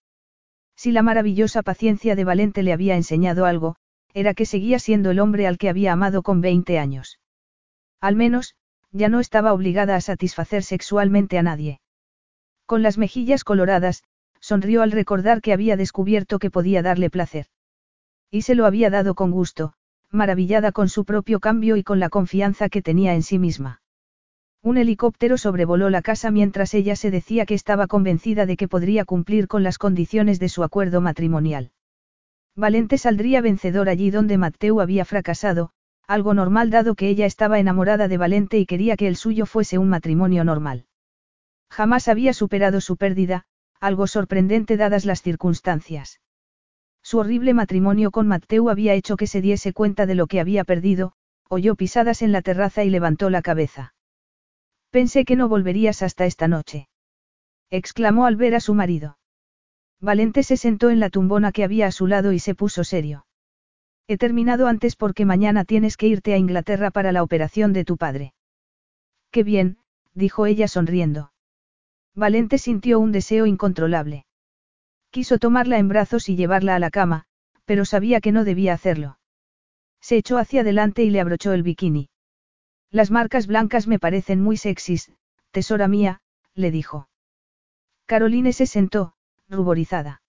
[0.76, 3.76] Si la maravillosa paciencia de Valente le había enseñado algo,
[4.14, 7.20] era que seguía siendo el hombre al que había amado con 20 años.
[8.02, 8.56] Al menos,
[8.92, 11.82] ya no estaba obligada a satisfacer sexualmente a nadie.
[12.66, 14.04] Con las mejillas coloradas,
[14.40, 17.48] sonrió al recordar que había descubierto que podía darle placer.
[18.32, 19.74] Y se lo había dado con gusto,
[20.12, 23.82] maravillada con su propio cambio y con la confianza que tenía en sí misma.
[24.62, 29.06] Un helicóptero sobrevoló la casa mientras ella se decía que estaba convencida de que podría
[29.06, 31.72] cumplir con las condiciones de su acuerdo matrimonial.
[32.56, 35.72] Valente saldría vencedor allí donde Mateo había fracasado,
[36.08, 39.78] algo normal dado que ella estaba enamorada de Valente y quería que el suyo fuese
[39.78, 40.86] un matrimonio normal.
[41.70, 43.46] Jamás había superado su pérdida,
[43.80, 46.20] algo sorprendente dadas las circunstancias.
[47.02, 50.64] Su horrible matrimonio con Mateo había hecho que se diese cuenta de lo que había
[50.64, 51.14] perdido,
[51.50, 53.94] oyó pisadas en la terraza y levantó la cabeza.
[54.92, 56.90] Pensé que no volverías hasta esta noche.
[57.70, 59.18] exclamó al ver a su marido.
[60.00, 63.26] Valente se sentó en la tumbona que había a su lado y se puso serio.
[64.08, 67.98] He terminado antes porque mañana tienes que irte a Inglaterra para la operación de tu
[67.98, 68.34] padre.
[69.32, 69.80] Qué bien,
[70.14, 71.34] dijo ella sonriendo.
[72.16, 74.27] Valente sintió un deseo incontrolable.
[75.10, 77.26] Quiso tomarla en brazos y llevarla a la cama,
[77.66, 79.20] pero sabía que no debía hacerlo.
[80.02, 82.10] Se echó hacia adelante y le abrochó el bikini.
[82.92, 85.12] Las marcas blancas me parecen muy sexys,
[85.52, 86.22] tesora mía,
[86.54, 87.10] le dijo.
[88.06, 89.14] Caroline se sentó,
[89.50, 90.22] ruborizada.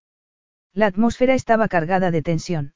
[0.73, 2.74] La atmósfera estaba cargada de tensión.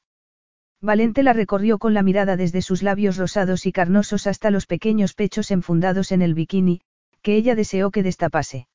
[0.81, 5.15] Valente la recorrió con la mirada desde sus labios rosados y carnosos hasta los pequeños
[5.15, 6.81] pechos enfundados en el bikini,
[7.23, 8.67] que ella deseó que destapase.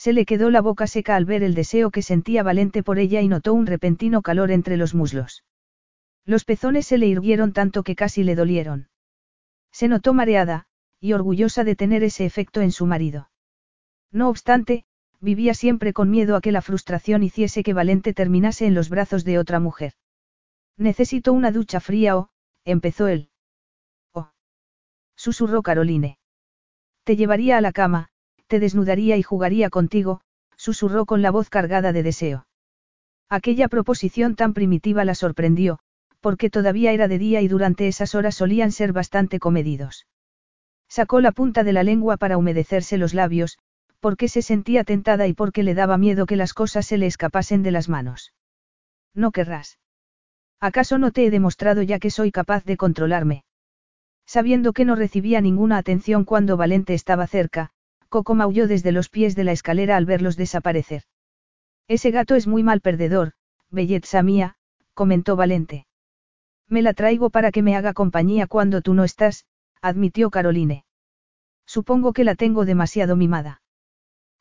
[0.00, 3.20] Se le quedó la boca seca al ver el deseo que sentía Valente por ella
[3.20, 5.44] y notó un repentino calor entre los muslos.
[6.24, 8.88] Los pezones se le irguieron tanto que casi le dolieron.
[9.70, 10.64] Se notó mareada,
[11.00, 13.30] y orgullosa de tener ese efecto en su marido.
[14.10, 14.86] No obstante,
[15.20, 19.22] vivía siempre con miedo a que la frustración hiciese que Valente terminase en los brazos
[19.24, 19.92] de otra mujer.
[20.78, 22.30] Necesito una ducha fría o,
[22.64, 23.28] empezó él.
[24.14, 24.30] Oh.
[25.14, 26.18] Susurró Caroline.
[27.04, 28.10] Te llevaría a la cama,
[28.50, 30.20] te desnudaría y jugaría contigo,
[30.56, 32.46] susurró con la voz cargada de deseo.
[33.28, 35.78] Aquella proposición tan primitiva la sorprendió,
[36.18, 40.08] porque todavía era de día y durante esas horas solían ser bastante comedidos.
[40.88, 43.56] Sacó la punta de la lengua para humedecerse los labios,
[44.00, 47.62] porque se sentía tentada y porque le daba miedo que las cosas se le escapasen
[47.62, 48.34] de las manos.
[49.14, 49.78] No querrás.
[50.58, 53.44] ¿Acaso no te he demostrado ya que soy capaz de controlarme?
[54.26, 57.70] Sabiendo que no recibía ninguna atención cuando Valente estaba cerca,
[58.10, 61.04] Coco maulló desde los pies de la escalera al verlos desaparecer.
[61.86, 63.32] Ese gato es muy mal perdedor,
[63.70, 64.56] belleza mía,
[64.94, 65.86] comentó Valente.
[66.68, 69.46] Me la traigo para que me haga compañía cuando tú no estás,
[69.80, 70.84] admitió Caroline.
[71.66, 73.62] Supongo que la tengo demasiado mimada.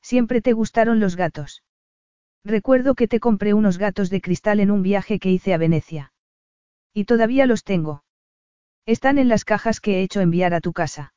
[0.01, 1.63] Siempre te gustaron los gatos.
[2.43, 6.11] Recuerdo que te compré unos gatos de cristal en un viaje que hice a Venecia.
[6.91, 8.03] Y todavía los tengo.
[8.87, 11.13] Están en las cajas que he hecho enviar a tu casa.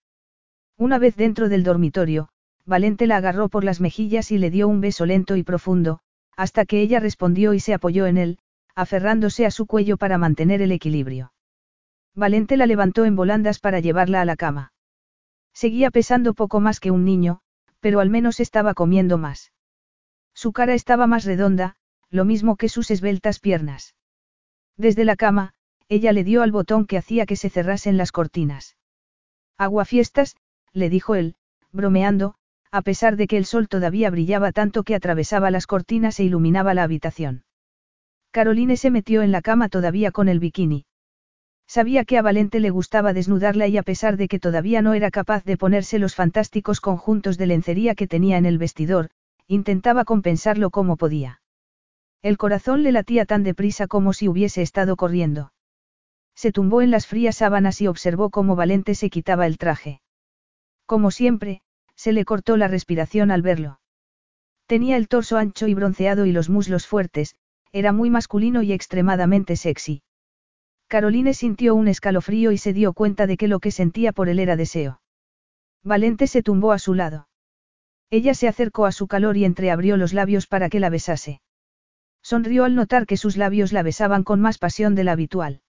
[0.77, 2.29] Una vez dentro del dormitorio,
[2.65, 6.01] Valente la agarró por las mejillas y le dio un beso lento y profundo,
[6.37, 8.39] hasta que ella respondió y se apoyó en él,
[8.75, 11.33] aferrándose a su cuello para mantener el equilibrio.
[12.15, 14.73] Valente la levantó en volandas para llevarla a la cama.
[15.53, 17.41] Seguía pesando poco más que un niño,
[17.81, 19.53] pero al menos estaba comiendo más.
[20.35, 21.77] Su cara estaba más redonda,
[22.11, 23.95] lo mismo que sus esbeltas piernas.
[24.77, 25.55] Desde la cama,
[25.89, 28.77] ella le dio al botón que hacía que se cerrasen las cortinas.
[29.59, 30.37] Aguafiestas,
[30.73, 31.37] le dijo él,
[31.73, 32.37] bromeando,
[32.73, 36.73] a pesar de que el sol todavía brillaba tanto que atravesaba las cortinas e iluminaba
[36.73, 37.45] la habitación.
[38.31, 40.87] Caroline se metió en la cama todavía con el bikini.
[41.69, 45.11] Sabía que a Valente le gustaba desnudarla y a pesar de que todavía no era
[45.11, 49.11] capaz de ponerse los fantásticos conjuntos de lencería que tenía en el vestidor,
[49.47, 51.43] intentaba compensarlo como podía.
[52.23, 55.53] El corazón le latía tan deprisa como si hubiese estado corriendo.
[56.35, 60.01] Se tumbó en las frías sábanas y observó cómo Valente se quitaba el traje.
[60.87, 61.61] Como siempre,
[62.03, 63.79] se le cortó la respiración al verlo.
[64.67, 67.37] Tenía el torso ancho y bronceado y los muslos fuertes,
[67.71, 70.03] era muy masculino y extremadamente sexy.
[70.89, 74.41] Caroline sintió un escalofrío y se dio cuenta de que lo que sentía por él
[74.41, 75.01] era deseo.
[75.85, 77.29] Valente se tumbó a su lado.
[78.11, 81.41] Ella se acercó a su calor y entreabrió los labios para que la besase.
[82.21, 85.61] Sonrió al notar que sus labios la besaban con más pasión de la habitual.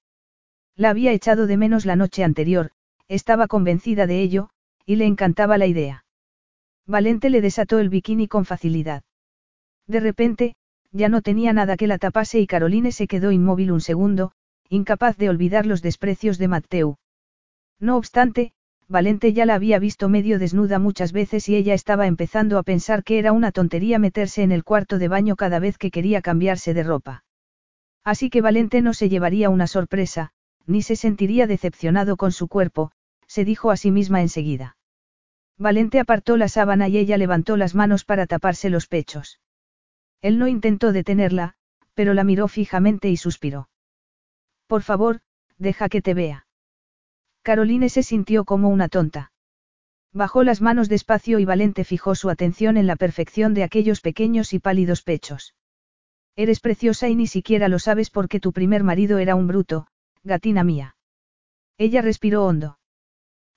[0.76, 2.72] La había echado de menos la noche anterior,
[3.08, 4.50] estaba convencida de ello,
[4.84, 6.03] y le encantaba la idea.
[6.86, 9.04] Valente le desató el bikini con facilidad.
[9.88, 10.56] De repente,
[10.92, 14.32] ya no tenía nada que la tapase y Caroline se quedó inmóvil un segundo,
[14.70, 16.96] incapaz de olvidar los desprecios de Mateu.
[17.80, 18.54] No obstante,
[18.88, 23.04] Valente ya la había visto medio desnuda muchas veces y ella estaba empezando a pensar
[23.04, 26.74] que era una tontería meterse en el cuarto de baño cada vez que quería cambiarse
[26.74, 27.24] de ropa.
[28.04, 30.32] Así que Valente no se llevaría una sorpresa,
[30.66, 32.92] ni se sentiría decepcionado con su cuerpo,
[33.26, 34.76] se dijo a sí misma enseguida.
[35.64, 39.40] Valente apartó la sábana y ella levantó las manos para taparse los pechos.
[40.22, 41.54] Él no intentó detenerla,
[41.94, 43.70] pero la miró fijamente y suspiró.
[44.68, 45.22] Por favor,
[45.58, 46.48] deja que te vea.
[47.44, 49.32] Caroline se sintió como una tonta.
[50.12, 54.52] Bajó las manos despacio y Valente fijó su atención en la perfección de aquellos pequeños
[54.52, 55.56] y pálidos pechos.
[56.36, 59.88] Eres preciosa y ni siquiera lo sabes porque tu primer marido era un bruto,
[60.26, 60.98] gatina mía.
[61.78, 62.80] Ella respiró hondo.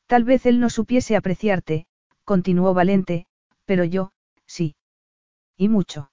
[0.06, 1.88] Tal vez él no supiese apreciarte,
[2.26, 3.26] continuó Valente,
[3.64, 4.10] pero yo,
[4.46, 4.76] sí.
[5.56, 6.10] Y mucho.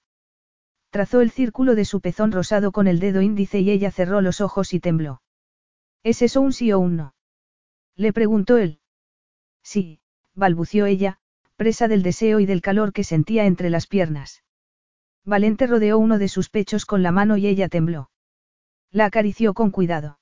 [0.90, 4.40] Trazó el círculo de su pezón rosado con el dedo índice y ella cerró los
[4.40, 5.20] ojos y tembló.
[6.04, 7.14] ¿Es eso un sí o un no?
[7.96, 8.78] Le preguntó él.
[9.62, 10.00] Sí,
[10.34, 11.18] balbució ella,
[11.56, 14.44] presa del deseo y del calor que sentía entre las piernas.
[15.24, 18.10] Valente rodeó uno de sus pechos con la mano y ella tembló.
[18.92, 20.20] La acarició con cuidado.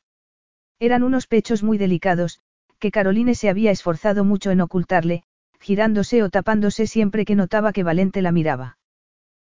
[0.78, 2.40] Eran unos pechos muy delicados,
[2.78, 5.24] que Caroline se había esforzado mucho en ocultarle,
[5.62, 8.78] girándose o tapándose siempre que notaba que Valente la miraba.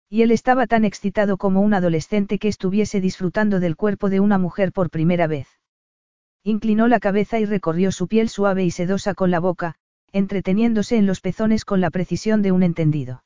[0.09, 4.37] Y él estaba tan excitado como un adolescente que estuviese disfrutando del cuerpo de una
[4.37, 5.47] mujer por primera vez.
[6.43, 9.75] Inclinó la cabeza y recorrió su piel suave y sedosa con la boca,
[10.11, 13.23] entreteniéndose en los pezones con la precisión de un entendido.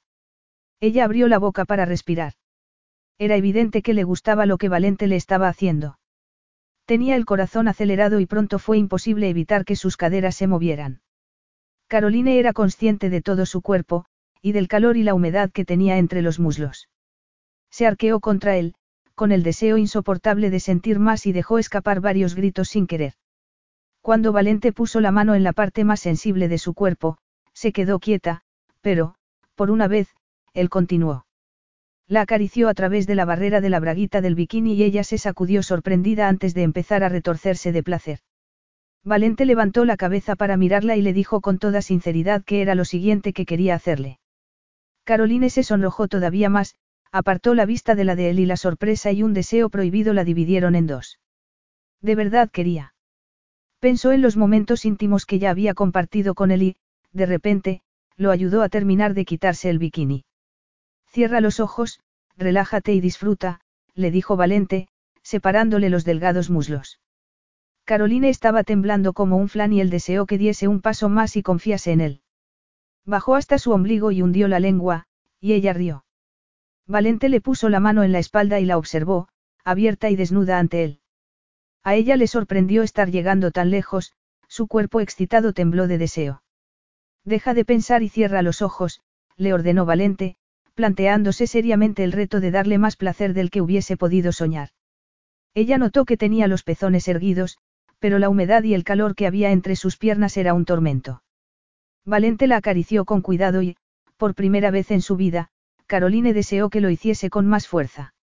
[0.79, 2.33] Ella abrió la boca para respirar.
[3.17, 5.99] Era evidente que le gustaba lo que Valente le estaba haciendo.
[6.85, 11.01] Tenía el corazón acelerado y pronto fue imposible evitar que sus caderas se movieran.
[11.87, 14.05] Caroline era consciente de todo su cuerpo,
[14.41, 16.89] y del calor y la humedad que tenía entre los muslos.
[17.69, 18.75] Se arqueó contra él,
[19.15, 23.13] con el deseo insoportable de sentir más y dejó escapar varios gritos sin querer.
[24.01, 27.17] Cuando Valente puso la mano en la parte más sensible de su cuerpo,
[27.53, 28.41] se quedó quieta,
[28.81, 29.15] pero,
[29.55, 30.09] por una vez,
[30.53, 31.25] él continuó.
[32.07, 35.17] La acarició a través de la barrera de la braguita del bikini y ella se
[35.17, 38.19] sacudió sorprendida antes de empezar a retorcerse de placer.
[39.03, 42.85] Valente levantó la cabeza para mirarla y le dijo con toda sinceridad que era lo
[42.85, 44.19] siguiente que quería hacerle.
[45.03, 46.75] Caroline se sonrojó todavía más,
[47.11, 50.23] apartó la vista de la de él y la sorpresa y un deseo prohibido la
[50.23, 51.19] dividieron en dos.
[52.01, 52.93] De verdad quería.
[53.79, 56.75] Pensó en los momentos íntimos que ya había compartido con él y,
[57.13, 57.81] de repente,
[58.17, 60.25] lo ayudó a terminar de quitarse el bikini.
[61.05, 61.99] Cierra los ojos,
[62.35, 63.61] relájate y disfruta,
[63.93, 64.87] le dijo Valente,
[65.21, 66.99] separándole los delgados muslos.
[67.87, 71.41] Caroline estaba temblando como un flan y él deseó que diese un paso más y
[71.41, 72.21] confiase en él.
[73.05, 75.05] Bajó hasta su ombligo y hundió la lengua,
[75.39, 76.03] y ella rió.
[76.85, 79.29] Valente le puso la mano en la espalda y la observó,
[79.63, 80.99] abierta y desnuda ante él.
[81.81, 84.11] A ella le sorprendió estar llegando tan lejos,
[84.49, 86.43] su cuerpo excitado tembló de deseo.
[87.23, 88.99] Deja de pensar y cierra los ojos,
[89.37, 90.35] le ordenó Valente,
[90.75, 94.71] planteándose seriamente el reto de darle más placer del que hubiese podido soñar.
[95.53, 97.57] Ella notó que tenía los pezones erguidos,
[97.99, 101.23] pero la humedad y el calor que había entre sus piernas era un tormento.
[102.05, 103.75] Valente la acarició con cuidado y,
[104.17, 105.49] por primera vez en su vida,
[105.87, 108.13] Caroline deseó que lo hiciese con más fuerza.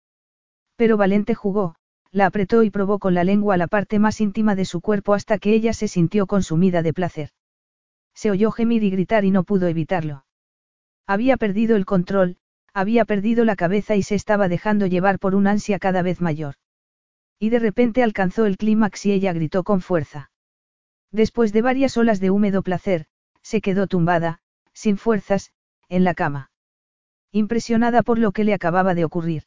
[0.77, 1.77] Pero Valente jugó,
[2.11, 5.39] la apretó y probó con la lengua la parte más íntima de su cuerpo hasta
[5.39, 7.31] que ella se sintió consumida de placer.
[8.15, 10.25] Se oyó gemir y gritar y no pudo evitarlo.
[11.07, 12.37] Había perdido el control,
[12.73, 16.55] había perdido la cabeza y se estaba dejando llevar por un ansia cada vez mayor.
[17.39, 20.31] Y de repente alcanzó el clímax y ella gritó con fuerza.
[21.11, 23.07] Después de varias olas de húmedo placer,
[23.43, 24.41] se quedó tumbada,
[24.73, 25.53] sin fuerzas,
[25.89, 26.51] en la cama.
[27.33, 29.45] Impresionada por lo que le acababa de ocurrir.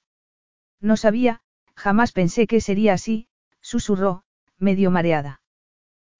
[0.79, 1.41] No sabía,
[1.77, 3.27] Jamás pensé que sería así,
[3.61, 4.23] susurró,
[4.57, 5.41] medio mareada.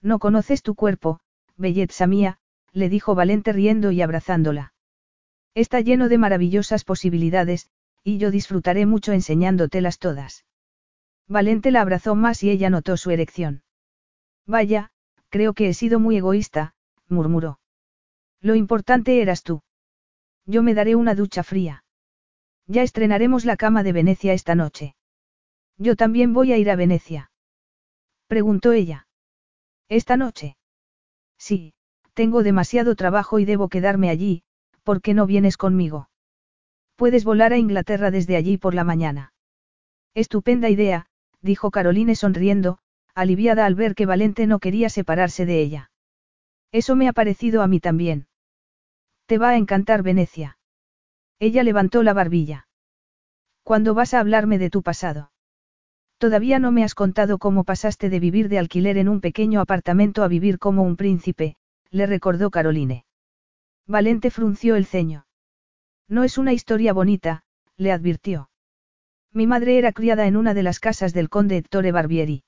[0.02, 1.20] No conoces tu cuerpo,
[1.56, 2.38] belleza mía,
[2.74, 4.74] le dijo Valente riendo y abrazándola.
[5.56, 7.72] Está lleno de maravillosas posibilidades,
[8.04, 10.46] y yo disfrutaré mucho enseñándotelas todas.
[11.28, 13.64] Valente la abrazó más y ella notó su erección.
[14.46, 14.92] Vaya,
[15.30, 16.74] creo que he sido muy egoísta,
[17.10, 17.60] murmuró.
[18.42, 19.62] Lo importante eras tú.
[20.46, 21.84] Yo me daré una ducha fría.
[22.66, 24.96] Ya estrenaremos la cama de Venecia esta noche.
[25.78, 27.32] Yo también voy a ir a Venecia.
[28.28, 29.08] Preguntó ella.
[29.90, 30.58] ¿Esta noche?
[31.38, 31.74] Sí,
[32.14, 34.44] tengo demasiado trabajo y debo quedarme allí,
[34.84, 36.10] ¿por qué no vienes conmigo?
[36.96, 39.34] Puedes volar a Inglaterra desde allí por la mañana.
[40.14, 41.08] Estupenda idea,
[41.48, 42.78] dijo Caroline sonriendo,
[43.16, 45.90] aliviada al ver que Valente no quería separarse de ella.
[46.72, 48.28] Eso me ha parecido a mí también.
[49.26, 50.60] Te va a encantar Venecia.
[51.40, 52.68] Ella levantó la barbilla.
[53.64, 55.32] ¿Cuándo vas a hablarme de tu pasado?
[56.20, 60.24] Todavía no me has contado cómo pasaste de vivir de alquiler en un pequeño apartamento
[60.24, 61.56] a vivir como un príncipe,
[61.90, 63.06] le recordó Caroline.
[63.88, 65.26] Valente frunció el ceño.
[66.08, 67.44] No es una historia bonita,
[67.78, 68.50] le advirtió.
[69.38, 72.44] Mi madre era criada en una de las casas del conde Ettore Barbieri.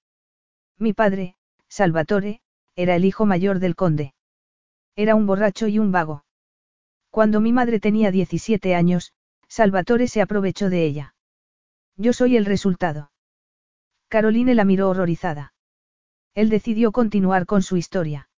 [0.79, 1.35] Mi padre,
[1.67, 2.41] Salvatore,
[2.75, 4.15] era el hijo mayor del conde.
[4.95, 6.25] Era un borracho y un vago.
[7.11, 9.13] Cuando mi madre tenía 17 años,
[9.47, 11.13] Salvatore se aprovechó de ella.
[11.95, 13.11] Yo soy el resultado.
[14.07, 15.53] Caroline la miró horrorizada.
[16.33, 18.31] Él decidió continuar con su historia.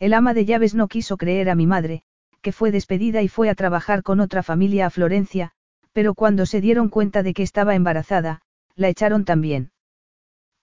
[0.00, 2.02] El ama de llaves no quiso creer a mi madre,
[2.42, 5.52] que fue despedida y fue a trabajar con otra familia a Florencia,
[5.92, 8.40] pero cuando se dieron cuenta de que estaba embarazada,
[8.74, 9.72] la echaron también.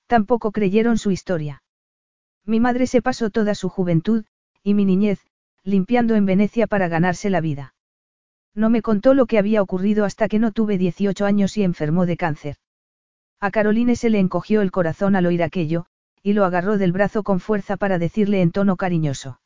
[0.07, 1.63] Tampoco creyeron su historia.
[2.45, 4.25] Mi madre se pasó toda su juventud,
[4.63, 5.19] y mi niñez,
[5.63, 7.73] limpiando en Venecia para ganarse la vida.
[8.53, 12.05] No me contó lo que había ocurrido hasta que no tuve 18 años y enfermó
[12.05, 12.55] de cáncer.
[13.41, 15.87] A Caroline se le encogió el corazón al oír aquello,
[16.23, 19.41] y lo agarró del brazo con fuerza para decirle en tono cariñoso.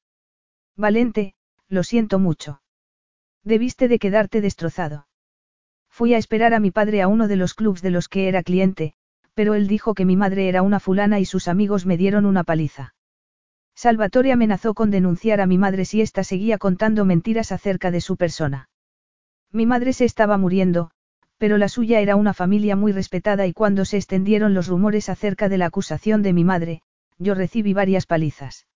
[0.77, 1.33] Valente,
[1.67, 2.61] lo siento mucho.
[3.43, 5.09] Debiste de quedarte destrozado.
[6.00, 8.42] Fui a esperar a mi padre a uno de los clubs de los que era
[8.42, 8.94] cliente,
[9.34, 12.45] pero él dijo que mi madre era una fulana y sus amigos me dieron una
[12.45, 12.95] paliza.
[13.76, 18.16] Salvatore amenazó con denunciar a mi madre si ésta seguía contando mentiras acerca de su
[18.16, 18.69] persona.
[19.52, 20.92] Mi madre se estaba muriendo,
[21.38, 25.50] pero la suya era una familia muy respetada y cuando se extendieron los rumores acerca
[25.50, 26.82] de la acusación de mi madre,
[27.18, 28.68] yo recibí varias palizas.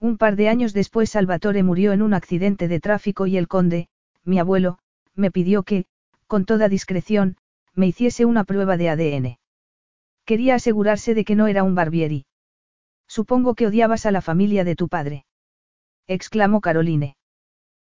[0.00, 3.86] Un par de años después Salvatore murió en un accidente de tráfico y el conde,
[4.24, 4.80] mi abuelo,
[5.14, 5.86] me pidió que,
[6.30, 7.36] con toda discreción,
[7.74, 9.38] me hiciese una prueba de ADN.
[10.24, 12.24] Quería asegurarse de que no era un Barbieri.
[13.08, 15.26] Supongo que odiabas a la familia de tu padre.
[16.06, 17.16] exclamó Caroline.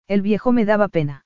[0.08, 1.26] El viejo me daba pena.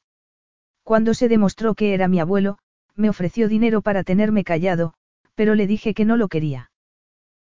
[0.81, 2.57] Cuando se demostró que era mi abuelo,
[2.95, 4.95] me ofreció dinero para tenerme callado,
[5.35, 6.71] pero le dije que no lo quería.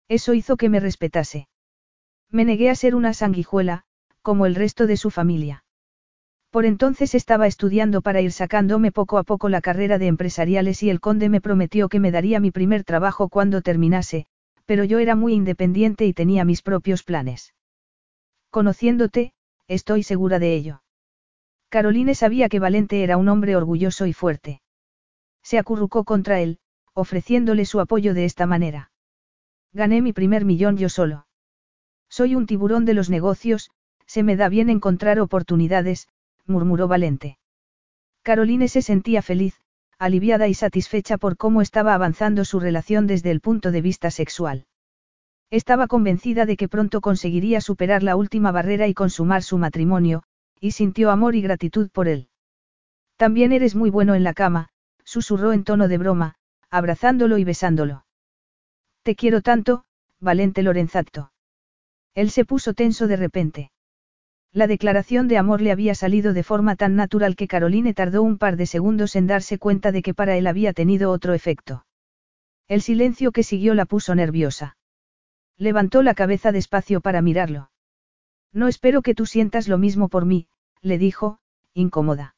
[0.07, 1.48] Eso hizo que me respetase.
[2.31, 3.83] Me negué a ser una sanguijuela,
[4.23, 5.64] como el resto de su familia.
[6.52, 10.90] Por entonces estaba estudiando para ir sacándome poco a poco la carrera de empresariales y
[10.90, 14.26] el conde me prometió que me daría mi primer trabajo cuando terminase,
[14.66, 17.53] pero yo era muy independiente y tenía mis propios planes.
[18.50, 19.34] Conociéndote,
[19.68, 20.82] estoy segura de ello.
[21.69, 24.61] Caroline sabía que Valente era un hombre orgulloso y fuerte.
[25.44, 26.58] Se acurrucó contra él,
[26.94, 28.92] ofreciéndole su apoyo de esta manera.
[29.72, 31.28] Gané mi primer millón yo solo.
[32.10, 33.69] Soy un tiburón de los negocios,
[34.08, 36.08] se me da bien encontrar oportunidades,
[36.45, 37.38] murmuró Valente.
[38.24, 39.59] Caroline se sentía feliz,
[39.98, 44.66] aliviada y satisfecha por cómo estaba avanzando su relación desde el punto de vista sexual.
[45.51, 50.24] Estaba convencida de que pronto conseguiría superar la última barrera y consumar su matrimonio,
[50.59, 52.30] y sintió amor y gratitud por él.
[53.18, 54.69] También eres muy bueno en la cama,
[55.03, 56.35] susurró en tono de broma,
[56.69, 58.06] abrazándolo y besándolo.
[59.03, 59.84] Te quiero tanto,
[60.19, 61.32] Valente Lorenzato.
[62.14, 63.72] Él se puso tenso de repente.
[64.52, 68.38] La declaración de amor le había salido de forma tan natural que Caroline tardó un
[68.38, 71.86] par de segundos en darse cuenta de que para él había tenido otro efecto.
[72.68, 74.78] El silencio que siguió la puso nerviosa.
[75.58, 77.69] Levantó la cabeza despacio para mirarlo.
[78.52, 80.48] No espero que tú sientas lo mismo por mí,
[80.82, 81.40] le dijo,
[81.74, 82.36] incómoda.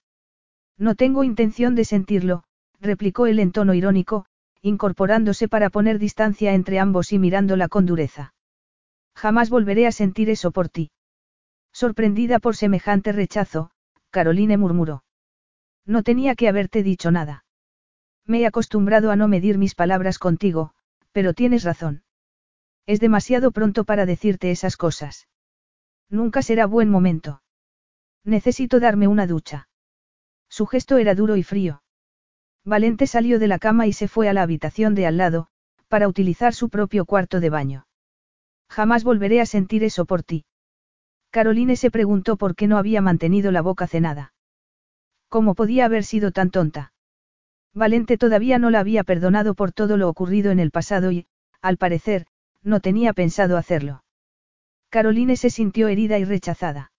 [0.77, 2.43] No tengo intención de sentirlo,
[2.79, 4.25] replicó él en tono irónico,
[4.61, 8.33] incorporándose para poner distancia entre ambos y mirándola con dureza.
[9.15, 10.91] Jamás volveré a sentir eso por ti.
[11.73, 13.71] Sorprendida por semejante rechazo,
[14.09, 15.03] Caroline murmuró.
[15.85, 17.45] No tenía que haberte dicho nada.
[18.25, 20.73] Me he acostumbrado a no medir mis palabras contigo,
[21.11, 22.03] pero tienes razón.
[22.85, 25.27] Es demasiado pronto para decirte esas cosas.
[26.09, 27.41] Nunca será buen momento.
[28.23, 29.69] Necesito darme una ducha.
[30.49, 31.83] Su gesto era duro y frío.
[32.63, 35.47] Valente salió de la cama y se fue a la habitación de al lado,
[35.87, 37.87] para utilizar su propio cuarto de baño.
[38.69, 40.45] Jamás volveré a sentir eso por ti.
[41.31, 44.33] Caroline se preguntó por qué no había mantenido la boca cenada.
[45.29, 46.91] ¿Cómo podía haber sido tan tonta?
[47.73, 51.25] Valente todavía no la había perdonado por todo lo ocurrido en el pasado y,
[51.61, 52.27] al parecer,
[52.63, 54.03] no tenía pensado hacerlo.
[54.89, 56.91] Caroline se sintió herida y rechazada.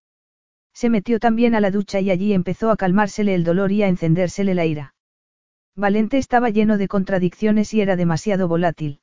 [0.72, 3.88] Se metió también a la ducha y allí empezó a calmársele el dolor y a
[3.88, 4.94] encendérsele la ira.
[5.76, 9.00] Valente estaba lleno de contradicciones y era demasiado volátil.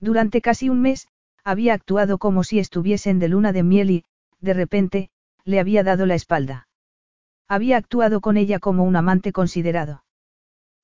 [0.00, 1.08] Durante casi un mes,
[1.44, 4.04] había actuado como si estuviesen de luna de miel y,
[4.40, 5.10] de repente,
[5.44, 6.68] le había dado la espalda.
[7.48, 10.04] Había actuado con ella como un amante considerado.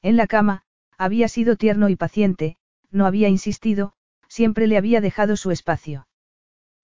[0.02, 0.62] En la cama,
[0.96, 2.56] había sido tierno y paciente,
[2.90, 3.92] no había insistido,
[4.28, 6.06] siempre le había dejado su espacio.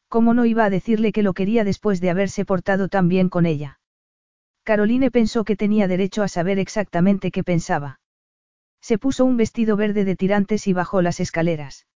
[0.08, 3.46] ¿Cómo no iba a decirle que lo quería después de haberse portado tan bien con
[3.46, 3.80] ella?
[4.64, 8.00] Caroline pensó que tenía derecho a saber exactamente qué pensaba.
[8.80, 11.86] Se puso un vestido verde de tirantes y bajó las escaleras.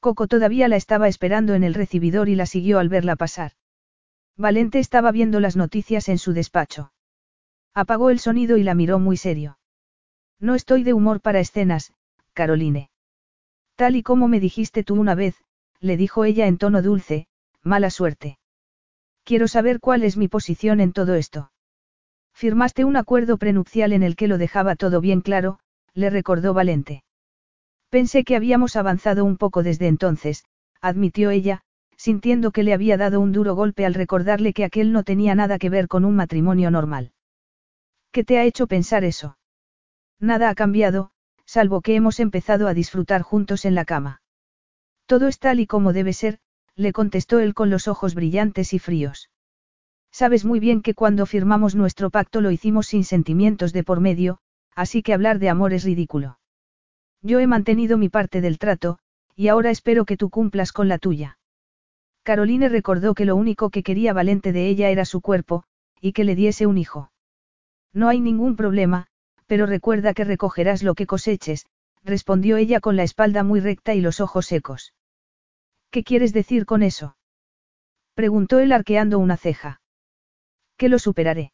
[0.00, 3.52] Coco todavía la estaba esperando en el recibidor y la siguió al verla pasar.
[4.38, 6.92] Valente estaba viendo las noticias en su despacho.
[7.74, 9.58] Apagó el sonido y la miró muy serio.
[10.38, 11.92] No estoy de humor para escenas,
[12.34, 12.88] Caroline.
[13.74, 15.34] Tal y como me dijiste tú una vez,
[15.80, 17.26] le dijo ella en tono dulce,
[17.64, 18.38] mala suerte.
[19.24, 21.50] Quiero saber cuál es mi posición en todo esto.
[22.32, 25.58] Firmaste un acuerdo prenupcial en el que lo dejaba todo bien claro,
[25.94, 27.02] le recordó Valente.
[27.90, 30.44] Pensé que habíamos avanzado un poco desde entonces,
[30.80, 31.62] admitió ella,
[31.98, 35.58] sintiendo que le había dado un duro golpe al recordarle que aquel no tenía nada
[35.58, 37.10] que ver con un matrimonio normal.
[38.12, 39.36] ¿Qué te ha hecho pensar eso?
[40.20, 41.10] Nada ha cambiado,
[41.44, 44.22] salvo que hemos empezado a disfrutar juntos en la cama.
[45.06, 46.38] Todo es tal y como debe ser,
[46.76, 49.30] le contestó él con los ojos brillantes y fríos.
[50.12, 54.38] Sabes muy bien que cuando firmamos nuestro pacto lo hicimos sin sentimientos de por medio,
[54.74, 56.38] así que hablar de amor es ridículo.
[57.22, 58.98] Yo he mantenido mi parte del trato,
[59.34, 61.37] y ahora espero que tú cumplas con la tuya.
[62.28, 65.64] Caroline recordó que lo único que quería Valente de ella era su cuerpo,
[65.98, 67.10] y que le diese un hijo.
[67.94, 69.06] No hay ningún problema,
[69.46, 71.64] pero recuerda que recogerás lo que coseches,
[72.04, 74.92] respondió ella con la espalda muy recta y los ojos secos.
[75.90, 77.16] ¿Qué quieres decir con eso?
[78.12, 79.80] preguntó él arqueando una ceja.
[80.76, 81.52] Que lo superaré.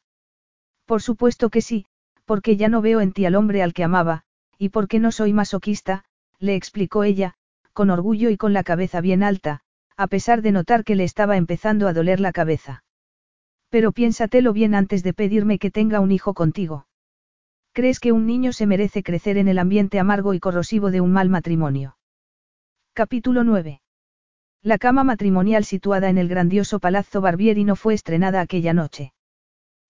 [0.86, 1.86] Por supuesto que sí,
[2.24, 4.24] porque ya no veo en ti al hombre al que amaba,
[4.58, 6.04] y porque no soy masoquista,
[6.40, 7.34] le explicó ella,
[7.72, 9.62] con orgullo y con la cabeza bien alta,
[9.96, 12.82] a pesar de notar que le estaba empezando a doler la cabeza.
[13.68, 16.86] Pero piénsatelo bien antes de pedirme que tenga un hijo contigo.
[17.72, 21.12] ¿Crees que un niño se merece crecer en el ambiente amargo y corrosivo de un
[21.12, 21.96] mal matrimonio?
[22.92, 23.80] Capítulo 9.
[24.62, 29.12] La cama matrimonial situada en el grandioso Palazzo Barbieri no fue estrenada aquella noche.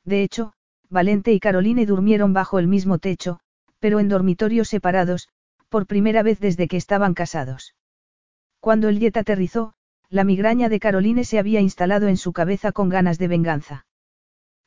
[0.05, 0.55] De hecho,
[0.89, 3.39] Valente y Caroline durmieron bajo el mismo techo,
[3.78, 5.28] pero en dormitorios separados,
[5.68, 7.74] por primera vez desde que estaban casados.
[8.60, 9.74] Cuando el jet aterrizó,
[10.15, 13.84] la migraña de Caroline se había instalado en su cabeza con ganas de venganza.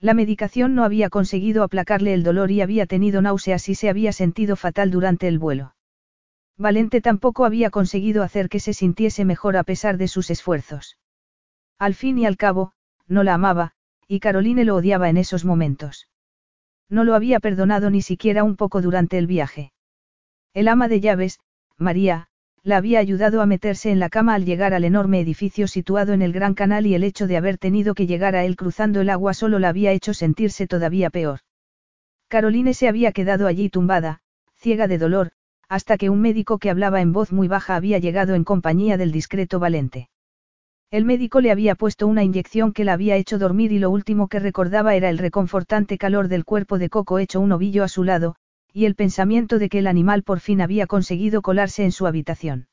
[0.01, 4.11] La medicación no había conseguido aplacarle el dolor y había tenido náuseas y se había
[4.11, 5.73] sentido fatal durante el vuelo.
[6.57, 10.97] Valente tampoco había conseguido hacer que se sintiese mejor a pesar de sus esfuerzos.
[11.79, 12.73] Al fin y al cabo,
[13.07, 13.71] no la amaba,
[14.05, 16.09] y Caroline lo odiaba en esos momentos.
[16.89, 19.71] No lo había perdonado ni siquiera un poco durante el viaje.
[20.53, 21.39] El ama de llaves,
[21.77, 22.27] María,
[22.67, 26.21] la había ayudado a meterse en la cama al llegar al enorme edificio situado en
[26.21, 29.09] el Gran Canal y el hecho de haber tenido que llegar a él cruzando el
[29.09, 31.39] agua solo la había hecho sentirse todavía peor.
[32.27, 34.19] Caroline se había quedado allí tumbada,
[34.57, 35.31] ciega de dolor,
[35.69, 39.13] hasta que un médico que hablaba en voz muy baja había llegado en compañía del
[39.13, 40.09] discreto Valente.
[40.91, 44.27] El médico le había puesto una inyección que la había hecho dormir y lo último
[44.27, 48.03] que recordaba era el reconfortante calor del cuerpo de Coco hecho un ovillo a su
[48.03, 48.35] lado,
[48.77, 52.67] y el pensamiento de que el animal por fin había conseguido colarse en su habitación.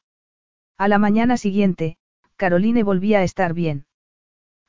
[0.76, 1.96] A la mañana siguiente,
[2.36, 3.86] Caroline volvía a estar bien.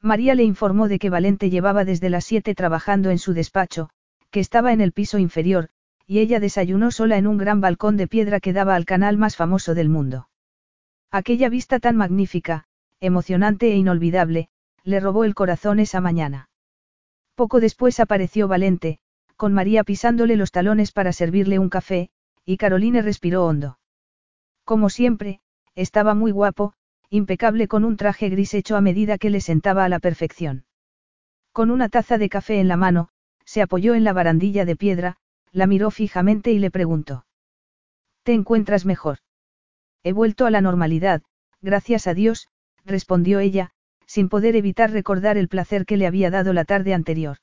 [0.01, 3.89] María le informó de que Valente llevaba desde las siete trabajando en su despacho,
[4.31, 5.67] que estaba en el piso inferior,
[6.07, 9.35] y ella desayunó sola en un gran balcón de piedra que daba al canal más
[9.35, 10.29] famoso del mundo.
[11.11, 12.63] Aquella vista tan magnífica,
[13.01, 14.47] emocionante e inolvidable,
[14.85, 16.47] le robó el corazón esa mañana.
[17.35, 18.99] Poco después apareció Valente,
[19.35, 22.09] con María pisándole los talones para servirle un café,
[22.45, 23.79] y Caroline respiró hondo.
[24.63, 25.41] Como siempre,
[25.75, 26.73] estaba muy guapo,
[27.09, 30.65] impecable con un traje gris hecho a medida que le sentaba a la perfección.
[31.51, 33.09] Con una taza de café en la mano,
[33.45, 35.17] se apoyó en la barandilla de piedra,
[35.51, 37.25] la miró fijamente y le preguntó.
[38.23, 39.19] ¿Te encuentras mejor?
[40.03, 41.21] He vuelto a la normalidad,
[41.61, 42.49] gracias a Dios,
[42.83, 43.71] respondió ella,
[44.05, 47.37] sin poder evitar recordar el placer que le había dado la tarde anterior.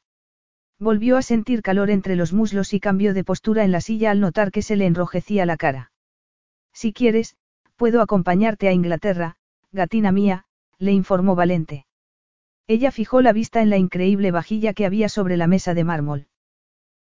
[0.82, 4.18] Volvió a sentir calor entre los muslos y cambió de postura en la silla al
[4.18, 5.92] notar que se le enrojecía la cara.
[6.72, 7.36] Si quieres,
[7.76, 9.36] puedo acompañarte a Inglaterra,
[9.70, 10.44] gatina mía,
[10.78, 11.86] le informó Valente.
[12.66, 16.26] Ella fijó la vista en la increíble vajilla que había sobre la mesa de mármol.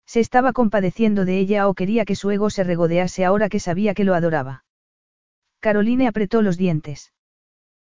[0.07, 3.93] Se estaba compadeciendo de ella o quería que su ego se regodease ahora que sabía
[3.93, 4.65] que lo adoraba.
[5.61, 7.13] Caroline apretó los dientes.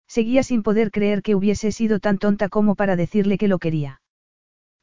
[0.05, 4.01] Seguía sin poder creer que hubiese sido tan tonta como para decirle que lo quería.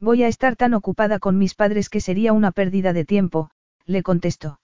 [0.00, 3.50] Voy a estar tan ocupada con mis padres que sería una pérdida de tiempo,
[3.86, 4.60] le contestó.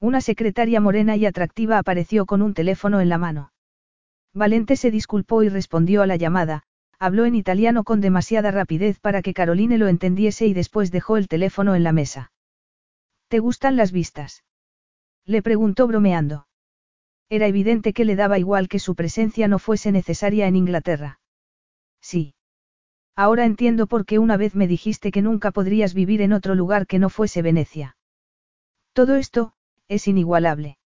[0.00, 3.52] Una secretaria morena y atractiva apareció con un teléfono en la mano.
[4.32, 6.64] Valente se disculpó y respondió a la llamada,
[6.98, 11.28] Habló en italiano con demasiada rapidez para que Caroline lo entendiese y después dejó el
[11.28, 12.32] teléfono en la mesa.
[13.28, 14.44] ¿Te gustan las vistas?
[15.26, 16.46] Le preguntó bromeando.
[17.28, 21.20] Era evidente que le daba igual que su presencia no fuese necesaria en Inglaterra.
[22.00, 22.34] Sí.
[23.16, 26.86] Ahora entiendo por qué una vez me dijiste que nunca podrías vivir en otro lugar
[26.86, 27.96] que no fuese Venecia.
[28.92, 29.52] Todo esto,
[29.88, 30.78] es inigualable.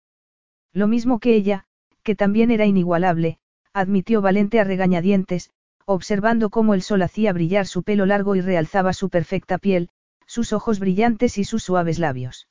[0.73, 1.65] Lo mismo que ella,
[2.03, 3.39] que también era inigualable,
[3.73, 5.51] admitió Valente a regañadientes,
[5.87, 9.89] observando cómo el sol hacía brillar su pelo largo y realzaba su perfecta piel,
[10.27, 12.49] sus ojos brillantes y sus suaves labios.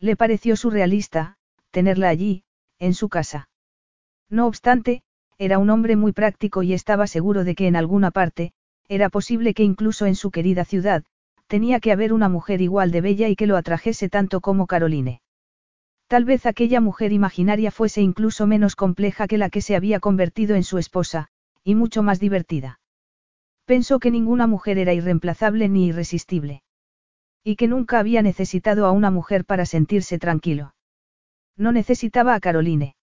[0.00, 1.38] Le pareció surrealista,
[1.70, 2.42] tenerla allí,
[2.80, 3.48] en su casa.
[4.28, 5.02] No obstante,
[5.38, 8.52] era un hombre muy práctico y estaba seguro de que en alguna parte,
[8.88, 11.04] era posible que incluso en su querida ciudad,
[11.46, 15.20] tenía que haber una mujer igual de bella y que lo atrajese tanto como Caroline.
[16.06, 20.56] Tal vez aquella mujer imaginaria fuese incluso menos compleja que la que se había convertido
[20.56, 21.28] en su esposa,
[21.62, 22.80] y mucho más divertida.
[23.66, 26.62] Pensó que ninguna mujer era irreemplazable ni irresistible.
[27.44, 30.74] Y que nunca había necesitado a una mujer para sentirse tranquilo.
[31.56, 32.96] No necesitaba a Caroline.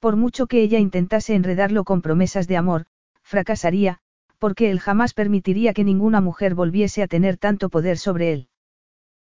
[0.00, 2.86] Por mucho que ella intentase enredarlo con promesas de amor,
[3.22, 4.00] fracasaría,
[4.38, 8.48] porque él jamás permitiría que ninguna mujer volviese a tener tanto poder sobre él.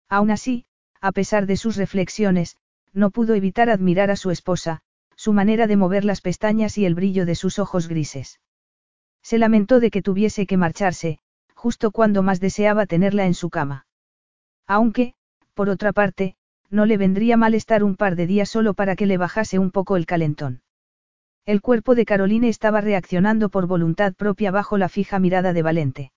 [0.10, 0.66] Aún así,
[1.02, 2.58] a pesar de sus reflexiones,
[2.94, 4.82] no pudo evitar admirar a su esposa,
[5.16, 8.40] su manera de mover las pestañas y el brillo de sus ojos grises.
[9.22, 11.20] Se lamentó de que tuviese que marcharse,
[11.56, 13.86] justo cuando más deseaba tenerla en su cama.
[14.68, 15.14] Aunque,
[15.54, 16.36] por otra parte,
[16.70, 19.72] no le vendría mal estar un par de días solo para que le bajase un
[19.72, 20.62] poco el calentón.
[21.46, 26.12] El cuerpo de Caroline estaba reaccionando por voluntad propia bajo la fija mirada de Valente.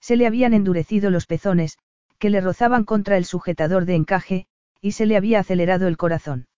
[0.00, 1.78] Se le habían endurecido los pezones,
[2.18, 4.46] que le rozaban contra el sujetador de encaje,
[4.80, 6.48] y se le había acelerado el corazón.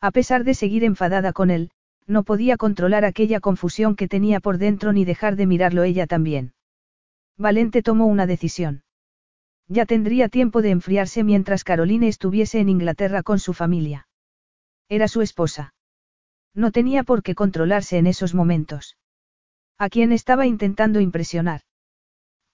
[0.00, 1.70] A pesar de seguir enfadada con él,
[2.06, 6.54] no podía controlar aquella confusión que tenía por dentro ni dejar de mirarlo ella también.
[7.36, 8.82] Valente tomó una decisión.
[9.68, 14.08] Ya tendría tiempo de enfriarse mientras Caroline estuviese en Inglaterra con su familia.
[14.88, 15.74] Era su esposa.
[16.54, 18.96] No tenía por qué controlarse en esos momentos.
[19.78, 21.62] ¿A quién estaba intentando impresionar?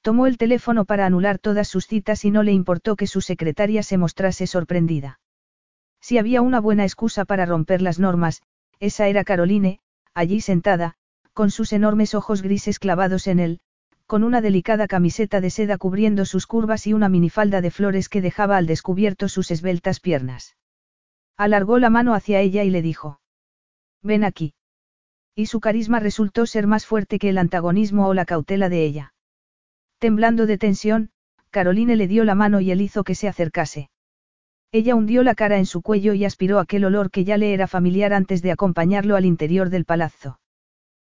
[0.03, 3.83] Tomó el teléfono para anular todas sus citas y no le importó que su secretaria
[3.83, 5.19] se mostrase sorprendida.
[6.01, 8.43] Si había una buena excusa para romper las normas,
[8.79, 9.81] esa era Caroline,
[10.15, 10.95] allí sentada,
[11.33, 13.61] con sus enormes ojos grises clavados en él,
[14.07, 18.21] con una delicada camiseta de seda cubriendo sus curvas y una minifalda de flores que
[18.21, 20.57] dejaba al descubierto sus esbeltas piernas.
[21.37, 23.19] Alargó la mano hacia ella y le dijo.
[24.07, 24.55] Ven aquí.
[25.35, 29.15] Y su carisma resultó ser más fuerte que el antagonismo o la cautela de ella.
[29.99, 31.11] Temblando de tensión,
[31.51, 33.91] Caroline le dio la mano y él hizo que se acercase.
[34.71, 37.67] Ella hundió la cara en su cuello y aspiró aquel olor que ya le era
[37.67, 40.39] familiar antes de acompañarlo al interior del palazzo.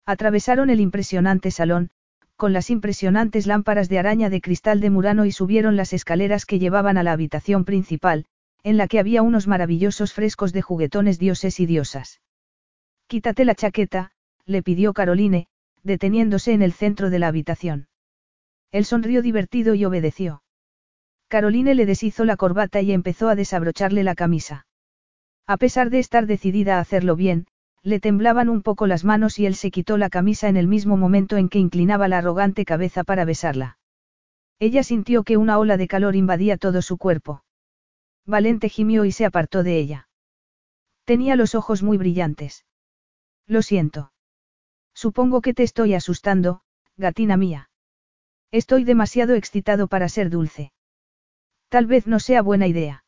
[0.04, 1.90] Atravesaron el impresionante salón,
[2.36, 6.58] con las impresionantes lámparas de araña de cristal de Murano y subieron las escaleras que
[6.58, 8.24] llevaban a la habitación principal,
[8.62, 12.20] en la que había unos maravillosos frescos de juguetones dioses y diosas.
[13.10, 14.12] Quítate la chaqueta,
[14.46, 15.48] le pidió Caroline,
[15.82, 17.88] deteniéndose en el centro de la habitación.
[18.70, 20.44] Él sonrió divertido y obedeció.
[21.26, 24.68] Caroline le deshizo la corbata y empezó a desabrocharle la camisa.
[25.48, 27.48] A pesar de estar decidida a hacerlo bien,
[27.82, 30.96] le temblaban un poco las manos y él se quitó la camisa en el mismo
[30.96, 33.76] momento en que inclinaba la arrogante cabeza para besarla.
[34.60, 37.42] Ella sintió que una ola de calor invadía todo su cuerpo.
[38.24, 40.08] Valente gimió y se apartó de ella.
[41.04, 42.64] Tenía los ojos muy brillantes.
[43.50, 44.12] Lo siento.
[44.94, 46.60] Supongo que te estoy asustando,
[46.96, 47.68] gatina mía.
[48.52, 50.72] Estoy demasiado excitado para ser dulce.
[51.68, 53.04] Tal vez no sea buena idea.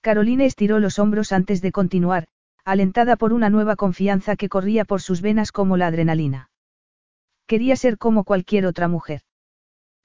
[0.00, 2.26] Caroline estiró los hombros antes de continuar,
[2.64, 6.50] alentada por una nueva confianza que corría por sus venas como la adrenalina.
[7.46, 9.20] Quería ser como cualquier otra mujer.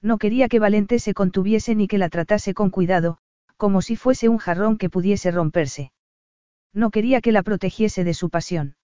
[0.00, 3.18] No quería que Valente se contuviese ni que la tratase con cuidado,
[3.56, 5.90] como si fuese un jarrón que pudiese romperse.
[6.72, 8.76] No quería que la protegiese de su pasión.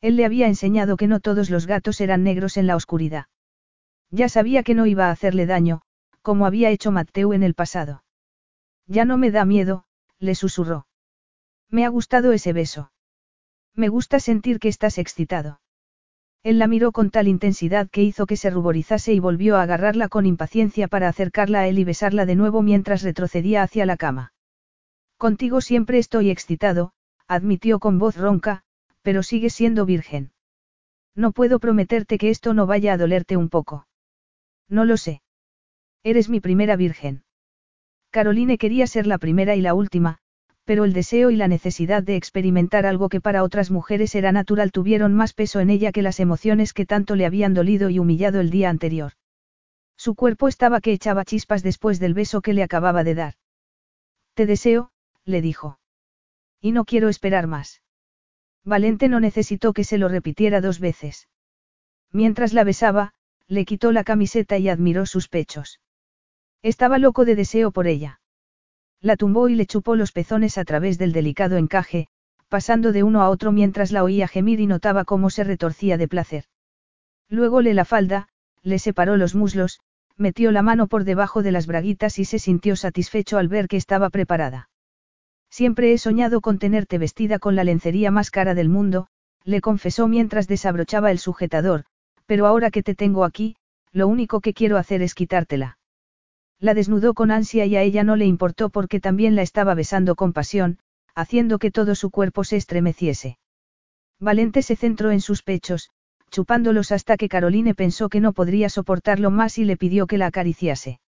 [0.00, 3.26] Él le había enseñado que no todos los gatos eran negros en la oscuridad.
[4.10, 5.82] Ya sabía que no iba a hacerle daño,
[6.22, 8.02] como había hecho Mateo en el pasado.
[8.86, 9.84] Ya no me da miedo,
[10.18, 10.86] le susurró.
[11.68, 12.92] Me ha gustado ese beso.
[13.74, 15.60] Me gusta sentir que estás excitado.
[16.42, 20.08] Él la miró con tal intensidad que hizo que se ruborizase y volvió a agarrarla
[20.08, 24.32] con impaciencia para acercarla a él y besarla de nuevo mientras retrocedía hacia la cama.
[25.18, 26.92] Contigo siempre estoy excitado,
[27.28, 28.64] admitió con voz ronca,
[29.02, 30.32] pero sigues siendo virgen.
[31.14, 33.86] No puedo prometerte que esto no vaya a dolerte un poco.
[34.68, 35.22] No lo sé.
[36.02, 37.24] Eres mi primera virgen.
[38.10, 40.18] Caroline quería ser la primera y la última,
[40.64, 44.72] pero el deseo y la necesidad de experimentar algo que para otras mujeres era natural
[44.72, 48.40] tuvieron más peso en ella que las emociones que tanto le habían dolido y humillado
[48.40, 49.12] el día anterior.
[49.96, 53.34] Su cuerpo estaba que echaba chispas después del beso que le acababa de dar.
[54.34, 54.92] Te deseo,
[55.24, 55.78] le dijo.
[56.60, 57.82] Y no quiero esperar más.
[58.64, 61.28] Valente no necesitó que se lo repitiera dos veces.
[62.12, 63.12] Mientras la besaba,
[63.46, 65.80] le quitó la camiseta y admiró sus pechos.
[66.62, 68.20] Estaba loco de deseo por ella.
[69.00, 72.08] La tumbó y le chupó los pezones a través del delicado encaje,
[72.48, 76.08] pasando de uno a otro mientras la oía gemir y notaba cómo se retorcía de
[76.08, 76.44] placer.
[77.28, 78.28] Luego le la falda,
[78.62, 79.80] le separó los muslos,
[80.16, 83.78] metió la mano por debajo de las braguitas y se sintió satisfecho al ver que
[83.78, 84.68] estaba preparada.
[85.50, 89.08] Siempre he soñado con tenerte vestida con la lencería más cara del mundo,
[89.44, 91.84] le confesó mientras desabrochaba el sujetador,
[92.26, 93.56] pero ahora que te tengo aquí,
[93.92, 95.78] lo único que quiero hacer es quitártela.
[96.60, 100.14] La desnudó con ansia y a ella no le importó porque también la estaba besando
[100.14, 100.78] con pasión,
[101.14, 103.38] haciendo que todo su cuerpo se estremeciese.
[104.20, 105.90] Valente se centró en sus pechos,
[106.30, 110.26] chupándolos hasta que Caroline pensó que no podría soportarlo más y le pidió que la
[110.26, 111.00] acariciase.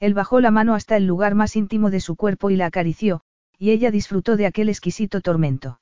[0.00, 3.22] Él bajó la mano hasta el lugar más íntimo de su cuerpo y la acarició,
[3.58, 5.80] y ella disfrutó de aquel exquisito tormento.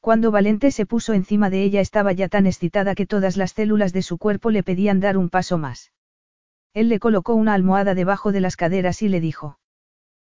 [0.00, 3.92] Cuando Valente se puso encima de ella estaba ya tan excitada que todas las células
[3.92, 5.92] de su cuerpo le pedían dar un paso más.
[6.74, 9.58] Él le colocó una almohada debajo de las caderas y le dijo.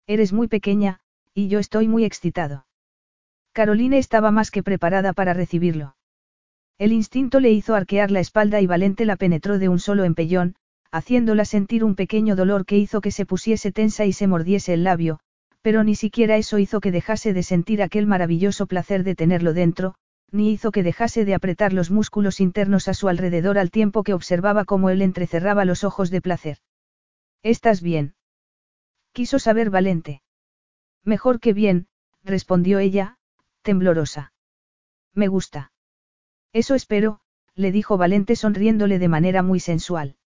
[0.07, 1.01] Eres muy pequeña,
[1.35, 2.67] y yo estoy muy excitado.
[3.53, 5.97] Caroline estaba más que preparada para recibirlo.
[6.79, 10.55] El instinto le hizo arquear la espalda y Valente la penetró de un solo empellón,
[10.91, 14.85] haciéndola sentir un pequeño dolor que hizo que se pusiese tensa y se mordiese el
[14.85, 15.21] labio,
[15.63, 19.95] pero ni siquiera eso hizo que dejase de sentir aquel maravilloso placer de tenerlo dentro,
[20.31, 24.15] ni hizo que dejase de apretar los músculos internos a su alrededor al tiempo que
[24.15, 26.59] observaba cómo él entrecerraba los ojos de placer.
[27.43, 28.15] ¿Estás bien?
[29.13, 30.23] Quiso saber Valente.
[31.05, 31.89] Mejor que bien,
[32.25, 33.17] respondió ella,
[33.63, 34.33] temblorosa.
[35.15, 35.73] Me gusta.
[36.53, 37.21] Eso espero,
[37.55, 40.17] le dijo Valente sonriéndole de manera muy sensual.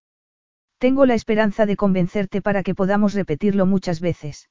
[0.78, 4.51] Tengo la esperanza de convencerte para que podamos repetirlo muchas veces.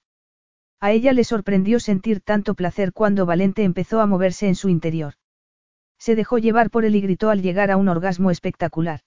[0.82, 5.14] A ella le sorprendió sentir tanto placer cuando Valente empezó a moverse en su interior.
[6.00, 9.02] Se dejó llevar por él y gritó al llegar a un orgasmo espectacular.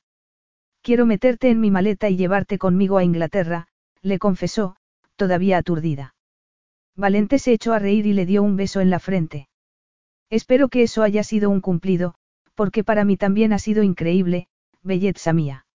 [0.83, 3.67] Quiero meterte en mi maleta y llevarte conmigo a Inglaterra,
[4.03, 4.77] le confesó,
[5.17, 6.15] todavía aturdida.
[6.95, 9.49] Valente se echó a reír y le dio un beso en la frente.
[10.31, 12.15] Espero que eso haya sido un cumplido,
[12.55, 14.47] porque para mí también ha sido increíble,
[14.83, 15.67] belleza mía.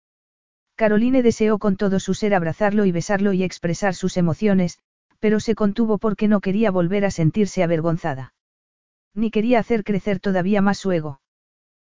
[0.76, 4.80] Caroline deseó con todo su ser abrazarlo y besarlo y expresar sus emociones,
[5.20, 8.34] pero se contuvo porque no quería volver a sentirse avergonzada.
[9.14, 11.22] Ni quería hacer crecer todavía más su ego.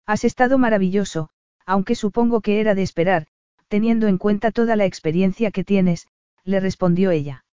[0.05, 1.29] Has estado maravilloso,
[1.65, 3.27] aunque supongo que era de esperar,
[3.67, 6.07] teniendo en cuenta toda la experiencia que tienes,
[6.43, 7.45] le respondió ella.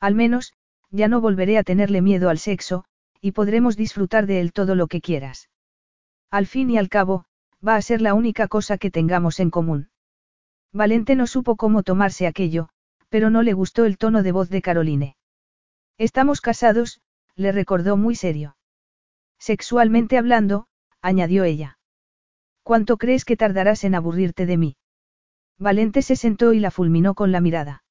[0.00, 0.52] Al menos,
[0.90, 2.84] ya no volveré a tenerle miedo al sexo,
[3.20, 5.48] y podremos disfrutar de él todo lo que quieras.
[6.30, 7.24] Al fin y al cabo,
[7.66, 9.90] va a ser la única cosa que tengamos en común.
[10.72, 12.68] Valente no supo cómo tomarse aquello,
[13.08, 15.16] pero no le gustó el tono de voz de Caroline.
[15.96, 17.00] Estamos casados,
[17.34, 18.56] le recordó muy serio.
[19.38, 20.66] Sexualmente hablando,
[21.00, 21.78] añadió ella.
[22.62, 24.76] ¿Cuánto crees que tardarás en aburrirte de mí?
[25.58, 27.82] Valente se sentó y la fulminó con la mirada.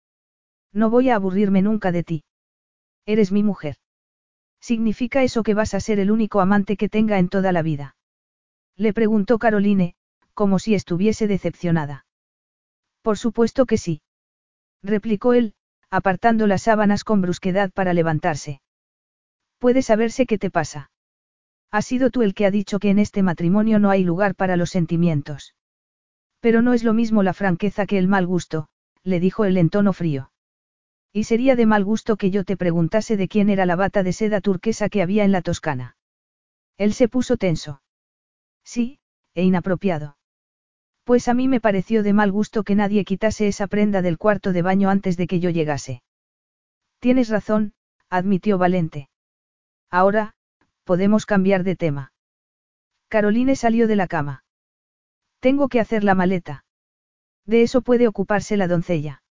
[0.71, 2.23] No voy a aburrirme nunca de ti.
[3.05, 3.77] Eres mi mujer.
[4.59, 7.95] ¿Significa eso que vas a ser el único amante que tenga en toda la vida?
[8.75, 9.95] Le preguntó Caroline,
[10.33, 12.05] como si estuviese decepcionada.
[13.01, 14.01] Por supuesto que sí.
[14.83, 15.53] Replicó él,
[15.89, 18.61] apartando las sábanas con brusquedad para levantarse.
[19.57, 20.91] Puede saberse qué te pasa.
[21.71, 24.55] Has sido tú el que ha dicho que en este matrimonio no hay lugar para
[24.55, 25.55] los sentimientos.
[26.39, 28.67] Pero no es lo mismo la franqueza que el mal gusto,
[29.03, 30.31] le dijo él en tono frío.
[31.11, 34.13] Y sería de mal gusto que yo te preguntase de quién era la bata de
[34.13, 35.97] seda turquesa que había en la Toscana.
[36.77, 37.81] Él se puso tenso.
[38.63, 38.99] Sí,
[39.33, 40.16] e inapropiado.
[41.07, 44.51] Pues a mí me pareció de mal gusto que nadie quitase esa prenda del cuarto
[44.51, 46.03] de baño antes de que yo llegase.
[46.99, 47.71] Tienes razón,
[48.09, 49.07] admitió Valente.
[49.89, 50.35] Ahora,
[50.83, 52.11] podemos cambiar de tema.
[53.07, 54.43] Caroline salió de la cama.
[55.39, 56.65] Tengo que hacer la maleta.
[57.45, 59.23] De eso puede ocuparse la doncella.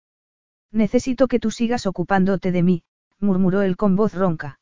[0.72, 2.84] Necesito que tú sigas ocupándote de mí,
[3.20, 4.62] murmuró él con voz ronca.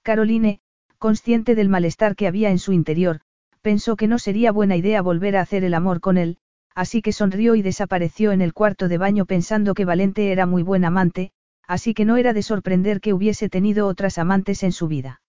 [0.00, 0.62] Caroline,
[0.96, 3.20] consciente del malestar que había en su interior,
[3.62, 6.38] pensó que no sería buena idea volver a hacer el amor con él,
[6.74, 10.62] así que sonrió y desapareció en el cuarto de baño pensando que Valente era muy
[10.62, 11.30] buen amante,
[11.66, 15.22] así que no era de sorprender que hubiese tenido otras amantes en su vida.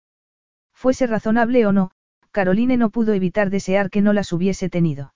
[0.74, 1.92] Fuese razonable o no,
[2.32, 5.14] Caroline no pudo evitar desear que no las hubiese tenido.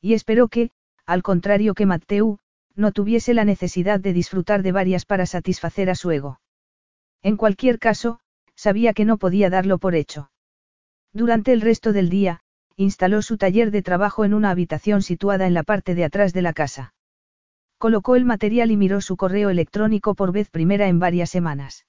[0.00, 0.70] Y esperó que,
[1.04, 2.38] al contrario que Matteu,
[2.76, 6.40] no tuviese la necesidad de disfrutar de varias para satisfacer a su ego.
[7.22, 8.20] En cualquier caso,
[8.54, 10.30] sabía que no podía darlo por hecho.
[11.12, 12.40] Durante el resto del día,
[12.76, 16.42] instaló su taller de trabajo en una habitación situada en la parte de atrás de
[16.42, 16.94] la casa.
[17.78, 21.86] Colocó el material y miró su correo electrónico por vez primera en varias semanas.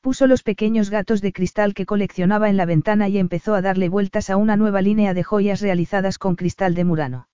[0.00, 3.88] Puso los pequeños gatos de cristal que coleccionaba en la ventana y empezó a darle
[3.88, 7.28] vueltas a una nueva línea de joyas realizadas con cristal de Murano.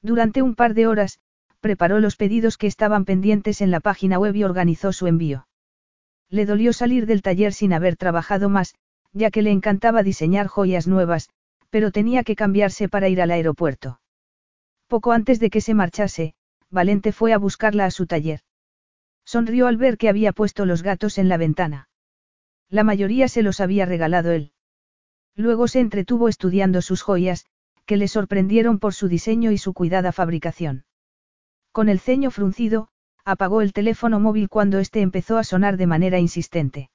[0.00, 1.20] Durante un par de horas,
[1.60, 5.46] preparó los pedidos que estaban pendientes en la página web y organizó su envío.
[6.30, 8.74] Le dolió salir del taller sin haber trabajado más,
[9.12, 11.30] ya que le encantaba diseñar joyas nuevas,
[11.70, 14.00] pero tenía que cambiarse para ir al aeropuerto.
[14.86, 16.34] Poco antes de que se marchase,
[16.70, 18.40] Valente fue a buscarla a su taller.
[19.24, 21.88] Sonrió al ver que había puesto los gatos en la ventana.
[22.68, 24.52] La mayoría se los había regalado él.
[25.34, 27.46] Luego se entretuvo estudiando sus joyas,
[27.86, 30.84] que le sorprendieron por su diseño y su cuidada fabricación.
[31.72, 32.88] Con el ceño fruncido,
[33.24, 36.90] apagó el teléfono móvil cuando éste empezó a sonar de manera insistente.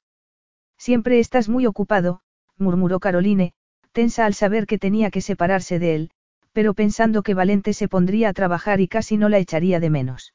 [0.78, 2.20] Siempre estás muy ocupado,
[2.56, 3.52] murmuró Caroline,
[3.92, 6.10] tensa al saber que tenía que separarse de él,
[6.52, 10.34] pero pensando que Valente se pondría a trabajar y casi no la echaría de menos.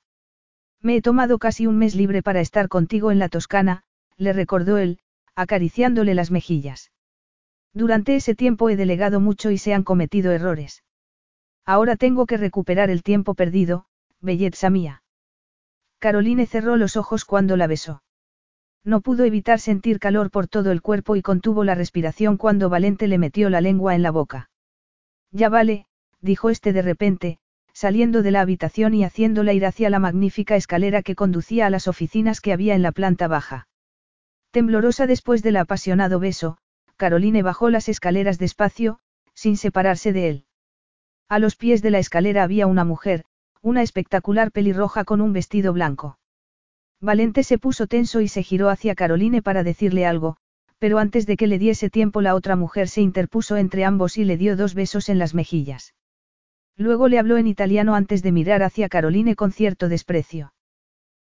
[0.81, 3.83] Me he tomado casi un mes libre para estar contigo en la Toscana,
[4.17, 4.99] le recordó él,
[5.35, 6.91] acariciándole las mejillas.
[7.73, 10.83] Durante ese tiempo he delegado mucho y se han cometido errores.
[11.65, 13.85] Ahora tengo que recuperar el tiempo perdido,
[14.19, 15.03] belleza mía.
[15.99, 18.03] Caroline cerró los ojos cuando la besó.
[18.85, 23.07] No pudo evitar sentir calor por todo el cuerpo y contuvo la respiración cuando Valente
[23.07, 24.49] le metió la lengua en la boca.
[25.31, 25.85] Ya vale,
[26.21, 27.39] dijo este de repente,
[27.71, 31.87] saliendo de la habitación y haciéndola ir hacia la magnífica escalera que conducía a las
[31.87, 33.67] oficinas que había en la planta baja.
[34.51, 36.57] Temblorosa después del apasionado beso,
[36.97, 38.99] Caroline bajó las escaleras despacio,
[39.33, 40.45] sin separarse de él.
[41.29, 43.23] A los pies de la escalera había una mujer,
[43.61, 46.19] una espectacular pelirroja con un vestido blanco.
[47.03, 50.37] Valente se puso tenso y se giró hacia Caroline para decirle algo,
[50.79, 54.23] pero antes de que le diese tiempo la otra mujer se interpuso entre ambos y
[54.23, 55.95] le dio dos besos en las mejillas.
[56.77, 60.53] Luego le habló en italiano antes de mirar hacia Caroline con cierto desprecio.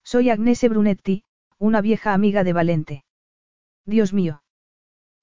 [0.03, 1.23] Soy Agnese Brunetti,
[1.57, 3.05] una vieja amiga de Valente.
[3.85, 4.43] Dios mío.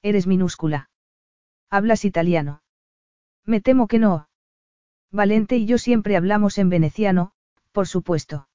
[0.00, 0.88] Eres minúscula.
[1.68, 2.62] ¿Hablas italiano?
[3.44, 4.30] Me temo que no.
[5.10, 7.32] Valente y yo siempre hablamos en veneciano,
[7.72, 8.47] por supuesto.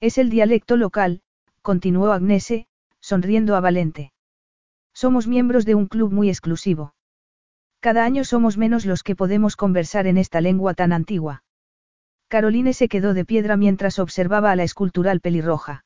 [0.00, 1.22] Es el dialecto local,
[1.60, 2.68] continuó Agnese,
[3.00, 4.12] sonriendo a Valente.
[4.94, 6.94] Somos miembros de un club muy exclusivo.
[7.80, 11.42] Cada año somos menos los que podemos conversar en esta lengua tan antigua.
[12.28, 15.84] Caroline se quedó de piedra mientras observaba a la escultural pelirroja.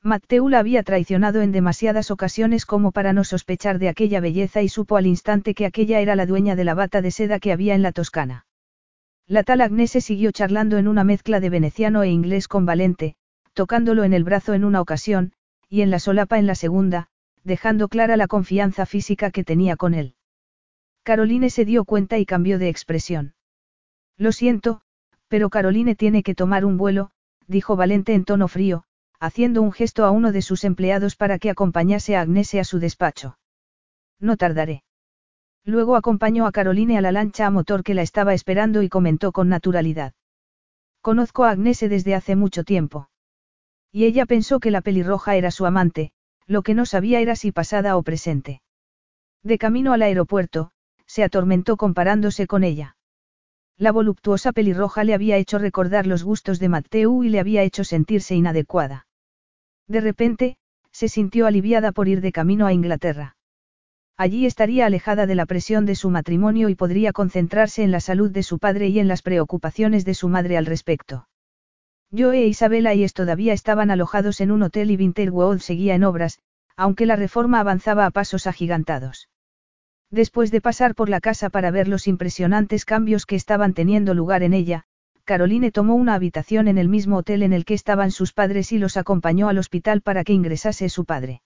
[0.00, 4.68] Matteo la había traicionado en demasiadas ocasiones como para no sospechar de aquella belleza y
[4.68, 7.74] supo al instante que aquella era la dueña de la bata de seda que había
[7.74, 8.46] en la Toscana.
[9.26, 13.16] La tal Agnese siguió charlando en una mezcla de veneciano e inglés con Valente,
[13.54, 15.32] tocándolo en el brazo en una ocasión,
[15.68, 17.08] y en la solapa en la segunda,
[17.42, 20.14] dejando clara la confianza física que tenía con él.
[21.02, 23.34] Caroline se dio cuenta y cambió de expresión.
[24.16, 24.80] Lo siento,
[25.28, 27.10] pero Caroline tiene que tomar un vuelo,
[27.46, 28.84] dijo Valente en tono frío,
[29.20, 32.78] haciendo un gesto a uno de sus empleados para que acompañase a Agnese a su
[32.78, 33.38] despacho.
[34.20, 34.82] No tardaré.
[35.64, 39.32] Luego acompañó a Caroline a la lancha a motor que la estaba esperando y comentó
[39.32, 40.12] con naturalidad.
[41.00, 43.08] Conozco a Agnese desde hace mucho tiempo.
[43.94, 46.10] Y ella pensó que la pelirroja era su amante,
[46.48, 48.60] lo que no sabía era si pasada o presente.
[49.44, 50.72] De camino al aeropuerto,
[51.06, 52.96] se atormentó comparándose con ella.
[53.78, 57.84] La voluptuosa pelirroja le había hecho recordar los gustos de Mateu y le había hecho
[57.84, 59.06] sentirse inadecuada.
[59.86, 60.56] De repente,
[60.90, 63.36] se sintió aliviada por ir de camino a Inglaterra.
[64.16, 68.32] Allí estaría alejada de la presión de su matrimonio y podría concentrarse en la salud
[68.32, 71.28] de su padre y en las preocupaciones de su madre al respecto.
[72.16, 76.04] Joe e Isabela y es todavía estaban alojados en un hotel y Winterwood seguía en
[76.04, 76.38] obras,
[76.76, 79.28] aunque la reforma avanzaba a pasos agigantados.
[80.10, 84.44] Después de pasar por la casa para ver los impresionantes cambios que estaban teniendo lugar
[84.44, 84.84] en ella,
[85.24, 88.78] Caroline tomó una habitación en el mismo hotel en el que estaban sus padres y
[88.78, 91.42] los acompañó al hospital para que ingresase su padre.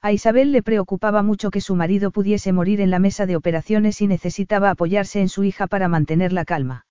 [0.00, 4.00] A Isabel le preocupaba mucho que su marido pudiese morir en la mesa de operaciones
[4.00, 6.86] y necesitaba apoyarse en su hija para mantener la calma.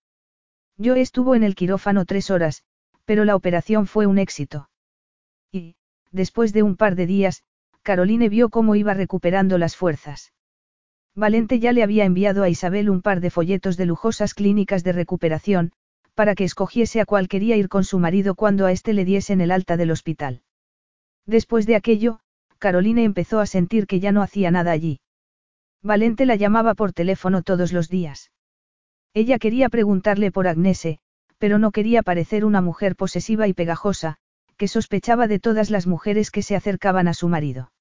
[0.78, 2.64] Yo estuvo en el quirófano tres horas,
[3.12, 4.70] pero la operación fue un éxito.
[5.52, 5.76] Y,
[6.14, 7.44] después de un par de días,
[7.82, 10.32] Caroline vio cómo iba recuperando las fuerzas.
[11.14, 14.94] Valente ya le había enviado a Isabel un par de folletos de lujosas clínicas de
[14.94, 15.74] recuperación,
[16.16, 19.42] para que escogiese a cual quería ir con su marido cuando a éste le diesen
[19.42, 20.44] el alta del hospital.
[21.26, 22.22] Después de aquello,
[22.60, 25.02] Caroline empezó a sentir que ya no hacía nada allí.
[25.84, 28.32] Valente la llamaba por teléfono todos los días.
[29.14, 31.00] Ella quería preguntarle por Agnese,
[31.42, 34.18] pero no quería parecer una mujer posesiva y pegajosa,
[34.58, 37.72] que sospechaba de todas las mujeres que se acercaban a su marido.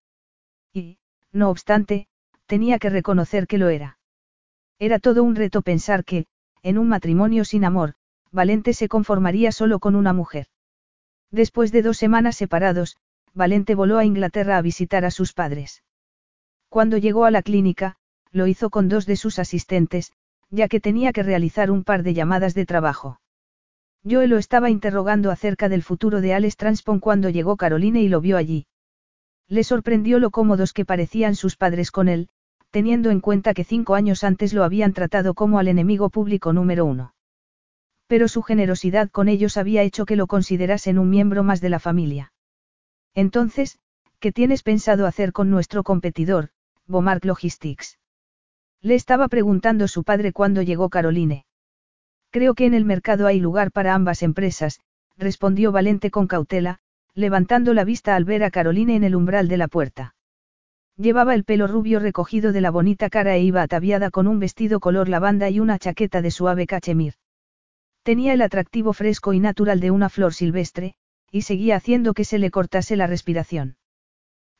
[0.72, 0.96] Y,
[1.30, 2.08] no obstante,
[2.46, 3.98] tenía que reconocer que lo era.
[4.78, 6.24] Era todo un reto pensar que,
[6.62, 7.96] en un matrimonio sin amor,
[8.32, 10.46] Valente se conformaría solo con una mujer.
[11.30, 12.96] Después de dos semanas separados,
[13.34, 15.84] Valente voló a Inglaterra a visitar a sus padres.
[16.70, 17.96] Cuando llegó a la clínica,
[18.32, 20.12] lo hizo con dos de sus asistentes,
[20.48, 23.19] ya que tenía que realizar un par de llamadas de trabajo.
[24.08, 28.20] Joe lo estaba interrogando acerca del futuro de Alex Transpon cuando llegó Caroline y lo
[28.20, 28.66] vio allí.
[29.48, 32.28] Le sorprendió lo cómodos que parecían sus padres con él,
[32.70, 36.84] teniendo en cuenta que cinco años antes lo habían tratado como al enemigo público número
[36.84, 37.14] uno
[38.10, 41.78] pero su generosidad con ellos había hecho que lo considerasen un miembro más de la
[41.78, 42.32] familia.
[43.14, 43.78] Entonces,
[44.18, 46.48] ¿qué tienes pensado hacer con nuestro competidor,
[46.88, 48.00] Bomark Logistics?
[48.80, 51.44] Le estaba preguntando su padre cuando llegó Caroline.
[52.30, 54.80] Creo que en el mercado hay lugar para ambas empresas,
[55.18, 56.78] respondió Valente con cautela,
[57.14, 60.14] levantando la vista al ver a Caroline en el umbral de la puerta.
[60.96, 64.80] Llevaba el pelo rubio recogido de la bonita cara e iba ataviada con un vestido
[64.80, 67.14] color lavanda y una chaqueta de suave cachemir.
[68.02, 70.94] Tenía el atractivo fresco y natural de una flor silvestre,
[71.30, 73.76] y seguía haciendo que se le cortase la respiración.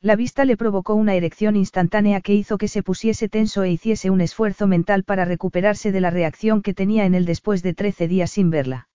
[0.03, 4.09] La vista le provocó una erección instantánea que hizo que se pusiese tenso e hiciese
[4.09, 8.07] un esfuerzo mental para recuperarse de la reacción que tenía en él después de trece
[8.07, 8.89] días sin verla.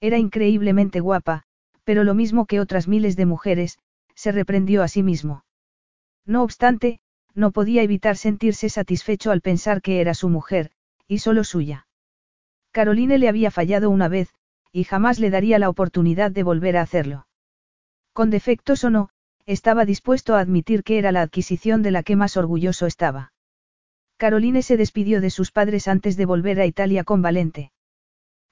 [0.00, 1.42] Era increíblemente guapa,
[1.84, 3.78] pero lo mismo que otras miles de mujeres,
[4.14, 5.44] se reprendió a sí mismo.
[6.24, 7.00] No obstante,
[7.34, 10.70] no podía evitar sentirse satisfecho al pensar que era su mujer,
[11.06, 11.86] y solo suya.
[12.70, 14.32] Caroline le había fallado una vez,
[14.72, 17.26] y jamás le daría la oportunidad de volver a hacerlo.
[18.14, 19.10] Con defectos o no,
[19.46, 23.32] estaba dispuesto a admitir que era la adquisición de la que más orgulloso estaba.
[24.16, 27.72] Caroline se despidió de sus padres antes de volver a Italia con Valente.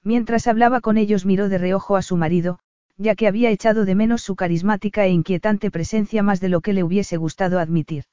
[0.03, 2.59] Mientras hablaba con ellos miró de reojo a su marido,
[2.97, 6.73] ya que había echado de menos su carismática e inquietante presencia más de lo que
[6.73, 8.03] le hubiese gustado admitir.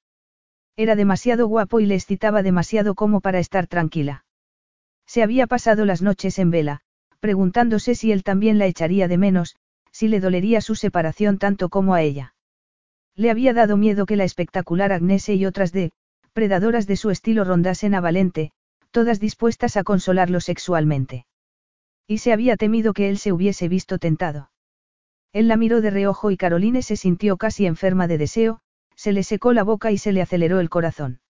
[0.76, 4.24] Era demasiado guapo y le excitaba demasiado como para estar tranquila.
[5.06, 6.82] Se había pasado las noches en vela,
[7.18, 9.56] preguntándose si él también la echaría de menos,
[9.90, 12.34] si le dolería su separación tanto como a ella.
[13.18, 15.90] Le había dado miedo que la espectacular Agnese y otras de,
[16.32, 18.52] predadoras de su estilo rondasen a Valente,
[18.92, 21.26] todas dispuestas a consolarlo sexualmente.
[22.06, 24.52] Y se había temido que él se hubiese visto tentado.
[25.32, 28.60] Él la miró de reojo y Caroline se sintió casi enferma de deseo,
[28.94, 31.20] se le secó la boca y se le aceleró el corazón.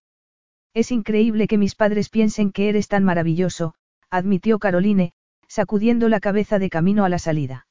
[0.75, 3.73] Es increíble que mis padres piensen que eres tan maravilloso,
[4.11, 5.15] admitió Caroline,
[5.47, 7.67] sacudiendo la cabeza de camino a la salida.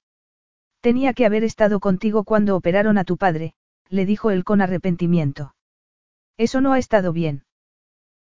[0.82, 3.54] Tenía que haber estado contigo cuando operaron a tu padre,
[3.90, 5.56] le dijo él con arrepentimiento.
[6.38, 7.46] Eso no ha estado bien.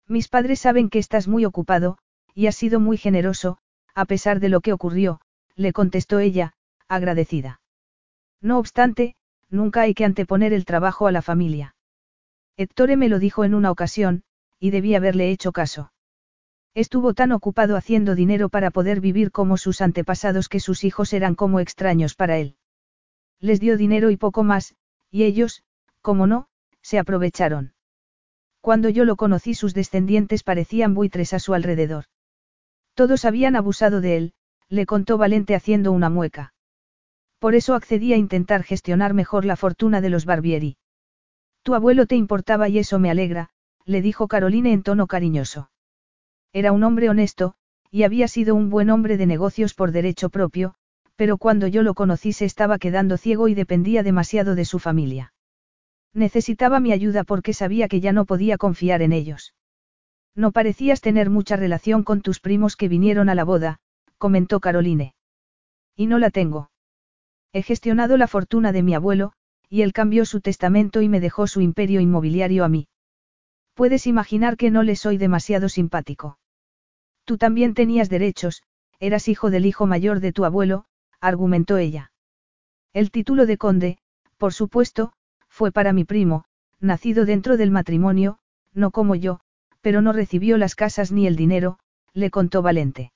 [0.08, 1.98] Mis padres saben que estás muy ocupado,
[2.34, 3.58] y has sido muy generoso,
[3.94, 5.20] a pesar de lo que ocurrió,
[5.54, 6.52] le contestó ella,
[6.88, 7.60] agradecida.
[8.40, 9.16] No obstante,
[9.48, 11.74] nunca hay que anteponer el trabajo a la familia.
[12.56, 14.22] Héctor me lo dijo en una ocasión,
[14.58, 15.92] y debí haberle hecho caso.
[16.74, 21.34] Estuvo tan ocupado haciendo dinero para poder vivir como sus antepasados que sus hijos eran
[21.34, 22.56] como extraños para él.
[23.40, 24.74] Les dio dinero y poco más,
[25.16, 25.62] y ellos,
[26.02, 26.48] como no,
[26.82, 27.72] se aprovecharon.
[28.60, 32.04] Cuando yo lo conocí sus descendientes parecían buitres a su alrededor.
[32.92, 34.34] Todos habían abusado de él,
[34.68, 36.52] le contó Valente haciendo una mueca.
[37.38, 40.76] Por eso accedí a intentar gestionar mejor la fortuna de los Barbieri.
[41.62, 43.48] Tu abuelo te importaba y eso me alegra,
[43.86, 45.70] le dijo Caroline en tono cariñoso.
[46.52, 47.54] Era un hombre honesto,
[47.90, 50.74] y había sido un buen hombre de negocios por derecho propio,
[51.16, 55.32] pero cuando yo lo conocí se estaba quedando ciego y dependía demasiado de su familia.
[56.12, 59.54] Necesitaba mi ayuda porque sabía que ya no podía confiar en ellos.
[60.34, 63.78] No parecías tener mucha relación con tus primos que vinieron a la boda,
[64.18, 65.14] comentó Caroline.
[65.96, 66.70] Y no la tengo.
[67.52, 69.32] He gestionado la fortuna de mi abuelo,
[69.68, 72.88] y él cambió su testamento y me dejó su imperio inmobiliario a mí.
[73.74, 76.38] Puedes imaginar que no le soy demasiado simpático.
[77.24, 78.62] Tú también tenías derechos,
[79.00, 80.84] eras hijo del hijo mayor de tu abuelo,
[81.26, 82.12] argumentó ella.
[82.92, 83.98] El título de conde,
[84.36, 85.12] por supuesto,
[85.48, 86.44] fue para mi primo,
[86.80, 88.38] nacido dentro del matrimonio,
[88.74, 89.40] no como yo,
[89.80, 91.78] pero no recibió las casas ni el dinero,
[92.12, 93.12] le contó Valente.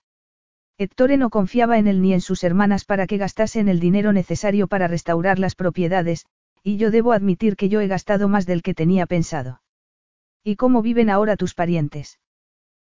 [0.79, 4.67] Héctor no confiaba en él ni en sus hermanas para que gastasen el dinero necesario
[4.67, 6.27] para restaurar las propiedades,
[6.63, 9.61] y yo debo admitir que yo he gastado más del que tenía pensado.
[10.43, 12.19] ¿Y cómo viven ahora tus parientes?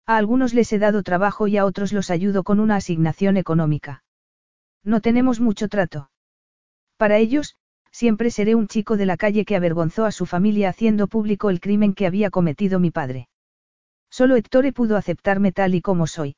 [0.07, 4.04] A algunos les he dado trabajo y a otros los ayudo con una asignación económica.
[4.85, 6.09] No tenemos mucho trato.
[6.97, 7.55] Para ellos,
[7.91, 11.59] siempre seré un chico de la calle que avergonzó a su familia haciendo público el
[11.59, 13.27] crimen que había cometido mi padre.
[14.11, 16.35] Solo Héctor pudo aceptarme tal y como soy.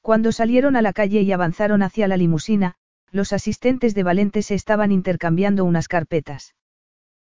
[0.00, 2.76] Cuando salieron a la calle y avanzaron hacia la limusina,
[3.10, 6.54] los asistentes de Valente se estaban intercambiando unas carpetas.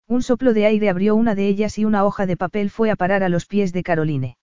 [0.07, 2.97] Un soplo de aire abrió una de ellas y una hoja de papel fue a
[2.97, 4.37] parar a los pies de Caroline.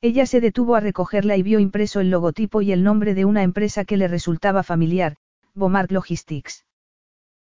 [0.00, 3.42] Ella se detuvo a recogerla y vio impreso el logotipo y el nombre de una
[3.42, 5.16] empresa que le resultaba familiar,
[5.54, 6.64] Bomart Logistics.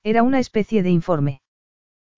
[0.04, 1.42] Era una especie de informe.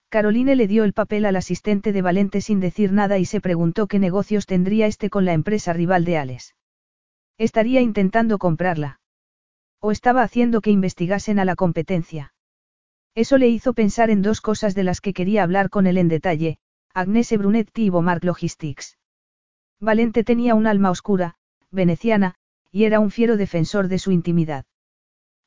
[0.10, 3.88] Caroline le dio el papel al asistente de Valente sin decir nada y se preguntó
[3.88, 6.56] qué negocios tendría este con la empresa rival de Ales.
[7.38, 9.00] Estaría intentando comprarla.
[9.80, 12.34] O estaba haciendo que investigasen a la competencia.
[13.14, 16.10] Eso le hizo pensar en dos cosas de las que quería hablar con él en
[16.10, 16.58] detalle,
[16.94, 18.98] Agnese Brunetti y Bomark Logistics.
[19.80, 21.36] Valente tenía un alma oscura,
[21.72, 22.36] veneciana,
[22.72, 24.66] y era un fiero defensor de su intimidad.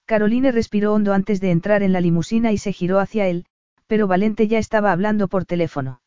[0.05, 3.47] Caroline respiró hondo antes de entrar en la limusina y se giró hacia él,
[3.87, 6.01] pero Valente ya estaba hablando por teléfono.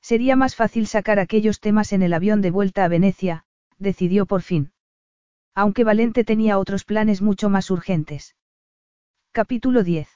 [0.00, 3.44] Sería más fácil sacar aquellos temas en el avión de vuelta a Venecia,
[3.78, 4.72] decidió por fin.
[5.54, 8.36] Aunque Valente tenía otros planes mucho más urgentes.
[9.32, 10.08] Capítulo 10.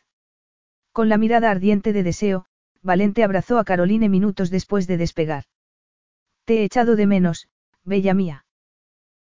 [0.93, 2.47] Con la mirada ardiente de deseo,
[2.83, 5.45] Valente abrazó a Caroline minutos después de despegar.
[6.45, 7.49] Te he echado de menos,
[7.85, 8.45] bella mía.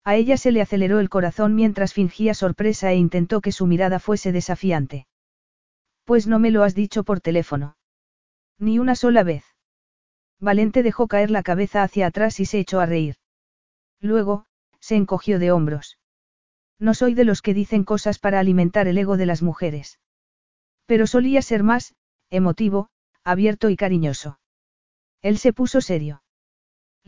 [0.04, 3.98] A ella se le aceleró el corazón mientras fingía sorpresa e intentó que su mirada
[3.98, 5.06] fuese desafiante.
[6.04, 7.76] Pues no me lo has dicho por teléfono.
[8.58, 9.44] Ni una sola vez.
[10.40, 13.16] Valente dejó caer la cabeza hacia atrás y se echó a reír.
[14.00, 14.46] Luego,
[14.80, 15.98] se encogió de hombros.
[16.78, 19.98] No soy de los que dicen cosas para alimentar el ego de las mujeres.
[20.86, 21.94] Pero solía ser más,
[22.30, 22.88] emotivo,
[23.24, 24.40] abierto y cariñoso.
[25.20, 26.22] Él se puso serio.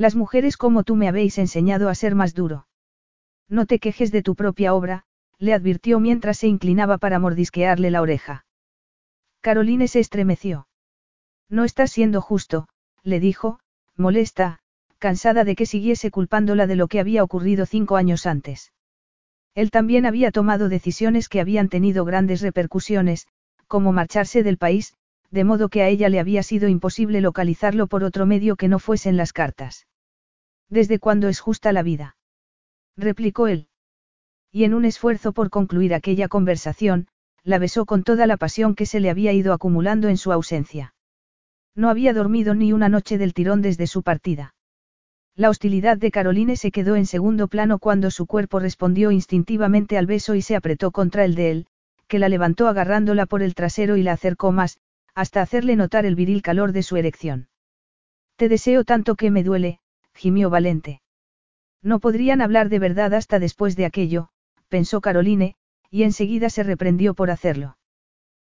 [0.00, 2.66] Las mujeres como tú me habéis enseñado a ser más duro.
[3.50, 5.04] No te quejes de tu propia obra,
[5.36, 8.46] le advirtió mientras se inclinaba para mordisquearle la oreja.
[9.42, 10.68] Caroline se estremeció.
[11.50, 12.66] No estás siendo justo,
[13.02, 13.60] le dijo,
[13.94, 14.60] molesta,
[14.98, 18.72] cansada de que siguiese culpándola de lo que había ocurrido cinco años antes.
[19.54, 23.26] Él también había tomado decisiones que habían tenido grandes repercusiones,
[23.66, 24.94] como marcharse del país,
[25.30, 28.78] de modo que a ella le había sido imposible localizarlo por otro medio que no
[28.78, 29.88] fuesen las cartas.
[30.70, 32.16] ¿Desde cuándo es justa la vida?
[32.96, 33.66] replicó él.
[34.52, 37.08] Y en un esfuerzo por concluir aquella conversación,
[37.42, 40.94] la besó con toda la pasión que se le había ido acumulando en su ausencia.
[41.74, 44.54] No había dormido ni una noche del tirón desde su partida.
[45.34, 50.06] La hostilidad de Caroline se quedó en segundo plano cuando su cuerpo respondió instintivamente al
[50.06, 51.66] beso y se apretó contra el de él,
[52.08, 54.78] que la levantó agarrándola por el trasero y la acercó más,
[55.14, 57.48] hasta hacerle notar el viril calor de su erección.
[58.36, 59.80] Te deseo tanto que me duele,
[60.20, 61.00] gimió Valente.
[61.82, 64.28] No podrían hablar de verdad hasta después de aquello,
[64.68, 65.54] pensó Caroline,
[65.90, 67.78] y enseguida se reprendió por hacerlo.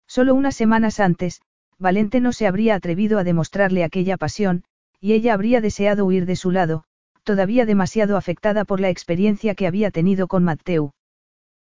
[0.08, 1.42] Solo unas semanas antes,
[1.78, 4.64] Valente no se habría atrevido a demostrarle aquella pasión,
[5.02, 6.86] y ella habría deseado huir de su lado,
[7.24, 10.94] todavía demasiado afectada por la experiencia que había tenido con Matteo.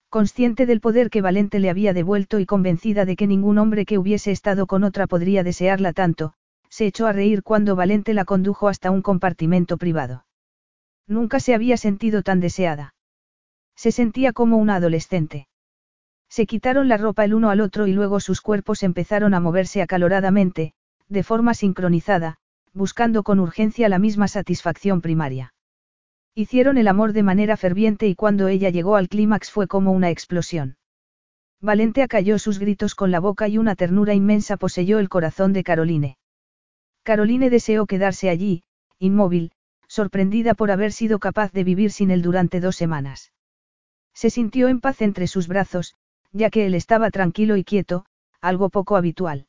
[0.09, 3.97] Consciente del poder que Valente le había devuelto y convencida de que ningún hombre que
[3.97, 6.33] hubiese estado con otra podría desearla tanto,
[6.69, 10.25] se echó a reír cuando Valente la condujo hasta un compartimento privado.
[11.07, 12.93] Nunca se había sentido tan deseada.
[13.75, 15.47] Se sentía como una adolescente.
[16.29, 19.81] Se quitaron la ropa el uno al otro y luego sus cuerpos empezaron a moverse
[19.81, 20.73] acaloradamente,
[21.07, 22.37] de forma sincronizada,
[22.73, 25.53] buscando con urgencia la misma satisfacción primaria.
[26.35, 30.09] Hicieron el amor de manera ferviente y cuando ella llegó al clímax fue como una
[30.09, 30.77] explosión.
[31.61, 35.63] Valente acalló sus gritos con la boca y una ternura inmensa poseyó el corazón de
[35.63, 36.16] Caroline.
[37.07, 38.63] Caroline deseó quedarse allí,
[38.99, 39.53] inmóvil,
[39.87, 43.31] sorprendida por haber sido capaz de vivir sin él durante dos semanas.
[44.13, 45.95] Se sintió en paz entre sus brazos,
[46.33, 48.03] ya que él estaba tranquilo y quieto,
[48.41, 49.47] algo poco habitual.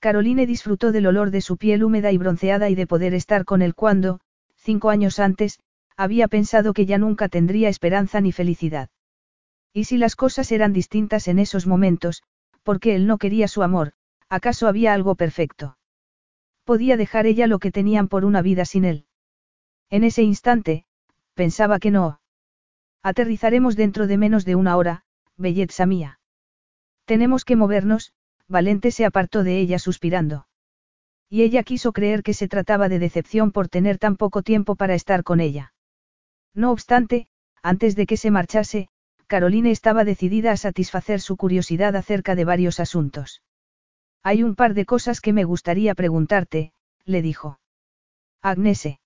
[0.00, 3.60] Caroline disfrutó del olor de su piel húmeda y bronceada y de poder estar con
[3.60, 4.20] él cuando,
[4.56, 5.60] cinco años antes,
[5.98, 8.88] había pensado que ya nunca tendría esperanza ni felicidad.
[9.74, 12.22] Y si las cosas eran distintas en esos momentos,
[12.62, 13.92] porque él no quería su amor,
[14.30, 15.76] ¿acaso había algo perfecto?
[16.64, 19.06] ¿Podía dejar ella lo que tenían por una vida sin él?
[19.90, 20.84] En ese instante,
[21.34, 22.20] pensaba que no.
[23.02, 25.04] Aterrizaremos dentro de menos de una hora,
[25.36, 26.20] belleza mía.
[27.04, 28.12] Tenemos que movernos,
[28.48, 30.46] Valente se apartó de ella suspirando.
[31.28, 34.94] Y ella quiso creer que se trataba de decepción por tener tan poco tiempo para
[34.94, 35.72] estar con ella.
[36.54, 37.26] No obstante,
[37.62, 38.88] antes de que se marchase,
[39.26, 43.42] Caroline estaba decidida a satisfacer su curiosidad acerca de varios asuntos.
[44.22, 46.72] Hay un par de cosas que me gustaría preguntarte,
[47.04, 47.58] le dijo.
[48.40, 49.00] Agnese.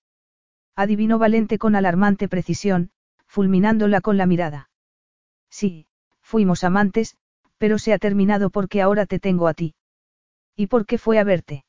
[0.75, 2.91] Adivinó Valente con alarmante precisión,
[3.25, 4.69] fulminándola con la mirada.
[5.49, 5.87] Sí,
[6.21, 7.17] fuimos amantes,
[7.57, 9.73] pero se ha terminado porque ahora te tengo a ti.
[10.55, 11.65] ¿Y por qué fue a verte?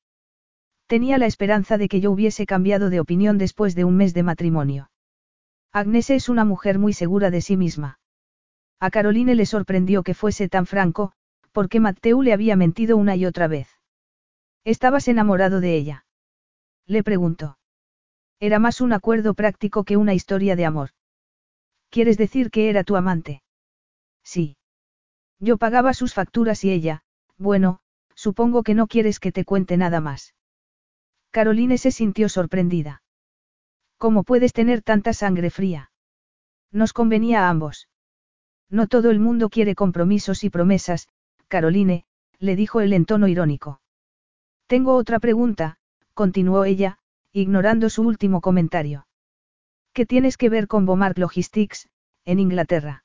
[0.87, 4.23] Tenía la esperanza de que yo hubiese cambiado de opinión después de un mes de
[4.23, 4.91] matrimonio.
[5.73, 7.99] Agnes es una mujer muy segura de sí misma.
[8.81, 11.13] A Caroline le sorprendió que fuese tan franco,
[11.59, 13.69] porque Mateo le había mentido una y otra vez.
[14.63, 16.07] ¿Estabas enamorado de ella?
[16.87, 17.59] Le preguntó.
[18.39, 20.91] Era más un acuerdo práctico que una historia de amor.
[21.91, 23.43] ¿Quieres decir que era tu amante?
[24.23, 24.57] Sí.
[25.41, 27.03] Yo pagaba sus facturas y ella,
[27.39, 27.81] bueno,
[28.15, 30.37] supongo que no quieres que te cuente nada más.
[31.33, 33.03] Caroline se sintió sorprendida.
[33.97, 35.91] ¿Cómo puedes tener tanta sangre fría?
[36.71, 37.89] Nos convenía a ambos.
[38.71, 41.09] No todo el mundo quiere compromisos y promesas,
[41.49, 42.05] Caroline,
[42.39, 43.81] le dijo él en tono irónico.
[44.67, 45.79] Tengo otra pregunta,
[46.15, 46.99] continuó ella,
[47.33, 49.07] ignorando su último comentario.
[49.93, 51.89] ¿Qué tienes que ver con Bomark Logistics,
[52.25, 53.05] en Inglaterra?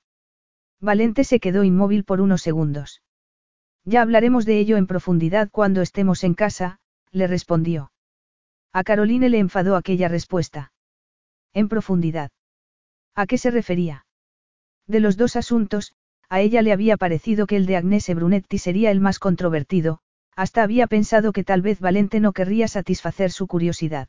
[0.79, 3.01] Valente se quedó inmóvil por unos segundos.
[3.85, 6.79] Ya hablaremos de ello en profundidad cuando estemos en casa,
[7.11, 7.91] le respondió.
[8.73, 10.73] A Caroline le enfadó aquella respuesta.
[11.53, 12.31] En profundidad.
[13.15, 14.05] ¿A qué se refería?
[14.87, 15.93] De los dos asuntos,
[16.29, 19.99] a ella le había parecido que el de Agnese Brunetti sería el más controvertido,
[20.35, 24.07] hasta había pensado que tal vez Valente no querría satisfacer su curiosidad.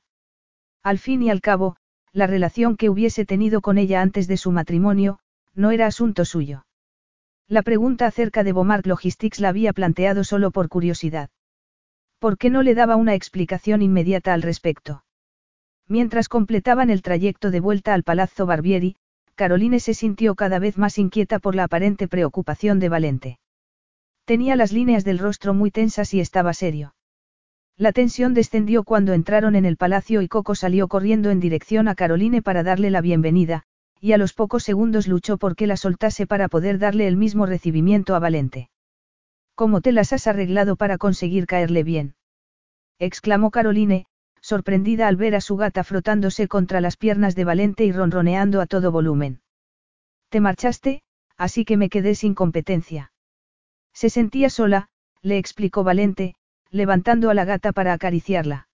[0.83, 1.77] Al fin y al cabo,
[2.13, 5.19] la relación que hubiese tenido con ella antes de su matrimonio,
[5.55, 6.67] no era asunto suyo.
[7.49, 11.31] La pregunta acerca de Bomart Logistics la había planteado solo por curiosidad.
[12.19, 15.05] ¿Por qué no le daba una explicación inmediata al respecto?
[15.87, 18.97] Mientras completaban el trayecto de vuelta al Palazzo Barbieri,
[19.35, 23.39] Caroline se sintió cada vez más inquieta por la aparente preocupación de Valente.
[24.25, 26.95] Tenía las líneas del rostro muy tensas y estaba serio.
[27.77, 31.97] La tensión descendió cuando entraron en el palacio y Coco salió corriendo en dirección a
[31.97, 33.65] Caroline para darle la bienvenida,
[34.01, 37.47] y a los pocos segundos luchó por que la soltase para poder darle el mismo
[37.47, 38.71] recibimiento a Valente.
[39.57, 42.15] ¿Cómo te las has arreglado para conseguir caerle bien?
[43.01, 44.07] exclamó Caroline,
[44.45, 48.67] sorprendida al ver a su gata frotándose contra las piernas de Valente y ronroneando a
[48.67, 49.41] todo volumen.
[50.29, 51.03] Te marchaste,
[51.39, 53.11] así que me quedé sin competencia.
[53.95, 54.89] Se sentía sola,
[55.23, 56.35] le explicó Valente,
[56.69, 58.69] levantando a la gata para acariciarla.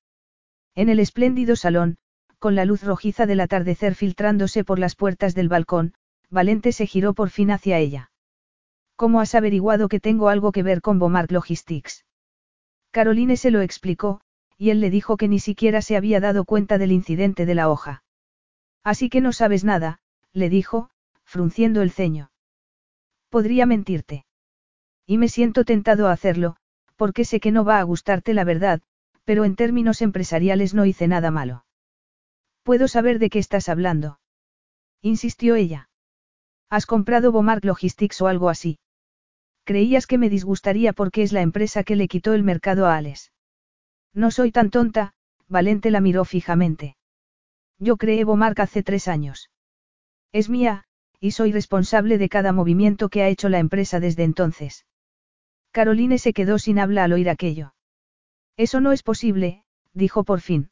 [0.74, 1.98] En el espléndido salón,
[2.40, 5.94] con la luz rojiza del atardecer filtrándose por las puertas del balcón,
[6.30, 8.10] Valente se giró por fin hacia ella.
[8.96, 12.04] ¿Cómo has averiguado que tengo algo que ver con Bomart Logistics?
[12.90, 14.20] Caroline se lo explicó,
[14.60, 17.70] y él le dijo que ni siquiera se había dado cuenta del incidente de la
[17.70, 18.04] hoja.
[18.84, 20.00] Así que no sabes nada,
[20.34, 20.90] le dijo,
[21.24, 22.30] frunciendo el ceño.
[23.30, 24.26] Podría mentirte.
[25.06, 26.56] Y me siento tentado a hacerlo,
[26.96, 28.82] porque sé que no va a gustarte la verdad,
[29.24, 31.64] pero en términos empresariales no hice nada malo.
[32.62, 34.20] ¿Puedo saber de qué estás hablando?
[35.00, 35.88] insistió ella.
[36.68, 38.78] ¿Has comprado Bomark Logistics o algo así?
[39.64, 43.32] Creías que me disgustaría porque es la empresa que le quitó el mercado a Alex.
[44.14, 45.14] No soy tan tonta,
[45.48, 46.96] Valente la miró fijamente.
[47.78, 49.50] Yo creé Bomark hace tres años.
[50.32, 50.84] Es mía,
[51.18, 54.86] y soy responsable de cada movimiento que ha hecho la empresa desde entonces.
[55.70, 57.74] Caroline se quedó sin habla al oír aquello.
[58.56, 60.70] Eso no es posible, dijo por fin.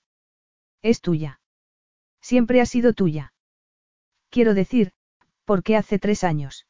[0.83, 1.41] Es tuya.
[2.21, 3.33] Siempre ha sido tuya.
[4.31, 4.93] Quiero decir,
[5.45, 6.67] porque hace tres años.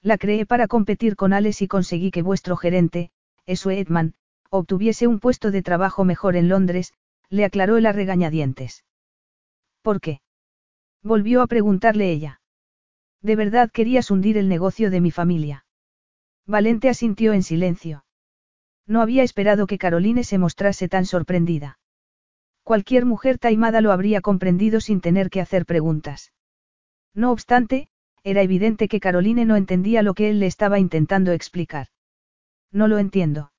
[0.00, 3.10] La creé para competir con Alex y conseguí que vuestro gerente,
[3.46, 4.14] Esu Edman,
[4.58, 6.92] obtuviese un puesto de trabajo mejor en Londres,
[7.30, 8.84] le aclaró el regañadientes.
[9.80, 10.20] ¿Por qué?
[11.02, 12.40] Volvió a preguntarle ella.
[13.22, 15.64] ¿De verdad querías hundir el negocio de mi familia?
[16.46, 18.04] Valente asintió en silencio.
[18.86, 21.78] No había esperado que Caroline se mostrase tan sorprendida.
[22.62, 26.32] Cualquier mujer taimada lo habría comprendido sin tener que hacer preguntas.
[27.14, 27.88] No obstante,
[28.22, 31.86] era evidente que Caroline no entendía lo que él le estaba intentando explicar.
[32.70, 33.51] No lo entiendo.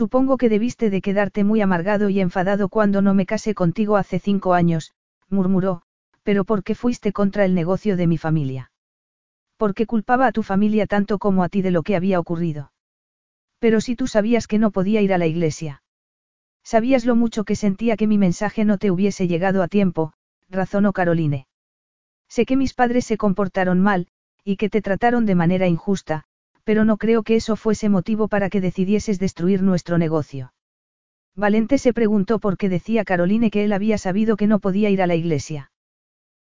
[0.00, 4.20] Supongo que debiste de quedarte muy amargado y enfadado cuando no me casé contigo hace
[4.20, 4.92] cinco años,
[5.28, 5.82] murmuró,
[6.22, 8.70] pero ¿por qué fuiste contra el negocio de mi familia?
[9.56, 12.70] ¿Por qué culpaba a tu familia tanto como a ti de lo que había ocurrido?
[13.58, 15.82] Pero si tú sabías que no podía ir a la iglesia.
[16.62, 20.12] Sabías lo mucho que sentía que mi mensaje no te hubiese llegado a tiempo,
[20.48, 21.48] razonó Caroline.
[22.28, 24.06] Sé que mis padres se comportaron mal,
[24.44, 26.27] y que te trataron de manera injusta,
[26.68, 30.52] pero no creo que eso fuese motivo para que decidieses destruir nuestro negocio.
[31.34, 35.00] Valente se preguntó por qué decía Caroline que él había sabido que no podía ir
[35.00, 35.72] a la iglesia.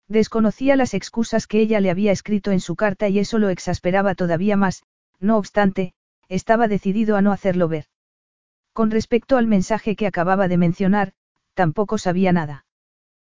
[0.09, 4.15] Desconocía las excusas que ella le había escrito en su carta y eso lo exasperaba
[4.15, 4.85] todavía más,
[5.21, 5.93] no obstante,
[6.31, 7.85] estaba decidido a no hacerlo ver.
[8.73, 11.13] Con respecto al mensaje que acababa de mencionar,
[11.53, 12.65] tampoco sabía nada.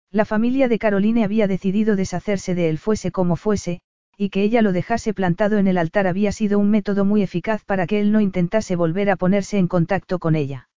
[0.10, 3.84] La familia de Caroline había decidido deshacerse de él fuese como fuese,
[4.22, 7.64] y que ella lo dejase plantado en el altar había sido un método muy eficaz
[7.64, 10.68] para que él no intentase volver a ponerse en contacto con ella.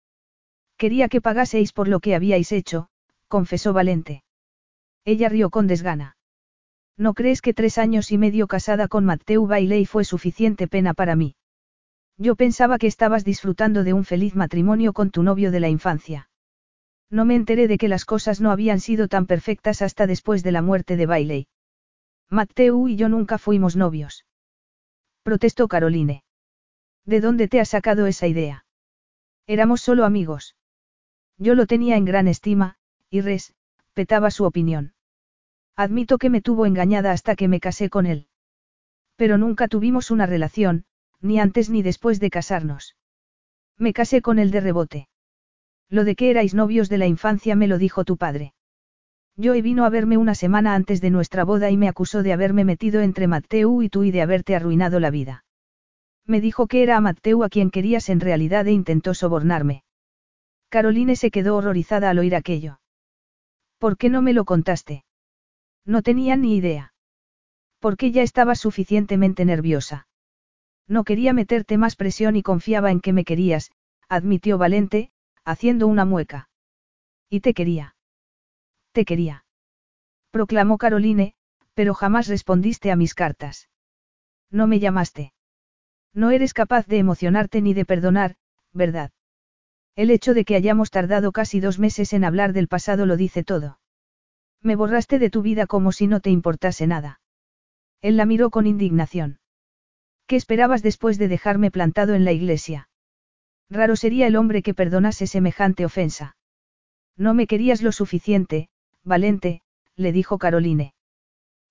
[0.76, 2.86] Quería que pagaseis por lo que habíais hecho,
[3.26, 4.22] confesó Valente.
[5.04, 6.16] Ella rió con desgana.
[6.96, 11.16] ¿No crees que tres años y medio casada con Matteo Bailey fue suficiente pena para
[11.16, 11.34] mí?
[12.18, 16.28] Yo pensaba que estabas disfrutando de un feliz matrimonio con tu novio de la infancia.
[17.10, 20.52] No me enteré de que las cosas no habían sido tan perfectas hasta después de
[20.52, 21.48] la muerte de Bailey.
[22.32, 24.24] Mateo y yo nunca fuimos novios.
[25.22, 26.24] Protestó Caroline.
[27.04, 28.64] ¿De dónde te has sacado esa idea?
[29.46, 30.56] Éramos solo amigos.
[31.36, 32.76] Yo lo tenía en gran estima,
[33.10, 34.94] y respetaba su opinión.
[35.76, 38.28] Admito que me tuvo engañada hasta que me casé con él.
[39.16, 40.86] Pero nunca tuvimos una relación,
[41.20, 42.96] ni antes ni después de casarnos.
[43.76, 45.08] Me casé con él de rebote.
[45.90, 48.54] Lo de que erais novios de la infancia me lo dijo tu padre.
[49.36, 52.64] Yo vino a verme una semana antes de nuestra boda y me acusó de haberme
[52.64, 55.44] metido entre Mateu y tú y de haberte arruinado la vida.
[56.26, 59.84] Me dijo que era a Mateu a quien querías en realidad e intentó sobornarme.
[60.68, 62.80] Caroline se quedó horrorizada al oír aquello.
[63.78, 65.04] ¿Por qué no me lo contaste?
[65.84, 66.94] No tenía ni idea.
[67.80, 70.06] Porque ya estaba suficientemente nerviosa.
[70.86, 73.70] No quería meterte más presión y confiaba en que me querías,
[74.08, 75.10] admitió Valente,
[75.44, 76.48] haciendo una mueca.
[77.28, 77.96] Y te quería.
[78.92, 79.44] Te quería.
[80.30, 81.34] Proclamó Caroline,
[81.74, 83.68] pero jamás respondiste a mis cartas.
[84.50, 85.32] No me llamaste.
[86.14, 88.36] No eres capaz de emocionarte ni de perdonar,
[88.72, 89.10] ¿verdad?
[89.96, 93.44] El hecho de que hayamos tardado casi dos meses en hablar del pasado lo dice
[93.44, 93.78] todo.
[94.62, 97.20] Me borraste de tu vida como si no te importase nada.
[98.00, 99.38] Él la miró con indignación.
[100.26, 102.88] ¿Qué esperabas después de dejarme plantado en la iglesia?
[103.70, 106.36] Raro sería el hombre que perdonase semejante ofensa.
[107.16, 108.68] No me querías lo suficiente,
[109.04, 109.62] Valente,
[109.96, 110.94] le dijo Caroline.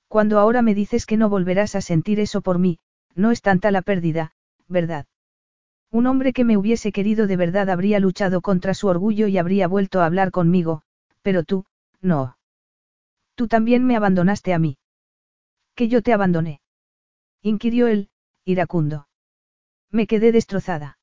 [0.07, 2.79] Cuando ahora me dices que no volverás a sentir eso por mí,
[3.15, 4.33] no es tanta la pérdida,
[4.67, 5.05] ¿verdad?
[5.91, 9.67] Un hombre que me hubiese querido de verdad habría luchado contra su orgullo y habría
[9.67, 10.83] vuelto a hablar conmigo,
[11.21, 11.65] pero tú,
[12.01, 12.37] no.
[13.35, 14.77] Tú también me abandonaste a mí.
[15.75, 16.61] Que yo te abandoné.
[17.41, 18.09] Inquirió él,
[18.45, 19.07] iracundo.
[19.89, 20.97] Me quedé destrozada.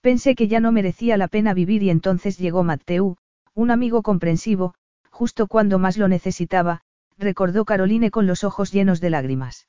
[0.00, 3.16] Pensé que ya no merecía la pena vivir y entonces llegó Mateu,
[3.54, 4.74] un amigo comprensivo,
[5.20, 6.80] justo cuando más lo necesitaba,
[7.18, 9.68] recordó Caroline con los ojos llenos de lágrimas.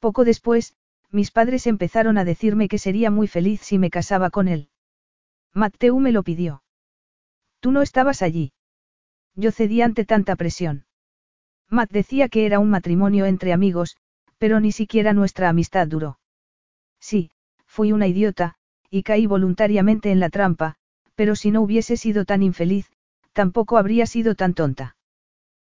[0.00, 0.74] Poco después,
[1.12, 4.68] mis padres empezaron a decirme que sería muy feliz si me casaba con él.
[5.54, 6.64] Mateu me lo pidió.
[7.60, 8.54] Tú no estabas allí.
[9.36, 10.84] Yo cedí ante tanta presión.
[11.70, 13.96] Matt decía que era un matrimonio entre amigos,
[14.36, 16.18] pero ni siquiera nuestra amistad duró.
[16.98, 17.30] Sí,
[17.66, 18.56] fui una idiota,
[18.90, 20.74] y caí voluntariamente en la trampa,
[21.14, 22.90] pero si no hubiese sido tan infeliz,
[23.36, 24.96] tampoco habría sido tan tonta.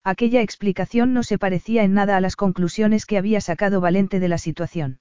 [0.03, 4.27] Aquella explicación no se parecía en nada a las conclusiones que había sacado Valente de
[4.27, 4.99] la situación.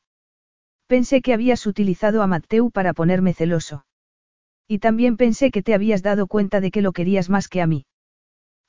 [0.86, 3.84] Pensé que habías utilizado a Mateu para ponerme celoso.
[4.68, 7.66] Y también pensé que te habías dado cuenta de que lo querías más que a
[7.66, 7.84] mí.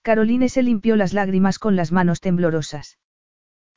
[0.02, 2.98] Caroline se limpió las lágrimas con las manos temblorosas.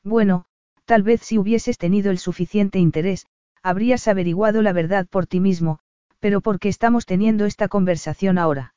[0.02, 0.46] Bueno,
[0.86, 3.26] tal vez si hubieses tenido el suficiente interés,
[3.62, 5.78] habrías averiguado la verdad por ti mismo,
[6.20, 8.75] pero ¿por qué estamos teniendo esta conversación ahora?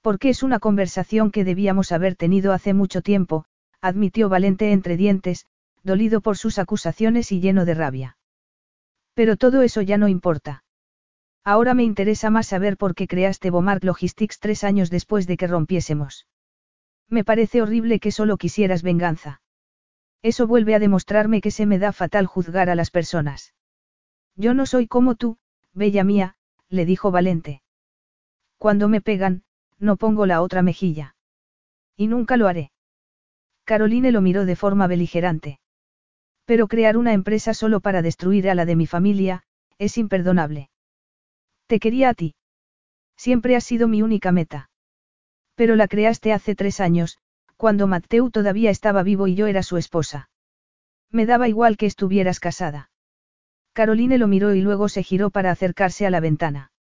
[0.00, 3.44] Porque es una conversación que debíamos haber tenido hace mucho tiempo,
[3.80, 5.46] admitió Valente entre dientes,
[5.82, 8.18] dolido por sus acusaciones y lleno de rabia.
[9.14, 10.64] Pero todo eso ya no importa.
[11.44, 15.46] Ahora me interesa más saber por qué creaste Bomart Logistics tres años después de que
[15.46, 16.26] rompiésemos.
[17.08, 19.40] Me parece horrible que solo quisieras venganza.
[20.22, 23.54] Eso vuelve a demostrarme que se me da fatal juzgar a las personas.
[24.36, 25.38] Yo no soy como tú,
[25.72, 26.36] bella mía,
[26.68, 27.62] le dijo Valente.
[28.58, 29.42] Cuando me pegan,
[29.78, 31.14] no pongo la otra mejilla.
[31.96, 32.70] Y nunca lo haré.
[33.64, 35.60] Caroline lo miró de forma beligerante.
[36.44, 39.42] Pero crear una empresa solo para destruir a la de mi familia,
[39.78, 40.70] es imperdonable.
[41.66, 42.34] Te quería a ti.
[43.16, 44.70] Siempre has sido mi única meta.
[45.54, 47.18] Pero la creaste hace tres años,
[47.56, 50.30] cuando Mateu todavía estaba vivo y yo era su esposa.
[51.10, 52.90] Me daba igual que estuvieras casada.
[53.72, 56.72] Caroline lo miró y luego se giró para acercarse a la ventana.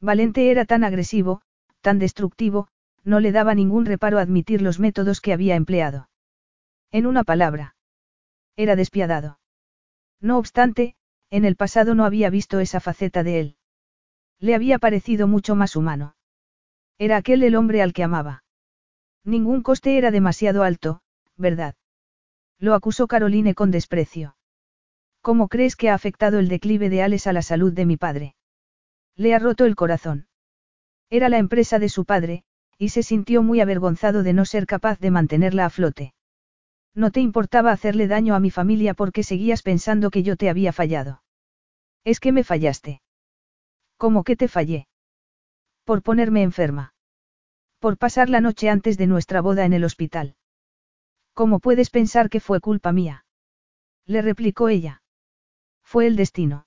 [0.00, 1.42] Valente era tan agresivo,
[1.86, 2.66] tan destructivo,
[3.04, 6.08] no le daba ningún reparo admitir los métodos que había empleado.
[6.90, 7.76] En una palabra.
[8.56, 9.38] Era despiadado.
[10.20, 10.96] No obstante,
[11.30, 13.56] en el pasado no había visto esa faceta de él.
[14.40, 16.16] Le había parecido mucho más humano.
[16.98, 18.42] Era aquel el hombre al que amaba.
[19.22, 21.02] Ningún coste era demasiado alto,
[21.36, 21.76] ¿verdad?
[22.58, 24.36] Lo acusó Caroline con desprecio.
[25.20, 28.34] ¿Cómo crees que ha afectado el declive de Alex a la salud de mi padre?
[29.14, 30.26] Le ha roto el corazón.
[31.10, 32.44] Era la empresa de su padre,
[32.78, 36.14] y se sintió muy avergonzado de no ser capaz de mantenerla a flote.
[36.94, 40.72] No te importaba hacerle daño a mi familia porque seguías pensando que yo te había
[40.72, 41.22] fallado.
[42.04, 43.02] Es que me fallaste.
[43.96, 44.88] ¿Cómo que te fallé?
[45.84, 46.94] Por ponerme enferma.
[47.78, 50.36] Por pasar la noche antes de nuestra boda en el hospital.
[51.34, 53.26] ¿Cómo puedes pensar que fue culpa mía?
[54.06, 55.02] Le replicó ella.
[55.82, 56.66] Fue el destino.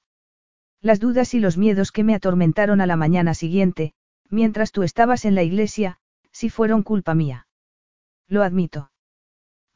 [0.81, 3.93] Las dudas y los miedos que me atormentaron a la mañana siguiente,
[4.30, 5.99] Mientras tú estabas en la iglesia,
[6.32, 7.48] sí fueron culpa mía.
[8.27, 8.91] Lo admito.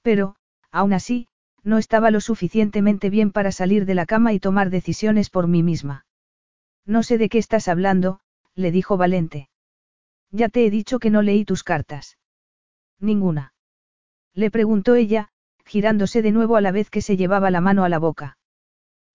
[0.01, 0.35] Pero,
[0.71, 1.27] aún así,
[1.63, 5.63] no estaba lo suficientemente bien para salir de la cama y tomar decisiones por mí
[5.63, 6.05] misma.
[6.85, 8.19] No sé de qué estás hablando,
[8.53, 9.49] le dijo Valente.
[10.29, 12.17] Ya te he dicho que no leí tus cartas.
[12.99, 13.53] Ninguna.
[14.33, 15.29] Le preguntó ella,
[15.65, 18.37] girándose de nuevo a la vez que se llevaba la mano a la boca.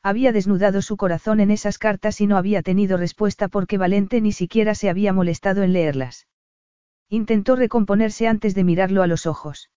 [0.02, 4.32] Había desnudado su corazón en esas cartas y no había tenido respuesta porque Valente ni
[4.32, 6.28] siquiera se había molestado en leerlas.
[7.08, 9.70] Intentó recomponerse antes de mirarlo a los ojos.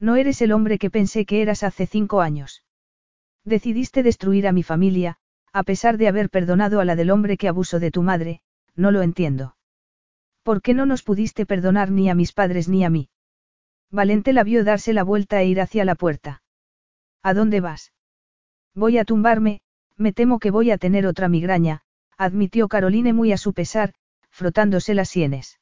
[0.00, 2.64] No eres el hombre que pensé que eras hace cinco años.
[3.44, 5.18] Decidiste destruir a mi familia,
[5.52, 8.40] a pesar de haber perdonado a la del hombre que abusó de tu madre,
[8.74, 9.56] no lo entiendo.
[10.42, 13.08] ¿Por qué no nos pudiste perdonar ni a mis padres ni a mí?
[13.90, 16.42] Valente la vio darse la vuelta e ir hacia la puerta.
[17.22, 17.92] ¿A dónde vas?
[18.76, 19.60] Voy a tumbarme,
[19.96, 21.80] Me temo que voy a tener otra migraña,
[22.18, 23.94] admitió Caroline muy a su pesar,
[24.30, 25.58] frotándose las sienes.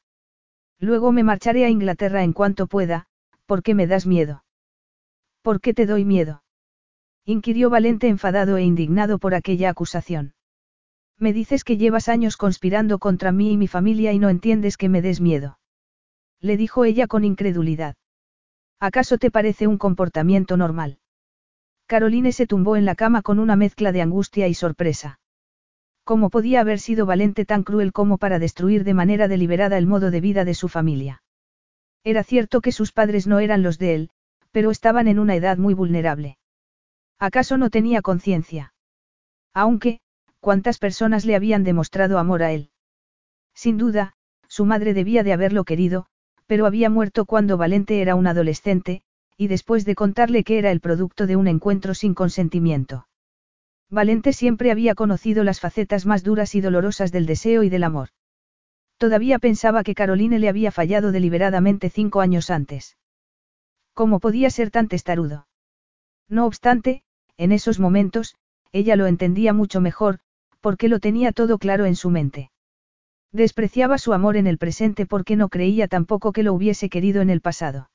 [0.80, 3.06] Luego me marcharé a Inglaterra en cuanto pueda,
[3.46, 4.44] ¿por qué me das miedo?
[5.42, 6.42] ¿Por qué te doy miedo?
[7.24, 10.34] inquirió Valente enfadado e indignado por aquella acusación.
[11.16, 14.88] Me dices que llevas años conspirando contra mí y mi familia y no entiendes que
[14.88, 15.60] me des miedo.
[16.40, 17.94] Le dijo ella con incredulidad.
[18.80, 20.98] ¿Acaso te parece un comportamiento normal?
[21.94, 25.20] Caroline se tumbó en la cama con una mezcla de angustia y sorpresa.
[26.02, 30.10] ¿Cómo podía haber sido Valente tan cruel como para destruir de manera deliberada el modo
[30.10, 31.22] de vida de su familia?
[32.02, 34.10] Era cierto que sus padres no eran los de él,
[34.50, 36.36] pero estaban en una edad muy vulnerable.
[37.20, 38.74] ¿Acaso no tenía conciencia?
[39.52, 40.00] Aunque,
[40.40, 42.70] ¿cuántas personas le habían demostrado amor a él?
[43.54, 44.14] Sin duda,
[44.48, 46.06] su madre debía de haberlo querido,
[46.46, 49.03] pero había muerto cuando Valente era un adolescente,
[49.36, 53.08] y después de contarle que era el producto de un encuentro sin consentimiento.
[53.90, 58.08] Valente siempre había conocido las facetas más duras y dolorosas del deseo y del amor.
[58.96, 62.96] Todavía pensaba que Caroline le había fallado deliberadamente cinco años antes.
[63.92, 65.46] ¿Cómo podía ser tan testarudo?
[66.28, 67.02] No obstante,
[67.36, 68.36] en esos momentos,
[68.72, 70.20] ella lo entendía mucho mejor,
[70.60, 72.50] porque lo tenía todo claro en su mente.
[73.32, 77.30] Despreciaba su amor en el presente porque no creía tampoco que lo hubiese querido en
[77.30, 77.90] el pasado.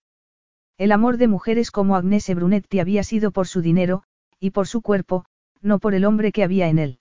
[0.80, 4.04] El amor de mujeres como Agnese Brunetti había sido por su dinero,
[4.40, 5.26] y por su cuerpo,
[5.62, 7.00] no por el hombre que había en él.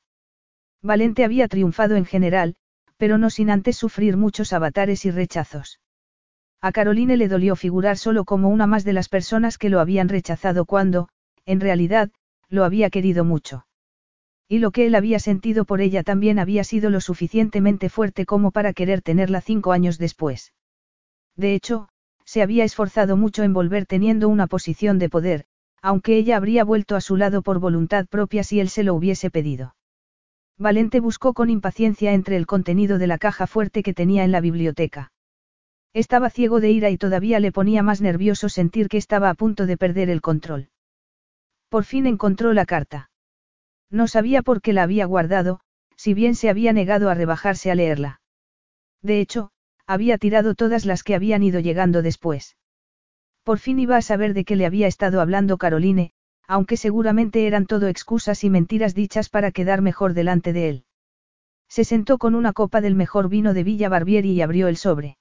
[0.83, 2.57] Valente había triunfado en general,
[2.97, 5.79] pero no sin antes sufrir muchos avatares y rechazos.
[6.61, 10.09] A Caroline le dolió figurar solo como una más de las personas que lo habían
[10.09, 11.09] rechazado cuando,
[11.47, 12.11] en realidad,
[12.49, 13.65] lo había querido mucho.
[14.49, 18.51] Y lo que él había sentido por ella también había sido lo suficientemente fuerte como
[18.51, 20.53] para querer tenerla cinco años después.
[21.37, 21.91] De hecho,
[22.29, 25.47] se había esforzado mucho en volver teniendo una posición de poder,
[25.81, 29.31] aunque ella habría vuelto a su lado por voluntad propia si él se lo hubiese
[29.31, 29.75] pedido.
[30.59, 34.43] Valente buscó con impaciencia entre el contenido de la caja fuerte que tenía en la
[34.43, 35.11] biblioteca.
[35.95, 39.65] Estaba ciego de ira y todavía le ponía más nervioso sentir que estaba a punto
[39.65, 40.69] de perder el control.
[41.71, 43.11] Por fin encontró la carta.
[43.89, 45.61] No sabía por qué la había guardado,
[45.97, 48.21] si bien se había negado a rebajarse a leerla.
[49.01, 49.51] De hecho,
[49.89, 52.57] había tirado todas las que habían ido llegando después.
[53.43, 56.13] Por fin iba a saber de qué le había estado hablando Caroline,
[56.47, 60.85] aunque seguramente eran todo excusas y mentiras dichas para quedar mejor delante de él.
[61.69, 65.17] Se sentó con una copa del mejor vino de Villa Barbieri y abrió el sobre.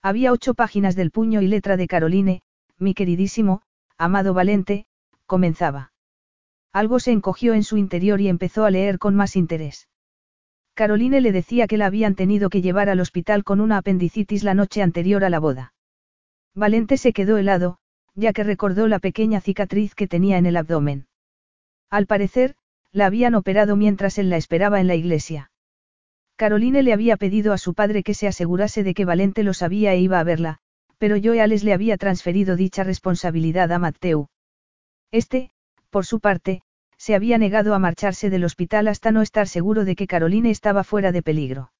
[0.00, 2.42] Había ocho páginas del puño y letra de Caroline,
[2.78, 3.60] mi queridísimo,
[3.98, 4.86] amado Valente,
[5.26, 5.92] comenzaba.
[6.72, 9.86] Algo se encogió en su interior y empezó a leer con más interés.
[10.74, 14.54] Caroline le decía que la habían tenido que llevar al hospital con una apendicitis la
[14.54, 15.74] noche anterior a la boda.
[16.54, 17.78] Valente se quedó helado,
[18.14, 21.06] ya que recordó la pequeña cicatriz que tenía en el abdomen.
[21.90, 22.56] Al parecer,
[22.90, 25.50] la habían operado mientras él la esperaba en la iglesia.
[26.36, 29.92] Caroline le había pedido a su padre que se asegurase de que Valente lo sabía
[29.94, 30.58] e iba a verla,
[30.98, 34.30] pero Joeales le había transferido dicha responsabilidad a Matteo.
[35.10, 35.50] Este,
[35.90, 36.62] por su parte,
[37.02, 40.84] se había negado a marcharse del hospital hasta no estar seguro de que Caroline estaba
[40.84, 41.72] fuera de peligro.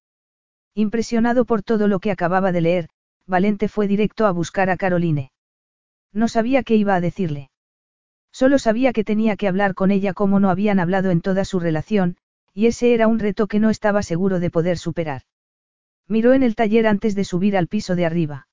[0.75, 2.89] Impresionado por todo lo que acababa de leer,
[3.25, 5.31] Valente fue directo a buscar a Caroline.
[6.11, 7.51] No sabía qué iba a decirle.
[8.33, 11.57] Solo sabía que tenía que hablar con ella como no habían hablado en toda su
[11.61, 12.17] relación,
[12.53, 15.21] y ese era un reto que no estaba seguro de poder superar.
[16.05, 18.49] Miró en el taller antes de subir al piso de arriba.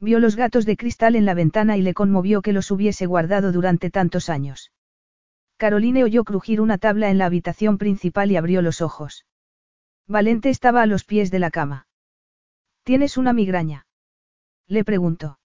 [0.00, 3.52] Vio los gatos de cristal en la ventana y le conmovió que los hubiese guardado
[3.52, 4.72] durante tantos años.
[5.56, 9.24] Caroline oyó crujir una tabla en la habitación principal y abrió los ojos.
[10.06, 11.86] Valente estaba a los pies de la cama.
[12.82, 13.86] ¿Tienes una migraña?
[14.66, 15.38] Le preguntó.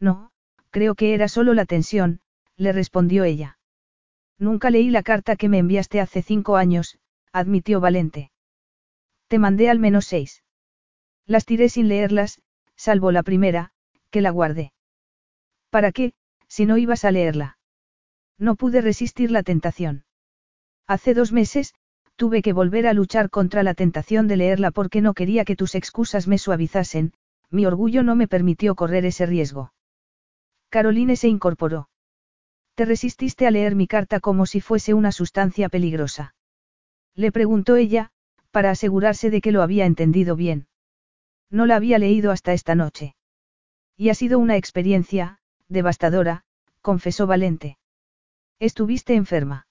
[0.00, 0.30] No,
[0.70, 2.20] creo que era solo la tensión,
[2.56, 3.58] le respondió ella.
[4.38, 6.98] Nunca leí la carta que me enviaste hace cinco años,
[7.32, 8.30] admitió Valente.
[9.28, 10.42] Te mandé al menos seis.
[11.26, 12.40] Las tiré sin leerlas,
[12.76, 13.72] salvo la primera,
[14.10, 14.72] que la guardé.
[15.70, 16.12] ¿Para qué,
[16.48, 17.58] si no ibas a leerla?
[18.38, 20.04] No pude resistir la tentación.
[20.86, 21.74] Hace dos meses,
[22.16, 25.74] tuve que volver a luchar contra la tentación de leerla porque no quería que tus
[25.74, 27.12] excusas me suavizasen,
[27.50, 29.72] mi orgullo no me permitió correr ese riesgo.
[30.68, 31.88] Caroline se incorporó.
[32.74, 36.34] Te resististe a leer mi carta como si fuese una sustancia peligrosa.
[37.14, 38.10] Le preguntó ella,
[38.50, 40.66] para asegurarse de que lo había entendido bien.
[41.50, 43.14] No la había leído hasta esta noche.
[43.96, 45.38] Y ha sido una experiencia,
[45.68, 46.44] devastadora,
[46.80, 47.78] confesó Valente.
[48.58, 49.66] Estuviste enferma.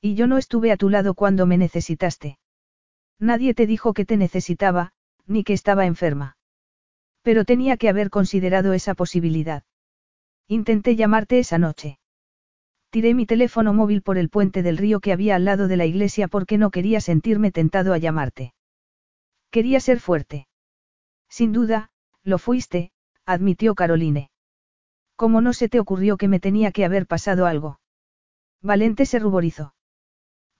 [0.00, 2.38] Y yo no estuve a tu lado cuando me necesitaste.
[3.18, 4.92] Nadie te dijo que te necesitaba,
[5.26, 6.36] ni que estaba enferma.
[7.22, 9.64] Pero tenía que haber considerado esa posibilidad.
[10.46, 11.98] Intenté llamarte esa noche.
[12.90, 15.84] Tiré mi teléfono móvil por el puente del río que había al lado de la
[15.84, 18.54] iglesia porque no quería sentirme tentado a llamarte.
[19.50, 20.48] Quería ser fuerte.
[21.28, 21.90] Sin duda,
[22.22, 22.92] lo fuiste,
[23.26, 24.30] admitió Caroline.
[25.16, 27.80] ¿Cómo no se te ocurrió que me tenía que haber pasado algo?
[28.62, 29.74] Valente se ruborizó.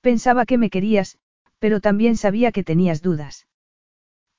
[0.01, 1.19] Pensaba que me querías,
[1.59, 3.47] pero también sabía que tenías dudas.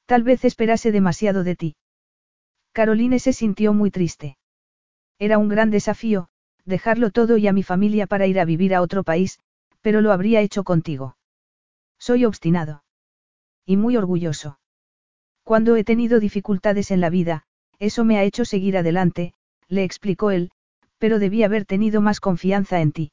[0.06, 1.76] Tal vez esperase demasiado de ti.
[2.72, 4.38] Caroline se sintió muy triste.
[5.20, 6.30] Era un gran desafío,
[6.66, 9.40] dejarlo todo y a mi familia para ir a vivir a otro país,
[9.82, 11.18] pero lo habría hecho contigo.
[11.98, 12.84] Soy obstinado.
[13.66, 14.60] Y muy orgulloso.
[15.44, 17.44] Cuando he tenido dificultades en la vida,
[17.80, 19.34] eso me ha hecho seguir adelante,
[19.68, 20.52] le explicó él,
[20.98, 23.12] pero debí haber tenido más confianza en ti.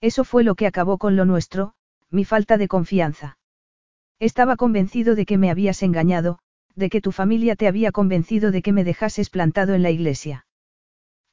[0.00, 1.74] Eso fue lo que acabó con lo nuestro,
[2.10, 3.38] mi falta de confianza.
[4.18, 6.38] Estaba convencido de que me habías engañado,
[6.74, 10.46] de que tu familia te había convencido de que me dejases plantado en la iglesia.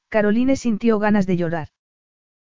[0.10, 1.70] Caroline sintió ganas de llorar.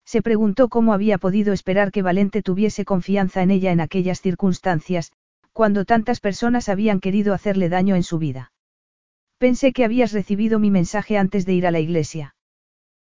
[0.06, 5.12] Se preguntó cómo había podido esperar que Valente tuviese confianza en ella en aquellas circunstancias,
[5.52, 8.52] cuando tantas personas habían querido hacerle daño en su vida.
[9.38, 12.36] Pensé que habías recibido mi mensaje antes de ir a la iglesia.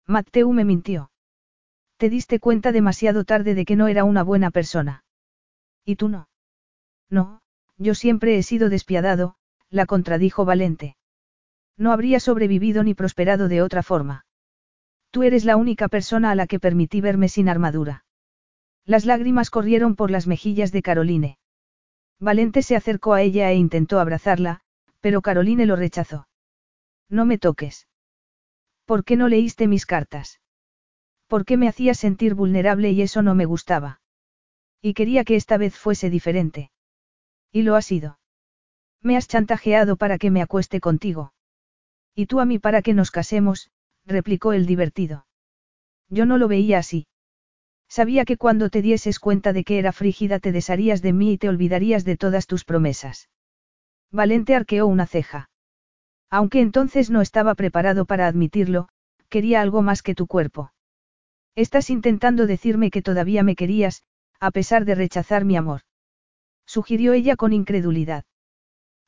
[0.07, 1.11] Mateu me mintió.
[2.05, 5.05] Te diste cuenta demasiado tarde de que no era una buena persona.
[5.87, 6.29] ¿Y tú no?
[7.09, 7.41] No,
[7.79, 9.37] yo siempre he sido despiadado,
[9.71, 10.99] la contradijo Valente.
[11.79, 14.27] No habría sobrevivido ni prosperado de otra forma.
[15.13, 18.05] Tú eres la única persona a la que permití verme sin armadura.
[18.85, 21.39] Las lágrimas corrieron por las mejillas de Caroline.
[22.21, 24.61] Valente se acercó a ella e intentó abrazarla,
[25.01, 26.29] pero Caroline lo rechazó.
[27.09, 27.89] No me toques.
[28.85, 30.43] ¿Por qué no leíste mis cartas?
[31.27, 34.01] ¿Por qué me hacías sentir vulnerable y eso no me gustaba?
[34.81, 36.71] Y quería que esta vez fuese diferente.
[37.51, 38.19] Y lo ha sido.
[39.01, 41.33] Me has chantajeado para que me acueste contigo.
[42.15, 43.71] Y tú a mí para que nos casemos,
[44.05, 45.27] replicó el divertido.
[46.09, 47.07] Yo no lo veía así.
[47.89, 51.39] Sabía que cuando te dieses cuenta de que era frígida te desharías de mí y
[51.39, 53.31] te olvidarías de todas tus promesas.
[54.11, 55.49] Valente arqueó una ceja.
[56.31, 58.89] Aunque entonces no estaba preparado para admitirlo,
[59.29, 60.74] quería algo más que tu cuerpo.
[61.57, 64.03] Estás intentando decirme que todavía me querías,
[64.41, 65.83] a pesar de rechazar mi amor.
[66.67, 68.25] Sugirió ella con incredulidad.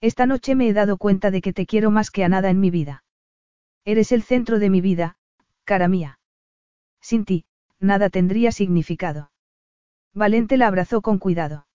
[0.00, 2.60] Esta noche me he dado cuenta de que te quiero más que a nada en
[2.60, 3.04] mi vida.
[3.84, 5.16] Eres el centro de mi vida,
[5.64, 6.20] cara mía.
[7.00, 7.44] Sin ti,
[7.80, 9.30] nada tendría significado.
[10.12, 11.66] Valente la abrazó con cuidado.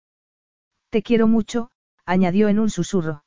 [0.90, 1.72] Te quiero mucho,
[2.06, 3.24] añadió en un susurro.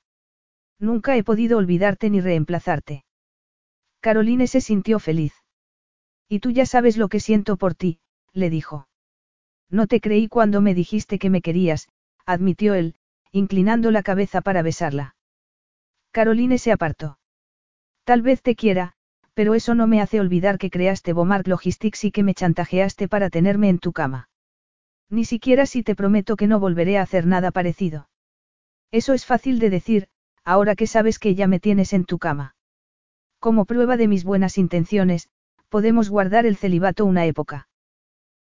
[0.78, 3.04] Nunca he podido olvidarte ni reemplazarte.
[4.00, 5.43] Caroline se sintió feliz.
[6.28, 8.00] Y tú ya sabes lo que siento por ti,
[8.32, 8.88] le dijo.
[9.70, 11.88] No te creí cuando me dijiste que me querías,
[12.26, 12.94] admitió él,
[13.32, 15.16] inclinando la cabeza para besarla.
[16.12, 17.18] Caroline se apartó.
[18.04, 18.92] Tal vez te quiera,
[19.34, 23.30] pero eso no me hace olvidar que creaste Bomart Logistics y que me chantajeaste para
[23.30, 24.28] tenerme en tu cama.
[25.10, 28.08] Ni siquiera si te prometo que no volveré a hacer nada parecido.
[28.90, 30.08] Eso es fácil de decir,
[30.44, 32.54] ahora que sabes que ya me tienes en tu cama.
[33.40, 35.28] Como prueba de mis buenas intenciones,
[35.74, 37.66] podemos guardar el celibato una época.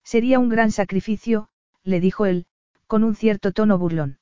[0.03, 1.47] Sería un gran sacrificio,
[1.83, 2.47] le dijo él,
[2.87, 4.17] con un cierto tono burlón.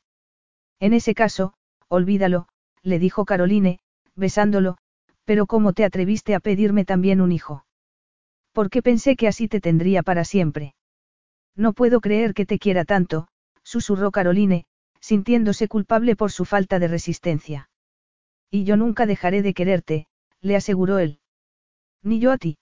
[0.81, 1.53] En ese caso,
[1.87, 2.49] olvídalo,
[2.83, 3.79] le dijo Caroline,
[4.17, 4.75] besándolo,
[5.23, 7.65] pero ¿cómo te atreviste a pedirme también un hijo?
[8.51, 10.75] Porque pensé que así te tendría para siempre.
[11.55, 13.29] No puedo creer que te quiera tanto,
[13.63, 14.65] susurró Caroline,
[14.99, 17.69] sintiéndose culpable por su falta de resistencia.
[18.51, 20.07] Y yo nunca dejaré de quererte,
[20.41, 21.21] le aseguró él.
[22.03, 22.57] Ni yo a ti.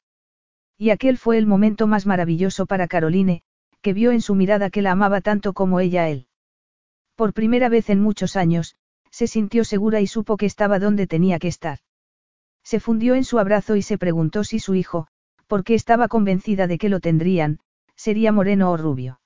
[0.78, 3.44] Y aquel fue el momento más maravilloso para Caroline,
[3.82, 6.28] que vio en su mirada que la amaba tanto como ella a él.
[7.16, 8.76] Por primera vez en muchos años,
[9.10, 11.80] se sintió segura y supo que estaba donde tenía que estar.
[12.64, 15.08] Se fundió en su abrazo y se preguntó si su hijo,
[15.48, 17.60] porque estaba convencida de que lo tendrían,
[17.96, 19.22] sería moreno o rubio.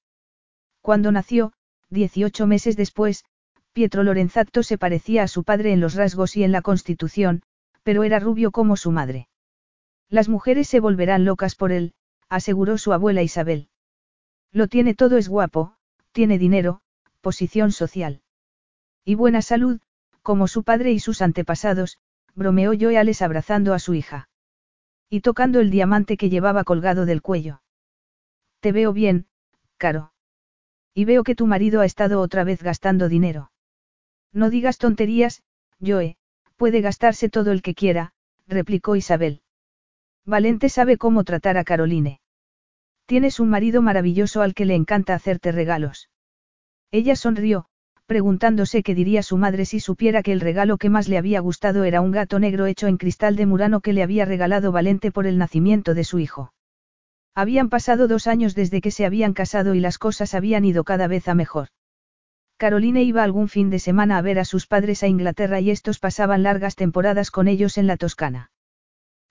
[0.82, 1.54] Cuando nació,
[1.90, 3.26] 18 meses después,
[3.74, 7.42] Pietro Lorenzato se parecía a su padre en los rasgos y en la constitución,
[7.82, 9.28] pero era rubio como su madre.
[10.10, 11.94] Las mujeres se volverán locas por él,
[12.30, 13.70] aseguró su abuela Isabel.
[14.52, 15.76] Lo tiene todo es guapo,
[16.12, 16.82] tiene dinero,
[17.22, 18.22] posición social.
[19.06, 19.80] Y buena salud,
[20.24, 22.00] como su padre y sus antepasados,
[22.36, 24.30] bromeó Joeales abrazando a su hija.
[25.10, 27.62] Y tocando el diamante que llevaba colgado del cuello.
[28.60, 29.28] Te veo bien,
[29.78, 30.12] Caro.
[30.94, 33.52] Y veo que tu marido ha estado otra vez gastando dinero.
[34.34, 35.44] No digas tonterías,
[35.80, 36.18] Joe,
[36.58, 38.14] puede gastarse todo el que quiera,
[38.48, 39.42] replicó Isabel.
[40.26, 42.20] Valente sabe cómo tratar a Caroline.
[43.06, 46.10] Tienes un marido maravilloso al que le encanta hacerte regalos.
[46.92, 47.66] Ella sonrió,
[48.06, 51.84] preguntándose qué diría su madre si supiera que el regalo que más le había gustado
[51.84, 55.28] era un gato negro hecho en cristal de Murano que le había regalado Valente por
[55.28, 56.54] el nacimiento de su hijo.
[57.36, 61.08] Habían pasado dos años desde que se habían casado y las cosas habían ido cada
[61.08, 61.68] vez a mejor.
[62.58, 66.00] Caroline iba algún fin de semana a ver a sus padres a Inglaterra y estos
[66.00, 68.52] pasaban largas temporadas con ellos en la Toscana.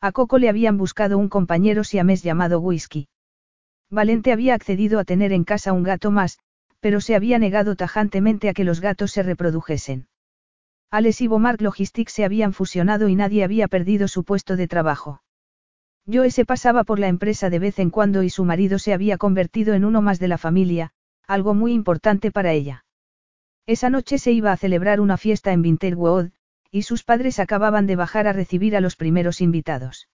[0.01, 3.09] A Coco le habían buscado un compañero siamés llamado Whisky.
[3.91, 6.39] Valente había accedido a tener en casa un gato más,
[6.79, 10.07] pero se había negado tajantemente a que los gatos se reprodujesen.
[10.91, 15.23] Alex y Mark Logistics se habían fusionado y nadie había perdido su puesto de trabajo.
[16.07, 19.19] Joe se pasaba por la empresa de vez en cuando y su marido se había
[19.19, 20.93] convertido en uno más de la familia,
[21.27, 22.85] algo muy importante para ella.
[23.67, 26.31] Esa noche se iba a celebrar una fiesta en Winterwood,
[26.71, 30.09] y sus padres acababan de bajar a recibir a los primeros invitados.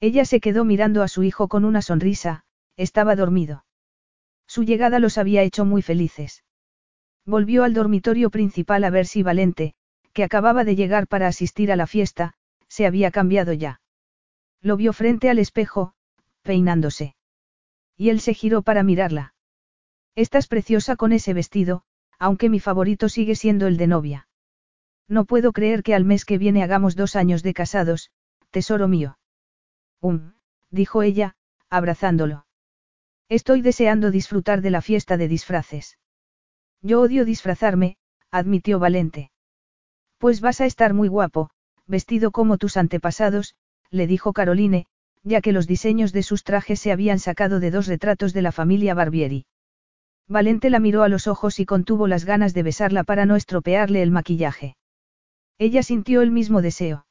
[0.00, 2.44] Ella se quedó mirando a su hijo con una sonrisa,
[2.76, 3.64] estaba dormido.
[4.46, 6.44] Su llegada los había hecho muy felices.
[7.26, 9.74] Volvió al dormitorio principal a ver si Valente,
[10.12, 12.34] que acababa de llegar para asistir a la fiesta,
[12.68, 13.80] se había cambiado ya.
[14.60, 15.94] Lo vio frente al espejo,
[16.42, 17.14] peinándose.
[17.96, 19.34] Y él se giró para mirarla.
[20.14, 21.82] Estás preciosa con ese vestido,
[22.18, 24.27] aunque mi favorito sigue siendo el de novia.
[25.08, 28.10] No puedo creer que al mes que viene hagamos dos años de casados,
[28.50, 29.18] tesoro mío.
[30.00, 30.32] Um,
[30.70, 31.34] dijo ella,
[31.70, 32.46] abrazándolo.
[33.28, 35.98] Estoy deseando disfrutar de la fiesta de disfraces.
[36.82, 37.96] Yo odio disfrazarme,
[38.30, 39.30] admitió Valente.
[40.18, 41.50] Pues vas a estar muy guapo,
[41.86, 43.54] vestido como tus antepasados,
[43.90, 44.86] le dijo Caroline,
[45.22, 48.52] ya que los diseños de sus trajes se habían sacado de dos retratos de la
[48.52, 49.46] familia Barbieri.
[50.28, 54.02] Valente la miró a los ojos y contuvo las ganas de besarla para no estropearle
[54.02, 54.76] el maquillaje.
[55.58, 57.06] Ella sintió el mismo deseo.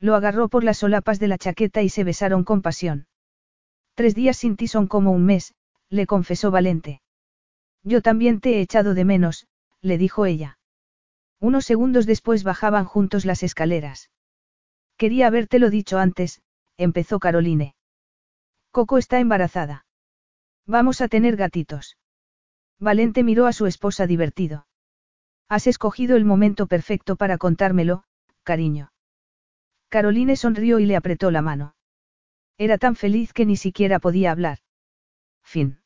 [0.00, 3.06] Lo agarró por las solapas de la chaqueta y se besaron con pasión.
[3.94, 5.54] Tres días sin ti son como un mes,
[5.88, 7.00] le confesó Valente.
[7.82, 9.46] Yo también te he echado de menos,
[9.82, 10.58] le dijo ella.
[11.38, 14.10] Unos segundos después bajaban juntos las escaleras.
[14.96, 16.42] Quería habértelo dicho antes,
[16.76, 17.74] empezó Caroline.
[18.70, 19.86] Coco está embarazada.
[20.66, 21.96] Vamos a tener gatitos.
[22.78, 24.66] Valente miró a su esposa divertido.
[25.50, 28.04] Has escogido el momento perfecto para contármelo,
[28.44, 28.92] cariño.
[29.88, 31.74] Caroline sonrió y le apretó la mano.
[32.56, 34.58] Era tan feliz que ni siquiera podía hablar.
[35.42, 35.79] Fin.